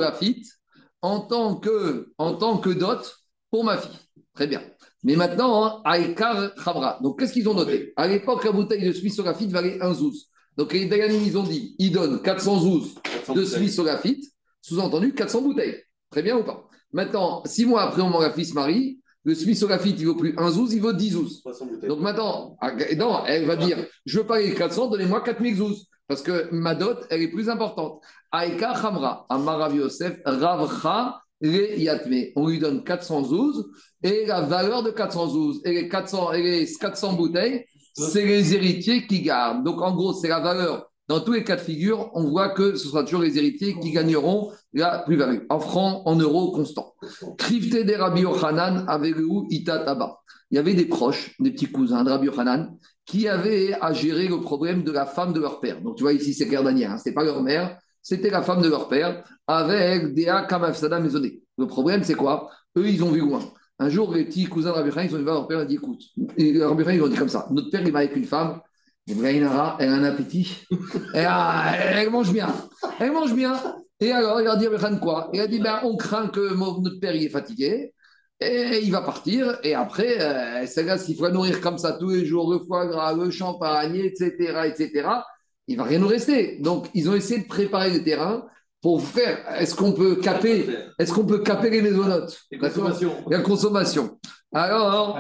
en 1.03 1.21
tant 1.21 1.57
que, 1.57 2.13
en 2.19 2.35
tant 2.35 2.59
que 2.59 2.71
dot 2.71 3.19
pour 3.51 3.65
ma 3.65 3.77
fille. 3.77 3.99
Très 4.35 4.47
bien. 4.47 4.63
Mais 5.05 5.17
maintenant, 5.17 5.83
Aïkar 5.83 6.39
hein, 6.39 6.51
Khamra. 6.65 6.99
Donc, 7.03 7.19
qu'est-ce 7.19 7.33
qu'ils 7.33 7.49
ont 7.49 7.55
noté? 7.55 7.93
À 7.97 8.07
l'époque, 8.07 8.45
la 8.45 8.53
bouteille 8.53 8.85
de 8.85 8.93
smith 8.93 9.19
valait 9.51 9.83
un 9.83 9.95
zouz. 9.95 10.29
Donc, 10.57 10.73
les 10.73 10.87
Daganim, 10.87 11.23
ils 11.25 11.37
ont 11.37 11.43
dit 11.43 11.75
ils 11.79 11.91
donnent 11.91 12.23
400 12.23 12.61
zouz 12.61 12.95
de 13.35 13.45
smith 13.45 13.81
sous-entendu 14.61 15.13
400 15.15 15.43
bouteilles. 15.43 15.83
Très 16.11 16.23
bien 16.23 16.37
ou 16.37 16.45
pas? 16.45 16.69
Maintenant, 16.93 17.43
six 17.47 17.65
mois 17.65 17.83
après, 17.83 18.03
la 18.03 18.31
fille 18.31 18.45
se 18.45 18.55
marie, 18.55 19.01
le 19.25 19.35
Smith 19.35 19.59
il 19.61 20.01
ne 20.01 20.07
vaut 20.07 20.17
plus 20.17 20.35
un 20.37 20.51
zouz, 20.51 20.73
il 20.75 20.81
vaut 20.81 20.93
10 20.93 21.11
zouz. 21.11 21.43
Donc 21.87 22.01
maintenant, 22.01 22.57
ah, 22.61 22.73
non, 22.97 23.25
elle 23.27 23.47
va 23.47 23.57
dire 23.57 23.79
Je 24.05 24.19
veux 24.19 24.27
pas 24.27 24.41
les 24.41 24.53
400, 24.53 24.89
donnez-moi 24.89 25.21
4000 25.21 25.57
zouz. 25.57 25.87
Parce 26.09 26.23
que 26.23 26.49
ma 26.53 26.75
dot, 26.75 27.07
elle 27.09 27.23
est 27.23 27.29
plus 27.29 27.49
importante. 27.49 28.03
Aïka 28.33 28.75
Khamra, 28.75 29.25
Amarav 29.29 29.75
Yosef, 29.75 30.19
Ravcha, 30.25 31.22
Yatme. 31.43 32.33
On 32.37 32.49
lui 32.49 32.59
donne 32.59 32.85
400 32.85 33.25
zouz 33.25 33.65
et 34.03 34.27
la 34.27 34.43
valeur 34.43 34.83
de 34.83 34.91
400 34.91 35.29
zouz 35.29 35.61
et 35.65 35.73
les 35.73 35.89
400, 35.89 36.33
et 36.33 36.43
les 36.43 36.67
400 36.81 37.15
bouteilles, 37.15 37.65
c'est 37.95 38.25
les 38.25 38.55
héritiers 38.55 39.07
qui 39.07 39.23
gardent. 39.23 39.65
Donc 39.65 39.81
en 39.83 39.95
gros, 39.95 40.13
c'est 40.15 40.29
la 40.29 40.41
valeur 40.41 40.89
dans 41.09 41.21
tous 41.21 41.33
les 41.33 41.45
cas 41.45 41.57
de 41.57 41.61
figure, 41.61 42.11
on 42.15 42.31
voit 42.31 42.51
que 42.51 42.75
ce 42.75 42.89
sera 42.89 43.05
toujours 43.05 43.21
les 43.21 43.37
héritiers 43.37 43.79
qui 43.79 43.91
gagneront 43.91 44.51
la 44.73 45.01
plus-value, 45.01 45.41
en 45.51 45.61
francs, 45.61 46.03
en 46.07 46.17
euros 46.17 46.53
constants. 46.53 46.95
Krifte 47.37 47.77
des 47.77 47.97
Rabbi 47.97 48.23
Yochanan 48.23 48.87
avec 48.89 49.17
Itataba. 49.51 50.21
Il 50.51 50.57
y 50.57 50.59
avait 50.59 50.73
des 50.73 50.87
proches, 50.87 51.35
des 51.41 51.51
petits 51.51 51.71
cousins 51.71 52.05
de 52.05 52.11
Rabbi 52.11 52.29
Yochanan, 52.29 52.79
qui 53.05 53.29
avaient 53.29 53.75
à 53.81 53.93
gérer 53.93 54.29
le 54.29 54.41
problème 54.41 54.85
de 54.85 54.93
la 54.93 55.05
femme 55.05 55.35
de 55.35 55.41
leur 55.41 55.61
père. 55.61 55.83
Donc 55.83 55.97
tu 55.97 56.03
vois 56.03 56.15
ici, 56.15 56.33
c'est 56.35 56.47
clair 56.47 56.63
ce 56.63 56.71
n'était 56.71 57.13
pas 57.13 57.25
leur 57.25 57.43
mère, 57.43 57.79
c'était 58.03 58.31
la 58.31 58.43
femme 58.43 58.61
de 58.61 58.69
leur 58.69 58.89
père, 58.89 59.25
avec 59.47 60.15
des 60.15 60.25
Kamafsada 60.49 61.01
maisonnés. 61.01 61.41
Le 61.59 61.67
problème, 61.67 62.03
c'est 62.03 62.15
quoi? 62.15 62.51
Eux, 62.77 62.89
ils 62.89 63.03
ont 63.03 63.11
vu 63.11 63.21
loin. 63.21 63.41
Un 63.79 63.89
jour, 63.89 64.13
les 64.15 64.25
petits 64.25 64.45
cousins 64.45 64.71
de 64.71 64.75
Rabbi 64.75 64.89
Yochanan, 64.89 65.09
ils 65.09 65.15
ont 65.15 65.19
vu 65.19 65.25
leur 65.25 65.47
père, 65.49 65.61
ils 65.61 65.63
ont 65.65 65.67
dit 65.67 65.75
écoute, 65.75 66.03
et 66.37 66.63
Rabbi 66.63 66.83
Yochanan, 66.83 66.97
ils 66.97 67.03
ont 67.03 67.09
dit 67.09 67.17
comme 67.17 67.29
ça 67.29 67.47
notre 67.51 67.71
père, 67.71 67.83
il 67.83 67.93
va 67.93 68.01
avec 68.01 68.17
une 68.17 68.25
femme, 68.25 68.61
elle 69.09 69.45
a 69.45 69.77
un 69.81 70.05
appétit. 70.05 70.59
Elle, 71.15 72.11
mange 72.11 72.33
bien. 72.33 72.49
Elle 73.01 73.13
mange 73.13 73.35
bien. 73.35 73.61
Et 74.01 74.13
alors, 74.13 74.41
il 74.41 74.47
va 74.47 74.57
dire 74.57 74.71
quoi? 75.01 75.31
Il 75.33 75.41
a 75.41 75.47
dit 75.47 75.59
ben, 75.59 75.81
on 75.85 75.97
craint 75.97 76.29
que 76.29 76.55
notre 76.55 77.01
père 77.01 77.15
est 77.15 77.29
fatigué. 77.29 77.93
Et 78.41 78.81
il 78.83 78.91
va 78.91 79.03
partir. 79.03 79.59
Et 79.63 79.75
après, 79.75 80.21
euh, 80.21 80.67
celle-là, 80.67 80.99
s'il 80.99 81.17
faut 81.17 81.29
nourrir 81.29 81.61
comme 81.61 81.79
ça 81.79 81.93
tous 81.93 82.11
les 82.11 82.25
jours, 82.25 82.53
le 82.53 82.59
foie 82.59 82.87
gras, 82.87 83.15
le 83.15 83.31
champagne, 83.31 83.97
etc., 83.97 84.63
etc., 84.67 85.09
il 85.73 85.79
va 85.79 85.85
rien 85.85 85.99
nous 85.99 86.09
rester. 86.09 86.59
Donc, 86.61 86.89
ils 86.93 87.09
ont 87.09 87.15
essayé 87.15 87.41
de 87.41 87.49
préparer 87.49 87.91
le 87.91 88.05
terrain 88.05 88.45
pour 88.83 89.03
faire, 89.03 89.39
est-ce 89.59 89.75
qu'on 89.75 89.93
peut 89.93 90.17
caper, 90.17 90.67
est-ce 90.99 91.13
qu'on 91.13 91.25
peut 91.25 91.39
caper 91.39 91.71
les 91.71 91.81
maisonnotes 91.81 92.37
La 92.51 92.69
consommation. 92.69 93.15
La 93.31 93.39
consommation. 93.41 94.19
Alors, 94.53 95.19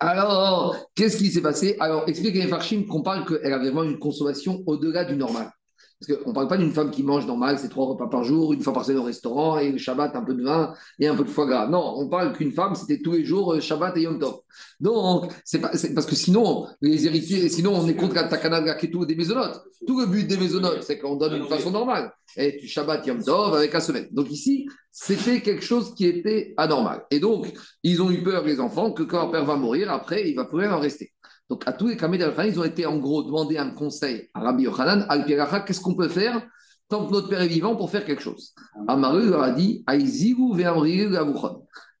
alors 0.00 0.76
qu'est-ce 0.96 1.18
qui 1.18 1.30
s'est 1.30 1.42
passé? 1.42 1.76
Alors, 1.78 2.08
expliquez 2.08 2.42
les 2.42 2.48
Farchim 2.48 2.84
qu'on 2.88 3.02
parle 3.02 3.24
qu'elle 3.24 3.52
avait 3.52 3.70
vraiment 3.70 3.84
une 3.84 4.00
consommation 4.00 4.64
au-delà 4.66 5.04
du 5.04 5.14
normal. 5.14 5.52
Parce 5.98 6.20
qu'on 6.20 6.28
ne 6.28 6.34
parle 6.34 6.48
pas 6.48 6.58
d'une 6.58 6.72
femme 6.72 6.90
qui 6.90 7.02
mange 7.02 7.26
normal, 7.26 7.58
c'est 7.58 7.70
trois 7.70 7.86
repas 7.86 8.08
par 8.08 8.22
jour, 8.22 8.52
une 8.52 8.60
fois 8.60 8.74
par 8.74 8.84
semaine 8.84 9.00
au 9.00 9.04
restaurant, 9.04 9.58
et 9.58 9.72
le 9.72 9.78
Shabbat, 9.78 10.14
un 10.14 10.22
peu 10.22 10.34
de 10.34 10.42
vin 10.42 10.74
et 10.98 11.06
un 11.06 11.16
peu 11.16 11.24
de 11.24 11.30
foie 11.30 11.46
gras. 11.46 11.68
Non, 11.68 11.94
on 11.96 12.08
parle 12.08 12.34
qu'une 12.34 12.52
femme, 12.52 12.74
c'était 12.74 13.00
tous 13.00 13.12
les 13.12 13.24
jours 13.24 13.54
euh, 13.54 13.60
Shabbat 13.60 13.96
et 13.96 14.02
Yom 14.02 14.18
Tov. 14.18 14.40
Donc, 14.78 15.32
c'est 15.42 15.58
parce 15.58 16.06
que 16.06 16.14
sinon, 16.14 16.66
les 16.82 17.06
héritiers, 17.06 17.48
sinon 17.48 17.72
on 17.74 17.88
est 17.88 17.94
contre 17.94 18.14
la 18.14 18.24
takana 18.24 18.60
de 18.60 19.04
des 19.06 19.16
maisonnotes. 19.16 19.62
Tout 19.86 20.00
le 20.00 20.06
but 20.06 20.26
des 20.26 20.36
maisonnotes, 20.36 20.82
c'est 20.82 20.98
qu'on 20.98 21.16
donne 21.16 21.36
une 21.36 21.46
façon 21.46 21.70
normale. 21.70 22.12
Et 22.36 22.58
tu 22.58 22.68
Shabbat, 22.68 23.06
Yom 23.06 23.22
Tov 23.24 23.54
avec 23.54 23.72
la 23.72 23.80
semaine. 23.80 24.08
Donc 24.10 24.30
ici, 24.30 24.66
c'était 24.92 25.40
quelque 25.40 25.64
chose 25.64 25.94
qui 25.94 26.06
était 26.06 26.52
anormal. 26.58 27.04
Et 27.10 27.20
donc, 27.20 27.50
ils 27.82 28.02
ont 28.02 28.10
eu 28.10 28.22
peur, 28.22 28.44
les 28.44 28.60
enfants, 28.60 28.92
que 28.92 29.02
quand 29.02 29.18
leur 29.18 29.30
père 29.30 29.44
va 29.46 29.56
mourir, 29.56 29.90
après, 29.90 30.28
il 30.28 30.36
va 30.36 30.46
rien 30.52 30.72
en 30.74 30.80
rester. 30.80 31.12
Donc, 31.48 31.62
à 31.66 31.72
tous 31.72 31.88
les 31.88 31.96
Kamei 31.96 32.18
ils 32.18 32.60
ont 32.60 32.64
été 32.64 32.86
en 32.86 32.98
gros 32.98 33.22
demandé 33.22 33.56
un 33.56 33.70
conseil 33.70 34.28
à 34.34 34.40
Rabbi 34.40 34.64
Yochanan, 34.64 35.06
al 35.08 35.24
qu'est-ce 35.24 35.80
qu'on 35.80 35.94
peut 35.94 36.08
faire? 36.08 36.44
Tant 36.88 37.06
que 37.06 37.12
notre 37.12 37.28
père 37.28 37.40
est 37.40 37.48
vivant 37.48 37.76
pour 37.76 37.90
faire 37.90 38.04
quelque 38.04 38.22
chose. 38.22 38.54
Amaru 38.86 39.28
leur 39.28 39.42
a 39.42 39.50
dit 39.50 39.84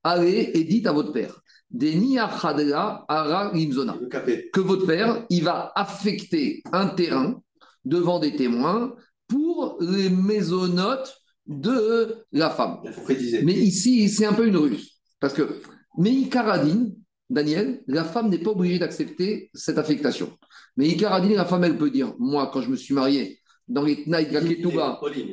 Allez 0.04 0.50
et 0.54 0.64
dites 0.64 0.86
à 0.86 0.92
votre 0.92 1.12
père 1.12 1.42
que 4.52 4.60
votre 4.60 4.86
père, 4.86 5.26
il 5.30 5.44
va 5.44 5.72
affecter 5.74 6.62
un 6.72 6.86
terrain 6.88 7.42
devant 7.84 8.18
des 8.18 8.36
témoins 8.36 8.94
pour 9.28 9.78
les 9.80 10.08
maisonnotes 10.10 11.16
de 11.46 12.24
la 12.32 12.50
femme. 12.50 12.78
Mais 13.42 13.54
ici, 13.54 14.08
c'est 14.08 14.26
un 14.26 14.32
peu 14.32 14.46
une 14.46 14.56
ruse. 14.56 14.92
Parce 15.20 15.34
que 15.34 15.60
Meikaradine, 15.98 16.94
Daniel, 17.28 17.82
la 17.86 18.04
femme 18.04 18.28
n'est 18.28 18.38
pas 18.38 18.50
obligée 18.50 18.78
d'accepter 18.78 19.50
cette 19.52 19.78
affectation. 19.78 20.30
Mais 20.76 20.88
Ikaradine, 20.88 21.34
la 21.34 21.44
femme, 21.44 21.64
elle 21.64 21.76
peut 21.76 21.90
dire 21.90 22.14
Moi, 22.18 22.50
quand 22.52 22.60
je 22.60 22.70
me 22.70 22.76
suis 22.76 22.94
marié, 22.94 23.40
dans 23.68 23.82
les 23.82 24.04
Tnaï 24.04 24.28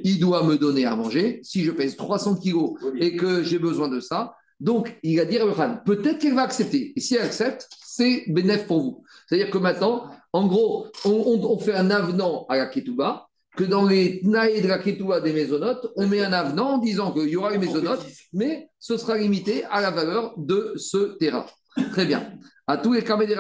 il 0.04 0.20
doit 0.20 0.44
me 0.44 0.58
donner 0.58 0.86
à 0.86 0.96
manger. 0.96 1.40
Si 1.44 1.64
je 1.64 1.72
pèse 1.72 1.96
300 1.96 2.38
kilos 2.38 2.74
et 3.00 3.16
que 3.16 3.44
j'ai 3.44 3.60
besoin 3.60 3.90
de 3.90 4.00
ça, 4.00 4.36
donc 4.60 4.98
il 5.04 5.18
va 5.18 5.26
dire 5.26 5.48
à 5.60 5.68
peut-être 5.86 6.20
qu'elle 6.20 6.34
va 6.34 6.44
accepter. 6.44 6.94
Et 6.96 7.00
si 7.00 7.16
elle 7.16 7.24
accepte, 7.24 7.68
c'est 7.86 8.24
bénéf 8.28 8.66
pour 8.66 8.82
vous. 8.82 9.04
C'est-à-dire 9.28 9.52
que 9.52 9.58
maintenant, 9.58 10.10
en 10.32 10.48
gros, 10.48 10.88
on, 11.06 11.60
fait 11.60 11.74
un 11.74 11.92
avenant 11.92 12.46
à 12.50 12.58
la 12.58 12.66
Ketouba, 12.66 13.28
que 13.56 13.64
dans 13.64 13.86
les 13.86 14.22
Tnaï 14.22 14.62
de 14.62 14.68
la 14.68 14.80
Ketouba 14.80 15.22
des 15.22 15.32
maisonnotes, 15.32 15.92
on 15.96 16.08
met 16.08 16.22
un 16.22 16.34
avenant 16.34 16.76
en 16.76 16.78
disant 16.80 17.12
qu'il 17.12 17.30
y 17.30 17.36
aura 17.36 17.54
une 17.54 17.62
maisonnote, 17.62 18.04
mais 18.32 18.70
ce 18.80 18.98
sera 18.98 19.18
limité 19.18 19.64
à 19.66 19.80
la 19.80 19.92
valeur 19.92 20.34
de 20.38 20.74
ce 20.76 21.18
terrain. 21.18 21.46
Très 21.92 22.06
bien. 22.06 22.34
À 22.68 22.78
tous 22.78 22.94
les 22.94 23.02
des 23.02 23.36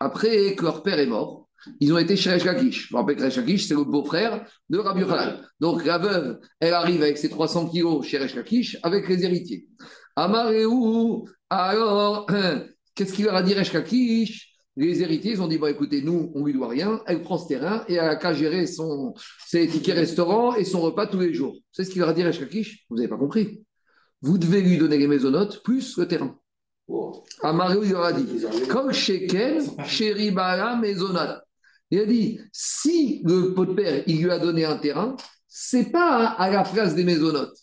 Après 0.00 0.54
que 0.54 0.64
leur 0.64 0.82
père 0.82 0.98
est 0.98 1.06
mort, 1.06 1.48
ils 1.78 1.92
ont 1.92 1.98
été 1.98 2.16
chez 2.16 2.30
Resh 2.30 2.42
Je 2.42 2.94
me 2.94 2.98
rappelle 2.98 3.16
que 3.16 3.30
c'est 3.30 3.74
le 3.74 3.84
beau-frère 3.84 4.44
de 4.68 4.78
Rabbi 4.78 5.00
Yochanan. 5.00 5.42
Donc 5.60 5.84
la 5.84 5.98
veuve, 5.98 6.40
elle 6.58 6.74
arrive 6.74 7.02
avec 7.02 7.18
ses 7.18 7.28
300 7.28 7.68
kilos 7.68 8.06
chez 8.06 8.18
Resh 8.18 8.78
avec 8.82 9.08
les 9.08 9.24
héritiers. 9.24 9.66
Amareu, 10.16 11.24
alors, 11.48 12.26
qu'est-ce 12.94 13.12
qu'il 13.12 13.24
leur 13.24 13.34
a 13.34 13.42
dit 13.42 13.54
les 14.76 15.02
héritiers, 15.02 15.32
ils 15.32 15.42
ont 15.42 15.48
dit 15.48 15.58
bon, 15.58 15.66
écoutez, 15.66 16.00
nous, 16.00 16.32
on 16.34 16.44
lui 16.44 16.52
doit 16.52 16.68
rien. 16.68 17.02
Elle 17.06 17.22
prend 17.22 17.36
ce 17.36 17.48
terrain 17.48 17.84
et 17.88 17.94
elle 17.94 18.08
a 18.08 18.16
qu'à 18.16 18.32
gérer 18.32 18.66
son, 18.66 19.14
ses 19.46 19.66
tickets 19.66 19.96
restaurant 19.96 20.54
et 20.54 20.64
son 20.64 20.80
repas 20.80 21.06
tous 21.06 21.20
les 21.20 21.34
jours. 21.34 21.56
C'est 21.72 21.84
ce 21.84 21.90
qu'il 21.90 22.00
leur 22.00 22.10
a 22.10 22.14
dit 22.14 22.22
Vous 22.88 22.96
n'avez 22.96 23.08
pas 23.08 23.18
compris. 23.18 23.62
Vous 24.22 24.38
devez 24.38 24.62
lui 24.62 24.78
donner 24.78 24.96
les 24.96 25.06
maisonnotes 25.06 25.62
plus 25.64 25.98
le 25.98 26.06
terrain. 26.06 26.38
Amareu, 27.42 27.84
il 27.84 27.94
a 27.96 28.12
dit 28.12 28.26
comme 28.68 28.92
Sheken, 28.92 29.84
Sheribara, 29.86 30.76
Maisonat. 30.76 31.42
Il 31.90 32.00
a 32.00 32.06
dit 32.06 32.40
si 32.52 33.22
le 33.24 33.52
pot 33.54 33.66
de 33.66 33.74
père, 33.74 34.02
il 34.06 34.22
lui 34.22 34.30
a 34.30 34.38
donné 34.38 34.64
un 34.64 34.76
terrain, 34.76 35.16
c'est 35.48 35.90
pas 35.90 36.26
à 36.26 36.50
la 36.50 36.62
place 36.62 36.94
des 36.94 37.04
maisonnotes. 37.04 37.56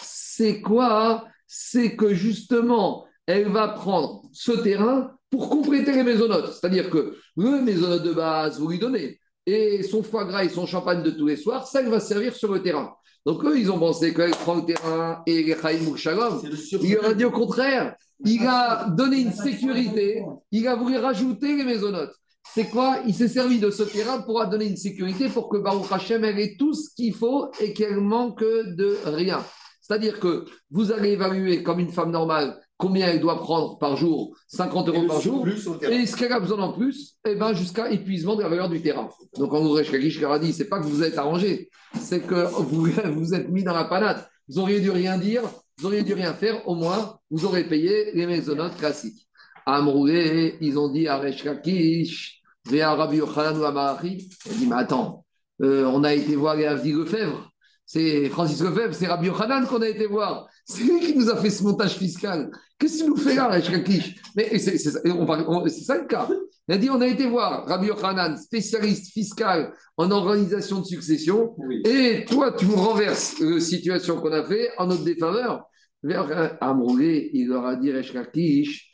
C'est 0.00 0.60
quoi? 0.60 1.24
C'est 1.46 1.96
que 1.96 2.14
justement, 2.14 3.06
elle 3.26 3.48
va 3.48 3.68
prendre 3.68 4.22
ce 4.32 4.52
terrain 4.52 5.12
pour 5.30 5.48
compléter 5.48 5.92
les 5.92 6.02
maisonnotes. 6.02 6.52
C'est-à-dire 6.52 6.90
que 6.90 7.16
le 7.36 7.62
maisonnote 7.62 8.02
de 8.02 8.12
base, 8.12 8.58
vous 8.58 8.68
lui 8.68 8.78
donnez, 8.78 9.18
et 9.46 9.82
son 9.82 10.02
foie 10.02 10.24
gras 10.24 10.44
et 10.44 10.48
son 10.48 10.66
champagne 10.66 11.02
de 11.02 11.10
tous 11.10 11.26
les 11.26 11.36
soirs, 11.36 11.66
ça, 11.66 11.82
il 11.82 11.88
va 11.88 12.00
servir 12.00 12.34
sur 12.34 12.52
le 12.52 12.62
terrain. 12.62 12.94
Donc 13.24 13.44
eux, 13.44 13.58
ils 13.58 13.70
ont 13.70 13.78
pensé 13.78 14.12
qu'elle 14.12 14.32
prend 14.32 14.56
le 14.56 14.64
terrain 14.64 15.22
et 15.26 15.42
les 15.44 15.56
Chaim 15.56 15.96
Shalom. 15.96 16.42
Il 16.82 16.98
a 16.98 17.14
dit 17.14 17.24
au 17.24 17.30
contraire, 17.30 17.94
il 18.24 18.44
a 18.46 18.88
donné 18.88 19.20
une 19.20 19.32
sécurité, 19.32 20.24
il 20.50 20.66
a 20.66 20.74
voulu 20.74 20.96
rajouter 20.98 21.56
les 21.56 21.64
maisonnotes. 21.64 22.14
C'est 22.54 22.68
quoi? 22.68 22.98
Il 23.06 23.14
s'est 23.14 23.28
servi 23.28 23.60
de 23.60 23.70
ce 23.70 23.84
terrain 23.84 24.20
pour 24.20 24.44
donner 24.46 24.66
une 24.66 24.76
sécurité 24.76 25.28
pour 25.28 25.48
que 25.48 25.58
Baruch 25.58 25.90
Hashem 25.90 26.24
ait 26.24 26.56
tout 26.58 26.74
ce 26.74 26.92
qu'il 26.94 27.14
faut 27.14 27.50
et 27.60 27.72
qu'elle 27.72 28.00
manque 28.00 28.40
de 28.42 28.98
rien. 29.04 29.44
C'est-à-dire 29.80 30.18
que 30.18 30.44
vous 30.70 30.90
allez 30.90 31.10
évaluer 31.10 31.62
comme 31.62 31.78
une 31.78 31.92
femme 31.92 32.10
normale 32.10 32.60
combien 32.82 33.06
elle 33.06 33.20
doit 33.20 33.38
prendre 33.38 33.78
par 33.78 33.96
jour? 33.96 34.36
50 34.48 34.88
euros 34.88 35.06
par 35.06 35.20
jour? 35.20 35.46
Et 35.88 36.04
ce 36.04 36.16
qu'elle 36.16 36.32
a 36.32 36.40
besoin 36.40 36.58
en 36.58 36.72
plus, 36.72 37.14
eh 37.24 37.36
ben, 37.36 37.54
jusqu'à 37.54 37.88
épuisement 37.92 38.34
de 38.34 38.42
la 38.42 38.48
valeur 38.48 38.68
du 38.68 38.82
terrain. 38.82 39.08
Donc 39.38 39.54
en 39.54 39.62
gros, 39.62 39.80
Shkagish 39.80 40.20
leur 40.20 40.32
a 40.32 40.40
dit 40.40 40.52
c'est 40.52 40.68
pas 40.68 40.80
que 40.80 40.86
vous 40.86 41.04
êtes 41.04 41.16
arrangé, 41.16 41.70
c'est 42.00 42.26
que 42.26 42.48
vous 42.60 42.90
vous 43.14 43.34
êtes 43.34 43.48
mis 43.48 43.62
dans 43.62 43.72
la 43.72 43.84
panade. 43.84 44.26
Vous 44.48 44.58
auriez 44.58 44.80
dû 44.80 44.90
rien 44.90 45.16
dire, 45.16 45.42
vous 45.78 45.86
auriez 45.86 46.02
dû 46.02 46.12
rien 46.14 46.34
faire, 46.34 46.66
au 46.68 46.74
moins 46.74 47.18
vous 47.30 47.44
aurez 47.44 47.62
payé 47.64 48.10
les 48.14 48.26
maisonnotes 48.26 48.76
classiques. 48.76 49.28
Amroulé, 49.64 50.56
ils 50.60 50.76
ont 50.76 50.90
dit 50.90 51.06
à 51.06 51.18
Reshkakish, 51.18 52.42
à 52.80 52.94
Rabbi 52.96 53.18
Yochanan 53.18 53.56
ou 53.60 53.64
à 53.64 54.00
Il 54.02 54.16
dit 54.16 54.66
mais 54.66 54.74
attends, 54.74 55.24
euh, 55.62 55.84
on 55.84 56.02
a 56.02 56.12
été 56.14 56.34
voir 56.34 56.56
les 56.56 56.64
Avdi 56.64 56.90
Lefebvre. 56.92 57.51
C'est 57.92 58.30
Francis 58.30 58.62
Lefebvre, 58.62 58.94
c'est 58.94 59.06
Rabbi 59.06 59.26
Yochanan 59.26 59.66
qu'on 59.66 59.82
a 59.82 59.86
été 59.86 60.06
voir. 60.06 60.48
C'est 60.64 60.82
lui 60.82 60.98
qui 61.00 61.14
nous 61.14 61.28
a 61.28 61.36
fait 61.36 61.50
ce 61.50 61.62
montage 61.62 61.98
fiscal. 61.98 62.50
Qu'est-ce 62.78 63.02
qu'il 63.02 63.08
nous 63.08 63.18
fait 63.18 63.34
là, 63.34 63.48
Reshkakish 63.48 64.14
Mais 64.34 64.58
c'est 64.58 64.78
ça 64.78 65.98
le 65.98 66.06
cas. 66.06 66.26
Il 66.68 66.74
a 66.74 66.78
dit 66.78 66.88
on 66.88 67.02
a 67.02 67.06
été 67.06 67.26
voir 67.26 67.66
Rabbi 67.66 67.88
Yochanan, 67.88 68.38
spécialiste 68.38 69.12
fiscal 69.12 69.74
en 69.98 70.10
organisation 70.10 70.80
de 70.80 70.86
succession, 70.86 71.54
et 71.84 72.24
toi, 72.24 72.52
tu 72.52 72.64
nous 72.64 72.76
renverses 72.76 73.38
la 73.40 73.60
situation 73.60 74.18
qu'on 74.22 74.32
a 74.32 74.42
fait 74.42 74.70
en 74.78 74.86
notre 74.86 75.04
défaveur. 75.04 75.66
Vers 76.02 76.56
Amroulé, 76.62 77.30
il 77.34 77.48
leur 77.48 77.66
a 77.66 77.76
dit 77.76 77.92
Reshkakish, 77.92 78.90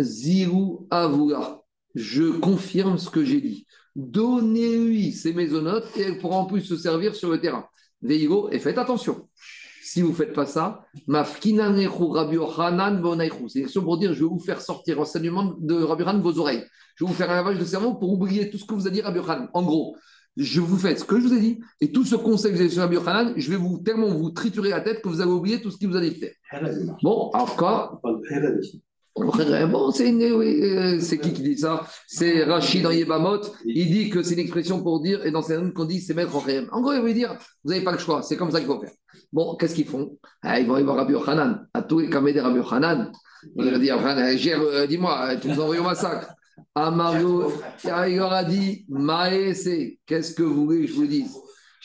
Zirou 0.00 0.86
Avoula, 0.90 1.60
je 1.94 2.24
confirme 2.38 2.96
ce 2.96 3.10
que 3.10 3.22
j'ai 3.22 3.42
dit. 3.42 3.66
Donnez-lui 3.94 5.12
ces 5.12 5.34
maisonnotes 5.34 5.94
et 5.98 6.00
elle 6.00 6.18
pourra 6.18 6.36
en 6.38 6.46
plus 6.46 6.62
se 6.62 6.78
servir 6.78 7.14
sur 7.14 7.30
le 7.30 7.38
terrain. 7.38 7.66
Veigo, 8.04 8.50
et 8.50 8.58
faites 8.58 8.78
attention. 8.78 9.28
Si 9.82 10.02
vous 10.02 10.10
ne 10.10 10.14
faites 10.14 10.32
pas 10.32 10.46
ça, 10.46 10.84
c'est 10.94 11.48
une 11.48 11.60
pour 13.80 13.98
dire 13.98 14.14
je 14.14 14.20
vais 14.20 14.28
vous 14.28 14.38
faire 14.38 14.60
sortir 14.60 15.00
enseignement 15.00 15.54
de 15.58 15.74
Rabbi 15.74 16.04
de 16.04 16.22
vos 16.22 16.38
oreilles. 16.38 16.64
Je 16.96 17.04
vais 17.04 17.10
vous 17.10 17.16
faire 17.16 17.30
un 17.30 17.36
lavage 17.36 17.58
de 17.58 17.64
cerveau 17.64 17.94
pour 17.94 18.12
oublier 18.12 18.50
tout 18.50 18.58
ce 18.58 18.64
que 18.64 18.74
vous 18.74 18.86
a 18.86 18.90
dit 18.90 19.02
Rabbi 19.02 19.20
En 19.52 19.62
gros, 19.62 19.96
je 20.36 20.60
vous 20.60 20.76
fais 20.76 20.96
ce 20.96 21.04
que 21.04 21.20
je 21.20 21.26
vous 21.26 21.34
ai 21.34 21.40
dit 21.40 21.60
et 21.80 21.92
tout 21.92 22.04
ce 22.04 22.16
conseil 22.16 22.52
que 22.52 22.56
vous 22.56 22.62
avez 22.62 22.70
sur 22.70 22.82
Rabbi 22.82 22.96
je 23.40 23.50
vais 23.50 23.56
vous 23.56 23.78
tellement 23.78 24.08
vous 24.08 24.30
triturer 24.30 24.70
la 24.70 24.80
tête 24.80 25.00
que 25.00 25.08
vous 25.08 25.20
allez 25.20 25.30
oublier 25.30 25.60
tout 25.60 25.70
ce 25.70 25.78
qu'il 25.78 25.88
vous 25.88 25.96
a 25.96 26.00
dit 26.00 26.14
faire. 26.14 26.32
Bon, 27.02 27.30
alors 27.30 27.56
quoi 29.14 29.66
Bon, 29.66 29.90
euh, 29.90 30.98
c'est 31.00 31.18
qui 31.18 31.32
qui 31.32 31.42
dit 31.42 31.58
ça? 31.58 31.86
C'est 32.06 32.44
Rachid 32.44 32.82
dans 32.82 32.90
Yebamot. 32.90 33.40
Il 33.64 33.90
dit 33.90 34.10
que 34.10 34.22
c'est 34.22 34.34
une 34.34 34.40
expression 34.40 34.82
pour 34.82 35.00
dire, 35.00 35.24
et 35.24 35.30
dans 35.30 35.50
un 35.52 35.70
qu'on 35.70 35.84
dit 35.84 36.00
c'est 36.00 36.14
mettre 36.14 36.34
en 36.36 36.40
réel. 36.40 36.68
En 36.72 36.80
gros, 36.80 36.92
il 36.92 37.02
veut 37.02 37.14
dire, 37.14 37.36
vous 37.62 37.70
n'avez 37.70 37.84
pas 37.84 37.92
le 37.92 37.98
choix, 37.98 38.22
c'est 38.22 38.36
comme 38.36 38.50
ça 38.50 38.58
qu'il 38.58 38.66
faut 38.66 38.80
faire. 38.80 38.92
Bon, 39.32 39.56
qu'est-ce 39.56 39.74
qu'ils 39.74 39.86
font? 39.86 40.18
Ah, 40.42 40.60
Ils 40.60 40.66
vont 40.66 40.74
aller 40.74 40.84
voir 40.84 40.96
Rabbi 40.96 41.12
Yochanan. 41.12 41.66
À 41.74 41.82
tous 41.82 42.00
les 42.00 42.08
de 42.08 42.40
Rabbi 42.40 42.56
Yochanan. 42.56 43.12
Il 43.56 43.64
leur 43.70 43.78
dit, 43.78 43.90
euh, 43.90 44.86
dis-moi, 44.86 45.36
tu 45.40 45.48
nous 45.48 45.60
envoies 45.60 45.78
au 45.78 45.84
massacre. 45.84 46.34
Amario, 46.74 47.52
il 47.84 48.16
leur 48.16 48.32
a 48.32 48.44
dit, 48.44 48.84
Maese, 48.88 49.68
qu'est-ce 50.06 50.34
que 50.34 50.42
vous 50.42 50.66
voulez 50.66 50.82
que 50.82 50.86
je 50.88 50.92
vous 50.94 51.06
dise? 51.06 51.36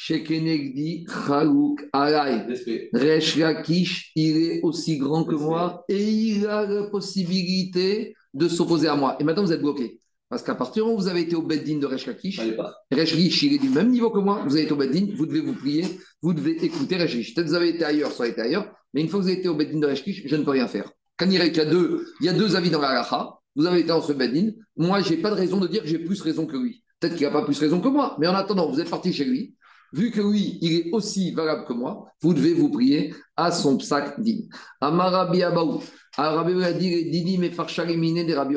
Shekenegdi 0.01 1.05
Chalouk 1.09 1.89
Alay. 1.91 2.45
Resh 2.93 3.35
Lakish, 3.35 4.11
il 4.15 4.37
est 4.37 4.61
aussi 4.63 4.97
grand 4.97 5.25
que 5.25 5.35
moi 5.35 5.83
et 5.89 6.01
il 6.01 6.47
a 6.47 6.65
la 6.65 6.83
possibilité 6.83 8.15
de 8.33 8.47
s'opposer 8.47 8.87
à 8.87 8.95
moi. 8.95 9.17
Et 9.19 9.25
maintenant, 9.25 9.43
vous 9.43 9.51
êtes 9.51 9.61
bloqué. 9.61 9.99
Parce 10.29 10.41
qu'à 10.41 10.55
partir 10.55 10.83
du 10.83 10.87
moment 10.87 10.97
où 10.97 11.01
vous 11.01 11.09
avez 11.09 11.21
été 11.21 11.35
au 11.35 11.41
Beddin 11.41 11.79
de 11.79 11.85
Resh 11.85 12.05
Lakish, 12.05 12.39
Resh 12.39 13.11
Lakish, 13.11 13.43
il 13.43 13.55
est 13.55 13.57
du 13.57 13.67
même 13.67 13.89
niveau 13.89 14.09
que 14.09 14.19
moi, 14.19 14.41
vous 14.45 14.53
avez 14.53 14.63
été 14.63 14.71
au 14.71 14.77
Beddin, 14.77 15.07
vous 15.17 15.25
devez 15.25 15.41
vous 15.41 15.53
prier, 15.53 15.83
vous 16.21 16.33
devez 16.33 16.63
écouter 16.63 16.95
Resh 16.95 17.15
Lakish. 17.15 17.35
Peut-être 17.35 17.47
que 17.47 17.49
vous 17.51 17.57
avez 17.57 17.69
été 17.69 17.83
ailleurs, 17.83 18.13
soit 18.13 18.29
été 18.29 18.39
ailleurs, 18.39 18.71
mais 18.93 19.01
une 19.01 19.09
fois 19.09 19.19
que 19.19 19.25
vous 19.25 19.29
avez 19.31 19.39
été 19.39 19.49
au 19.49 19.55
Beddin 19.55 19.79
de 19.79 19.85
Resh 19.87 19.99
Lakish, 19.99 20.21
je 20.25 20.35
ne 20.37 20.43
peux 20.43 20.51
rien 20.51 20.67
faire. 20.69 20.89
Quand 21.17 21.25
il 21.25 21.33
y 21.33 21.59
a 21.59 21.65
deux, 21.65 22.05
il 22.21 22.25
y 22.25 22.29
a 22.29 22.33
deux 22.33 22.55
avis 22.55 22.69
dans 22.69 22.79
la 22.79 23.01
Racha, 23.01 23.33
vous 23.53 23.65
avez 23.65 23.81
été 23.81 23.91
en 23.91 24.01
ce 24.01 24.13
Beddin, 24.13 24.51
moi, 24.77 25.01
je 25.01 25.09
n'ai 25.09 25.17
pas 25.17 25.31
de 25.31 25.35
raison 25.35 25.59
de 25.59 25.67
dire 25.67 25.81
que 25.81 25.89
j'ai 25.89 25.99
plus 25.99 26.21
raison 26.21 26.45
que 26.45 26.55
lui. 26.55 26.85
Peut-être 27.01 27.15
qu'il 27.15 27.25
n'a 27.25 27.33
pas 27.33 27.43
plus 27.43 27.59
raison 27.59 27.81
que 27.81 27.89
moi, 27.89 28.15
mais 28.19 28.27
en 28.27 28.35
attendant, 28.35 28.71
vous 28.71 28.79
êtes 28.79 28.89
parti 28.89 29.11
chez 29.11 29.25
lui, 29.25 29.55
vu 29.93 30.11
que 30.11 30.21
lui, 30.21 30.57
il 30.61 30.73
est 30.73 30.91
aussi 30.91 31.31
valable 31.31 31.65
que 31.65 31.73
moi, 31.73 32.05
vous 32.21 32.33
devez 32.33 32.53
vous 32.53 32.69
prier 32.69 33.13
à 33.35 33.51
son 33.51 33.77
psaque 33.77 34.19
digne. 34.19 34.47
Amarabi 34.81 35.43
Abaou, 35.43 35.81
Arabi 36.17 36.63
a 36.63 36.73
dit 36.73 37.09
Didi 37.09 37.37
de 37.37 38.35
Rabbi 38.35 38.55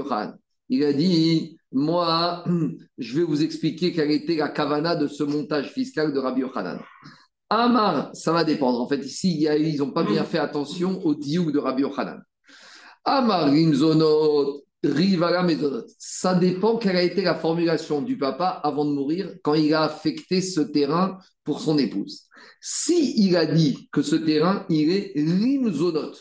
Il 0.68 0.84
a 0.84 0.92
dit 0.92 1.58
Moi, 1.70 2.44
je 2.98 3.16
vais 3.16 3.24
vous 3.24 3.42
expliquer 3.42 3.92
quelle 3.92 4.10
était 4.10 4.36
la 4.36 4.48
kavana 4.48 4.96
de 4.96 5.06
ce 5.06 5.22
montage 5.22 5.70
fiscal 5.70 6.12
de 6.12 6.18
Rabbi 6.18 6.40
Yochanan. 6.40 6.80
Amar, 7.50 8.10
ça 8.14 8.32
va 8.32 8.44
dépendre. 8.44 8.80
En 8.80 8.88
fait, 8.88 9.04
ici, 9.04 9.42
ils 9.42 9.78
n'ont 9.78 9.90
pas 9.90 10.04
bien 10.04 10.24
fait 10.24 10.38
attention 10.38 11.04
au 11.04 11.14
diouk 11.14 11.52
de 11.52 11.58
Rabbi 11.58 11.82
Yochanan. 11.82 12.22
Amar 13.04 13.50
Rimzonot, 13.50 14.62
Rivala 14.84 15.46
Ça 15.98 16.34
dépend 16.34 16.76
quelle 16.76 16.96
a 16.96 17.02
été 17.02 17.22
la 17.22 17.34
formulation 17.34 18.02
du 18.02 18.18
papa 18.18 18.60
avant 18.64 18.84
de 18.84 18.90
mourir 18.92 19.32
quand 19.42 19.54
il 19.54 19.72
a 19.74 19.82
affecté 19.82 20.40
ce 20.40 20.60
terrain 20.60 21.18
pour 21.44 21.60
son 21.60 21.78
épouse. 21.78 22.26
Si 22.60 23.14
il 23.16 23.36
a 23.36 23.46
dit 23.46 23.88
que 23.92 24.02
ce 24.02 24.16
terrain, 24.16 24.66
il 24.68 24.90
est 24.90 25.12
rimzonot 25.16 26.12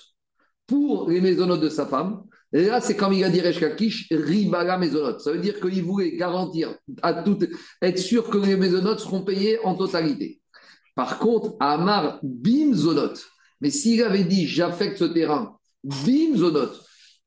pour 0.68 1.10
les 1.10 1.22
maisonnotes 1.22 1.62
de 1.62 1.70
sa 1.70 1.86
femme, 1.86 2.24
là 2.52 2.82
c'est 2.82 2.96
comme 2.96 3.14
il 3.14 3.24
a 3.24 3.30
dit 3.30 3.42
Reshkakish, 3.42 4.08
ribala. 4.12 4.80
Ça 5.20 5.32
veut 5.32 5.40
dire 5.40 5.60
qu'il 5.60 5.84
voulait 5.84 6.16
garantir 6.16 6.76
à 7.02 7.14
tout, 7.24 7.40
être 7.82 8.00
sûr 8.00 8.30
que 8.30 8.38
les 8.38 8.58
maisonnotes 8.58 9.00
seront 9.00 9.24
payées 9.24 9.60
en 9.64 9.76
totalité. 9.76 10.40
Par 10.96 11.18
contre, 11.20 11.56
Amar 11.60 12.20
bimzonot. 12.22 13.14
Mais 13.60 13.72
s'il 13.72 14.04
avait 14.04 14.24
dit 14.24 14.46
j'affecte 14.46 14.98
ce 14.98 15.06
terrain 15.06 15.58
bimzonot, 15.84 16.70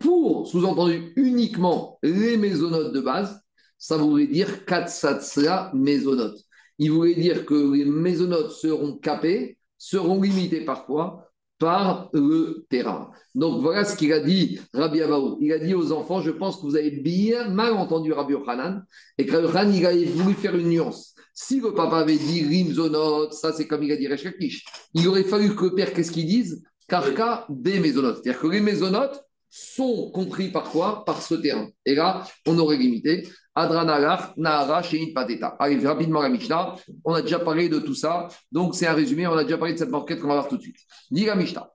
pour, 0.04 0.46
sous-entendu, 0.46 1.14
uniquement 1.16 1.98
les 2.02 2.36
maisonnotes 2.36 2.92
de 2.92 3.00
base, 3.00 3.40
ça 3.78 3.96
voulait 3.96 4.26
dire 4.26 4.66
Katsatsla 4.66 5.72
maisonnotes. 5.74 6.38
Il 6.78 6.92
voulait 6.92 7.14
dire 7.14 7.46
que 7.46 7.72
les 7.74 7.86
maisonnotes 7.86 8.50
seront 8.50 8.98
capées, 8.98 9.56
seront 9.78 10.20
limitées 10.20 10.64
parfois 10.64 11.30
par 11.58 12.10
le 12.12 12.66
terrain. 12.68 13.10
Donc 13.34 13.62
voilà 13.62 13.84
ce 13.86 13.96
qu'il 13.96 14.12
a 14.12 14.20
dit 14.20 14.60
Rabbi 14.74 15.00
Abaou. 15.00 15.38
Il 15.40 15.52
a 15.52 15.58
dit 15.58 15.74
aux 15.74 15.92
enfants, 15.92 16.20
je 16.20 16.32
pense 16.32 16.56
que 16.56 16.62
vous 16.62 16.76
avez 16.76 16.90
bien 16.90 17.48
mal 17.48 17.72
entendu 17.72 18.12
Rabbi 18.12 18.34
Ochanan, 18.34 18.84
et 19.16 19.24
que 19.24 19.32
Rabbi 19.32 19.46
Ochanan, 19.48 19.72
il 19.74 19.86
a 19.86 20.22
voulu 20.22 20.34
faire 20.34 20.54
une 20.54 20.68
nuance. 20.68 21.14
Si 21.32 21.60
le 21.60 21.72
papa 21.72 21.98
avait 21.98 22.18
dit 22.18 22.42
rimzonot, 22.42 23.30
ça 23.30 23.52
c'est 23.52 23.66
comme 23.66 23.82
il 23.82 23.92
a 23.92 23.96
dit 23.96 24.06
Rechakish, 24.06 24.64
il 24.92 25.08
aurait 25.08 25.24
fallu 25.24 25.56
que 25.56 25.64
le 25.64 25.74
père, 25.74 25.94
qu'est-ce 25.94 26.12
qu'il 26.12 26.26
dise? 26.26 26.62
Karka 26.88 27.46
des 27.48 27.80
maisonnotes. 27.80 28.20
C'est-à-dire 28.22 28.42
que 28.42 28.48
les 28.48 28.60
maisonnotes, 28.60 29.24
sont 29.56 30.10
compris 30.10 30.48
par 30.48 30.64
quoi? 30.64 31.04
Par 31.04 31.22
ce 31.22 31.36
terrain. 31.36 31.68
Et 31.86 31.94
là, 31.94 32.24
on 32.44 32.58
aurait 32.58 32.76
limité. 32.76 33.28
Adranalach, 33.54 34.36
Nahara, 34.36 34.82
Shéit, 34.82 35.12
Pateta. 35.14 35.54
Allez, 35.60 35.86
rapidement 35.86 36.22
la 36.22 36.28
Mishnah. 36.28 36.74
On 37.04 37.14
a 37.14 37.22
déjà 37.22 37.38
parlé 37.38 37.68
de 37.68 37.78
tout 37.78 37.94
ça. 37.94 38.26
Donc, 38.50 38.74
c'est 38.74 38.88
un 38.88 38.94
résumé. 38.94 39.28
On 39.28 39.34
a 39.34 39.44
déjà 39.44 39.56
parlé 39.56 39.74
de 39.74 39.78
cette 39.78 39.90
marquette 39.90 40.20
qu'on 40.20 40.26
va 40.26 40.34
voir 40.34 40.48
tout 40.48 40.56
de 40.56 40.62
suite. 40.62 40.78
Dit 41.08 41.26
la 41.26 41.36
Mishnah. 41.36 41.70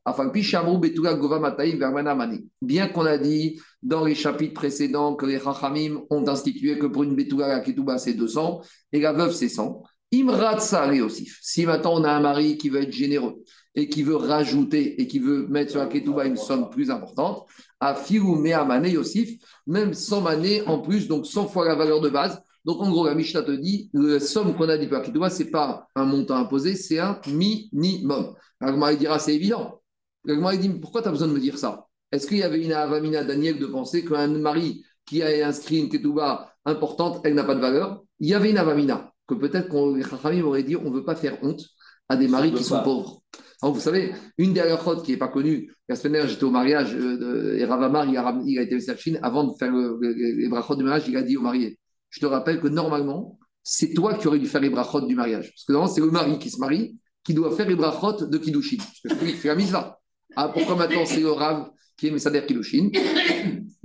Bien 2.61 2.87
qu'on 2.89 3.05
a 3.05 3.17
dit 3.17 3.61
dans 3.81 4.03
les 4.03 4.15
chapitres 4.15 4.55
précédents 4.55 5.15
que 5.15 5.25
les 5.25 5.39
Chachamim 5.39 6.01
ont 6.09 6.27
institué 6.27 6.77
que 6.77 6.85
pour 6.85 7.03
une 7.03 7.15
Betouga, 7.15 7.47
la 7.47 7.61
Ketouba, 7.61 7.97
c'est 7.97 8.13
200 8.13 8.59
et 8.91 8.99
la 8.99 9.13
veuve, 9.13 9.31
c'est 9.31 9.47
100. 9.47 9.81
Imratsa 10.11 10.91
Osif. 10.91 11.39
Si 11.41 11.65
maintenant 11.65 12.01
on 12.01 12.03
a 12.03 12.11
un 12.11 12.19
mari 12.19 12.57
qui 12.57 12.69
veut 12.69 12.81
être 12.81 12.91
généreux 12.91 13.43
et 13.75 13.87
qui 13.87 14.03
veut 14.03 14.15
rajouter 14.15 15.01
et 15.01 15.07
qui 15.07 15.19
veut 15.19 15.47
mettre 15.47 15.71
sur 15.71 15.79
la 15.79 15.87
ketouba 15.87 16.25
une 16.25 16.37
somme 16.37 16.69
plus 16.69 16.91
importante, 16.91 17.45
à 17.79 17.95
Firou 17.95 18.35
Mehamane 18.35 18.87
Yosif, 18.87 19.41
même 19.67 19.93
100 19.93 20.21
manées 20.21 20.61
en 20.67 20.79
plus, 20.79 21.07
donc 21.07 21.25
100 21.25 21.47
fois 21.47 21.67
la 21.67 21.75
valeur 21.75 22.01
de 22.01 22.09
base. 22.09 22.41
Donc 22.65 22.81
en 22.81 22.89
gros, 22.89 23.05
la 23.05 23.15
Mishnah 23.15 23.43
te 23.43 23.51
dit, 23.51 23.89
la 23.93 24.19
somme 24.19 24.55
qu'on 24.55 24.67
a 24.69 24.77
dit 24.77 24.87
pour 24.87 24.97
la 24.97 25.03
ketouba, 25.03 25.29
ce 25.29 25.43
n'est 25.43 25.49
pas 25.49 25.87
un 25.95 26.05
montant 26.05 26.35
imposé, 26.35 26.75
c'est 26.75 26.99
un 26.99 27.19
minimum. 27.27 28.35
Il 28.61 28.97
dira, 28.97 29.17
c'est 29.17 29.33
évident. 29.35 29.81
il 30.25 30.59
dit, 30.59 30.69
pourquoi 30.69 31.01
tu 31.01 31.07
as 31.07 31.11
besoin 31.11 31.27
de 31.27 31.33
me 31.33 31.39
dire 31.39 31.57
ça? 31.57 31.85
Est-ce 32.11 32.27
qu'il 32.27 32.37
y 32.37 32.43
avait 32.43 32.61
une 32.61 32.73
avamina 32.73 33.23
Daniel 33.23 33.59
de 33.59 33.65
penser 33.65 34.03
qu'un 34.03 34.27
mari 34.27 34.83
qui 35.05 35.23
a 35.23 35.47
inscrit 35.47 35.77
une 35.77 35.89
ketouba 35.89 36.53
importante, 36.65 37.21
elle 37.23 37.35
n'a 37.35 37.43
pas 37.43 37.55
de 37.55 37.61
valeur? 37.61 38.03
Il 38.19 38.27
y 38.27 38.33
avait 38.33 38.49
une 38.49 38.57
avamina, 38.57 39.13
que 39.25 39.35
peut-être 39.35 39.69
qu'on 39.69 39.95
les 39.95 40.41
auraient 40.41 40.63
dit, 40.63 40.75
on 40.75 40.89
ne 40.89 40.95
veut 40.95 41.05
pas 41.05 41.15
faire 41.15 41.37
honte 41.43 41.61
à 42.09 42.17
des 42.17 42.27
maris 42.27 42.51
qui 42.51 42.63
sont 42.63 42.83
pauvres. 42.83 43.21
Alors, 43.61 43.75
vous 43.75 43.81
savez, 43.81 44.13
une 44.37 44.53
des 44.53 44.61
halachot 44.61 45.01
qui 45.01 45.11
n'est 45.11 45.17
pas 45.17 45.27
connue, 45.27 45.73
la 45.89 45.95
semaine 45.95 46.13
dernière, 46.13 46.29
j'étais 46.29 46.45
au 46.45 46.51
mariage 46.51 46.95
euh, 46.95 47.57
et 47.57 47.65
Ravamar, 47.65 48.07
il 48.07 48.17
a, 48.17 48.39
il 48.45 48.57
a 48.57 48.61
été 48.61 48.89
à 48.89 48.95
Chine, 48.95 49.19
avant 49.21 49.43
de 49.43 49.53
faire 49.57 49.73
les 50.01 50.47
brachot 50.47 50.75
du 50.75 50.83
mariage, 50.83 51.07
il 51.09 51.17
a 51.17 51.23
dit 51.23 51.35
au 51.35 51.41
marié 51.41 51.77
Je 52.09 52.19
te 52.21 52.25
rappelle 52.25 52.61
que 52.61 52.67
normalement, 52.67 53.37
c'est 53.63 53.93
toi 53.93 54.13
qui 54.13 54.27
aurais 54.27 54.39
dû 54.39 54.47
faire 54.47 54.61
les 54.61 54.69
brachot 54.69 55.01
du 55.01 55.15
mariage. 55.15 55.51
Parce 55.51 55.65
que 55.65 55.73
normalement, 55.73 55.93
c'est 55.93 56.01
le 56.01 56.11
mari 56.11 56.39
qui 56.39 56.49
se 56.49 56.59
marie 56.59 56.97
qui 57.23 57.33
doit 57.33 57.51
faire 57.51 57.67
les 57.67 57.75
brachot 57.75 58.25
de 58.25 58.37
Kiddushin. 58.37 58.77
Parce 59.03 59.19
que 59.19 59.25
lui 59.25 59.33
qui 59.33 59.37
fait 59.37 59.49
la 59.49 59.55
mitzvah. 59.55 59.99
Ah, 60.35 60.49
pourquoi 60.49 60.75
maintenant 60.75 61.05
c'est 61.05 61.19
le 61.19 61.31
Rav 61.31 61.69
qui 61.97 62.07
est 62.07 62.11
Messader 62.11 62.45
Kiddushin 62.45 62.89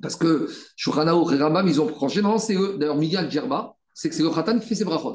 Parce 0.00 0.16
que 0.16 0.48
Shulchan 0.76 1.06
et 1.06 1.42
Rambam, 1.42 1.66
ils 1.66 1.80
ont 1.80 1.86
tranché. 1.86 2.22
Non, 2.22 2.38
c'est 2.38 2.54
eux. 2.54 2.76
D'ailleurs, 2.78 2.96
Miguel 2.96 3.30
Djerba, 3.30 3.76
c'est 3.94 4.08
que 4.08 4.14
c'est 4.14 4.24
le 4.24 4.30
Khatan 4.30 4.58
qui 4.58 4.66
fait 4.66 4.74
ses 4.74 4.84
brachot. 4.84 5.14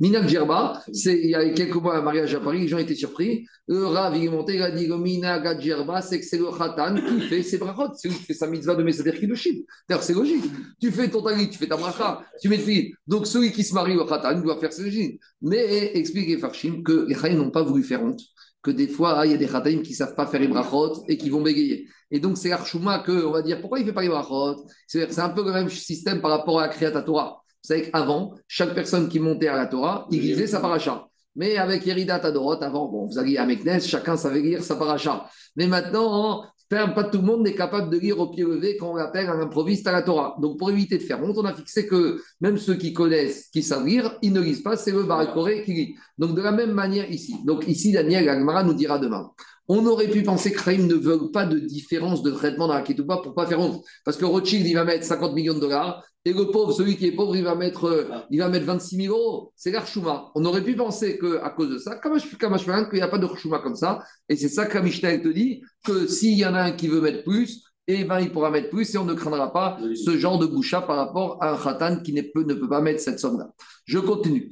Minag 0.00 0.26
Djerba, 0.26 0.82
il 0.88 1.30
y 1.30 1.34
a 1.34 1.48
quelques 1.50 1.76
mois 1.76 1.96
un 1.96 2.02
mariage 2.02 2.34
à 2.34 2.40
Paris, 2.40 2.60
les 2.60 2.68
gens 2.68 2.78
étaient 2.78 2.94
surpris. 2.94 3.46
Le 3.68 3.86
Rav, 3.86 4.16
il 4.16 4.24
est 4.24 4.28
monté, 4.28 4.54
il 4.54 4.62
a 4.62 4.70
dit 4.70 4.88
Minag 4.88 5.60
Djerba, 5.60 6.00
c'est 6.00 6.18
que 6.18 6.24
c'est 6.24 6.38
le 6.38 6.46
Khatan 6.46 6.94
qui 6.94 7.20
fait 7.20 7.42
ses 7.42 7.58
brachot. 7.58 7.92
C'est 7.94 8.08
lui 8.08 8.16
qui 8.16 8.24
fait 8.24 8.34
sa 8.34 8.46
mitzvah 8.46 8.74
de 8.74 8.82
Messader 8.82 9.12
Kiddushin. 9.12 9.60
D'ailleurs, 9.88 10.02
c'est 10.02 10.14
logique. 10.14 10.44
Tu 10.80 10.90
fais 10.90 11.08
ton 11.08 11.22
talit, 11.22 11.50
tu 11.50 11.58
fais 11.58 11.66
ta 11.66 11.76
bracha, 11.76 12.22
tu 12.40 12.48
mets 12.48 12.58
fille. 12.58 12.94
Donc 13.06 13.26
celui 13.26 13.52
qui 13.52 13.62
se 13.62 13.74
marie 13.74 13.96
au 13.96 14.06
Khatan 14.06 14.40
doit 14.40 14.58
faire 14.58 14.72
ses 14.72 14.82
logique. 14.82 15.20
Mais 15.42 15.92
expliquez 15.94 16.38
Farshim 16.38 16.82
que 16.82 17.06
les 17.06 17.14
Chayim 17.14 17.36
n'ont 17.36 17.50
pas 17.50 17.62
voulu 17.62 17.82
faire 17.82 18.02
honte 18.02 18.20
que 18.66 18.72
des 18.72 18.88
fois, 18.88 19.24
il 19.24 19.30
y 19.30 19.34
a 19.34 19.36
des 19.36 19.46
Khataim 19.46 19.80
qui 19.82 19.92
ne 19.92 19.96
savent 19.96 20.16
pas 20.16 20.26
faire 20.26 20.40
les 20.40 20.48
brachot 20.48 21.04
et 21.06 21.16
qui 21.16 21.30
vont 21.30 21.40
bégayer. 21.40 21.86
Et 22.10 22.18
donc, 22.18 22.36
c'est 22.36 22.50
Arshuma 22.50 22.98
que, 22.98 23.24
on 23.24 23.30
va 23.30 23.42
dire, 23.42 23.60
pourquoi 23.60 23.78
il 23.78 23.82
ne 23.82 23.86
fait 23.86 23.94
pas 23.94 24.02
les 24.02 24.08
brachot? 24.08 24.66
C'est 24.88 25.18
un 25.20 25.28
peu 25.28 25.44
le 25.44 25.52
même 25.52 25.68
système 25.68 26.20
par 26.20 26.32
rapport 26.32 26.58
à 26.58 26.66
la 26.66 26.68
Kriyat 26.68 27.02
Torah. 27.02 27.44
Vous 27.66 27.74
savez 27.74 27.90
qu'avant, 27.90 28.32
chaque 28.46 28.74
personne 28.74 29.08
qui 29.08 29.18
montait 29.18 29.48
à 29.48 29.56
la 29.56 29.66
Torah, 29.66 30.06
il 30.12 30.20
lisait 30.20 30.46
sa 30.46 30.60
paracha. 30.60 31.08
Mais 31.34 31.56
avec 31.56 31.84
Yerida 31.84 32.20
Tadorot, 32.20 32.62
avant, 32.62 32.86
bon, 32.86 33.06
vous 33.06 33.18
alliez 33.18 33.38
à 33.38 33.44
Meknes, 33.44 33.80
chacun 33.80 34.16
savait 34.16 34.40
lire 34.40 34.62
sa 34.62 34.76
paracha. 34.76 35.28
Mais 35.56 35.66
maintenant, 35.66 36.44
pas 36.70 37.04
tout 37.04 37.18
le 37.18 37.24
monde 37.24 37.42
n'est 37.42 37.56
capable 37.56 37.90
de 37.90 37.98
lire 37.98 38.20
au 38.20 38.28
pied 38.30 38.44
levé 38.44 38.76
quand 38.76 38.92
on 38.92 38.94
l'appelle 38.94 39.28
un 39.28 39.40
improviste 39.40 39.84
à 39.88 39.92
la 39.92 40.02
Torah. 40.02 40.36
Donc, 40.40 40.60
pour 40.60 40.70
éviter 40.70 40.96
de 40.96 41.02
faire 41.02 41.20
honte, 41.20 41.36
on 41.38 41.44
a 41.44 41.52
fixé 41.52 41.88
que 41.88 42.20
même 42.40 42.56
ceux 42.56 42.76
qui 42.76 42.92
connaissent, 42.92 43.48
qui 43.48 43.64
savent 43.64 43.84
lire, 43.84 44.16
ils 44.22 44.32
ne 44.32 44.40
lisent 44.40 44.62
pas, 44.62 44.76
c'est 44.76 44.92
le 44.92 45.02
Barakoré 45.02 45.64
qui 45.64 45.72
lit. 45.72 45.96
Donc, 46.18 46.36
de 46.36 46.42
la 46.42 46.52
même 46.52 46.70
manière 46.70 47.10
ici. 47.10 47.34
Donc, 47.44 47.66
ici, 47.66 47.90
Daniel 47.90 48.28
Agmara 48.28 48.62
nous 48.62 48.74
dira 48.74 49.00
demain. 49.00 49.32
On 49.68 49.84
aurait 49.86 50.08
pu 50.08 50.22
penser 50.22 50.52
que 50.52 50.62
Rahim 50.62 50.86
ne 50.86 50.94
veut 50.94 51.30
pas 51.32 51.44
de 51.44 51.58
différence 51.58 52.22
de 52.22 52.30
traitement 52.30 52.68
dans 52.68 52.74
la 52.74 52.82
Ketouba 52.82 53.18
pour 53.18 53.34
pas 53.34 53.46
faire 53.46 53.60
honte. 53.60 53.82
Parce 54.04 54.16
que 54.16 54.24
Rothschild, 54.24 54.66
il 54.66 54.74
va 54.74 54.84
mettre 54.84 55.04
50 55.04 55.34
millions 55.34 55.54
de 55.54 55.60
dollars 55.60 56.04
et 56.26 56.32
le 56.32 56.50
pauvre, 56.50 56.72
celui 56.72 56.96
qui 56.96 57.06
est 57.06 57.12
pauvre, 57.12 57.36
il 57.36 57.44
va 57.44 57.54
mettre, 57.54 57.84
euh, 57.84 58.08
il 58.30 58.40
va 58.40 58.48
mettre 58.48 58.66
26 58.66 58.96
000 58.96 59.16
euros. 59.16 59.52
C'est 59.54 59.70
l'Archouma. 59.70 60.32
On 60.34 60.44
aurait 60.44 60.64
pu 60.64 60.74
penser 60.74 61.20
qu'à 61.20 61.50
cause 61.50 61.70
de 61.70 61.78
ça, 61.78 62.00
qu'il 62.00 62.98
n'y 62.98 63.00
a 63.00 63.08
pas 63.08 63.18
de 63.18 63.24
Archouma 63.26 63.60
comme 63.60 63.76
ça. 63.76 64.02
Et 64.28 64.34
c'est 64.34 64.48
ça 64.48 64.66
que 64.66 64.76
Mishnah 64.76 65.18
te 65.18 65.28
dit 65.28 65.62
que 65.84 66.08
s'il 66.08 66.36
y 66.36 66.44
en 66.44 66.54
a 66.54 66.62
un 66.62 66.72
qui 66.72 66.88
veut 66.88 67.00
mettre 67.00 67.22
plus, 67.22 67.62
eh 67.88 68.04
ben, 68.04 68.20
il 68.20 68.32
pourra 68.32 68.50
mettre 68.50 68.70
plus 68.70 68.94
et 68.94 68.98
on 68.98 69.04
ne 69.04 69.14
craindra 69.14 69.52
pas 69.52 69.78
ce 69.94 70.16
genre 70.18 70.38
de 70.38 70.46
boucha 70.46 70.82
par 70.82 70.96
rapport 70.96 71.38
à 71.40 71.52
un 71.52 71.56
khatan 71.56 72.00
qui 72.02 72.12
ne 72.12 72.22
peut, 72.22 72.42
ne 72.42 72.54
peut 72.54 72.68
pas 72.68 72.80
mettre 72.80 73.00
cette 73.00 73.20
somme-là. 73.20 73.50
Je 73.84 73.98
continue. 73.98 74.50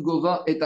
Gova 0.00 0.42
et 0.46 0.58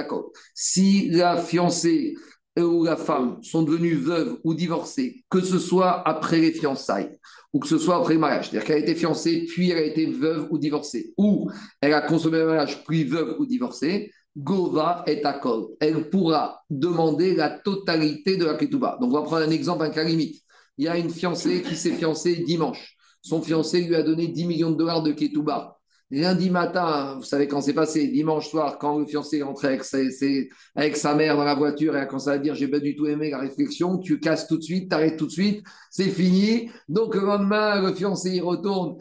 Si 0.55 1.11
la 1.11 1.37
fiancée 1.37 2.15
ou 2.59 2.85
la 2.85 2.97
femme 2.97 3.39
sont 3.43 3.63
devenues 3.63 3.95
veuves 3.95 4.39
ou 4.45 4.55
divorcées, 4.55 5.25
que 5.31 5.41
ce 5.41 5.59
soit 5.59 6.07
après 6.09 6.41
les 6.41 6.53
fiançailles 6.53 7.19
ou 7.53 7.61
que 7.61 7.69
ce 7.69 7.79
soit 7.79 7.97
après 7.97 8.15
le 8.15 8.21
mariage, 8.21 8.51
c'est-à-dire 8.51 8.67
qu'elle 8.67 8.77
a 8.77 8.81
été 8.81 8.95
fiancée, 8.95 9.47
puis 9.49 9.71
elle 9.71 9.79
a 9.79 9.85
été 9.85 10.07
veuve 10.07 10.49
ou 10.51 10.59
divorcée, 10.59 11.15
ou 11.17 11.51
elle 11.81 11.95
a 11.95 12.03
consommé 12.03 12.39
le 12.39 12.47
mariage, 12.47 12.85
puis 12.85 13.05
veuve 13.05 13.37
ou 13.39 13.47
divorcée, 13.47 14.13
Gova 14.37 15.05
et 15.07 15.25
Akol. 15.25 15.69
Elle 15.81 16.09
pourra 16.11 16.63
demander 16.71 17.35
la 17.35 17.51
totalité 17.51 18.37
de 18.37 18.45
la 18.45 18.55
Ketouba. 18.55 18.99
Donc, 19.01 19.11
on 19.11 19.15
va 19.15 19.23
prendre 19.23 19.47
un 19.47 19.51
exemple, 19.51 19.85
un 19.85 19.91
cas 19.91 20.05
limite. 20.05 20.43
Il 20.77 20.85
y 20.85 20.89
a 20.89 20.97
une 20.97 21.11
fiancée 21.11 21.63
qui 21.63 21.77
s'est 21.77 21.93
fiancée 21.93 22.37
dimanche. 22.37 22.97
Son 23.21 23.43
fiancé 23.43 23.81
lui 23.81 23.97
a 23.97 24.03
donné 24.03 24.29
10 24.29 24.47
millions 24.47 24.71
de 24.71 24.77
dollars 24.77 25.03
de 25.03 25.13
Ketouba. 25.13 25.79
Lundi 26.11 26.49
matin, 26.49 27.17
vous 27.19 27.25
savez 27.25 27.47
quand 27.47 27.61
c'est 27.61 27.75
passé, 27.75 28.09
dimanche 28.09 28.49
soir, 28.49 28.79
quand 28.79 28.99
le 28.99 29.05
fiancé 29.05 29.39
est 29.39 29.43
rentré 29.43 29.69
avec, 29.69 30.97
sa 30.97 31.15
mère 31.15 31.37
dans 31.37 31.45
la 31.45 31.55
voiture 31.55 31.95
et 31.97 32.01
a 32.01 32.07
commencé 32.07 32.31
à 32.31 32.39
dire 32.39 32.55
j'ai 32.55 32.69
pas 32.69 32.79
du 32.79 32.97
tout 32.97 33.07
aimé 33.07 33.29
la 33.29 33.39
réflexion, 33.39 33.99
tu 33.99 34.19
casses 34.19 34.49
tout 34.49 34.57
de 34.57 34.63
suite, 34.63 34.89
t'arrêtes 34.89 35.19
tout 35.19 35.27
de 35.27 35.33
suite, 35.33 35.63
c'est 35.91 36.09
fini. 36.09 36.71
Donc 36.89 37.15
le 37.15 37.21
lendemain, 37.21 37.83
le 37.83 37.93
fiancé 37.93 38.31
y 38.31 38.41
retourne. 38.41 38.97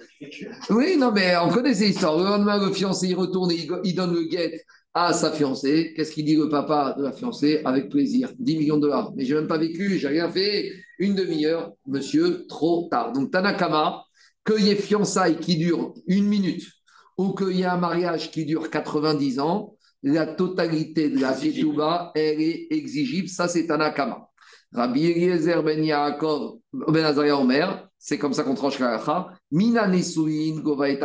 Oui, 0.69 0.97
non, 0.97 1.13
mais 1.13 1.38
on 1.38 1.47
connaît 1.47 1.75
ces 1.75 1.91
histoires. 1.91 2.17
Le 2.17 2.25
lendemain, 2.25 2.57
le 2.57 2.73
fiancé 2.73 3.07
y 3.07 3.13
retourne 3.13 3.51
et 3.51 3.69
il, 3.86 3.95
donne 3.95 4.13
le 4.13 4.23
guet 4.23 4.65
à 5.05 5.13
sa 5.13 5.31
fiancée. 5.31 5.93
Qu'est-ce 5.95 6.11
qu'il 6.11 6.25
dit 6.25 6.35
le 6.35 6.49
papa 6.49 6.95
de 6.97 7.03
la 7.03 7.11
fiancée 7.11 7.61
Avec 7.65 7.89
plaisir, 7.89 8.31
10 8.39 8.57
millions 8.57 8.77
de 8.77 8.81
dollars. 8.81 9.13
Mais 9.15 9.25
j'ai 9.25 9.35
même 9.35 9.47
pas 9.47 9.57
vécu, 9.57 9.97
j'ai 9.97 10.07
rien 10.07 10.29
fait. 10.29 10.71
Une 10.99 11.15
demi-heure, 11.15 11.73
monsieur, 11.85 12.45
trop 12.47 12.87
tard. 12.89 13.13
Donc 13.13 13.31
Tanakama, 13.31 14.03
qu'il 14.45 14.65
y 14.65 14.71
ait 14.71 14.75
fiançailles 14.75 15.37
qui 15.37 15.57
durent 15.57 15.93
une 16.07 16.25
minute 16.25 16.65
ou 17.17 17.33
qu'il 17.33 17.57
y 17.57 17.63
a 17.63 17.73
un 17.73 17.77
mariage 17.77 18.31
qui 18.31 18.45
dure 18.45 18.69
90 18.69 19.39
ans, 19.39 19.75
la 20.03 20.25
totalité 20.25 21.09
de 21.09 21.19
la 21.19 21.33
ketouba, 21.33 22.11
elle 22.15 22.41
est 22.41 22.67
exigible. 22.71 23.27
Ça, 23.27 23.47
c'est 23.47 23.69
un 23.71 23.79
akama. 23.79 24.27
Rabbi 24.73 25.05
Eliezer 25.05 25.63
ben 25.63 25.83
Yaakov 25.83 26.59
ben 26.73 27.05
Azaria 27.05 27.37
Omer, 27.37 27.87
c'est 27.97 28.17
comme 28.17 28.33
ça 28.33 28.43
qu'on 28.43 28.53
tranche 28.53 28.79
la 28.79 29.31
Mina 29.51 29.87
Nesuin 29.87 30.61
Gova 30.61 30.89
et. 30.89 30.99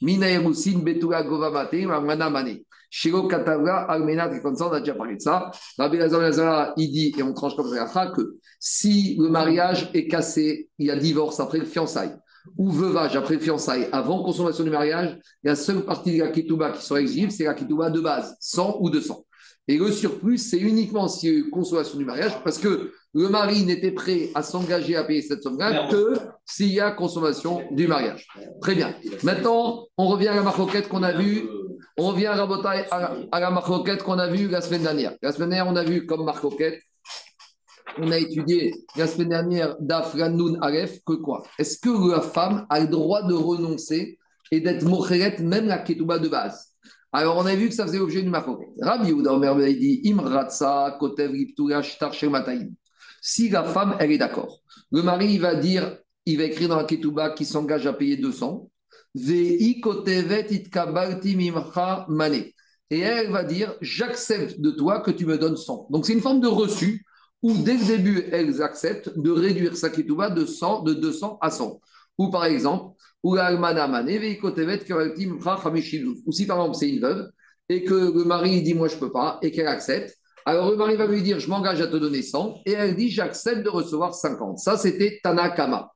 Mina 0.00 0.28
Erusin 0.28 0.78
Betura 0.78 1.22
Gova 1.22 1.50
Mate, 1.50 1.86
Mana 1.86 2.30
Mane. 2.30 2.64
Shiro 2.94 3.26
Katavra 3.26 3.90
Almena, 3.90 4.28
comme 4.40 4.54
ça, 4.54 4.68
on 4.68 4.72
a 4.72 4.80
déjà 4.80 4.94
parlé 4.94 5.16
de 5.16 5.20
ça. 5.22 5.50
Rabbi 5.78 5.98
Azaria, 5.98 6.74
il 6.76 6.92
dit, 6.92 7.14
et 7.16 7.22
on 7.22 7.32
tranche 7.32 7.56
comme 7.56 7.74
ça 7.74 8.12
que 8.14 8.36
si 8.60 9.16
le 9.18 9.30
mariage 9.30 9.90
est 9.94 10.08
cassé, 10.08 10.68
il 10.78 10.88
y 10.88 10.90
a 10.90 10.96
divorce 10.96 11.40
après 11.40 11.56
le 11.56 11.64
fiançailles 11.64 12.14
ou 12.58 12.70
veuvage 12.70 13.16
après 13.16 13.38
fiançailles, 13.38 13.88
avant 13.92 14.22
consommation 14.22 14.62
du 14.62 14.70
mariage, 14.70 15.18
la 15.42 15.56
seule 15.56 15.80
partie 15.86 16.18
de 16.18 16.22
la 16.22 16.30
ketouba 16.30 16.70
qui 16.72 16.84
sera 16.84 17.00
exigible, 17.00 17.32
c'est 17.32 17.44
la 17.44 17.54
ketouba 17.54 17.88
de 17.88 18.00
base, 18.00 18.36
100 18.40 18.76
ou 18.80 18.90
200. 18.90 19.24
Et 19.68 19.78
le 19.78 19.92
surplus, 19.92 20.38
c'est 20.38 20.58
uniquement 20.58 21.06
si 21.08 21.26
y 21.26 21.30
a 21.30 21.32
eu 21.32 21.50
consommation 21.50 21.96
du 21.96 22.04
mariage, 22.04 22.32
parce 22.42 22.58
que 22.58 22.92
le 23.14 23.28
mari 23.28 23.64
n'était 23.64 23.92
prêt 23.92 24.30
à 24.34 24.42
s'engager 24.42 24.96
à 24.96 25.04
payer 25.04 25.22
cette 25.22 25.42
somme-là 25.42 25.88
que 25.88 26.14
s'il 26.44 26.72
y 26.72 26.80
a 26.80 26.90
consommation 26.90 27.62
du 27.70 27.86
mariage. 27.86 28.26
Très 28.60 28.74
bien. 28.74 28.94
Maintenant, 29.22 29.86
on 29.96 30.08
revient 30.08 30.28
à 30.28 30.34
la 30.34 30.42
marquette 30.42 30.88
qu'on 30.88 31.02
a 31.02 31.12
vue. 31.12 31.48
On 31.98 32.08
revient 32.08 32.26
à 32.26 32.36
la, 32.36 33.26
à 33.30 33.40
la 33.40 33.50
marquette 33.50 34.02
qu'on 34.02 34.18
a 34.18 34.28
vue 34.28 34.48
la 34.48 34.62
semaine 34.62 34.82
dernière. 34.82 35.14
La 35.22 35.30
semaine 35.30 35.50
dernière, 35.50 35.72
on 35.72 35.76
a 35.76 35.84
vu 35.84 36.06
comme 36.06 36.24
marquette 36.24 36.80
on 37.98 38.10
a 38.10 38.18
étudié 38.18 38.74
la 38.96 39.06
semaine 39.06 39.28
dernière 39.28 39.76
d'Afranoun 39.80 40.58
Aref 40.60 41.00
que 41.04 41.14
quoi? 41.14 41.42
Est-ce 41.58 41.78
que 41.78 42.10
la 42.10 42.20
femme 42.20 42.66
a 42.70 42.80
le 42.80 42.86
droit 42.86 43.22
de 43.22 43.34
renoncer 43.34 44.18
et 44.50 44.60
d'être 44.60 44.84
mocheret 44.84 45.38
même 45.40 45.66
la 45.66 45.78
ketouba 45.78 46.18
de 46.18 46.28
base? 46.28 46.71
Alors, 47.14 47.36
on 47.36 47.44
a 47.44 47.54
vu 47.54 47.68
que 47.68 47.74
ça 47.74 47.86
faisait 47.86 47.98
l'objet 47.98 48.22
du 48.22 48.30
marocain. 48.30 48.68
Rabbi 48.80 49.08
Yehuda 49.08 49.34
Omer 49.34 49.54
dit 49.74 50.00
Imratsa 50.04 50.96
kotev 50.98 51.30
Si 53.20 53.50
la 53.50 53.64
femme, 53.64 53.96
elle 54.00 54.12
est 54.12 54.18
d'accord, 54.18 54.62
le 54.90 55.02
mari, 55.02 55.34
il 55.34 55.40
va 55.40 55.54
dire, 55.54 55.98
il 56.24 56.38
va 56.38 56.44
écrire 56.44 56.70
dans 56.70 56.76
la 56.76 56.84
ketouba 56.84 57.30
qu'il 57.30 57.46
s'engage 57.46 57.86
à 57.86 57.92
payer 57.92 58.16
200. 58.16 58.70
Vei 59.14 59.78
kotevet 59.80 60.46
itkabalti 60.50 61.36
mimcha 61.36 62.06
mane. 62.08 62.44
Et 62.88 63.00
elle 63.00 63.30
va 63.30 63.44
dire 63.44 63.74
J'accepte 63.82 64.58
de 64.58 64.70
toi 64.70 65.00
que 65.00 65.10
tu 65.10 65.26
me 65.26 65.36
donnes 65.36 65.58
100. 65.58 65.88
Donc, 65.90 66.06
c'est 66.06 66.14
une 66.14 66.22
forme 66.22 66.40
de 66.40 66.48
reçu 66.48 67.04
ou 67.42 67.52
dès 67.58 67.76
le 67.76 67.84
début, 67.84 68.24
elles 68.30 68.62
acceptent 68.62 69.18
de 69.18 69.30
réduire 69.30 69.76
sa 69.76 69.90
ketouba 69.90 70.30
de, 70.30 70.46
100, 70.46 70.84
de 70.84 70.94
200 70.94 71.38
à 71.40 71.50
100. 71.50 71.80
Ou 72.18 72.30
par 72.30 72.44
exemple, 72.44 72.94
ou 73.22 73.36
si 76.32 76.46
par 76.46 76.58
exemple 76.58 76.76
c'est 76.76 76.88
une 76.88 77.00
veuve 77.00 77.30
et 77.68 77.84
que 77.84 77.94
le 77.94 78.24
mari 78.24 78.62
dit 78.62 78.74
moi 78.74 78.88
je 78.88 78.96
peux 78.96 79.12
pas 79.12 79.38
et 79.42 79.50
qu'elle 79.50 79.68
accepte, 79.68 80.16
alors 80.44 80.70
le 80.70 80.76
mari 80.76 80.96
va 80.96 81.06
lui 81.06 81.22
dire 81.22 81.38
je 81.38 81.48
m'engage 81.48 81.80
à 81.80 81.86
te 81.86 81.96
donner 81.96 82.22
100 82.22 82.62
et 82.66 82.72
elle 82.72 82.96
dit 82.96 83.10
j'accepte 83.10 83.62
de 83.62 83.68
recevoir 83.68 84.14
50. 84.14 84.58
Ça 84.58 84.76
c'était 84.76 85.20
Tanakama. 85.22 85.92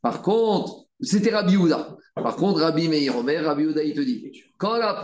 Par 0.00 0.22
contre, 0.22 0.84
c'était 1.00 1.30
Rabbi 1.30 1.56
Ouda. 1.56 1.96
Par 2.14 2.36
contre, 2.36 2.60
Rabbi 2.60 2.88
Meir 2.88 3.16
Omer, 3.16 3.44
Rabbi 3.44 3.66
Ouda 3.66 3.82
il 3.82 3.94
te 3.94 4.00
dit 4.00 4.30
quand 4.56 4.76
la 4.76 5.00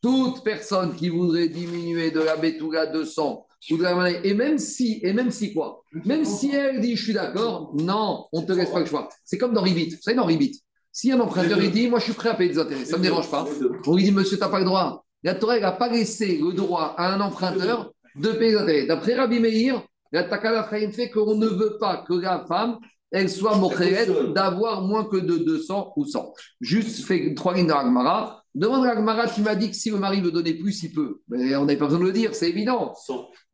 Toute 0.00 0.44
personne 0.44 0.94
qui 0.94 1.08
voudrait 1.08 1.48
diminuer 1.48 2.10
de 2.12 2.20
la 2.20 2.36
Betouga 2.36 2.86
de 2.86 3.02
sang, 3.02 3.47
et 4.22 4.34
même 4.34 4.58
si, 4.58 5.00
et 5.02 5.12
même 5.12 5.30
si 5.30 5.52
quoi? 5.52 5.82
Même 6.04 6.24
si 6.24 6.54
elle 6.54 6.80
dit 6.80 6.96
je 6.96 7.04
suis 7.04 7.12
d'accord, 7.12 7.72
non, 7.74 8.26
on 8.32 8.42
ne 8.42 8.46
te 8.46 8.52
laisse 8.52 8.70
pas 8.70 8.80
le 8.80 8.86
choix. 8.86 9.08
C'est 9.24 9.38
comme 9.38 9.52
dans 9.52 9.62
Ribit. 9.62 9.90
Vous 9.90 10.02
savez, 10.02 10.16
dans 10.16 10.24
Ribit, 10.24 10.62
si 10.92 11.12
un 11.12 11.20
emprunteur 11.20 11.58
dit 11.58 11.88
moi 11.88 11.98
je 11.98 12.04
suis 12.04 12.12
prêt 12.12 12.30
à 12.30 12.34
payer 12.34 12.50
des 12.50 12.58
intérêts, 12.58 12.84
ça 12.84 12.92
ne 12.92 12.98
me 12.98 13.02
dérange 13.02 13.30
pas, 13.30 13.46
on 13.86 13.96
lui 13.96 14.04
dit 14.04 14.12
monsieur, 14.12 14.36
tu 14.36 14.42
n'as 14.42 14.48
pas 14.48 14.60
le 14.60 14.64
droit. 14.64 15.04
La 15.22 15.34
Torah 15.34 15.58
n'a 15.58 15.72
pas 15.72 15.88
laissé 15.88 16.38
le 16.38 16.52
droit 16.52 16.94
à 16.96 17.12
un 17.14 17.20
emprunteur 17.20 17.92
de 18.14 18.28
payer 18.30 18.52
des 18.52 18.58
intérêts. 18.58 18.86
D'après 18.86 19.14
Rabbi 19.14 19.40
Meir, 19.40 19.82
la 20.12 20.24
Takala 20.24 20.64
fait 20.64 21.10
qu'on 21.10 21.34
ne 21.34 21.46
veut 21.46 21.76
pas 21.78 22.04
que 22.06 22.14
la 22.14 22.44
femme 22.46 22.78
elle 23.10 23.30
soit 23.30 23.56
mochérette 23.56 24.32
d'avoir 24.34 24.82
moins 24.82 25.04
que 25.04 25.16
de 25.16 25.38
200 25.38 25.94
ou 25.96 26.04
100. 26.04 26.32
Juste 26.60 27.04
fait 27.04 27.34
trois 27.34 27.54
lignes 27.54 27.66
de 27.66 27.72
Ragmara. 27.72 28.44
Demande 28.54 28.86
à 28.86 28.94
Ragmara, 28.94 29.28
tu 29.28 29.40
m'as 29.40 29.54
dit 29.54 29.70
que 29.70 29.76
si 29.76 29.90
le 29.90 29.98
mari 29.98 30.20
veut 30.20 30.30
donner 30.30 30.54
plus, 30.54 30.82
il 30.82 30.92
peut. 30.92 31.20
Mais 31.28 31.56
on 31.56 31.64
n'avait 31.64 31.78
pas 31.78 31.86
besoin 31.86 32.00
de 32.00 32.04
le 32.04 32.12
dire, 32.12 32.34
c'est 32.34 32.48
évident. 32.48 32.94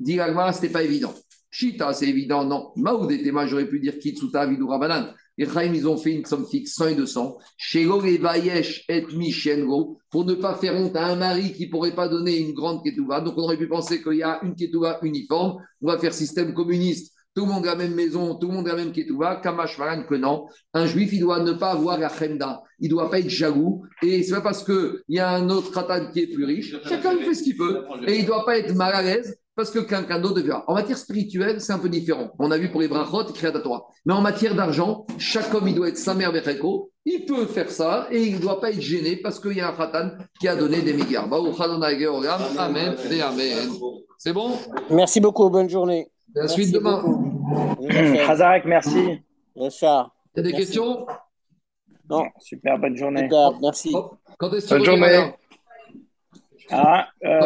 Dit 0.00 0.20
Ragmara, 0.20 0.52
ce 0.52 0.62
n'était 0.62 0.72
pas 0.72 0.82
évident. 0.82 1.14
Chita, 1.50 1.92
c'est 1.92 2.08
évident, 2.08 2.44
non. 2.44 2.72
Maoud 2.74 3.12
et 3.12 3.22
Tema, 3.22 3.46
j'aurais 3.46 3.68
pu 3.68 3.78
dire 3.78 3.98
Kitsuta, 3.98 4.44
Vidou 4.46 4.66
Rabanan. 4.66 5.14
Les 5.36 5.46
Chaim, 5.46 5.72
ils 5.74 5.86
ont 5.86 5.96
fait 5.96 6.12
une 6.12 6.24
somme 6.24 6.46
fixe, 6.46 6.74
100 6.74 6.88
et 6.88 6.94
200. 6.94 7.38
Shego 7.56 8.02
et 8.04 8.18
Vayesh 8.18 8.84
et 8.88 9.04
Mishengo, 9.14 9.98
pour 10.10 10.24
ne 10.24 10.34
pas 10.34 10.54
faire 10.54 10.74
honte 10.74 10.96
à 10.96 11.06
un 11.06 11.16
mari 11.16 11.52
qui 11.52 11.66
ne 11.66 11.70
pourrait 11.70 11.94
pas 11.94 12.08
donner 12.08 12.38
une 12.38 12.52
grande 12.52 12.84
ketouba. 12.84 13.20
Donc 13.20 13.34
on 13.36 13.42
aurait 13.42 13.56
pu 13.56 13.68
penser 13.68 14.02
qu'il 14.02 14.14
y 14.14 14.22
a 14.22 14.40
une 14.42 14.54
ketouba 14.54 14.98
uniforme. 15.02 15.62
On 15.80 15.88
va 15.88 15.98
faire 15.98 16.12
système 16.12 16.54
communiste 16.54 17.13
tout 17.34 17.46
le 17.46 17.52
monde 17.52 17.66
a 17.66 17.70
la 17.70 17.76
même 17.76 17.94
maison, 17.94 18.36
tout 18.36 18.48
le 18.48 18.54
monde 18.54 18.68
a 18.68 18.72
la 18.72 18.76
même 18.76 18.92
ketouba, 18.92 19.36
Kamash 19.36 19.78
Maran 19.78 20.04
que 20.08 20.14
non. 20.14 20.46
Un 20.72 20.86
juif, 20.86 21.12
il 21.12 21.20
doit 21.20 21.40
ne 21.40 21.52
pas 21.52 21.72
avoir 21.72 21.98
la 21.98 22.08
chemda, 22.08 22.62
il 22.78 22.86
ne 22.86 22.90
doit 22.90 23.10
pas 23.10 23.18
être 23.18 23.28
jaloux. 23.28 23.82
Et 24.02 24.22
c'est 24.22 24.34
pas 24.34 24.40
parce 24.40 24.64
qu'il 24.64 25.00
y 25.08 25.18
a 25.18 25.30
un 25.30 25.50
autre 25.50 25.72
khatan 25.72 26.10
qui 26.12 26.20
est 26.20 26.26
plus 26.28 26.44
riche, 26.44 26.76
chacun 26.88 27.16
fait 27.18 27.34
ce 27.34 27.42
qu'il 27.42 27.56
peut. 27.56 27.84
Et 28.06 28.16
il 28.16 28.22
ne 28.22 28.26
doit 28.26 28.44
pas 28.44 28.58
être 28.58 28.74
mal 28.74 28.94
à 28.94 29.02
l'aise 29.02 29.36
parce 29.56 29.70
que 29.70 29.80
quelqu'un 29.80 30.18
d'autre 30.20 30.34
devient. 30.34 30.60
En 30.66 30.74
matière 30.74 30.98
spirituelle, 30.98 31.60
c'est 31.60 31.72
un 31.72 31.78
peu 31.78 31.88
différent. 31.88 32.30
On 32.38 32.50
a 32.50 32.58
vu 32.58 32.70
pour 32.70 32.80
les 32.80 32.88
brachot 32.88 33.22
et 33.22 33.62
toi. 33.62 33.88
Mais 34.04 34.12
en 34.12 34.20
matière 34.20 34.54
d'argent, 34.54 35.06
chaque 35.18 35.52
homme, 35.54 35.68
il 35.68 35.74
doit 35.74 35.88
être 35.88 35.98
sa 35.98 36.14
mère 36.14 36.32
Becheko. 36.32 36.90
Il 37.04 37.24
peut 37.24 37.46
faire 37.46 37.70
ça 37.70 38.08
et 38.10 38.22
il 38.22 38.36
ne 38.36 38.40
doit 38.40 38.60
pas 38.60 38.70
être 38.70 38.80
gêné 38.80 39.16
parce 39.16 39.38
qu'il 39.38 39.56
y 39.56 39.60
a 39.60 39.68
un 39.68 39.76
khatan 39.76 40.12
qui 40.40 40.48
a 40.48 40.56
donné 40.56 40.80
des 40.82 40.92
milliards. 40.92 41.28
Amen 41.32 42.94
Amen. 43.22 43.68
C'est 44.18 44.32
bon? 44.32 44.56
Merci 44.90 45.20
beaucoup. 45.20 45.50
Bonne 45.50 45.68
journée. 45.68 46.10
La 46.34 46.48
suite 46.48 46.72
demain. 46.72 47.02
Hazarek, 48.28 48.64
merci. 48.64 49.20
Y 49.56 49.68
a 50.36 50.42
des 50.42 50.52
questions? 50.52 51.06
Non, 52.10 52.24
super, 52.40 52.78
bonne 52.78 52.96
journée. 52.96 53.22
Super, 53.22 53.52
merci. 53.60 53.94
Quand 54.38 54.52
est-ce 54.52 54.68
que 54.68 54.74
Bonne 54.74 54.84
journée. 54.84 55.32
Ah, 56.70 57.08
euh... 57.24 57.40